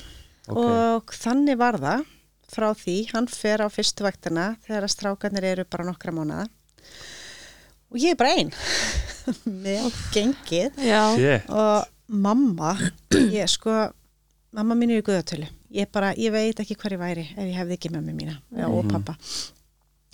Ok. 0.48 0.58
Og 0.58 1.06
þannig 1.12 1.58
var 1.58 1.74
það 1.74 2.06
frá 2.50 2.74
því, 2.74 3.12
hann 3.12 3.28
fer 3.28 3.58
á 3.60 3.68
fyrstu 3.70 4.02
vaktina 4.06 4.58
þegar 4.66 4.84
að 4.88 4.94
strákarnir 4.96 5.44
eru 5.44 5.66
bara 5.66 5.84
nokkra 5.84 6.12
mánuða. 6.14 6.48
Og 7.92 7.98
ég 8.04 8.12
er 8.14 8.20
bara 8.20 8.34
ein 8.36 8.50
með 9.66 9.92
gengið 10.16 10.80
og 11.50 11.86
mamma, 12.08 12.74
ég 13.32 13.48
sko, 13.52 13.74
mamma 14.56 14.76
mín 14.80 14.92
er 14.96 15.02
í 15.02 15.06
guðatölu. 15.08 15.48
Ég 15.76 15.90
bara, 15.92 16.14
ég 16.16 16.32
veit 16.32 16.60
ekki 16.64 16.76
hver 16.80 16.96
ég 16.96 17.02
væri 17.02 17.26
ef 17.36 17.44
ég 17.44 17.56
hefði 17.58 17.76
ekki 17.78 17.92
mömmu 17.92 18.14
mína 18.16 18.38
já, 18.56 18.68
og 18.70 18.86
Mhm. 18.86 18.92
pappa. 18.94 19.18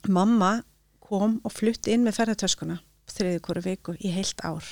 Mamma 0.10 0.64
kom 1.04 1.40
og 1.46 1.52
flutti 1.54 1.94
inn 1.94 2.04
með 2.06 2.18
ferðartöskuna 2.18 2.80
þriði 3.14 3.40
hverju 3.46 3.64
viku 3.68 3.94
í 4.02 4.12
heilt 4.16 4.42
ár. 4.44 4.64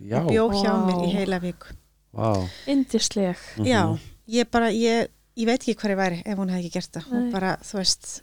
Já, 0.00 0.22
Bjó 0.26 0.48
hjá 0.50 0.72
Vá. 0.72 0.86
mér 0.88 1.04
í 1.06 1.12
heila 1.14 1.38
viku. 1.40 1.66
vá 2.14 2.48
indisleg 2.66 3.36
Mhm. 3.56 3.66
Já, 3.66 3.98
ég 4.28 4.50
bara, 4.50 4.70
ég, 4.72 5.08
ég 5.36 5.46
veit 5.46 5.60
ekki 5.62 5.76
hver 5.76 5.90
ég 5.94 5.96
væri 5.96 6.22
ef 6.26 6.38
hún 6.38 6.50
hefði 6.50 6.64
ekki 6.66 6.72
gert 6.72 6.92
það. 6.92 7.12
Nei. 7.12 7.30
bara, 7.30 7.56
þú 7.62 7.74
veist, 7.78 8.22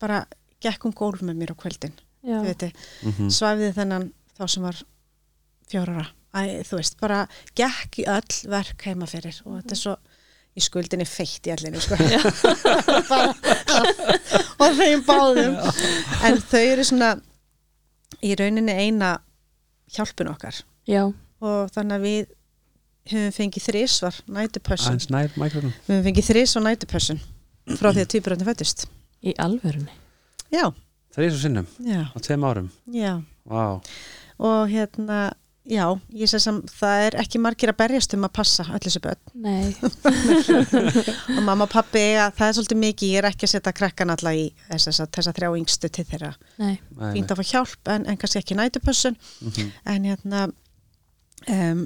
bara 0.00 0.26
gekk 0.60 0.84
um 0.84 0.92
gólf 0.92 1.20
með 1.22 1.36
mér 1.36 1.52
á 1.54 1.56
kvöldin. 1.56 1.92
Veit, 2.22 2.62
Mhm. 3.02 3.30
svæfði 3.32 3.72
þennan 3.74 4.10
þá 4.38 4.48
sem 4.48 4.62
var 4.62 4.76
fjórara. 5.70 6.06
Æ, 6.34 6.62
þú 6.68 6.76
veist, 6.78 6.96
bara 7.00 7.26
gekk 7.58 7.98
í 8.02 8.04
öll 8.06 8.50
verk 8.50 8.82
heima 8.86 9.06
fyrir 9.10 9.40
og 9.46 9.62
þetta 9.62 9.72
er 9.72 9.80
svo 9.80 9.96
í 10.56 10.60
skuldinni 10.62 11.06
feitt 11.06 11.46
í 11.46 11.52
allinu, 11.54 11.80
sko. 11.80 11.96
bara, 13.10 13.34
og 14.60 14.76
þeim 14.78 15.02
báðum. 15.06 15.56
En 16.26 16.38
þau 16.50 16.60
eru 16.60 16.84
svona 16.86 17.10
í 18.22 18.34
rauninni 18.38 18.74
eina 18.76 19.14
hjálpun 19.94 20.30
okkar 20.34 20.60
já, 20.90 21.06
og 21.40 21.70
þannig 21.74 21.96
að 21.96 22.04
við 22.06 22.30
höfum 23.10 23.32
fengið 23.34 23.66
þrísvar 23.70 24.20
nætupössun. 24.30 25.00
Við 25.00 25.42
höfum 25.88 26.04
fengið 26.10 26.28
þrísvar 26.30 26.66
nætupössun 26.68 27.20
frá 27.80 27.90
því 27.94 28.04
að 28.04 28.10
tvíburandi 28.14 28.46
fættist. 28.48 28.86
í 29.24 29.34
alvörunni 29.36 29.92
Já, 30.52 30.70
Það 31.10 31.24
er 31.26 31.30
svo 31.34 31.42
sinnum 31.42 31.66
já, 31.82 32.00
á 32.06 32.18
tveim 32.22 32.44
árum. 32.46 32.68
Vá 33.50 33.80
Og 34.40 34.70
hérna, 34.70 35.18
já, 35.68 35.84
ég 36.16 36.30
sé 36.30 36.38
sem 36.40 36.62
það 36.70 37.02
er 37.08 37.16
ekki 37.20 37.40
margir 37.42 37.72
að 37.72 37.76
berjast 37.82 38.14
um 38.16 38.24
að 38.24 38.32
passa 38.38 38.64
öll 38.72 38.80
þessu 38.80 39.02
börn. 39.04 39.20
Nei, 39.34 39.74
Og 41.36 41.42
mamma 41.44 41.66
og 41.66 41.72
pappi, 41.72 42.04
það 42.16 42.46
er 42.46 42.56
svolítið 42.56 42.80
mikið, 42.84 43.12
ég 43.12 43.20
er 43.20 43.28
ekki 43.28 43.48
að 43.48 43.52
setja 43.54 43.74
krakkan 43.76 44.14
alla 44.14 44.32
í 44.38 44.46
þess 44.70 45.02
að 45.04 45.10
þessa 45.18 45.34
þrjá 45.36 45.50
yngstu 45.60 45.90
til 45.92 46.06
þeirra. 46.08 46.32
Fínt 47.12 47.34
að 47.34 47.42
fá 47.42 47.44
hjálp 47.52 47.92
en, 47.92 48.06
en 48.08 48.20
kannski 48.22 48.40
ekki 48.40 48.56
nætupössun. 48.56 49.18
nei. 49.20 49.50
Mhm. 49.50 49.70
En 49.92 50.08
hérna, 50.08 50.42
um, 51.58 51.84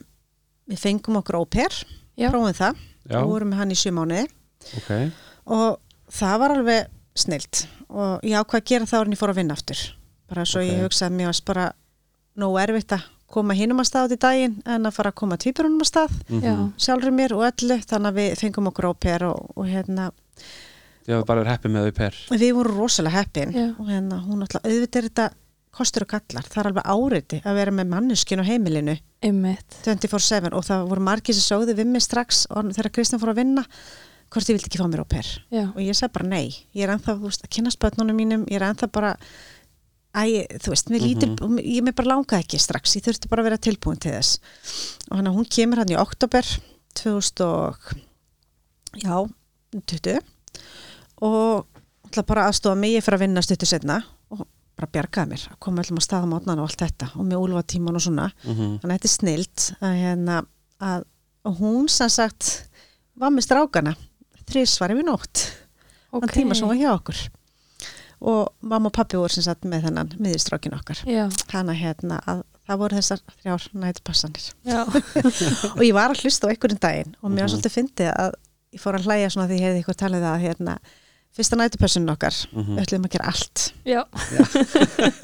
við 0.70 0.84
fengum 0.86 1.18
okkur 1.20 1.40
óper, 1.42 1.80
prófum 2.16 2.54
það, 2.54 2.84
og 3.10 3.32
vorum 3.34 3.50
með 3.52 3.62
hann 3.64 3.74
í 3.74 3.78
sjö 3.82 3.90
mánuði. 3.98 4.28
ok 4.78 4.92
og 5.44 5.80
það 6.14 6.38
var 6.40 6.52
alveg 6.54 6.86
snilt. 7.14 7.66
Og 7.88 8.20
ég 8.26 8.34
ákvað 8.40 8.60
að 8.60 8.68
gera 8.72 8.84
það 8.90 9.00
árin 9.04 9.12
ég 9.16 9.20
fór 9.20 9.32
að 9.34 9.40
vinna 9.40 9.54
aftur. 9.54 9.82
Bara 10.28 10.44
svo 10.48 10.60
Ok. 10.62 10.68
ég 10.70 10.82
hugsaði 10.84 11.10
að 11.12 11.16
mér 11.18 11.26
varst 11.30 11.44
bara 11.44 11.72
nógu 12.36 12.58
erfitt 12.62 12.92
að 12.96 13.02
koma 13.34 13.54
hinum 13.54 13.80
að 13.82 13.88
stað 13.90 14.04
út 14.08 14.12
í 14.14 14.18
daginn 14.22 14.62
en 14.66 14.86
að 14.86 14.92
fara 14.94 15.10
að 15.10 15.14
koma 15.14 15.36
týpurunum 15.36 15.80
að 15.82 15.90
stað 15.90 16.10
já, 16.28 16.54
Mhm. 16.54 16.72
sjálfur 16.78 17.10
mér 17.14 17.32
og 17.34 17.42
öllu 17.52 17.78
þannig 17.82 18.10
að 18.10 18.14
við 18.14 18.36
fengum 18.38 18.68
okkur 18.70 18.88
óper 18.94 19.22
og, 19.24 19.50
og 19.56 19.66
hérna 19.66 20.10
Já, 21.06 21.22
bara 21.26 21.40
er 21.42 21.46
heppið 21.58 21.70
með 21.74 21.84
þau 21.88 21.94
per 21.94 22.14
við 22.30 22.52
vorum 22.54 22.76
rosalega 22.78 23.18
heppin 23.20 23.52
Já. 23.52 23.74
og 23.78 23.86
hérna 23.88 24.20
hún 24.24 24.40
alltaf 24.42 24.62
auðvitað 24.64 24.96
er 24.96 25.08
þetta 25.10 25.30
kostur 25.74 26.02
og 26.02 26.08
kallar, 26.08 26.44
það 26.46 26.60
er 26.62 26.66
alveg 26.70 26.84
áriti 26.86 27.42
að 27.44 27.54
vera 27.54 27.70
með 27.72 27.88
manneskinu 27.90 28.42
á 28.42 28.46
heimilinu. 28.46 28.98
Einmitt. 29.22 29.74
24-7 29.82 30.52
og 30.54 30.62
það 30.64 30.88
voru 30.88 31.00
margir 31.02 31.34
sem 31.34 31.42
sögðu 31.58 31.74
við 31.74 31.86
mig 31.86 32.02
strax 32.02 32.46
og 32.50 32.64
þegar 32.72 32.90
Kristján 32.94 33.18
fór 33.20 33.32
að 33.34 33.40
vinna 33.42 33.64
hvort 34.34 34.50
ég 34.50 34.58
vildi 34.58 34.70
ekki 34.70 34.80
fá 34.80 34.86
mér 34.90 35.04
óper 35.04 35.28
Já, 35.54 35.64
og 35.70 35.80
ég 35.82 35.96
sagði 35.96 36.14
bara 36.18 36.30
nei, 36.30 36.46
ég 36.74 36.86
er 36.86 36.94
veist, 37.22 37.44
að 37.44 37.52
kynna 37.54 37.72
spötnunum 37.74 38.18
mínum, 38.18 38.46
ég 38.50 38.58
er 38.58 38.66
ennþá 38.68 38.90
bara 38.92 39.14
æ, 40.14 40.46
þú 40.62 40.72
veist, 40.72 40.90
mér 40.92 41.04
lítur 41.04 41.34
ég 41.60 41.84
mér 41.84 41.96
bara 41.96 42.12
langaði 42.14 42.44
ekki 42.44 42.60
strax, 42.62 42.96
ég 42.98 43.04
þurfti 43.06 43.30
bara 43.30 43.44
að 43.44 43.50
vera 43.50 43.62
tilbúin 43.66 44.00
til 44.02 44.14
þess. 44.14 44.38
Og 45.10 45.18
hann 45.18 45.30
að 45.30 45.38
hún 45.38 45.48
kemur 45.56 45.82
hann 45.82 45.92
í 45.94 45.98
oktober 45.98 46.50
2000 47.00 47.44
og 47.46 47.94
já, 49.02 49.16
20 49.74 50.20
og 51.24 51.66
ætla 52.08 52.26
bara 52.26 52.48
aðstofa 52.48 52.78
mig, 52.78 52.94
ég 52.94 53.04
fyrir 53.04 53.18
að 53.18 53.26
vinna 53.26 53.42
stuttu 53.42 53.68
setna 53.68 54.00
og 54.30 54.44
bara 54.78 54.90
bjargaði 54.94 55.32
mér 55.34 55.46
að 55.50 55.58
koma 55.66 55.82
öllum 55.82 55.98
að 56.00 56.06
staða 56.06 56.30
mótnan 56.30 56.62
og 56.62 56.68
allt 56.68 56.84
þetta. 56.84 57.10
Og 57.18 57.26
með 57.26 57.42
úlfa 57.42 57.66
tíman 57.74 57.98
og 57.98 58.04
svona. 58.06 58.30
Mhm. 58.44 58.78
þannig 58.82 58.90
að 58.90 58.96
þetta 58.96 59.10
er 59.10 59.16
snilt 59.16 59.66
að, 59.80 59.98
hérna, 60.02 60.40
að, 60.80 61.04
og 61.44 61.58
hún 61.58 61.88
sem 61.90 62.10
sagt 62.10 62.68
var 63.18 63.30
með 63.30 63.46
strákana 63.48 63.94
þrísvari 64.50 64.96
við 65.00 65.06
nótt. 65.08 65.44
Ok. 66.14 66.22
þann 66.26 66.34
tíma 66.36 66.54
sem 66.54 66.68
var 66.70 66.76
hjá 66.78 66.90
okkur. 66.94 67.20
Og 68.24 68.48
mamma 68.62 68.88
og 68.88 68.94
pappi 68.96 69.18
voru 69.18 69.34
sem 69.34 69.42
sagt 69.44 69.66
með 69.68 69.88
þennan 69.88 70.12
miðistrákin 70.22 70.76
okkar. 70.78 71.00
Já, 71.10 71.26
hana 71.52 71.74
hérna 71.76 72.20
að 72.30 72.44
það 72.64 72.78
voru 72.80 72.96
þessar 72.96 73.20
þrjár 73.42 73.64
nætupassanir 73.76 74.44
já, 74.64 74.78
og 75.76 75.82
ég 75.84 75.92
var 75.92 76.14
að 76.14 76.22
hlusta 76.24 76.48
á 76.48 76.52
einhverjum 76.54 76.80
daginn 76.80 77.10
og 77.20 77.28
mér 77.30 77.42
var 77.44 77.50
Mhm. 77.50 77.52
svolítið 77.52 77.74
fyndið 77.74 78.12
að 78.14 78.30
ég 78.72 78.80
fór 78.80 78.96
að 78.96 79.04
hlæja 79.10 79.28
svona 79.34 79.48
því 79.50 79.58
ég 79.58 79.66
hefði 79.68 79.82
ykkur 79.84 79.98
talið 80.00 80.24
að 80.30 80.38
hérna 80.46 80.76
fyrsta 81.34 81.58
nætupassunin 81.58 82.12
okkar. 82.12 82.36
Mhm. 82.52 82.76
við 82.76 82.84
ætlum 82.84 83.06
að 83.08 83.14
gera 83.14 83.30
allt. 83.32 83.62
Já, 83.84 84.00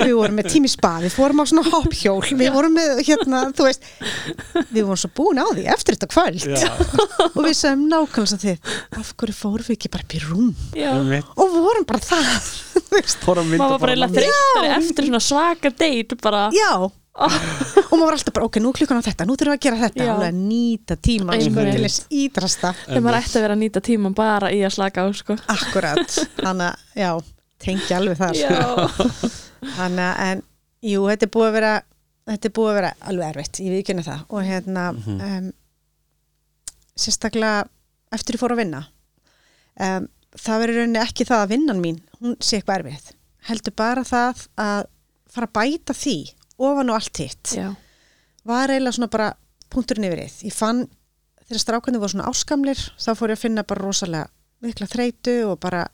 við 0.00 0.14
vorum 0.18 0.38
með 0.40 0.48
tími 0.54 0.70
spa, 0.70 0.92
við 1.04 1.14
fórum 1.14 1.42
á 1.42 1.44
svona 1.50 1.64
hoppjól 1.70 2.18
við 2.40 2.50
vorum 2.54 2.74
með 2.76 3.02
hérna, 3.06 3.42
þú 3.54 3.68
veist 3.68 3.86
við 4.74 4.82
vorum 4.82 5.00
svo 5.00 5.12
búin 5.16 5.42
á 5.42 5.46
því 5.50 5.66
eftir 5.74 5.98
þetta 5.98 6.11
kvöld. 6.11 6.48
Og 7.30 7.40
við 7.46 7.54
sögum 7.61 7.86
nákvæmlega 7.90 8.32
sem 8.32 8.42
þið 8.42 8.72
af 9.00 9.12
hverju 9.16 9.38
fórum 9.38 9.68
við 9.68 9.76
ekki 9.78 9.92
bara 9.94 10.06
upp 10.06 10.16
í 10.18 10.22
rúm? 10.26 10.50
Já. 10.74 10.92
Og 11.36 11.54
vorum 11.61 11.86
bara 11.88 12.02
það 12.02 12.50
Maður 12.90 13.76
var 13.76 13.82
bara 13.84 14.08
þreyttari 14.11 14.70
eftir 14.80 15.06
svona 15.06 15.20
svaka 15.22 15.70
date 15.70 16.16
bara. 16.18 16.48
Já 16.50 16.90
og 17.20 17.94
maður 17.94 18.04
var 18.06 18.16
alltaf 18.16 18.34
bara, 18.36 18.46
ok, 18.48 18.58
nú 18.64 18.72
klukkan 18.76 19.00
á 19.00 19.04
þetta 19.04 19.26
nú 19.28 19.36
þurfum 19.36 19.52
við 19.52 19.58
að 19.58 19.64
gera 19.66 19.80
þetta, 19.82 20.06
alveg 20.14 20.30
að 20.30 20.40
nýta 20.40 20.96
tíma 21.08 21.36
sko, 21.40 21.64
til 21.66 21.84
þess 21.84 22.06
ídrasta 22.22 22.72
þegar 22.86 23.04
maður 23.06 23.18
ætti 23.20 23.36
að 23.36 23.44
vera 23.46 23.56
að 23.56 23.62
nýta 23.64 23.82
tíman 23.90 24.16
bara 24.16 24.50
í 24.54 24.62
að 24.64 24.74
slaka 24.76 25.04
á 25.04 25.06
sko. 25.16 25.36
Akkurat, 25.52 26.16
þannig 26.40 26.66
að, 26.70 26.86
já 27.02 27.10
tengja 27.60 27.98
alveg 28.00 28.20
þar 28.20 28.38
Já, 28.40 28.56
þannig 29.76 30.04
að, 30.06 30.20
en, 30.26 30.44
jú, 30.90 31.02
þetta 31.10 31.26
er 31.28 31.32
búið 31.36 31.50
að 31.50 31.56
vera 31.58 31.74
þetta 32.30 32.48
er 32.48 32.54
búið 32.56 32.70
að 32.70 32.78
vera 32.78 32.92
alveg 33.10 33.34
erfitt 33.34 33.60
ég 33.64 33.74
viðkynna 33.74 34.06
það. 34.06 34.24
Og 34.30 34.46
hérna 34.46 34.86
um, 34.94 35.50
sérstaklega 37.00 37.64
eftir 38.14 38.36
ég 38.36 38.42
fór 38.42 38.54
að 38.54 38.62
vinna 38.64 38.82
um, 39.80 40.08
það 40.38 40.62
verður 40.64 40.80
rauninni 40.82 41.02
ekki 41.02 41.26
það 41.28 41.44
að 41.44 41.52
vinnan 41.54 41.82
mín 41.82 42.00
hún 42.20 42.36
sé 42.42 42.58
eitthvað 42.60 42.82
erfið 42.82 43.12
heldur 43.48 43.76
bara 43.76 44.04
það 44.06 44.44
að 44.60 44.82
fara 45.30 45.48
að 45.48 45.56
bæta 45.56 45.96
því 45.96 46.16
ofan 46.61 46.92
og 46.92 46.98
allt 47.00 47.22
hitt. 47.22 47.54
Já, 47.56 47.70
var 48.44 48.72
eiginlega 48.72 48.96
svona 48.96 49.12
bara 49.12 49.30
punkturinn 49.70 50.08
yfir 50.08 50.24
ég 50.26 50.54
fann 50.54 50.84
þegar 51.46 51.64
strákandi 51.64 52.00
voru 52.02 52.14
svona 52.14 52.30
áskamlir 52.30 52.80
þá 53.00 53.11
fór 53.18 53.32
ég 53.32 53.38
að 53.38 53.44
finna 53.44 53.66
bara 53.66 53.84
rosalega 53.84 54.30
mikla 54.64 54.88
þreytu 54.90 55.36
og 55.48 55.61
bara 55.62 55.84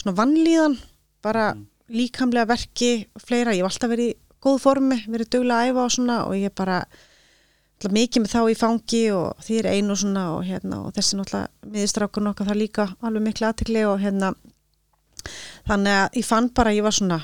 svona 0.00 0.16
vannlíðan 0.18 0.76
bara 1.24 1.52
líkamlega 1.92 2.48
verki 2.48 2.92
og 3.14 3.24
fleira, 3.24 3.52
ég 3.52 3.64
hef 3.64 3.72
alltaf 3.72 3.92
verið 3.92 4.14
í 4.14 4.16
góð 4.44 4.60
formi, 4.60 4.96
verið 5.08 5.30
duglega 5.36 5.60
að 5.60 5.70
æfa 5.72 5.84
og 5.84 5.92
svona 5.94 6.16
og 6.28 6.36
ég 6.38 6.54
bara 6.56 6.78
alltaf 6.84 7.94
mikið 7.94 8.24
með 8.24 8.32
þá 8.32 8.40
í 8.48 8.56
fangi 8.58 9.04
og 9.16 9.44
því 9.44 9.58
er 9.60 9.70
einu 9.74 9.94
og 9.94 10.00
svona 10.00 10.24
og 10.34 10.42
hérna 10.48 10.80
og 10.84 10.96
þessi 10.96 11.18
náttúrulega 11.18 11.74
miðistrákur 11.74 12.24
nokkað 12.24 12.50
það 12.50 12.60
líka 12.60 12.88
alveg 13.04 13.26
mikla 13.28 13.50
aðtekli 13.52 13.84
og 13.88 14.00
hérna 14.00 14.32
þannig 15.68 15.98
að 16.00 16.20
ég 16.20 16.28
fann 16.28 16.50
bara 16.56 16.72
að 16.72 16.78
ég 16.80 16.86
var 16.86 16.96
svona 16.96 17.20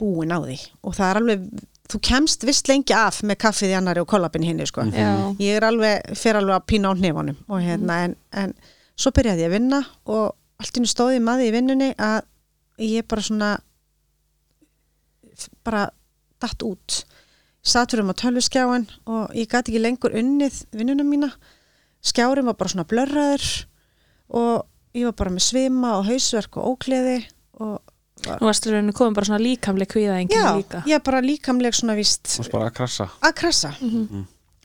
búin 0.00 0.34
á 0.34 0.38
því. 0.42 0.58
Og 0.84 0.96
það 0.96 1.10
er 1.10 1.20
alveg 1.20 1.46
þú 1.90 2.00
kemst 2.08 2.46
vist 2.48 2.68
lengi 2.70 2.94
af 2.96 3.20
með 3.26 3.40
kaffið 3.44 3.74
í 3.74 3.76
annari 3.78 4.02
og 4.02 4.08
kollabin 4.10 4.46
hinni 4.46 4.66
sko. 4.68 4.86
Já, 4.94 5.10
ég 5.42 5.58
er 5.58 5.66
alveg, 5.68 6.14
fer 6.18 6.38
alveg 6.38 6.56
að 6.56 6.68
pína 6.70 6.92
á 6.92 6.98
hnefanum 6.98 7.40
og 7.48 7.60
hérna 7.64 7.98
en, 8.06 8.16
en 8.32 8.54
svo 8.96 9.12
byrjaði 9.14 9.44
ég 9.44 9.50
að 9.50 9.56
vinna 9.58 9.82
og 10.04 10.32
allt 10.62 10.78
innu 10.80 10.90
stóði 10.90 11.20
maður 11.24 11.50
í 11.50 11.54
vinnunni 11.54 11.90
að 12.00 12.22
ég 12.84 13.06
bara 13.10 13.26
svona 13.26 13.50
bara 15.66 15.88
datt 16.42 16.62
út. 16.64 17.02
Satt 17.64 17.92
fyrir 17.92 18.04
um 18.04 18.12
á 18.12 18.20
tölvuskjáin 18.20 18.86
og 19.08 19.34
ég 19.36 19.48
gæti 19.48 19.72
ekki 19.72 19.82
lengur 19.82 20.16
unnið 20.16 20.64
vinnuna 20.76 21.04
mína. 21.06 21.30
Skjárin 22.04 22.48
var 22.48 22.56
bara 22.60 22.72
svona 22.72 22.88
blörraður 22.88 23.46
og 24.36 24.66
ég 24.96 25.08
var 25.08 25.16
bara 25.20 25.32
með 25.34 25.46
svima 25.48 25.94
og 25.98 26.08
hausverk 26.08 26.58
og 26.60 26.74
ókleði 26.74 27.22
nú 28.28 28.48
varst 28.48 28.66
þú 28.66 28.80
komið 28.96 29.18
bara 29.18 29.28
svona 29.30 29.42
líkamleg 29.42 29.90
kvíða 29.90 30.14
já, 30.14 30.20
enginn 30.22 30.60
líka. 30.60 30.82
ég 30.88 30.98
er 30.98 31.04
bara 31.04 31.20
líkamleg 31.24 31.76
svona 31.76 31.96
víst 31.98 32.38
og 32.40 32.48
bara 32.52 32.70
að 32.70 32.78
krassa. 32.80 33.08
að 33.20 33.36
krasa 33.40 33.74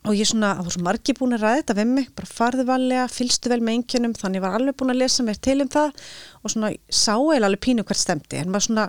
og 0.08 0.16
ég 0.16 0.30
svona, 0.30 0.54
það 0.56 0.68
var 0.70 0.76
svo 0.76 0.84
margi 0.88 1.16
búin 1.18 1.36
að 1.36 1.44
ræða 1.44 1.60
þetta 1.60 1.76
við 1.82 1.90
mig, 1.92 2.10
bara 2.16 2.30
farðu 2.32 2.66
valega, 2.70 3.06
fylgstu 3.12 3.52
vel 3.52 3.60
með 3.60 3.76
einkjönum, 3.76 4.16
þannig 4.16 4.40
ég 4.40 4.46
var 4.46 4.56
alveg 4.56 4.78
búin 4.80 4.94
að 4.94 5.02
lesa 5.02 5.26
mér 5.28 5.40
til 5.44 5.58
um 5.60 5.72
það 5.74 6.04
og 6.40 6.54
svona 6.54 6.72
sá 6.88 7.16
eiginlega 7.18 7.50
alveg 7.50 7.64
pínu 7.68 7.86
hvert 7.90 8.00
stemdi, 8.00 8.40
en 8.40 8.54
maður 8.54 8.68
svona 8.70 8.88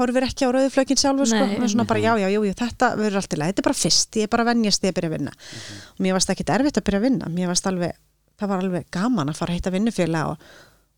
horfir 0.00 0.26
ekki 0.26 0.48
á 0.48 0.54
rauðuflökin 0.56 0.98
sjálfur 0.98 1.30
sko, 1.30 1.46
Nei. 1.46 1.56
maður 1.60 1.74
svona 1.76 1.86
bara 1.86 2.02
já, 2.02 2.12
já, 2.24 2.28
jú, 2.32 2.42
jú, 2.48 2.56
þetta 2.58 2.90
verður 2.98 3.20
allt 3.20 3.36
í 3.36 3.38
lagi, 3.38 3.52
þetta 3.54 3.62
er 3.62 3.68
bara 3.68 3.80
fyrst, 3.84 4.18
ég 4.18 4.26
er 4.26 4.32
bara 4.32 4.46
að 4.46 4.50
venjast 4.50 4.82
því 4.82 4.90
að 4.90 4.96
byrja 4.98 5.10
að 5.10 5.16
vinna. 5.18 5.34
Og 5.92 6.02
mér 6.06 6.16
varst 6.16 6.32
ekki 6.32 6.46
erfitt 6.48 6.80
að 6.80 6.86
byrja 6.88 7.00
að 7.02 7.06
vinna, 7.06 7.30
mér 7.36 7.52
varst 7.52 7.68
alveg 7.68 7.98
það 8.42 8.50
var 8.50 8.62
alveg 8.64 8.86
gaman 8.92 9.30
að 9.30 9.38
fara 9.38 9.54
að 9.54 9.60
hitta 9.60 9.72
vinnufélag 9.74 10.32
og 10.32 10.46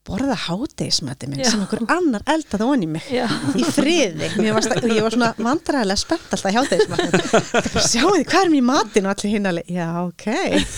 borða 0.05 0.34
hátegismætti 0.36 1.28
minn 1.30 1.40
Já. 1.40 1.48
sem 1.48 1.62
einhver 1.64 1.80
annar 1.94 2.24
eldaði 2.28 2.66
onni 2.68 2.88
mig 2.92 3.07
Já, 3.09 3.24
í 3.57 3.64
friði. 3.64 4.28
Varst, 4.52 4.74
og 4.76 4.92
ég 4.92 5.00
var 5.07 5.14
svona 5.14 5.30
vandræðilega 5.38 6.00
spennt 6.02 6.34
alltaf 6.36 6.52
hjá 6.52 6.61
þeir 6.68 7.86
sjáu 7.86 8.11
því 8.12 8.26
hvað 8.28 8.40
er 8.42 8.52
mér 8.52 8.59
í 8.59 8.66
matinn? 8.68 9.09
Og 9.09 9.14
allir 9.14 9.32
hinn 9.32 9.48
alveg, 9.48 9.70
já 9.72 9.88
ok. 10.02 10.26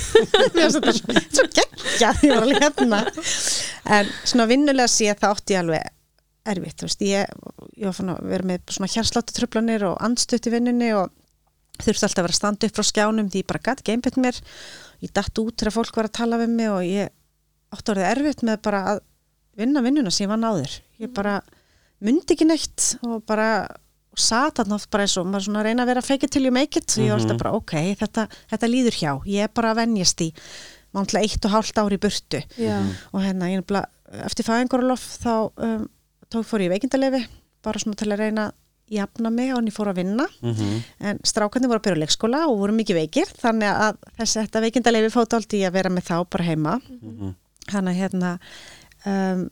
Mér 0.54 0.62
varst 0.62 0.78
þetta 0.78 0.94
svo, 1.00 1.24
svo 1.40 1.48
geggja 1.58 2.12
því 2.20 2.30
ég 2.30 2.36
var 2.36 2.46
alveg 2.46 2.62
hérna. 2.68 3.02
En 3.98 4.14
svona 4.22 4.48
vinnulega 4.52 4.94
sé 4.94 5.10
það 5.10 5.34
átti 5.34 5.58
alveg 5.58 5.92
erfitt, 6.46 6.78
þú 6.78 6.86
veist, 6.86 7.02
ég, 7.02 7.36
ég 7.74 7.90
var 7.90 7.98
fann 7.98 8.14
að 8.14 8.22
vera 8.30 8.50
með 8.52 8.74
svona 8.76 8.92
hjarsláttu 8.94 9.34
tröflanir 9.34 9.88
og 9.88 9.98
andstutt 10.06 10.46
í 10.46 10.54
vinnunni 10.54 10.92
og 10.94 11.10
þurfti 11.82 12.06
alltaf 12.06 12.22
að 12.22 12.28
vera 12.28 12.36
að 12.36 12.38
standa 12.38 12.70
upp 12.70 12.78
frá 12.78 12.86
skjánum 12.92 13.32
því 13.32 13.42
ég 13.42 13.50
bara 13.50 13.64
gæti 13.66 13.96
einbytt 13.96 14.22
mér. 14.22 14.38
Ég 15.02 15.12
datt 15.18 15.42
út 15.42 15.58
þegar 15.58 15.74
fólk 15.74 15.98
var 15.98 16.08
að 16.08 16.18
tala 16.22 16.38
við 16.40 16.54
mig 16.54 16.70
og 16.70 16.86
ég 16.86 17.10
átti 17.74 17.92
orðið 17.92 18.10
erfitt 18.12 18.46
með 18.46 18.62
bara 18.64 18.82
að 18.94 19.02
vinna 19.56 19.82
vinnuna 19.84 20.10
sem 20.12 20.26
ég 20.26 20.32
vann 20.32 20.46
áður 20.46 20.78
ég 21.02 21.12
bara 21.16 21.40
myndi 22.04 22.36
ekki 22.36 22.46
neitt 22.48 22.94
og 23.06 23.22
bara 23.28 23.50
og 24.16 24.22
sat 24.24 24.56
þarna 24.56 24.78
oft 24.78 24.88
bara 24.92 25.04
eins 25.04 25.16
og 25.20 25.28
maður 25.28 25.44
svona 25.44 25.60
að 25.60 25.66
reyna 25.68 25.84
að 25.84 25.90
vera 25.92 26.02
fake 26.04 26.24
it 26.24 26.32
till 26.32 26.46
you 26.46 26.52
make 26.54 26.78
it. 26.80 26.88
Og 26.96 27.04
ég 27.04 27.12
var 27.12 27.20
alltaf 27.20 27.40
bara 27.42 27.52
ok, 27.58 27.74
þetta, 28.00 28.22
þetta 28.48 28.68
líður 28.72 28.96
hjá. 28.96 29.10
Ég 29.28 29.44
er 29.44 29.50
bara 29.52 29.74
að 29.74 29.82
venjast 29.82 30.22
í 30.24 30.30
mántilega 30.96 31.28
eitt 31.28 31.44
og 31.44 31.52
hálft 31.52 31.80
ári 31.82 31.98
í 31.98 32.00
burtu. 32.00 32.40
Já, 32.56 32.78
og 33.12 33.20
hérna 33.20 33.50
ég 33.52 33.60
nefnilega, 33.60 33.90
eftir 34.24 34.46
fæðingarlof 34.48 35.04
þá 35.20 35.32
um, 35.66 35.84
tók 36.32 36.48
fór 36.48 36.64
ég 36.64 36.72
veikindalefi 36.72 37.20
bara 37.66 37.82
svona 37.82 38.00
til 38.00 38.08
að 38.08 38.22
reyna 38.22 38.46
að 38.48 38.96
jafna 38.96 39.32
mig 39.34 39.50
og 39.50 39.58
hann 39.58 39.68
ég 39.68 39.76
fór 39.76 39.90
að 39.92 40.00
vinna. 40.00 40.28
Mhm. 40.40 40.80
en 41.10 41.20
strákarnir 41.26 41.68
voru 41.68 41.82
að 41.82 41.86
byrja 41.90 42.02
leikskóla 42.06 42.44
og 42.48 42.60
voru 42.62 42.72
mikið 42.72 43.00
veikir 43.02 43.32
þannig 43.42 43.68
að 43.68 43.98
þessi 44.16 44.44
þetta 44.46 44.62
veikindalefi 44.64 45.12
fótt 45.12 45.36
aldrei 45.36 45.60
að 45.66 45.76
vera 45.76 45.90
með 45.90 46.08
þá 46.08 46.16
bara 46.30 46.48
heima. 46.48 46.80
Mhm. 46.88 47.34
hann 47.74 47.88
að 47.90 47.98
hérna 47.98 48.38
um, 49.06 49.44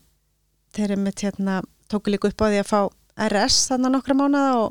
þeir 0.74 0.90
eru 0.90 1.00
mitt 1.04 1.24
hérna 1.24 1.60
tóku 1.90 2.12
líka 2.12 2.30
upp 2.30 2.44
á 2.44 2.46
því 2.50 2.62
að 2.62 2.70
fá 2.70 2.80
RS 3.28 3.58
þannig 3.70 3.94
nokkra 3.94 4.16
mánuða 4.18 4.54
og, 4.64 4.70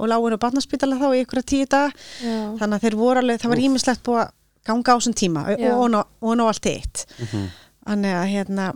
og 0.00 0.08
lágur 0.08 0.36
á 0.38 0.42
barnaspítala 0.44 0.96
þá 1.00 1.08
í 1.12 1.24
ykkur 1.24 1.42
tíu 1.44 1.66
dag 1.68 1.92
já, 2.22 2.36
þannig 2.60 2.76
að 2.78 2.84
þeir 2.86 2.96
voru 3.00 3.22
alveg, 3.22 3.42
það 3.42 3.52
var 3.52 3.64
ímislegt 3.66 4.04
búið 4.06 4.22
að 4.22 4.30
ganga 4.62 4.94
á 4.94 4.96
þessum 4.96 5.16
tíma 5.18 5.42
og, 5.50 5.58
Já. 5.60 5.72
og, 5.74 5.96
og 6.22 6.36
ná 6.38 6.44
allt 6.46 6.68
eitt. 6.70 7.04
Mhm. 7.18 7.46
þannig 7.82 8.14
að 8.14 8.28
hérna 8.30 8.66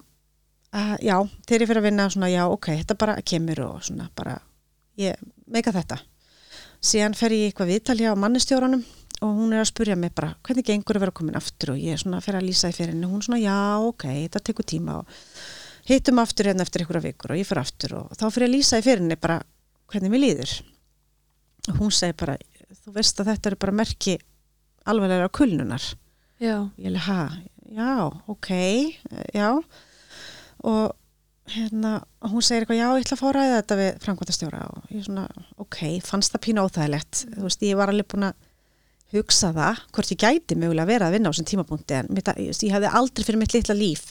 að, 0.75 0.93
já, 1.07 1.17
þeir 1.47 1.57
eru 1.61 1.69
fyrir 1.71 1.81
að 1.81 1.87
vinna 1.87 2.09
svona 2.11 2.31
já, 2.33 2.43
ok, 2.51 2.67
þetta 2.83 2.97
bara 2.99 3.15
kemur 3.23 3.61
og 3.69 3.85
svona 3.87 4.09
bara, 4.19 4.35
ég 4.99 5.21
meika 5.47 5.73
þetta 5.73 6.01
síðan 6.85 7.17
fer 7.19 7.35
ég 7.37 7.51
eitthvað 7.51 7.73
viðtal 7.73 7.99
hjá 8.01 8.13
mannistjóranum 8.19 8.85
og 9.25 9.31
hún 9.39 9.55
er 9.55 9.63
að 9.63 9.71
spurja 9.71 9.97
mig 9.97 10.13
bara, 10.17 10.35
hvernig 10.45 10.67
gengur 10.67 10.99
að 10.99 11.07
vera 11.07 11.15
komin 11.17 11.39
aftur? 11.39 11.73
Og 11.73 11.81
ég 11.81 11.97
er 11.97 12.03
svona 12.03 12.21
fer 12.25 12.37
að 12.37 12.49
lýsa 12.49 12.71
í 12.71 12.77
fyrir 12.77 12.93
henni, 12.93 13.09
hún 13.09 13.25
svona 13.25 13.41
já, 13.41 13.57
ok, 13.81 14.05
þetta 14.27 14.43
tekur 14.45 14.69
tíma 14.69 14.99
og 15.01 15.23
hittum 15.89 16.21
aftur 16.21 16.51
hérna 16.51 16.67
eftir 16.67 16.85
einhverja 16.85 17.07
vikur 17.07 17.33
og 17.33 17.41
ég 17.41 17.49
fer 17.49 17.63
aftur. 17.63 17.97
Og 18.03 18.17
þá 18.19 18.27
fyrir 18.29 18.49
að 18.51 18.55
lýsa 18.59 18.81
í 18.81 18.85
fyrir 18.85 19.05
henni 19.05 19.19
bara 19.21 19.39
hvernig 19.93 20.13
mér 20.13 20.25
líður. 20.25 20.55
Og 21.73 21.81
hún 21.81 21.95
segir 21.95 22.19
bara, 22.21 22.37
þú 22.83 22.97
veist 22.99 23.23
að 23.23 23.33
þetta 23.33 23.53
eru 23.53 23.61
bara 23.65 23.79
merki 23.81 24.19
alveglega 24.87 25.33
kulnunar. 25.35 25.89
Já, 26.37 26.69
ég 26.77 26.91
alveg, 26.93 27.07
ha, 27.09 27.23
já, 27.73 27.93
ok 28.29 28.51
já. 29.33 29.49
Og 30.67 31.06
hérna, 31.53 31.93
hún 32.27 32.43
segir 32.45 32.65
eitthvað, 32.65 32.81
já, 32.81 32.87
ég 32.91 33.07
ætla 33.07 33.17
að 33.17 33.21
fá 33.21 33.27
að 33.29 33.35
ræða 33.37 33.57
þetta 33.61 33.79
við 33.81 33.89
framkvæmtastjóra 34.03 34.61
og 34.73 34.91
ég 34.93 35.07
svona, 35.07 35.27
ok, 35.63 35.79
fannst 36.05 36.35
það 36.35 36.43
pínu 36.47 36.65
óþægilegt. 36.67 37.23
Þú 37.37 37.47
veist, 37.47 37.65
ég 37.67 37.79
var 37.79 37.93
alveg 37.93 38.09
búin 38.13 38.29
að 38.29 38.45
hugsa 39.15 39.53
það, 39.55 39.83
hvort 39.95 40.13
ég 40.13 40.23
gæti 40.25 40.59
mögulega 40.59 40.87
að 40.87 40.93
vera 40.93 41.09
að 41.09 41.17
vinna 41.17 41.31
á 41.31 41.33
þessum 41.33 41.49
tímapunkti, 41.53 41.99
en 42.01 42.11
mitt, 42.17 42.31
ég, 42.43 42.59
ég 42.67 42.75
hefði 42.75 42.93
aldrei 43.01 43.27
fyrir 43.29 43.41
mitt 43.43 43.55
litla 43.55 43.77
líf 43.79 44.09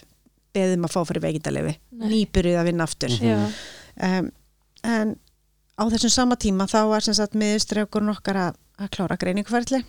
beðum 0.56 0.88
að 0.88 0.96
fá 0.96 1.02
fyrir 1.10 1.26
veikindalefi, 1.26 1.76
nýbyrjuð 2.00 2.60
að 2.62 2.70
vinna 2.70 2.88
aftur. 2.88 3.16
Já, 3.20 3.40
um, 4.08 4.30
en 4.88 5.16
á 5.76 5.84
þessum 5.92 6.14
sama 6.14 6.40
tíma 6.40 6.70
þá 6.72 6.80
var 6.94 7.04
sem 7.04 7.18
sagt 7.18 7.36
miðustreikur 7.36 8.08
okkar 8.14 8.40
að, 8.46 8.62
að 8.80 8.94
klára 8.96 9.20
greiningferðli 9.20 9.82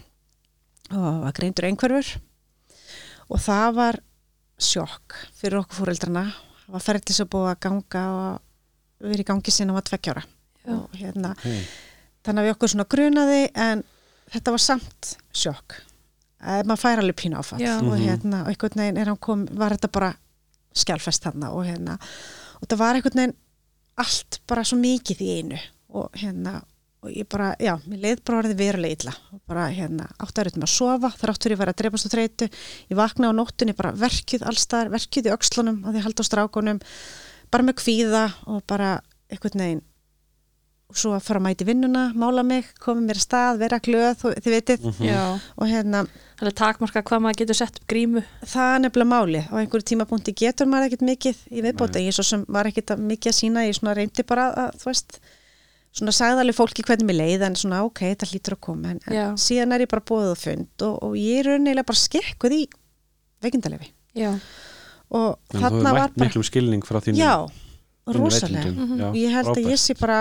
og 0.97 1.22
var 1.22 1.36
greindur 1.36 1.68
einhverfur. 1.68 2.16
Og 3.30 3.42
það 3.42 3.70
var 3.78 4.01
sjokk 4.62 5.16
fyrir 5.38 5.61
okkur 5.61 5.82
fóreldrana 5.82 6.28
það 6.66 6.72
var 6.76 6.84
ferðli 6.86 7.14
sem 7.16 7.28
búið 7.32 7.50
að 7.52 7.60
ganga 7.66 8.04
og 8.16 9.06
verið 9.06 9.20
í 9.24 9.28
gangi 9.30 9.50
sinna 9.54 9.72
var 9.76 9.82
tveggjára 9.86 10.22
Já. 10.66 10.72
og 10.74 10.90
hérna 10.98 11.30
Ok. 11.36 11.46
þannig 12.26 12.40
að 12.42 12.46
við 12.48 12.54
okkur 12.56 12.72
svona 12.72 12.88
grunaði 12.90 13.42
en 13.54 13.84
þetta 14.34 14.50
var 14.56 14.62
samt 14.64 15.16
sjokk 15.32 15.76
að 16.46 16.64
maður 16.68 16.82
fær 16.82 16.98
alveg 17.02 17.16
pínu 17.16 17.38
áfall 17.40 17.60
Já. 17.62 17.76
og 17.78 17.92
Mhm. 17.96 18.06
hérna 18.08 18.40
og 18.42 18.48
einhvern 18.52 18.76
veginn 18.82 18.98
er 18.98 19.06
hann 19.06 19.16
kom, 19.16 19.46
var 19.52 19.70
þetta 19.76 19.92
bara 19.92 20.14
skjálfest 20.74 21.22
þarna 21.24 21.50
og 21.54 21.64
hérna 21.66 21.98
og 22.60 22.68
það 22.68 22.78
var 22.78 22.94
einhvern 22.94 23.14
veginn 23.20 23.36
allt 23.96 24.41
bara 24.46 24.62
svo 24.64 24.76
mikið 24.78 25.20
í 25.24 25.30
einu 25.41 25.58
og 25.91 26.11
hérna 26.12 26.62
og 27.04 27.10
ég 27.12 27.26
bara, 27.30 27.52
já, 27.62 27.74
mér 27.86 28.00
leið 28.02 28.22
bara 28.26 28.38
orðið 28.42 28.56
verulega 28.60 28.96
illa. 28.98 29.14
Og 29.36 29.40
bara 29.46 29.66
hérna, 29.70 30.08
átt 30.18 30.38
að 30.42 30.56
að 30.56 30.70
sofa 30.72 31.10
þar 31.20 31.32
áttur 31.34 31.52
ég 31.54 31.58
var 31.60 31.70
að 31.70 31.76
dreipast 31.82 32.08
á 32.08 32.14
þreytu. 32.14 32.48
Ég 32.90 32.96
vakna 32.98 33.30
á 33.30 33.32
nóttunni 33.36 33.76
bara 33.76 33.92
verkjuð 33.92 34.46
allstaðar 34.48 34.90
verkjuð 34.96 35.28
í 35.30 35.34
öxlunum 35.36 35.82
að 35.86 35.92
því 35.98 36.06
halda 36.06 36.24
á 36.24 36.28
strákunum 36.30 36.80
bara 37.52 37.62
með 37.68 37.78
kvíða 37.82 38.24
og 38.50 38.64
bara 38.66 38.96
einhvern 39.30 39.62
veginn 39.62 39.84
og 40.86 40.94
svo 40.94 41.16
að 41.16 41.24
fara 41.26 41.40
að 41.40 41.44
mæti 41.48 41.66
vinnuna, 41.66 42.02
mála 42.14 42.44
mig 42.46 42.68
koma 42.78 43.02
mér 43.02 43.18
að 43.18 43.24
stað, 43.24 43.56
vera 43.58 43.78
glöð, 43.82 44.12
þú- 44.20 44.34
þið 44.38 44.52
vitið. 44.54 44.84
Mhm. 44.86 45.06
já. 45.08 45.22
Og 45.58 45.66
hérna, 45.66 46.02
það 46.38 46.46
er 46.46 46.54
takmarka 46.60 47.02
hvað 47.02 47.22
maður 47.24 47.38
getur 47.40 47.58
sett 47.58 47.80
upp 47.80 47.86
grímu. 47.90 48.22
Það 48.46 48.74
er 48.76 48.80
nefnilega 48.84 49.10
máli 49.10 49.40
á 49.50 49.54
einhverju 49.58 49.82
tímapunkti 49.90 50.34
getur 50.34 50.66
maður 50.70 50.86
ekkert 50.92 51.02
mikið 51.10 51.36
í 51.50 51.62
viðbóta, 51.66 51.98
ég 51.98 52.14
svo 52.14 52.22
sem 52.22 52.44
var 52.48 52.66
ekkert 52.70 52.94
að 52.94 53.02
mikið 53.02 53.32
að 53.32 53.38
sína, 53.40 53.66
ég 53.66 53.74
svona 53.74 53.96
reyndi 53.98 54.22
bara 54.22 54.46
að, 54.54 54.78
þú 54.78 54.84
veist 54.92 55.18
svona 55.96 56.12
sagði 56.12 56.42
alveg 56.44 56.56
fólki 56.58 56.84
hvernig 56.86 57.08
mér 57.08 57.16
leið 57.22 57.44
en 57.48 57.54
svona 57.56 57.82
ok, 57.86 58.02
þetta 58.12 58.28
hlýtur 58.30 58.56
að 58.58 58.60
koma 58.68 58.90
en, 58.94 59.00
en 59.08 59.36
síðan 59.40 59.72
er 59.76 59.84
ég 59.86 59.90
bara 59.92 60.04
bóðið 60.10 60.32
og 60.34 60.40
fund 60.42 60.84
og, 60.88 60.96
og 61.06 61.14
ég 61.16 61.40
er 61.40 61.48
raunilega 61.54 61.86
bara 61.88 62.02
skekkuð 62.02 62.56
í 62.58 62.62
veikindalefi 63.46 63.88
já, 64.16 64.32
og 65.10 65.38
En 65.52 65.60
þú 65.60 65.62
þarna 65.62 65.70
hefur 65.70 65.86
var 65.86 66.00
mætt 66.00 66.16
bara 66.16 66.26
miklum 66.28 66.44
skilning 66.50 66.84
frá 66.86 67.00
þínu 67.04 67.20
já, 67.20 67.32
rosalega 68.06 68.64
veitendum. 68.64 68.82
Mhm. 68.86 69.00
Já, 69.00 69.08
ég 69.22 69.32
held 69.36 69.46
að 69.46 69.54
frábært. 69.56 69.72
ég 69.72 69.80
sé 69.82 69.96
bara 70.00 70.18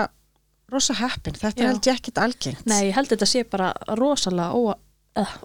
rosa 0.72 0.94
heppin, 0.98 1.36
þetta 1.38 1.60
Já. 1.60 1.62
er 1.62 1.68
held 1.72 1.86
ég 1.86 1.94
ekkit 2.00 2.18
algengt 2.18 2.66
nei, 2.66 2.80
ég 2.88 2.94
held 2.96 3.08
þetta 3.12 3.26
sé 3.30 3.44
bara 3.50 3.68
rosalega 4.00 4.50
ó, 4.56 4.74
uh, 5.16 5.36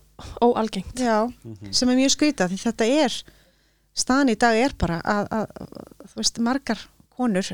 óalgengt 0.41 0.95
já, 0.97 1.27
Mhm. 1.45 1.71
sem 1.73 1.89
er 1.89 1.95
mjög 1.99 2.15
skrýta 2.15 2.47
því 2.49 2.57
þetta 2.63 2.87
er 3.05 3.19
staðan 3.93 4.29
í 4.33 4.37
dag 4.39 4.55
er 4.57 4.73
bara 4.79 5.01
að, 5.03 5.27
að 5.29 5.45
þú 6.07 6.15
veist, 6.23 6.39
margar 6.39 6.79
konur, 7.21 7.51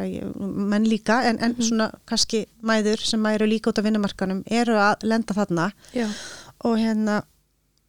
menn 0.73 0.87
líka 0.87 1.21
en, 1.29 1.41
en 1.43 1.55
svona 1.59 1.91
kannski 2.09 2.45
mæður 2.65 3.03
sem 3.03 3.31
eru 3.31 3.47
líka 3.49 3.71
út 3.71 3.81
af 3.81 3.87
vinnumarkanum 3.87 4.43
eru 4.47 4.77
að 4.79 5.07
lenda 5.11 5.35
þarna. 5.37 5.71
Já, 5.95 6.07
og 6.65 6.79
hérna 6.79 7.21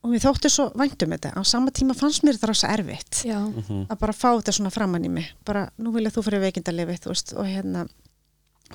og 0.04 0.12
mér 0.12 0.22
þótti 0.22 0.50
svo 0.52 0.68
væntum 0.78 1.14
þetta. 1.14 1.32
Á 1.36 1.42
sama 1.46 1.72
tíma 1.74 1.96
fannst 1.96 2.24
mér 2.24 2.38
þetta 2.38 2.50
rosa 2.50 2.70
erfitt 2.74 3.22
já, 3.26 3.38
að 3.42 3.96
bara 4.00 4.14
fá 4.16 4.28
þetta 4.30 4.54
svona 4.56 4.72
framann 4.74 5.06
í 5.06 5.12
mig. 5.12 5.32
Bara 5.46 5.66
nú 5.82 5.92
vilja 5.94 6.12
þú 6.14 6.28
fyrir 6.28 6.44
veist, 6.44 7.34
og 7.34 7.48
hérna 7.48 7.86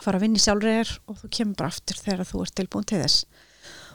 fara 0.02 0.18
að 0.18 0.26
vinna 0.26 0.40
í 0.40 0.44
sjálfur 0.44 0.96
og 1.08 1.20
þú 1.22 1.30
kemur 1.38 1.60
bara 1.60 1.74
aftur 1.74 2.00
þegar 2.02 2.28
þú 2.28 2.44
ert 2.46 2.56
tilbúin 2.58 2.88
til 2.90 3.02
þess. 3.04 3.26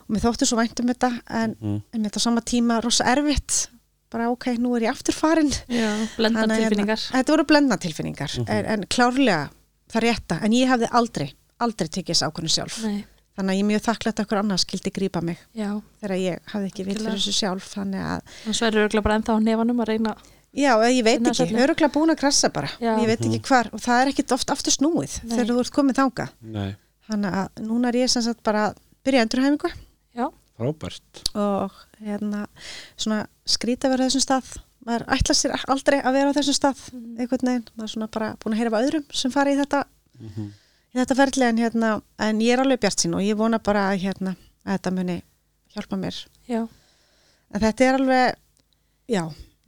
Og 0.07 0.15
mér 0.15 0.25
þótti 0.25 0.49
svo 0.49 0.59
væntum 0.61 0.93
þetta 0.93 1.11
en, 1.41 1.57
mm. 1.59 1.81
en 1.93 2.01
mér 2.01 2.11
þetta 2.11 2.23
á 2.23 2.27
sama 2.29 2.45
tíma 2.47 2.79
rosa 2.85 3.09
erfitt 3.13 3.67
bara 4.11 4.31
ok, 4.33 4.47
nú 4.59 4.75
er 4.77 4.87
ég 4.89 4.91
aftur 4.95 5.15
farin. 5.15 5.51
Já, 5.69 5.91
blenda 6.17 6.41
Þannig 6.43 6.55
að 6.55 6.57
hérna- 6.57 6.59
tilfinningar. 6.69 7.03
þetta 7.13 7.33
voru 7.35 7.45
blendna 7.45 7.77
tilfinningar 7.79 8.31
Mhm. 8.39 8.49
en, 8.49 8.65
en 8.67 8.87
klárlega 8.89 9.51
það 9.93 10.03
rétta 10.07 10.39
en 10.45 10.53
ég 10.53 10.69
hefði 10.69 10.89
aldrei, 10.93 11.29
aldrei 11.61 11.89
tekið 11.89 12.15
þess 12.15 12.27
ákvörðin 12.29 12.55
sjálf. 12.57 12.79
Nei, 12.85 13.05
þannig 13.37 13.53
að 13.53 13.59
ég 13.59 13.65
er 13.65 13.71
mjög 13.73 13.85
þakklætt 13.89 14.19
að 14.19 14.25
okkur 14.27 14.39
annars 14.43 14.65
skildi 14.67 14.91
grípa 14.93 15.23
mig 15.23 15.39
já, 15.55 15.69
þegar 16.01 16.17
ég 16.19 16.39
hafði 16.53 16.67
ekki 16.73 16.85
vilt 16.89 16.99
fyrir 17.03 17.15
þessu 17.19 17.33
sjálf 17.37 17.69
þannig 17.75 18.03
að, 18.03 18.21
þannig 18.45 18.61
verður 18.65 18.85
örgulega 18.89 19.03
bara 19.09 19.19
ennþá 19.19 19.33
á 19.37 19.39
nefanum 19.49 19.81
að 19.85 19.89
reyna 19.93 20.17
já, 20.57 20.73
ég 20.91 21.05
veit 21.05 21.21
ekki 21.23 21.35
svefninn. 21.39 21.63
öruglega 21.69 21.93
búin 21.93 22.11
að 22.11 22.19
krassa 22.19 22.49
bara. 22.53 22.69
Já. 22.81 22.97
ég 22.99 23.07
veit 23.07 23.21
ekki 23.21 23.41
hvar 23.47 23.69
og 23.73 23.81
það 23.81 24.03
er 24.03 24.09
ekkit 24.13 24.33
oft 24.33 24.51
aftur 24.51 24.73
snúið 24.73 25.23
Nei. 25.25 25.37
þegar 25.37 25.53
þú 25.55 25.61
ert 25.61 25.73
komið 25.77 25.95
þanga 26.01 26.29
Nei, 26.43 26.77
þannig 27.09 27.33
að 27.33 27.49
núna 27.69 27.89
er 27.89 28.01
ég 28.03 28.09
sem 28.11 28.23
sagt 28.23 28.43
bara 28.43 28.71
að 28.71 28.77
byrja 29.05 29.27
frábært. 30.59 31.23
Og 31.39 31.71
hérna 32.03 32.47
svona 32.99 33.27
skrýta 33.49 33.91
verið 33.93 34.11
þessum 34.11 34.25
stað. 34.25 34.55
Maður 34.89 35.05
ætla 35.17 35.35
sér 35.37 35.55
aldrei 35.69 35.99
að 35.99 36.17
vera 36.17 36.33
á 36.33 36.37
þessum 36.39 36.57
stað 36.57 36.81
einhvern 36.95 37.51
veginn, 37.51 37.69
maður 37.75 37.89
er 37.89 37.93
svona 37.95 38.11
bara 38.15 38.31
búin 38.41 38.55
að 38.55 38.63
heyra 38.63 38.73
af 38.73 38.87
öðrum 38.87 39.07
sem 39.21 39.35
fari 39.35 39.57
í 39.57 39.61
þetta 39.61 39.85
mm 40.21 40.49
í 40.95 40.99
þetta 41.01 41.19
ferli. 41.19 41.47
En 41.49 41.61
hérna, 41.63 41.93
en 42.29 42.43
ég 42.45 42.55
er 42.55 42.63
alveg 42.63 42.83
bjart 42.83 43.05
sín 43.05 43.17
og 43.19 43.25
ég 43.25 43.39
vona 43.39 43.61
bara 43.63 43.89
að 43.93 44.05
hérna 44.07 44.35
að 44.65 44.79
þetta 44.79 44.95
muni 44.97 45.19
hjálpa 45.75 46.01
mér. 46.01 46.19
Já, 46.49 46.63
en 47.53 47.65
þetta 47.65 47.87
er 47.87 48.01
alveg 48.01 48.39
já, 49.13 49.23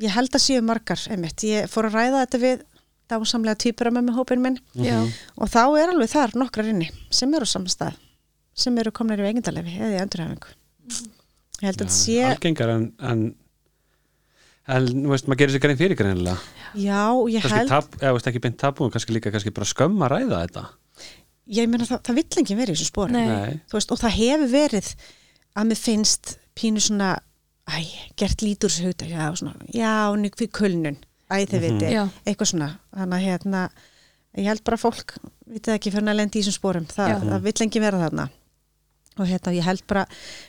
ég 0.04 0.16
held 0.16 0.36
að 0.36 0.44
séu 0.46 0.64
margar 0.64 1.06
einmitt, 1.12 1.46
ég 1.46 1.70
fór 1.70 1.90
að 1.90 1.98
ræða 1.98 2.24
þetta 2.24 2.42
við 2.44 2.66
dásamlega 3.10 3.58
týpur 3.64 3.90
að 3.90 3.96
með 3.98 4.18
hópin 4.20 4.42
minn 4.44 4.58
já, 4.78 5.00
og 5.34 5.50
þá 5.50 5.62
er 5.80 5.92
alveg 5.92 6.12
þar 6.12 6.36
nokkrar 6.38 6.68
inni 6.70 6.90
sem 7.10 7.32
eru 7.34 7.48
á 7.48 7.52
saman 7.52 7.72
stað 7.72 7.96
sem 8.54 8.76
eru 8.78 8.92
komnir 8.94 9.22
í 9.22 9.24
veikindalefi 9.24 9.78
eða 9.80 9.96
í 9.96 10.00
endurhæfingu. 10.04 10.52
Ég 11.60 11.66
held 11.66 11.74
að 11.74 11.80
þetta 11.80 11.96
sé 11.96 12.18
Algengar 12.28 12.72
en, 12.72 12.86
en 13.02 13.24
en, 14.76 14.86
þú 15.04 15.12
veist, 15.12 15.26
maður 15.30 15.40
gerir 15.42 15.54
sér 15.56 15.62
grein 15.64 15.78
fyrir 15.80 15.98
greinilega. 15.98 16.36
Já, 16.78 17.00
ég 17.32 17.42
kannski 17.44 17.58
held, 17.60 17.72
tab, 17.72 17.96
eða 18.00 18.12
veist 18.16 18.28
ekki 18.30 18.42
beint 18.44 18.58
tabu 18.60 18.90
kannski 18.94 19.14
líka 19.16 19.32
kannski 19.34 19.52
bara 19.56 19.68
skömm 19.68 19.98
að 20.06 20.12
ræða 20.14 20.42
þetta. 20.44 20.64
Ég 21.50 21.66
meina 21.70 21.86
það, 21.88 22.02
það 22.06 22.18
vill 22.20 22.38
enginn 22.42 22.60
verið 22.60 22.74
í 22.74 22.78
þessu 22.78 22.88
spóri 22.92 23.12
Nei. 23.16 23.60
þú 23.70 23.78
veist, 23.78 23.90
og 23.94 23.98
það 23.98 24.16
hefur 24.20 24.50
verið 24.52 24.90
að 25.58 25.70
mér 25.70 25.80
finnst 25.80 26.34
pínu 26.54 26.82
svona 26.84 27.08
æ, 27.70 27.78
gert 28.20 28.42
lítur 28.46 28.70
þessu 28.70 28.86
hugta 28.90 29.08
já, 29.10 29.24
svona, 29.34 29.54
já, 29.74 29.94
nýg 30.20 30.36
fyrir 30.38 30.52
kulnun. 30.54 30.98
Æ, 31.30 31.46
þið 31.46 31.60
Mhm. 31.60 31.64
viti, 31.80 31.90
já, 31.94 32.04
eitthvað 32.26 32.50
svona. 32.52 32.68
Þannig 32.94 33.16
að 33.18 33.26
hérna, 33.26 33.64
ég 34.38 34.44
held 34.50 34.64
bara 34.64 34.76
fólk 34.76 35.16
vitið 35.50 35.74
ekki 35.74 35.90
fyrir 35.94 36.08
að 36.10 36.16
lendi 36.20 36.38
í 36.38 36.42
þessum 36.42 36.58
spórum 36.58 36.86
það, 36.86 37.08
Já. 37.08 37.18
það 37.30 37.42
vill 37.42 37.62
enginn 37.66 37.82
vera 37.82 37.98
þarna. 38.04 38.28
Og 39.18 39.26
hérna, 39.26 39.52
ég 39.58 39.62
held 39.66 39.82
bara 39.86 40.06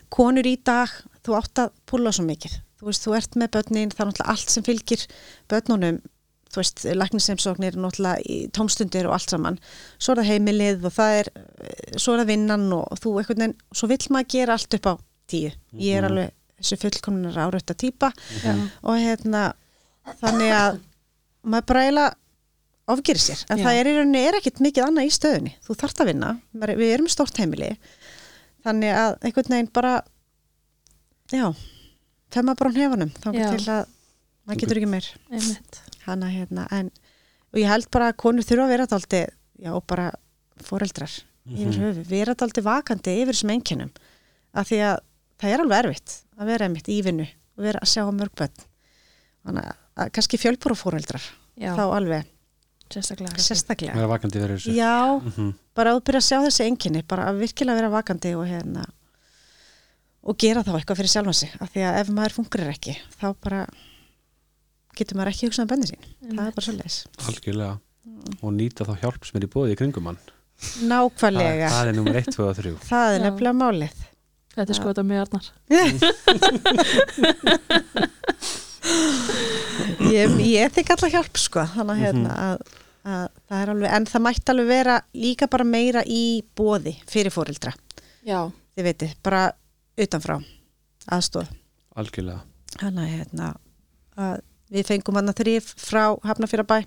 konur 0.09 0.45
í 0.45 0.55
dag, 0.63 0.89
þú 1.25 1.37
átt 1.37 1.55
að 1.65 1.71
púla 1.89 2.13
svo 2.13 2.25
mikið, 2.25 2.59
þú 2.81 2.89
veist, 2.89 3.05
þú 3.05 3.13
ert 3.17 3.37
með 3.37 3.51
börnin 3.55 3.91
það 3.93 4.01
er 4.01 4.09
náttúrulega 4.11 4.33
allt 4.33 4.49
sem 4.49 4.63
fylgir 4.65 5.05
börnunum. 5.51 6.01
Þú 6.51 6.59
veist, 6.59 6.81
læknisheimsóknir 6.99 7.77
náttúrulega 7.79 8.25
í 8.27 8.37
tómstundir 8.51 9.05
og 9.07 9.13
allt 9.15 9.29
saman. 9.31 9.59
Svo 10.01 10.11
er 10.17 10.19
það 10.23 10.31
heimilið 10.33 10.85
og 10.89 10.95
það 10.97 11.17
er 11.21 11.29
svo 11.95 12.15
er 12.17 12.23
það 12.25 12.31
vinnan 12.33 12.65
og 12.75 12.99
þú 12.99 13.13
eitthvað 13.21 13.37
veginn, 13.45 13.55
svo 13.71 13.87
vill 13.87 14.07
maður 14.11 14.31
gera 14.35 14.57
allt 14.57 14.73
upp 14.79 14.89
á 14.91 14.93
tíu. 15.31 15.51
Ég 15.79 15.95
er 15.95 16.01
Mhm. 16.03 16.09
alveg 16.11 16.31
þessu 16.59 16.77
fullkomnar 16.81 17.37
árötta 17.45 17.73
típa. 17.77 18.11
Já, 18.43 18.51
og 18.83 18.97
hérna 18.99 19.53
þannig 20.19 20.51
að 20.51 20.79
maður 21.45 21.65
bara 21.71 21.81
eiginlega 21.85 22.15
ofgerir 22.91 23.21
sér, 23.23 23.45
en 23.49 23.57
Já. 23.57 23.63
það 23.65 23.79
er 23.79 23.85
í 23.87 23.95
rauninni 23.95 24.27
er 24.27 24.33
ekkit 24.41 24.59
mikið 24.59 24.83
annað 24.89 25.07
í 25.07 25.13
stöðunni, 25.15 25.53
þú 25.63 25.75
þarft 25.79 26.01
að 26.01 26.05
vinna. 26.11 26.41
Við 26.53 26.91
erum 26.93 27.05
með 27.07 27.13
stórt 27.15 27.37
heimili. 27.37 27.77
Þannig 28.65 28.91
að 28.93 29.17
einhvern 29.23 29.49
veginn 29.55 29.71
bara 29.73 30.03
já 31.31 31.55
maður 32.47 32.59
bara 32.61 32.71
á 32.71 32.75
hnefanum, 32.77 33.11
þá 33.19 33.29
til 33.31 33.71
að 33.75 33.81
maður 34.47 34.59
getur 34.63 34.79
ekki 34.81 34.91
meir. 34.91 35.07
Hana 36.05 36.29
hérna, 36.31 36.67
en 36.71 36.91
og 37.51 37.59
ég 37.59 37.67
held 37.67 37.89
bara 37.91 38.11
að 38.11 38.17
konur 38.23 38.43
þurfa 38.47 38.63
að 38.65 38.71
vera 38.73 38.85
daldi 38.89 39.21
já, 39.61 39.71
og 39.75 39.83
bara 39.91 40.11
foreldrar 40.63 41.11
yfir 41.51 41.77
höfu, 41.81 42.03
vera 42.09 42.33
daldi 42.37 42.61
vakandi 42.63 43.17
yfir 43.21 43.33
þessum 43.35 43.51
einkennum, 43.55 43.91
af 44.55 44.67
því 44.69 44.79
að 44.87 44.97
það 45.41 45.53
er 45.55 45.63
alveg 45.65 45.79
erfitt 45.85 46.15
að 46.39 46.51
vera 46.53 46.65
einmitt 46.69 46.89
í 46.89 46.99
vinnu 47.05 47.25
og 47.57 47.63
vera 47.65 47.81
að 47.83 47.91
sjá 47.91 48.03
á 48.07 48.11
mörg 48.13 48.33
börn. 48.37 48.65
Þannig 49.45 49.65
að, 49.67 49.75
að 49.97 50.11
kannski 50.15 50.37
fjölbúra 50.41 50.77
foreldrar 50.77 51.23
já, 51.57 51.73
þá 51.75 51.83
alveg. 51.97 52.27
Sérstaklega 52.91 53.39
sérstaklega. 53.39 53.93
Vera 53.95 54.09
vakandi 54.11 54.39
verið 54.41 54.57
þessu. 54.59 54.73
Já, 54.75 55.19
Mhm. 55.21 55.53
bara 55.75 55.93
að 55.95 56.01
byrja 56.03 56.19
að 56.19 56.27
sjá 56.27 56.37
þessi 56.45 56.65
enginni 56.67 57.03
bara 57.07 57.29
að 57.31 57.39
virkilega 57.39 57.75
vera 57.79 57.89
vakandi 57.89 58.33
og 58.35 58.45
hérna 58.49 58.83
og 60.21 60.37
gera 60.41 60.61
þá 60.65 60.73
eitthvað 60.77 60.99
fyrir 61.01 61.11
sjálfan 61.15 61.37
sig 61.37 61.51
af 61.61 61.71
því 61.73 61.81
að 61.87 61.97
ef 62.01 62.07
maður 62.13 62.35
fungurir 62.37 62.69
ekki 62.73 62.93
þá 63.17 63.27
bara 63.41 63.61
getur 64.97 65.17
maður 65.17 65.31
ekki 65.33 65.47
hugsað 65.47 65.63
um 65.65 65.71
bönni 65.71 65.87
sín. 65.89 66.03
Það 66.21 66.45
er 66.45 66.53
bara 66.57 66.65
svolítið 66.67 66.95
algjörlega. 67.31 67.73
Og 68.41 68.49
nýta 68.57 68.85
þá 68.87 68.93
hjálp 69.01 69.21
sem 69.27 69.37
er 69.39 69.45
í 69.47 69.51
bóði 69.51 69.73
í 69.75 69.79
kringum 69.79 70.07
hann. 70.09 70.21
Það, 70.61 70.85
nákvæmlega, 70.91 71.67
það 71.73 71.87
er 71.89 71.95
nummer 71.97 72.15
1, 72.21 72.27
2 72.35 72.43
og 72.45 72.55
3 72.59 72.73
það 72.85 73.07
er 73.07 73.17
Já. 73.17 73.23
nefnilega 73.25 73.57
málið. 73.57 73.95
Þetta 74.51 74.69
er 74.73 74.77
sko 74.77 74.87
þetta 74.91 75.05
mjög 75.07 75.21
arnar. 75.25 75.45
Ég, 80.11 80.33
ég 80.43 80.71
þykk 80.75 80.89
alltaf 80.95 81.13
hjálp 81.13 81.37
sko. 81.39 81.63
Þannig 81.75 81.93
að, 81.93 82.01
hérna, 82.01 82.31
að, 82.35 82.57
að 83.05 83.25
það 83.47 83.61
er 83.61 83.71
alveg 83.73 83.95
en 83.97 84.07
það 84.11 84.23
mætti 84.25 84.53
alveg 84.53 84.67
vera 84.71 84.95
líka 85.17 85.47
bara 85.51 85.67
meira 85.67 86.01
í 86.05 86.23
bóði 86.57 86.93
fyrir 87.09 87.33
fóreldra 87.33 87.71
Já, 88.27 88.39
þið 88.75 88.87
veitir, 88.89 89.13
bara 89.25 89.43
utanfrá 89.99 90.39
aðstóð 91.11 91.49
algjörlega. 91.99 92.45
Þannig 92.77 93.03
að 93.03 93.13
hérna, 93.17 93.51
að 94.21 94.35
við 94.71 94.87
fengum 94.87 95.17
hann 95.19 95.31
að 95.31 95.39
þrýf 95.41 95.71
frá 95.81 96.03
Hafnafjörabæ 96.23 96.77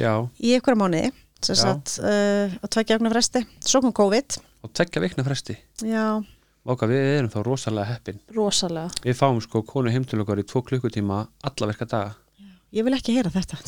já, 0.00 0.12
í 0.40 0.54
ykkur 0.56 0.78
mánuði 0.80 1.10
sem 1.40 1.56
Já. 1.56 1.60
sagt 1.60 1.96
uh, 2.04 2.52
á 2.60 2.66
tveggja 2.68 2.98
okna 3.00 3.12
fresti. 3.12 3.44
Svo 3.64 3.80
kom 3.84 3.94
COVID. 3.96 4.36
Og 4.64 4.72
tekja 4.76 5.00
vikna 5.00 5.24
fresti? 5.24 5.56
Já, 5.84 6.20
Váka, 6.68 6.84
við 6.84 7.06
erum 7.14 7.30
þá 7.32 7.38
rosalega 7.46 7.88
heppin. 7.88 8.18
Rosalega. 8.36 8.90
Við 9.00 9.14
fáum 9.16 9.38
sko 9.40 9.62
konu 9.64 9.92
heim 9.92 10.04
til 10.04 10.20
okkar 10.20 10.42
í 10.42 10.44
tvo 10.44 10.60
klukkutíma 10.66 11.22
alla 11.48 11.68
verka 11.70 11.86
daga 11.88 12.10
ég 12.76 12.86
vil 12.86 12.96
ekki 12.96 13.14
heyra 13.16 13.30
þetta. 13.34 13.58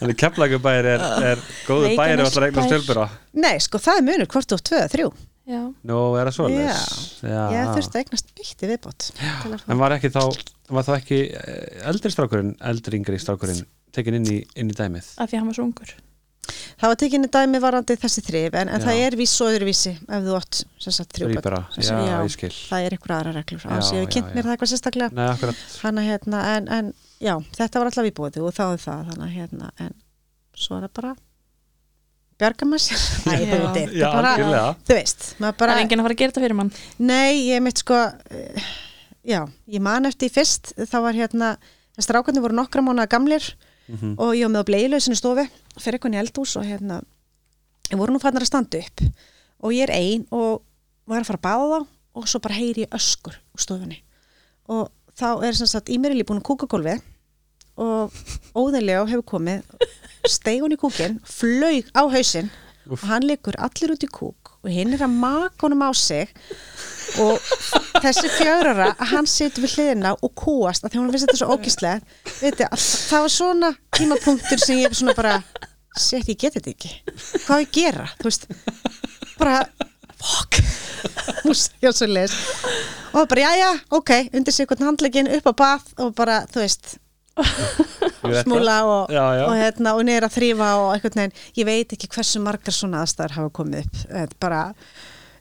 Þannig 0.00 0.18
keflagubæri 0.20 0.92
er, 0.96 1.06
er 1.32 1.46
góðu 1.66 1.94
bæri 1.98 2.20
og 2.20 2.26
alltaf 2.26 2.44
regna 2.44 2.66
stjölbura 2.66 3.06
nei, 3.36 3.56
sko 3.62 3.80
það 3.82 4.00
er 4.00 4.06
munur 4.10 4.30
hvort 4.32 4.52
þú 4.52 4.60
tvö 4.70 4.82
eða 4.82 4.92
þrjú. 4.92 5.08
Já, 5.46 5.60
nú 5.86 5.98
er 6.18 6.26
það 6.26 6.34
svoleiðis? 6.40 6.80
Já. 7.22 7.42
ég 7.54 7.68
þurfti 7.76 7.94
að 7.94 8.00
eignast 8.00 8.32
eitt 8.42 8.64
í 8.66 8.70
viðbót 8.72 9.04
en 9.70 9.78
var 9.78 9.94
ekki 9.94 10.10
þá 10.10 10.24
var 10.74 10.86
þá 10.88 10.90
ekki 10.96 11.20
eh, 11.38 11.86
eldri 11.86 12.10
strákurinn 12.10 12.56
eldri 12.66 12.98
yngri 12.98 13.20
strákurinn 13.22 13.62
tekin 13.94 14.18
inn 14.18 14.26
í, 14.26 14.40
inn 14.58 14.72
í 14.72 14.74
dæmið? 14.74 15.12
Af 15.22 15.30
því 15.30 15.38
að 15.38 15.44
hann 15.44 15.52
var 15.52 15.58
svo 15.60 15.68
ungur 15.68 15.94
það 16.80 16.90
var 16.92 16.98
tekinni 17.00 17.28
dæmi 17.36 17.60
varandi 17.62 17.96
þessi 18.02 18.22
þrif 18.26 18.56
en, 18.60 18.70
en 18.76 18.84
það 18.84 19.00
er 19.06 19.16
viss 19.18 19.34
og 19.44 19.50
öðruvísi 19.54 19.92
ef 19.96 20.24
þú 20.26 20.36
átt 20.38 20.60
sem 20.82 20.94
sagt 20.96 21.16
þrjú 21.16 21.28
börn. 21.28 21.36
Þríbara, 21.40 21.60
Sem 21.74 21.82
já, 21.82 21.88
sagt, 21.90 22.06
já. 22.08 22.16
ég 22.26 22.34
skil. 22.36 22.52
það 22.70 22.86
er 22.88 22.96
ykkur 22.98 23.14
aðra 23.16 23.34
reglur 23.36 23.64
Já, 23.66 23.70
að 23.76 23.84
séu 23.90 24.00
já, 24.02 24.08
kynnt 24.16 24.32
mér 24.32 24.42
já. 24.42 24.46
það 24.46 24.54
eitthvað 24.56 24.72
sérstaklega. 24.72 25.10
Nei, 25.16 25.54
hana 25.82 26.06
hérna, 26.06 26.42
en, 26.56 26.68
en 26.78 26.90
já, 27.22 27.34
þetta 27.58 27.82
var 27.82 27.90
alltaf 27.92 28.10
í 28.10 28.14
bóði 28.16 28.42
og 28.46 28.54
þá 28.56 28.64
er 28.68 28.82
það, 28.86 29.04
þannig 29.10 29.26
að 29.26 29.36
hérna, 29.40 29.70
en 29.86 29.94
svo 30.56 30.78
er 30.78 30.86
það 30.86 30.94
bara 31.00 31.14
bjarga 32.36 32.66
maður 32.68 32.84
sér, 32.84 33.04
þú 33.24 34.00
bara, 34.04 34.32
veist, 34.90 35.30
maður 35.40 35.54
Það 35.54 35.60
bara, 35.62 35.76
er 35.76 35.82
enginn 35.84 36.02
að 36.02 36.06
fara 36.08 36.16
að 36.16 36.20
gera 36.20 36.32
þetta 36.34 36.44
fyrir 36.44 36.58
mann. 36.58 36.72
Nei, 37.00 37.30
ég 37.48 37.62
mitt 37.64 37.80
sko, 37.80 38.00
eh, 38.28 38.66
já, 39.24 39.40
ég 39.72 39.84
man 39.84 40.08
eftir 40.10 40.32
fyrst, 40.34 40.74
þá 40.76 40.98
var 41.06 41.16
hérna, 41.16 41.54
strákarnir 41.96 42.44
voru 42.44 42.58
nokkra 42.58 42.84
mánuða 42.84 43.08
gamlir 43.16 43.46
mm 43.88 44.14
og 44.18 44.34
ég 44.36 44.46
var 44.46 44.52
með 44.52 44.62
á 44.62 44.68
bleiðlausinu 44.70 45.16
stofi, 45.16 45.46
fyrir 45.78 45.98
eitthvað 45.98 46.16
í 46.16 46.20
eldús 46.22 46.56
og 46.56 46.64
hérna, 46.66 47.00
ég 47.90 47.98
voru 47.98 48.12
nú 48.12 48.20
fannar 48.22 48.42
að 48.42 48.50
standa 48.50 48.78
upp. 48.78 49.04
Og 49.62 49.72
ég 49.72 49.86
er 49.86 49.94
ein 49.94 50.26
og 50.30 50.62
var 51.06 51.20
að 51.20 51.28
fara 51.30 51.38
að 51.38 51.46
báða 51.46 51.86
og 52.16 52.28
svo 52.28 52.40
bara 52.40 52.58
heyri 52.58 52.84
ég 52.84 52.94
öskur 52.96 53.36
úr 53.54 53.62
stofunni. 53.62 54.02
Og 54.68 54.90
þá 55.16 55.44
er 55.46 55.54
sem 55.56 55.66
sagt 55.70 55.88
Ímerili 55.88 56.24
búin 56.26 56.42
að 56.42 56.48
kúka 56.48 56.66
gólfið 56.66 57.00
og 57.76 58.12
óðinlega 58.56 59.06
hefur 59.10 59.26
komið 59.36 59.62
steig 60.26 60.62
hún 60.64 60.74
í 60.74 60.80
kúkin, 60.80 61.20
flaug 61.24 61.88
á 61.92 62.02
hausinn 62.08 62.50
og 62.88 63.02
hann 63.06 63.26
liggur 63.26 63.56
allir 63.62 63.92
út 63.94 64.04
í 64.06 64.10
kúk 64.10 64.45
og 64.66 64.72
hinn 64.74 64.96
er 64.96 65.04
að 65.06 65.14
maka 65.14 65.66
honum 65.66 65.86
á 65.86 65.90
sig. 65.94 66.32
Og 67.22 67.38
þessi 68.02 68.28
fjörara 68.34 68.90
hann 69.12 69.28
situr 69.30 69.64
við 69.64 69.76
hliðina 69.78 70.16
og 70.18 70.34
Veitir, 72.42 72.68
það 72.74 73.26
var 73.26 73.32
svona 73.32 73.72
tímapunktur 73.96 74.60
sem 74.60 74.82
ég 74.82 74.96
svona 74.98 75.14
bara 75.16 75.38
sétt 75.96 76.28
ég 76.28 76.40
geti 76.42 76.58
þetta 76.58 76.74
ekki. 76.74 76.92
Hvað 77.46 77.62
ég 77.62 77.72
gera? 77.78 78.08
Veist 78.26 78.50
bara 79.38 79.62
já, 81.80 81.90
leis. 82.10 82.34
og 83.12 83.28
bara, 83.28 83.40
jæja, 83.40 83.72
ok, 83.90 84.10
undir 84.34 84.52
sig 84.52 84.66
hvern 84.66 84.88
handlegin 84.90 85.30
upp 85.38 85.46
á 85.46 85.52
bað 85.54 85.90
og 86.02 86.14
bara, 86.18 86.42
þú 86.50 86.64
veist 86.64 86.96
smúla 87.36 88.76
og, 88.88 89.10
Já, 89.12 89.24
já. 89.36 89.44
og, 89.46 89.54
hérna, 89.60 89.94
og 89.96 90.02
að 90.06 90.34
þrýfa 90.36 90.68
og 90.80 90.90
einhvern 90.94 91.20
veginn, 91.20 91.34
ég 91.60 91.68
veit 91.68 91.94
ekki 91.96 92.08
hversu 92.14 92.42
margar 92.42 92.74
svona 92.74 93.02
aðstæður 93.04 93.36
hafa 93.38 93.52
komið 93.58 93.84
upp. 93.84 94.00
Þetta 94.02 94.22
er 94.24 94.36
bara, 94.42 94.60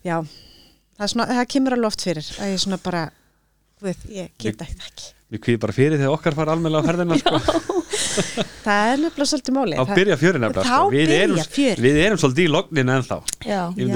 já. 0.05 0.17
Það, 0.95 1.05
er 1.07 1.11
svona, 1.13 1.27
það 1.31 1.49
kemur 1.55 1.75
alveg 1.77 1.91
oft 1.91 2.05
fyrir 2.07 2.31
að 2.39 2.51
ég 2.53 2.61
svona 2.63 2.79
bara, 2.83 3.03
veit, 3.83 4.07
ég 4.11 4.31
get 4.39 4.61
ekki 4.65 4.89
ekki 4.89 5.11
Við 5.35 5.41
kvíðum 5.41 5.61
bara 5.63 5.73
fyrir 5.73 5.97
þegar 5.97 6.13
okkar 6.13 6.35
fara 6.37 6.53
almennilega 6.53 6.85
á 6.85 6.87
ferðina 6.87 7.15
sko. 7.17 7.39
það 8.65 8.91
er 8.91 8.99
nefnilega 9.01 9.27
svolítið 9.31 9.55
máli 9.57 9.79
Þá 9.79 9.95
byrja 9.97 10.17
fjörin 10.21 10.43
nefnilega 10.45 10.67
sko. 10.69 10.91
við, 10.93 11.13
erum, 11.15 11.41
við 11.87 11.97
erum 12.03 12.21
svolítið 12.21 12.45
í 12.45 12.51
lognin 12.53 12.93
ennþá. 12.93 13.17
Já, 13.41 13.61
Ég 13.75 13.89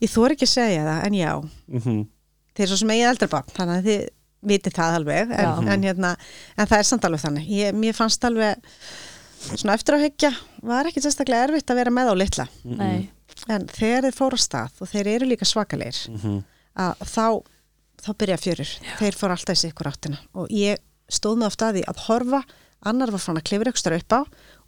ég 0.00 0.10
þór 0.14 0.34
ekki 0.34 0.48
að 0.48 0.52
segja 0.56 0.86
það, 0.88 1.04
en 1.10 1.18
já. 1.20 1.32
Mm 1.74 2.02
þeir 2.54 2.70
svo 2.70 2.76
sem 2.80 2.92
eigið 2.94 3.08
eldra 3.10 3.28
barn, 3.32 3.48
þannig 3.54 3.80
að 3.80 3.88
þið 3.88 4.02
vitið 4.44 4.76
það 4.78 4.98
alveg, 5.00 5.32
en, 5.34 5.48
Já. 5.48 5.72
en, 5.74 5.88
hérna, 5.88 6.12
en 6.56 6.70
það 6.70 6.78
er 6.78 6.88
samt 6.90 7.08
alveg 7.08 7.24
þannig, 7.24 7.50
ég, 7.50 7.76
mér 7.76 7.96
fannst 7.96 8.24
alveg 8.28 8.78
svona 9.44 9.76
eftir 9.76 9.96
að 9.96 10.06
hyggja 10.06 10.30
var 10.64 10.88
ekki 10.88 11.02
sérstaklega 11.04 11.48
erfitt 11.48 11.72
að 11.72 11.80
vera 11.82 11.92
með 11.92 12.12
á 12.12 12.14
litla. 12.16 12.46
Nei. 12.64 13.10
En 13.50 13.66
þegar 13.68 14.06
þeir 14.06 14.16
fóru 14.16 14.38
á 14.38 14.40
stað 14.40 14.80
og 14.80 14.90
þeir 14.92 15.10
eru 15.16 15.28
líka 15.28 15.48
svakalegir 15.48 15.98
-hmm. 16.14 16.42
að 16.80 17.04
þá, 17.10 17.26
þá 18.04 18.10
byrja 18.22 18.40
fjörur. 18.40 18.74
Þeir 19.00 19.18
fóru 19.20 19.36
alltaf 19.36 19.58
í 19.58 19.60
sig 19.60 19.74
ykkur 19.74 19.90
áttina. 19.90 20.20
Og 20.32 20.52
ég 20.54 20.80
stóð 21.12 21.40
með 21.40 21.50
oft 21.50 21.62
að 21.62 21.78
því 21.78 21.82
að 21.90 22.04
horfa 22.06 22.42
annar 22.84 23.12
var 23.12 23.20
fann 23.20 23.40
að 23.40 23.48
klifra 23.48 23.72
ykkur 23.72 23.82
starf 23.82 24.04
upp 24.04 24.12
á 24.16 24.20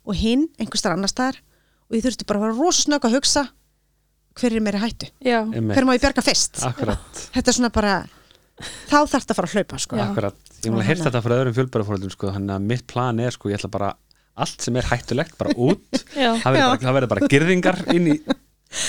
og 0.07 0.15
hinn 0.17 0.49
einhver 0.59 0.81
starf 0.81 0.97
annar 0.97 1.13
staðar 1.13 1.41
og 1.89 1.97
ég 1.97 2.05
þurfti 2.05 2.27
bara 2.27 2.41
að 2.41 2.47
vera 2.47 2.59
rosa 2.59 2.85
snögg 2.87 3.07
að 3.07 3.17
hugsa 3.17 3.45
hver 4.37 4.53
er 4.53 4.61
meiri 4.61 4.81
hættu, 4.83 5.09
Já, 5.25 5.39
hver 5.49 5.87
má 5.89 5.95
ég 5.97 6.03
bjarga 6.03 6.21
fyrst? 6.21 6.61
Akkurat, 6.67 7.21
þetta 7.33 7.51
er 7.51 7.57
svona 7.57 7.73
bara 7.73 7.95
þá 8.63 8.97
þarf 8.97 9.13
þetta 9.21 9.35
að 9.35 9.39
fara 9.41 9.51
að 9.51 9.55
hlaupa 9.59 9.79
sko. 9.83 10.01
Akkurat. 10.07 10.41
Ég 10.65 10.73
mun 10.73 10.81
að 10.83 10.89
þannig. 10.91 11.05
þetta 11.07 11.23
frá 11.27 11.37
öðrum 11.37 11.57
fjölbærafóröldum 11.61 12.15
sko. 12.17 12.33
Þannig 12.37 12.57
að 12.57 12.67
mitt 12.73 12.87
plan 12.91 13.21
er 13.21 13.37
sko, 13.37 13.53
ég 13.53 13.61
ætla 13.61 13.73
bara 13.77 13.93
allt 14.37 14.61
sem 14.67 14.77
er 14.77 14.89
hættulegt, 14.91 15.37
bara 15.41 15.55
út. 15.57 16.03
Já, 16.17 16.35
Það 16.43 16.59
verður 16.61 16.91
bara, 16.93 17.13
bara 17.15 17.29
girðingar 17.33 17.83
inn 17.95 18.11
í 18.15 18.19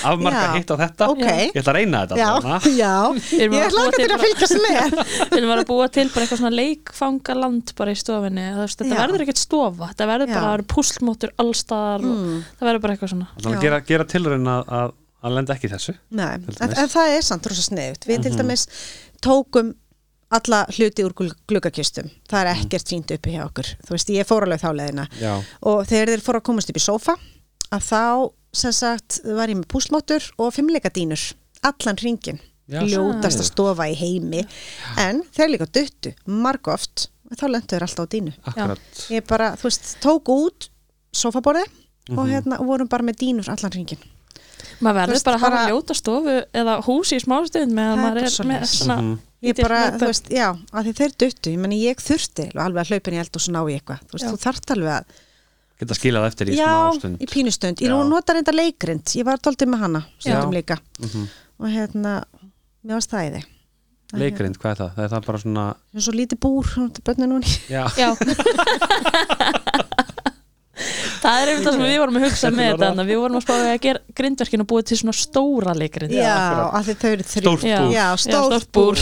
afmarka 0.03 0.41
Já. 0.41 0.53
hitt 0.57 0.71
á 0.73 0.75
þetta. 0.81 1.07
Ok, 1.13 1.21
Ég 1.21 1.59
ætla 1.61 1.71
að 1.71 1.77
reyna 1.77 1.99
þetta 2.03 2.17
já, 2.17 2.31
já. 2.81 2.93
Ég 3.37 3.53
til 3.53 3.69
að 3.69 3.75
bara- 4.09 4.19
fylgjast 4.23 4.57
með. 4.63 4.95
Við 5.31 5.37
erum 5.37 5.53
að 5.53 5.61
búa 5.69 5.87
til 5.93 6.07
bara 6.11 6.25
eitthvað 6.25 6.41
svona 6.41 6.53
leikfangaland 6.57 7.73
bara 7.77 7.93
í 7.93 7.99
stofinni, 8.01 8.45
þetta 8.57 8.87
Já. 8.89 8.95
verður 9.03 9.23
ekkert 9.27 9.41
stofa. 9.43 9.91
Þetta 9.93 10.07
verður 10.11 10.33
bara, 10.33 10.67
púslmótur 10.73 11.33
allstaðar 11.43 12.07
og 12.07 12.15
mm. 12.17 12.39
það 12.59 12.69
verður 12.71 12.83
bara 12.87 12.97
eitthvað 12.97 13.13
svona. 13.13 13.29
Þannig 13.37 13.59
að 13.61 13.67
gera, 13.67 13.81
gera 13.93 14.07
tilraun 14.15 14.51
að, 14.57 14.73
að, 14.81 14.95
að 15.27 15.37
lenda 15.37 15.55
ekki 15.55 15.69
í 15.69 15.73
þessu 15.75 15.95
Nei, 16.17 16.27
en, 16.33 16.73
en 16.83 16.91
það 16.97 17.13
er 17.15 17.27
samt 17.29 17.49
rosa 17.53 17.67
sniðut. 17.69 18.09
Við 18.09 18.25
til 18.25 18.33
Mhm. 18.33 18.41
dæmis 18.43 18.67
tókum 19.21 19.73
alla 20.31 20.65
hluti 20.75 21.03
úr 21.05 21.13
glugg- 21.15 21.37
gluggakistum. 21.47 22.09
Það 22.29 22.39
er 22.45 22.53
Mhm. 22.55 22.65
ekkert 22.65 22.87
fínt 22.89 23.11
uppi 23.11 23.31
hjá 23.31 23.45
okkur. 23.45 23.63
Þú 23.85 23.89
veist, 23.95 24.09
ég 24.09 24.25
fór 24.27 24.43
alveg 24.43 24.59
þá 24.59 24.71
leiðina 24.75 25.07
Já, 25.21 25.43
og 25.63 25.85
þegar 25.87 26.07
þeir 26.07 26.21
fóru 26.21 26.39
að 26.41 26.43
komast 26.43 26.69
upp 26.69 26.75
í 26.75 26.83
sófa 26.83 27.15
að 27.71 27.81
þá, 27.87 28.31
sem 28.53 28.71
sagt, 28.71 29.19
var 29.23 29.47
ég 29.47 29.55
með 29.55 29.67
púslmótur 29.67 30.31
og 30.39 30.53
fimmleikadínur 30.53 31.33
allan 31.63 31.95
ringin, 31.97 32.39
ljótast 32.69 33.39
að 33.39 33.43
stofa 33.51 33.83
í 33.87 33.95
heimi 33.95 34.45
en 34.97 35.23
þeir 35.31 35.49
líka 35.57 35.65
duttu, 35.71 36.13
margóft 36.27 37.07
þá 37.35 37.47
lendu 37.49 37.67
þeir 37.67 37.81
alltaf 37.87 38.05
á 38.07 38.11
dínu. 38.11 38.33
Akkurat 38.45 38.79
Ég 39.09 39.25
bara, 39.27 39.51
þú 39.55 39.63
veist, 39.63 39.97
tók 40.01 40.23
út 40.27 40.69
sófaborði 41.13 41.63
og 42.11 42.25
Mhm. 42.27 42.29
hérna 42.31 42.59
og 42.59 42.65
vorum 42.67 42.87
bara 42.89 43.03
með 43.03 43.15
dínur 43.17 43.47
allan 43.47 43.71
ringin. 43.71 43.97
Maður 44.81 44.97
verður 45.01 45.15
veist, 45.17 45.25
bara 45.25 45.37
að 45.37 45.45
hafa 45.47 45.69
ljóta 45.71 45.93
stofu 45.97 46.35
eða 46.53 46.75
hús 46.87 47.11
í 47.13 47.19
smástund 47.23 47.71
með 47.73 47.85
að 47.87 47.95
Það 47.95 47.97
er 47.97 48.03
maður 48.03 48.17
er 48.17 48.23
með 48.27 48.35
svoleiðis. 48.37 48.75
svona 48.81 48.97
Mhm. 49.01 49.17
Ég 49.43 49.53
bara, 49.61 49.91
þú 49.91 50.07
veist, 50.09 50.29
já, 50.33 50.47
að 50.73 50.83
því 50.87 50.93
þeir 50.97 51.11
duttu, 51.21 51.51
ég 51.53 51.59
ég 51.77 51.95
þurfti 52.01 52.45
alveg 52.57 52.81
að 52.81 52.89
hlaupin 52.89 53.13
í 53.13 53.19
eld 53.21 53.35
og 53.37 53.41
svo 53.41 53.51
ná 53.53 53.61
í 53.69 53.75
eitthvað, 53.77 53.99
þú 54.07 54.11
veist, 54.17 54.25
Já. 54.25 54.31
þú 54.33 54.37
þarft 54.47 54.71
alveg 54.73 54.93
að 54.97 55.03
Geta 55.77 55.93
skilað 55.93 56.25
eftir 56.25 56.47
í 56.49 56.55
já, 56.57 56.65
smá 56.65 56.95
stund 56.97 57.19
í 57.21 57.25
pínustund, 57.29 57.77
ég 57.85 57.91
Já. 58.01 58.09
nota 58.09 58.33
reynda 58.33 58.51
leikrind 58.51 59.05
ég 59.13 59.23
var 59.23 59.37
doldið 59.37 59.69
með 59.69 59.79
hana, 59.85 60.01
stundum 60.17 60.51
Já. 60.51 60.57
líka 60.57 60.77
Mhm. 60.99 61.27
og 61.59 61.67
hérna, 61.69 62.23
mér 62.83 62.97
í 63.29 63.31
þig 63.37 63.45
Leikrind, 64.17 64.57
hvað 64.57 64.71
er 64.71 64.75
það? 64.79 64.91
Það 64.95 65.03
er 65.03 65.09
það 65.09 65.25
bara 65.25 65.37
svona 65.37 65.75
Svo 65.99 66.11
lítið 66.15 66.39
búr, 66.39 66.65
bönni 67.03 67.27
núni 67.27 67.45
Já, 67.69 67.85
Já 67.93 68.15
Það 71.21 71.41
er 71.41 71.51
einmitt 71.51 71.67
það 71.67 71.75
sem 71.77 71.83
við 71.87 71.97
vorum 72.01 72.17
að 72.19 72.25
hugsa 72.27 72.51
með 72.53 72.69
þetta 72.83 73.05
við 73.07 73.19
vorum 73.21 73.37
að 73.39 73.45
spáði 73.45 73.67
að 73.71 73.79
gera 73.85 74.01
grindverkinu 74.19 74.65
og 74.65 74.69
búið 74.71 74.87
til 74.91 74.97
svona 75.01 75.15
stóra 75.17 75.75
leikrind 75.77 76.13
Já, 76.15 76.27
akkurat. 76.33 76.75
að 76.77 76.87
því 76.87 76.95
þau 77.01 77.09
eru 77.11 77.27
þrjú. 77.31 77.43
Stórt 77.47 77.67
Já. 77.67 77.77
búr. 77.81 77.93
Já, 77.95 78.05
stórt 78.23 78.69
búr. 78.77 79.01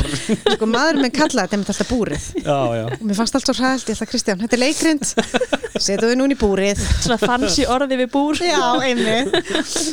Sko, 0.55 0.69
maður 0.71 1.01
minn 1.03 1.15
kallaði 1.15 1.53
þetta 1.55 1.75
alltaf 1.75 1.91
búrið. 1.91 2.27
Já, 2.41 2.59
já. 2.79 2.85
Og 2.95 3.05
mér 3.09 3.19
fannst 3.19 3.39
allt 3.39 3.49
svo 3.49 3.57
hræðilt, 3.59 3.89
ég 3.91 3.99
ætla 3.99 4.09
Kristján, 4.11 4.43
þetta 4.45 4.57
er 4.59 4.63
leikrind 4.63 5.05
setum 5.85 6.11
við 6.11 6.17
núna 6.21 6.35
í 6.35 6.39
búrið. 6.39 6.81
Svona 7.03 7.19
fancy 7.21 7.67
orði 7.69 7.99
við 8.03 8.11
búr. 8.15 8.39
Já, 8.45 8.61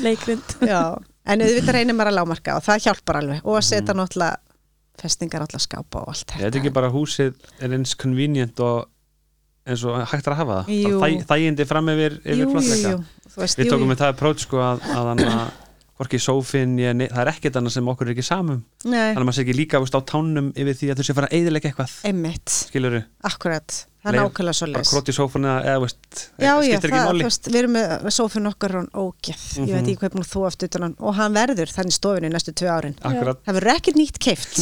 Leikrind 0.03 0.57
Já, 0.67 0.81
en 1.27 1.45
auðvitað 1.45 1.77
reynir 1.77 1.97
maður 1.97 2.13
að 2.13 2.19
lámarka 2.21 2.57
og 2.59 2.65
það 2.67 2.87
hjálpar 2.87 3.21
alveg. 3.23 3.45
Og 3.47 3.59
að 3.59 3.69
setja 3.69 3.97
náttúrulega 3.97 4.41
festingar 5.03 5.45
alla 5.47 5.61
skápa 5.63 6.03
og 6.03 6.13
allt 6.13 6.35
Ég 6.39 6.47
veit 6.47 6.59
ekki 6.61 6.73
bara 6.75 6.91
húsið 6.93 7.33
er 7.63 7.75
eins 7.77 7.95
convenient 7.99 8.61
og 8.63 8.89
eins 9.67 9.85
og 9.87 9.99
hægt 10.11 10.27
er 10.27 10.35
að 10.35 10.41
hafa 10.43 10.61
það. 10.69 11.27
Þægindi 11.31 11.67
fram 11.71 11.91
yfir, 11.93 12.17
yfir 12.25 12.49
veist, 13.37 13.59
Við 13.61 13.71
tókum 13.71 13.93
við 13.93 14.01
það 14.03 14.15
approach 14.15 14.47
sko 14.47 14.63
að, 14.63 14.87
að 14.97 15.13
að 16.03 16.09
hvorki 16.09 16.21
sófin, 16.23 16.75
það 17.07 17.23
er 17.23 17.31
ekkert 17.33 17.57
annað 17.61 17.77
sem 17.79 17.89
okkur 17.93 18.11
er 18.11 18.15
ekki 18.17 18.27
samum. 18.27 18.61
Nei, 18.85 18.99
þannig 19.15 19.23
að 19.23 19.29
maður 19.31 19.39
sé 19.39 19.47
ekki 19.47 19.57
líka 19.63 19.79
á 19.95 20.01
tánum 20.13 20.53
yfir 20.59 20.75
því 20.83 20.91
að 20.93 20.99
þau 21.01 21.07
sé 21.09 21.15
fara 21.21 21.31
að 21.31 21.39
eyðilega 21.39 21.71
eitthvað. 21.73 21.97
Einmitt, 22.11 22.59
skilur 22.69 23.01
akkurat 23.23 23.79
það 24.03 24.17
er 24.17 24.17
nákvæmlega 24.19 24.57
svo 24.59 24.67
bara 24.67 24.81
leis 24.83 24.91
króti 24.91 25.13
sófuna 25.15 25.51
eða 25.63 25.83
veist, 25.85 26.23
Já, 26.43 26.49
já, 26.51 26.55
skiptir 26.67 26.91
ekki 26.91 27.03
máli. 27.07 27.23
þú 27.23 27.29
veist, 27.29 27.45
við 27.53 27.59
erum 27.61 27.75
með 27.77 28.07
sófin 28.17 28.49
okkar 28.51 28.75
og 28.81 28.89
ógeð, 28.99 29.45
ég 29.63 29.71
veit 29.71 29.85
Mhm. 29.87 29.91
ekki 29.93 30.07
er 30.09 30.25
að 30.25 30.33
þú 30.33 30.43
aftur 30.49 30.67
utan 30.73 30.83
hann. 30.83 30.97
Og 30.99 31.15
hann 31.15 31.33
verður 31.39 31.71
þannig 31.71 31.95
stofinu 31.95 32.31
næstu 32.35 32.53
tvö 32.59 32.67
árin. 32.75 32.97
Akkurat, 33.07 33.39
það 33.47 33.55
verður 33.61 33.75
ekkert 33.77 34.01
nýtt 34.03 34.19
keift 34.19 34.59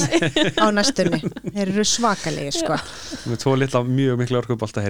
á 0.61 0.67
næstunni. 0.77 1.21
Þeir 1.57 1.69
eru 1.73 1.85
svakalegi 1.89 2.53
sko. 2.53 2.77
með 3.33 3.41
tvo 3.41 3.57
litla 3.57 3.81
mjög 3.89 4.13
í 4.13 4.21
miklu 4.27 4.43
orkuboltar, 4.45 4.83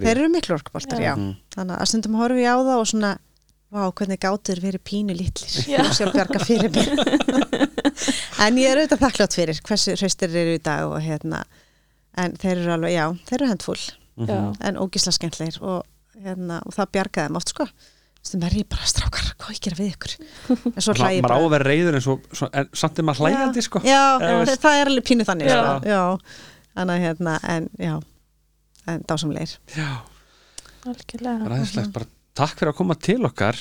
það 3.70 3.84
vá, 3.84 3.92
hvernig 4.01 4.20
gátur 4.24 4.60
verið 4.62 4.82
pínu 4.90 5.14
og 5.14 5.92
sér 5.94 6.12
bjarga 6.14 6.42
fyrir 6.44 6.70
mér. 6.74 6.90
En 8.40 8.56
ég 8.56 8.70
er 8.72 8.78
auðvitað 8.80 9.02
þakklátt 9.05 9.34
fyrir 9.36 9.59
hversu 9.66 9.92
hraustir 9.98 10.32
eru 10.32 10.55
í 10.56 10.60
dag 10.64 10.88
og 10.88 11.01
hérna 11.05 11.42
en 12.18 12.32
þeir 12.40 12.56
eru 12.62 12.72
alveg, 12.74 12.94
já, 12.97 13.05
þeir 13.28 13.36
eru 13.42 13.48
handfull. 13.51 13.82
Mhm. 14.20 14.28
Já, 14.30 14.38
en 14.68 14.78
ógisla 14.80 15.12
skemmtlegir 15.14 15.59
og, 15.62 15.82
hérna, 16.24 16.60
og 16.66 16.72
það 16.76 16.90
bjargaði 16.97 17.28
þeim 17.28 17.38
oft 17.40 17.52
sko. 17.52 17.66
Stum 18.20 18.42
er 18.44 18.52
ég 18.59 18.66
bara 18.68 18.84
strákar, 18.88 19.28
hvað 19.40 19.55
ég 19.56 19.60
gera 19.64 19.78
við 19.78 19.92
ykkur? 19.94 20.14
En 20.74 20.84
svo 20.84 20.92
hlæði 20.97 21.20
ég 21.20 21.22
maður 21.24 21.30
á 21.30 21.36
bara. 21.36 21.44
að 21.47 21.52
vera 21.55 21.68
reyður 21.70 21.97
en, 21.97 22.05
svo, 22.05 22.16
svo, 22.36 22.48
en 22.52 22.68
samt 22.76 22.98
er 23.01 23.06
maður 23.09 23.22
hlægandi 23.24 23.62
sko. 23.64 23.80
Já, 23.86 24.01
já, 24.20 24.32
veist- 24.42 24.60
það 24.64 24.80
er 24.80 24.90
alveg 24.90 25.06
pínu 25.09 25.26
þannig 25.28 25.48
Já. 25.48 25.60
sko. 25.60 25.88
já, 25.88 26.02
þannig 26.76 26.94
að 26.97 27.05
hérna 27.06 27.36
en 27.55 27.68
já, 27.80 27.94
en 28.92 29.05
dásamlegir. 29.09 29.55
Já, 29.76 29.88
algjörlega. 30.90 31.48
Ræðislegt, 31.55 31.92
bara 31.97 32.10
takk 32.39 32.59
fyrir 32.59 32.73
að 32.73 32.78
koma 32.81 32.97
til 33.01 33.20
okkar 33.27 33.59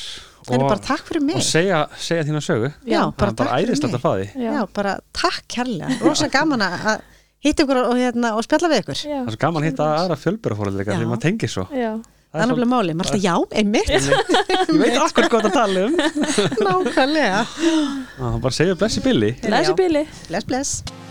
og, 0.50 0.54
bara 0.66 0.80
takk 0.82 1.08
fyrir 1.08 1.24
mig. 1.26 1.38
og 1.40 1.46
segja, 1.46 1.84
segja 2.00 2.26
þína 2.28 2.42
sögu. 2.44 2.70
Já, 2.86 2.94
Já, 2.96 3.02
bara 3.18 3.34
bara 3.34 3.56
takk 3.58 3.66
fyrir 3.66 3.82
mig 3.84 3.98
að 3.98 4.04
fá 4.04 4.12
því 4.12 4.28
Já, 4.44 4.52
já, 4.54 4.62
bara 4.76 4.94
takk 5.22 5.42
kærlega, 5.56 5.98
rosa 6.06 6.30
gaman 6.34 6.66
að 6.68 6.86
hitta 7.46 7.66
ykkur 7.66 7.82
og, 7.86 7.98
hérna, 8.00 8.36
og 8.38 8.46
spjalla 8.46 8.72
við 8.72 8.82
ykkur. 8.84 9.02
Já, 9.04 9.18
það 9.18 9.28
er 9.34 9.36
svo 9.36 9.44
gaman 9.46 9.64
að 9.64 9.70
hitta 9.72 9.90
aðra 9.98 10.18
fjölbyrðarfóröldleika 10.24 10.96
Já. 10.96 11.00
því 11.02 11.12
maður 11.12 11.26
tengir 11.28 11.54
svo. 11.54 11.66
Já. 11.74 11.92
það 12.30 12.42
er 12.44 12.50
náttúrulega 12.52 12.72
máli, 12.76 12.96
maður 13.00 13.16
alltaf 13.16 13.26
já, 13.26 13.36
einmitt. 13.58 13.90
Ég 14.70 14.82
veit 14.84 14.98
akkur 15.02 15.30
hvað 15.34 15.48
það 15.48 15.56
tala 15.60 15.86
um. 15.88 16.00
Nákvæmlega. 16.70 17.44
Bara 18.40 18.56
segja 18.56 18.78
blessi 18.80 19.02
billi 19.06 19.34
Læsi 19.50 19.74
bíli 19.80 20.06
bless 20.30 20.46
bless 20.50 21.09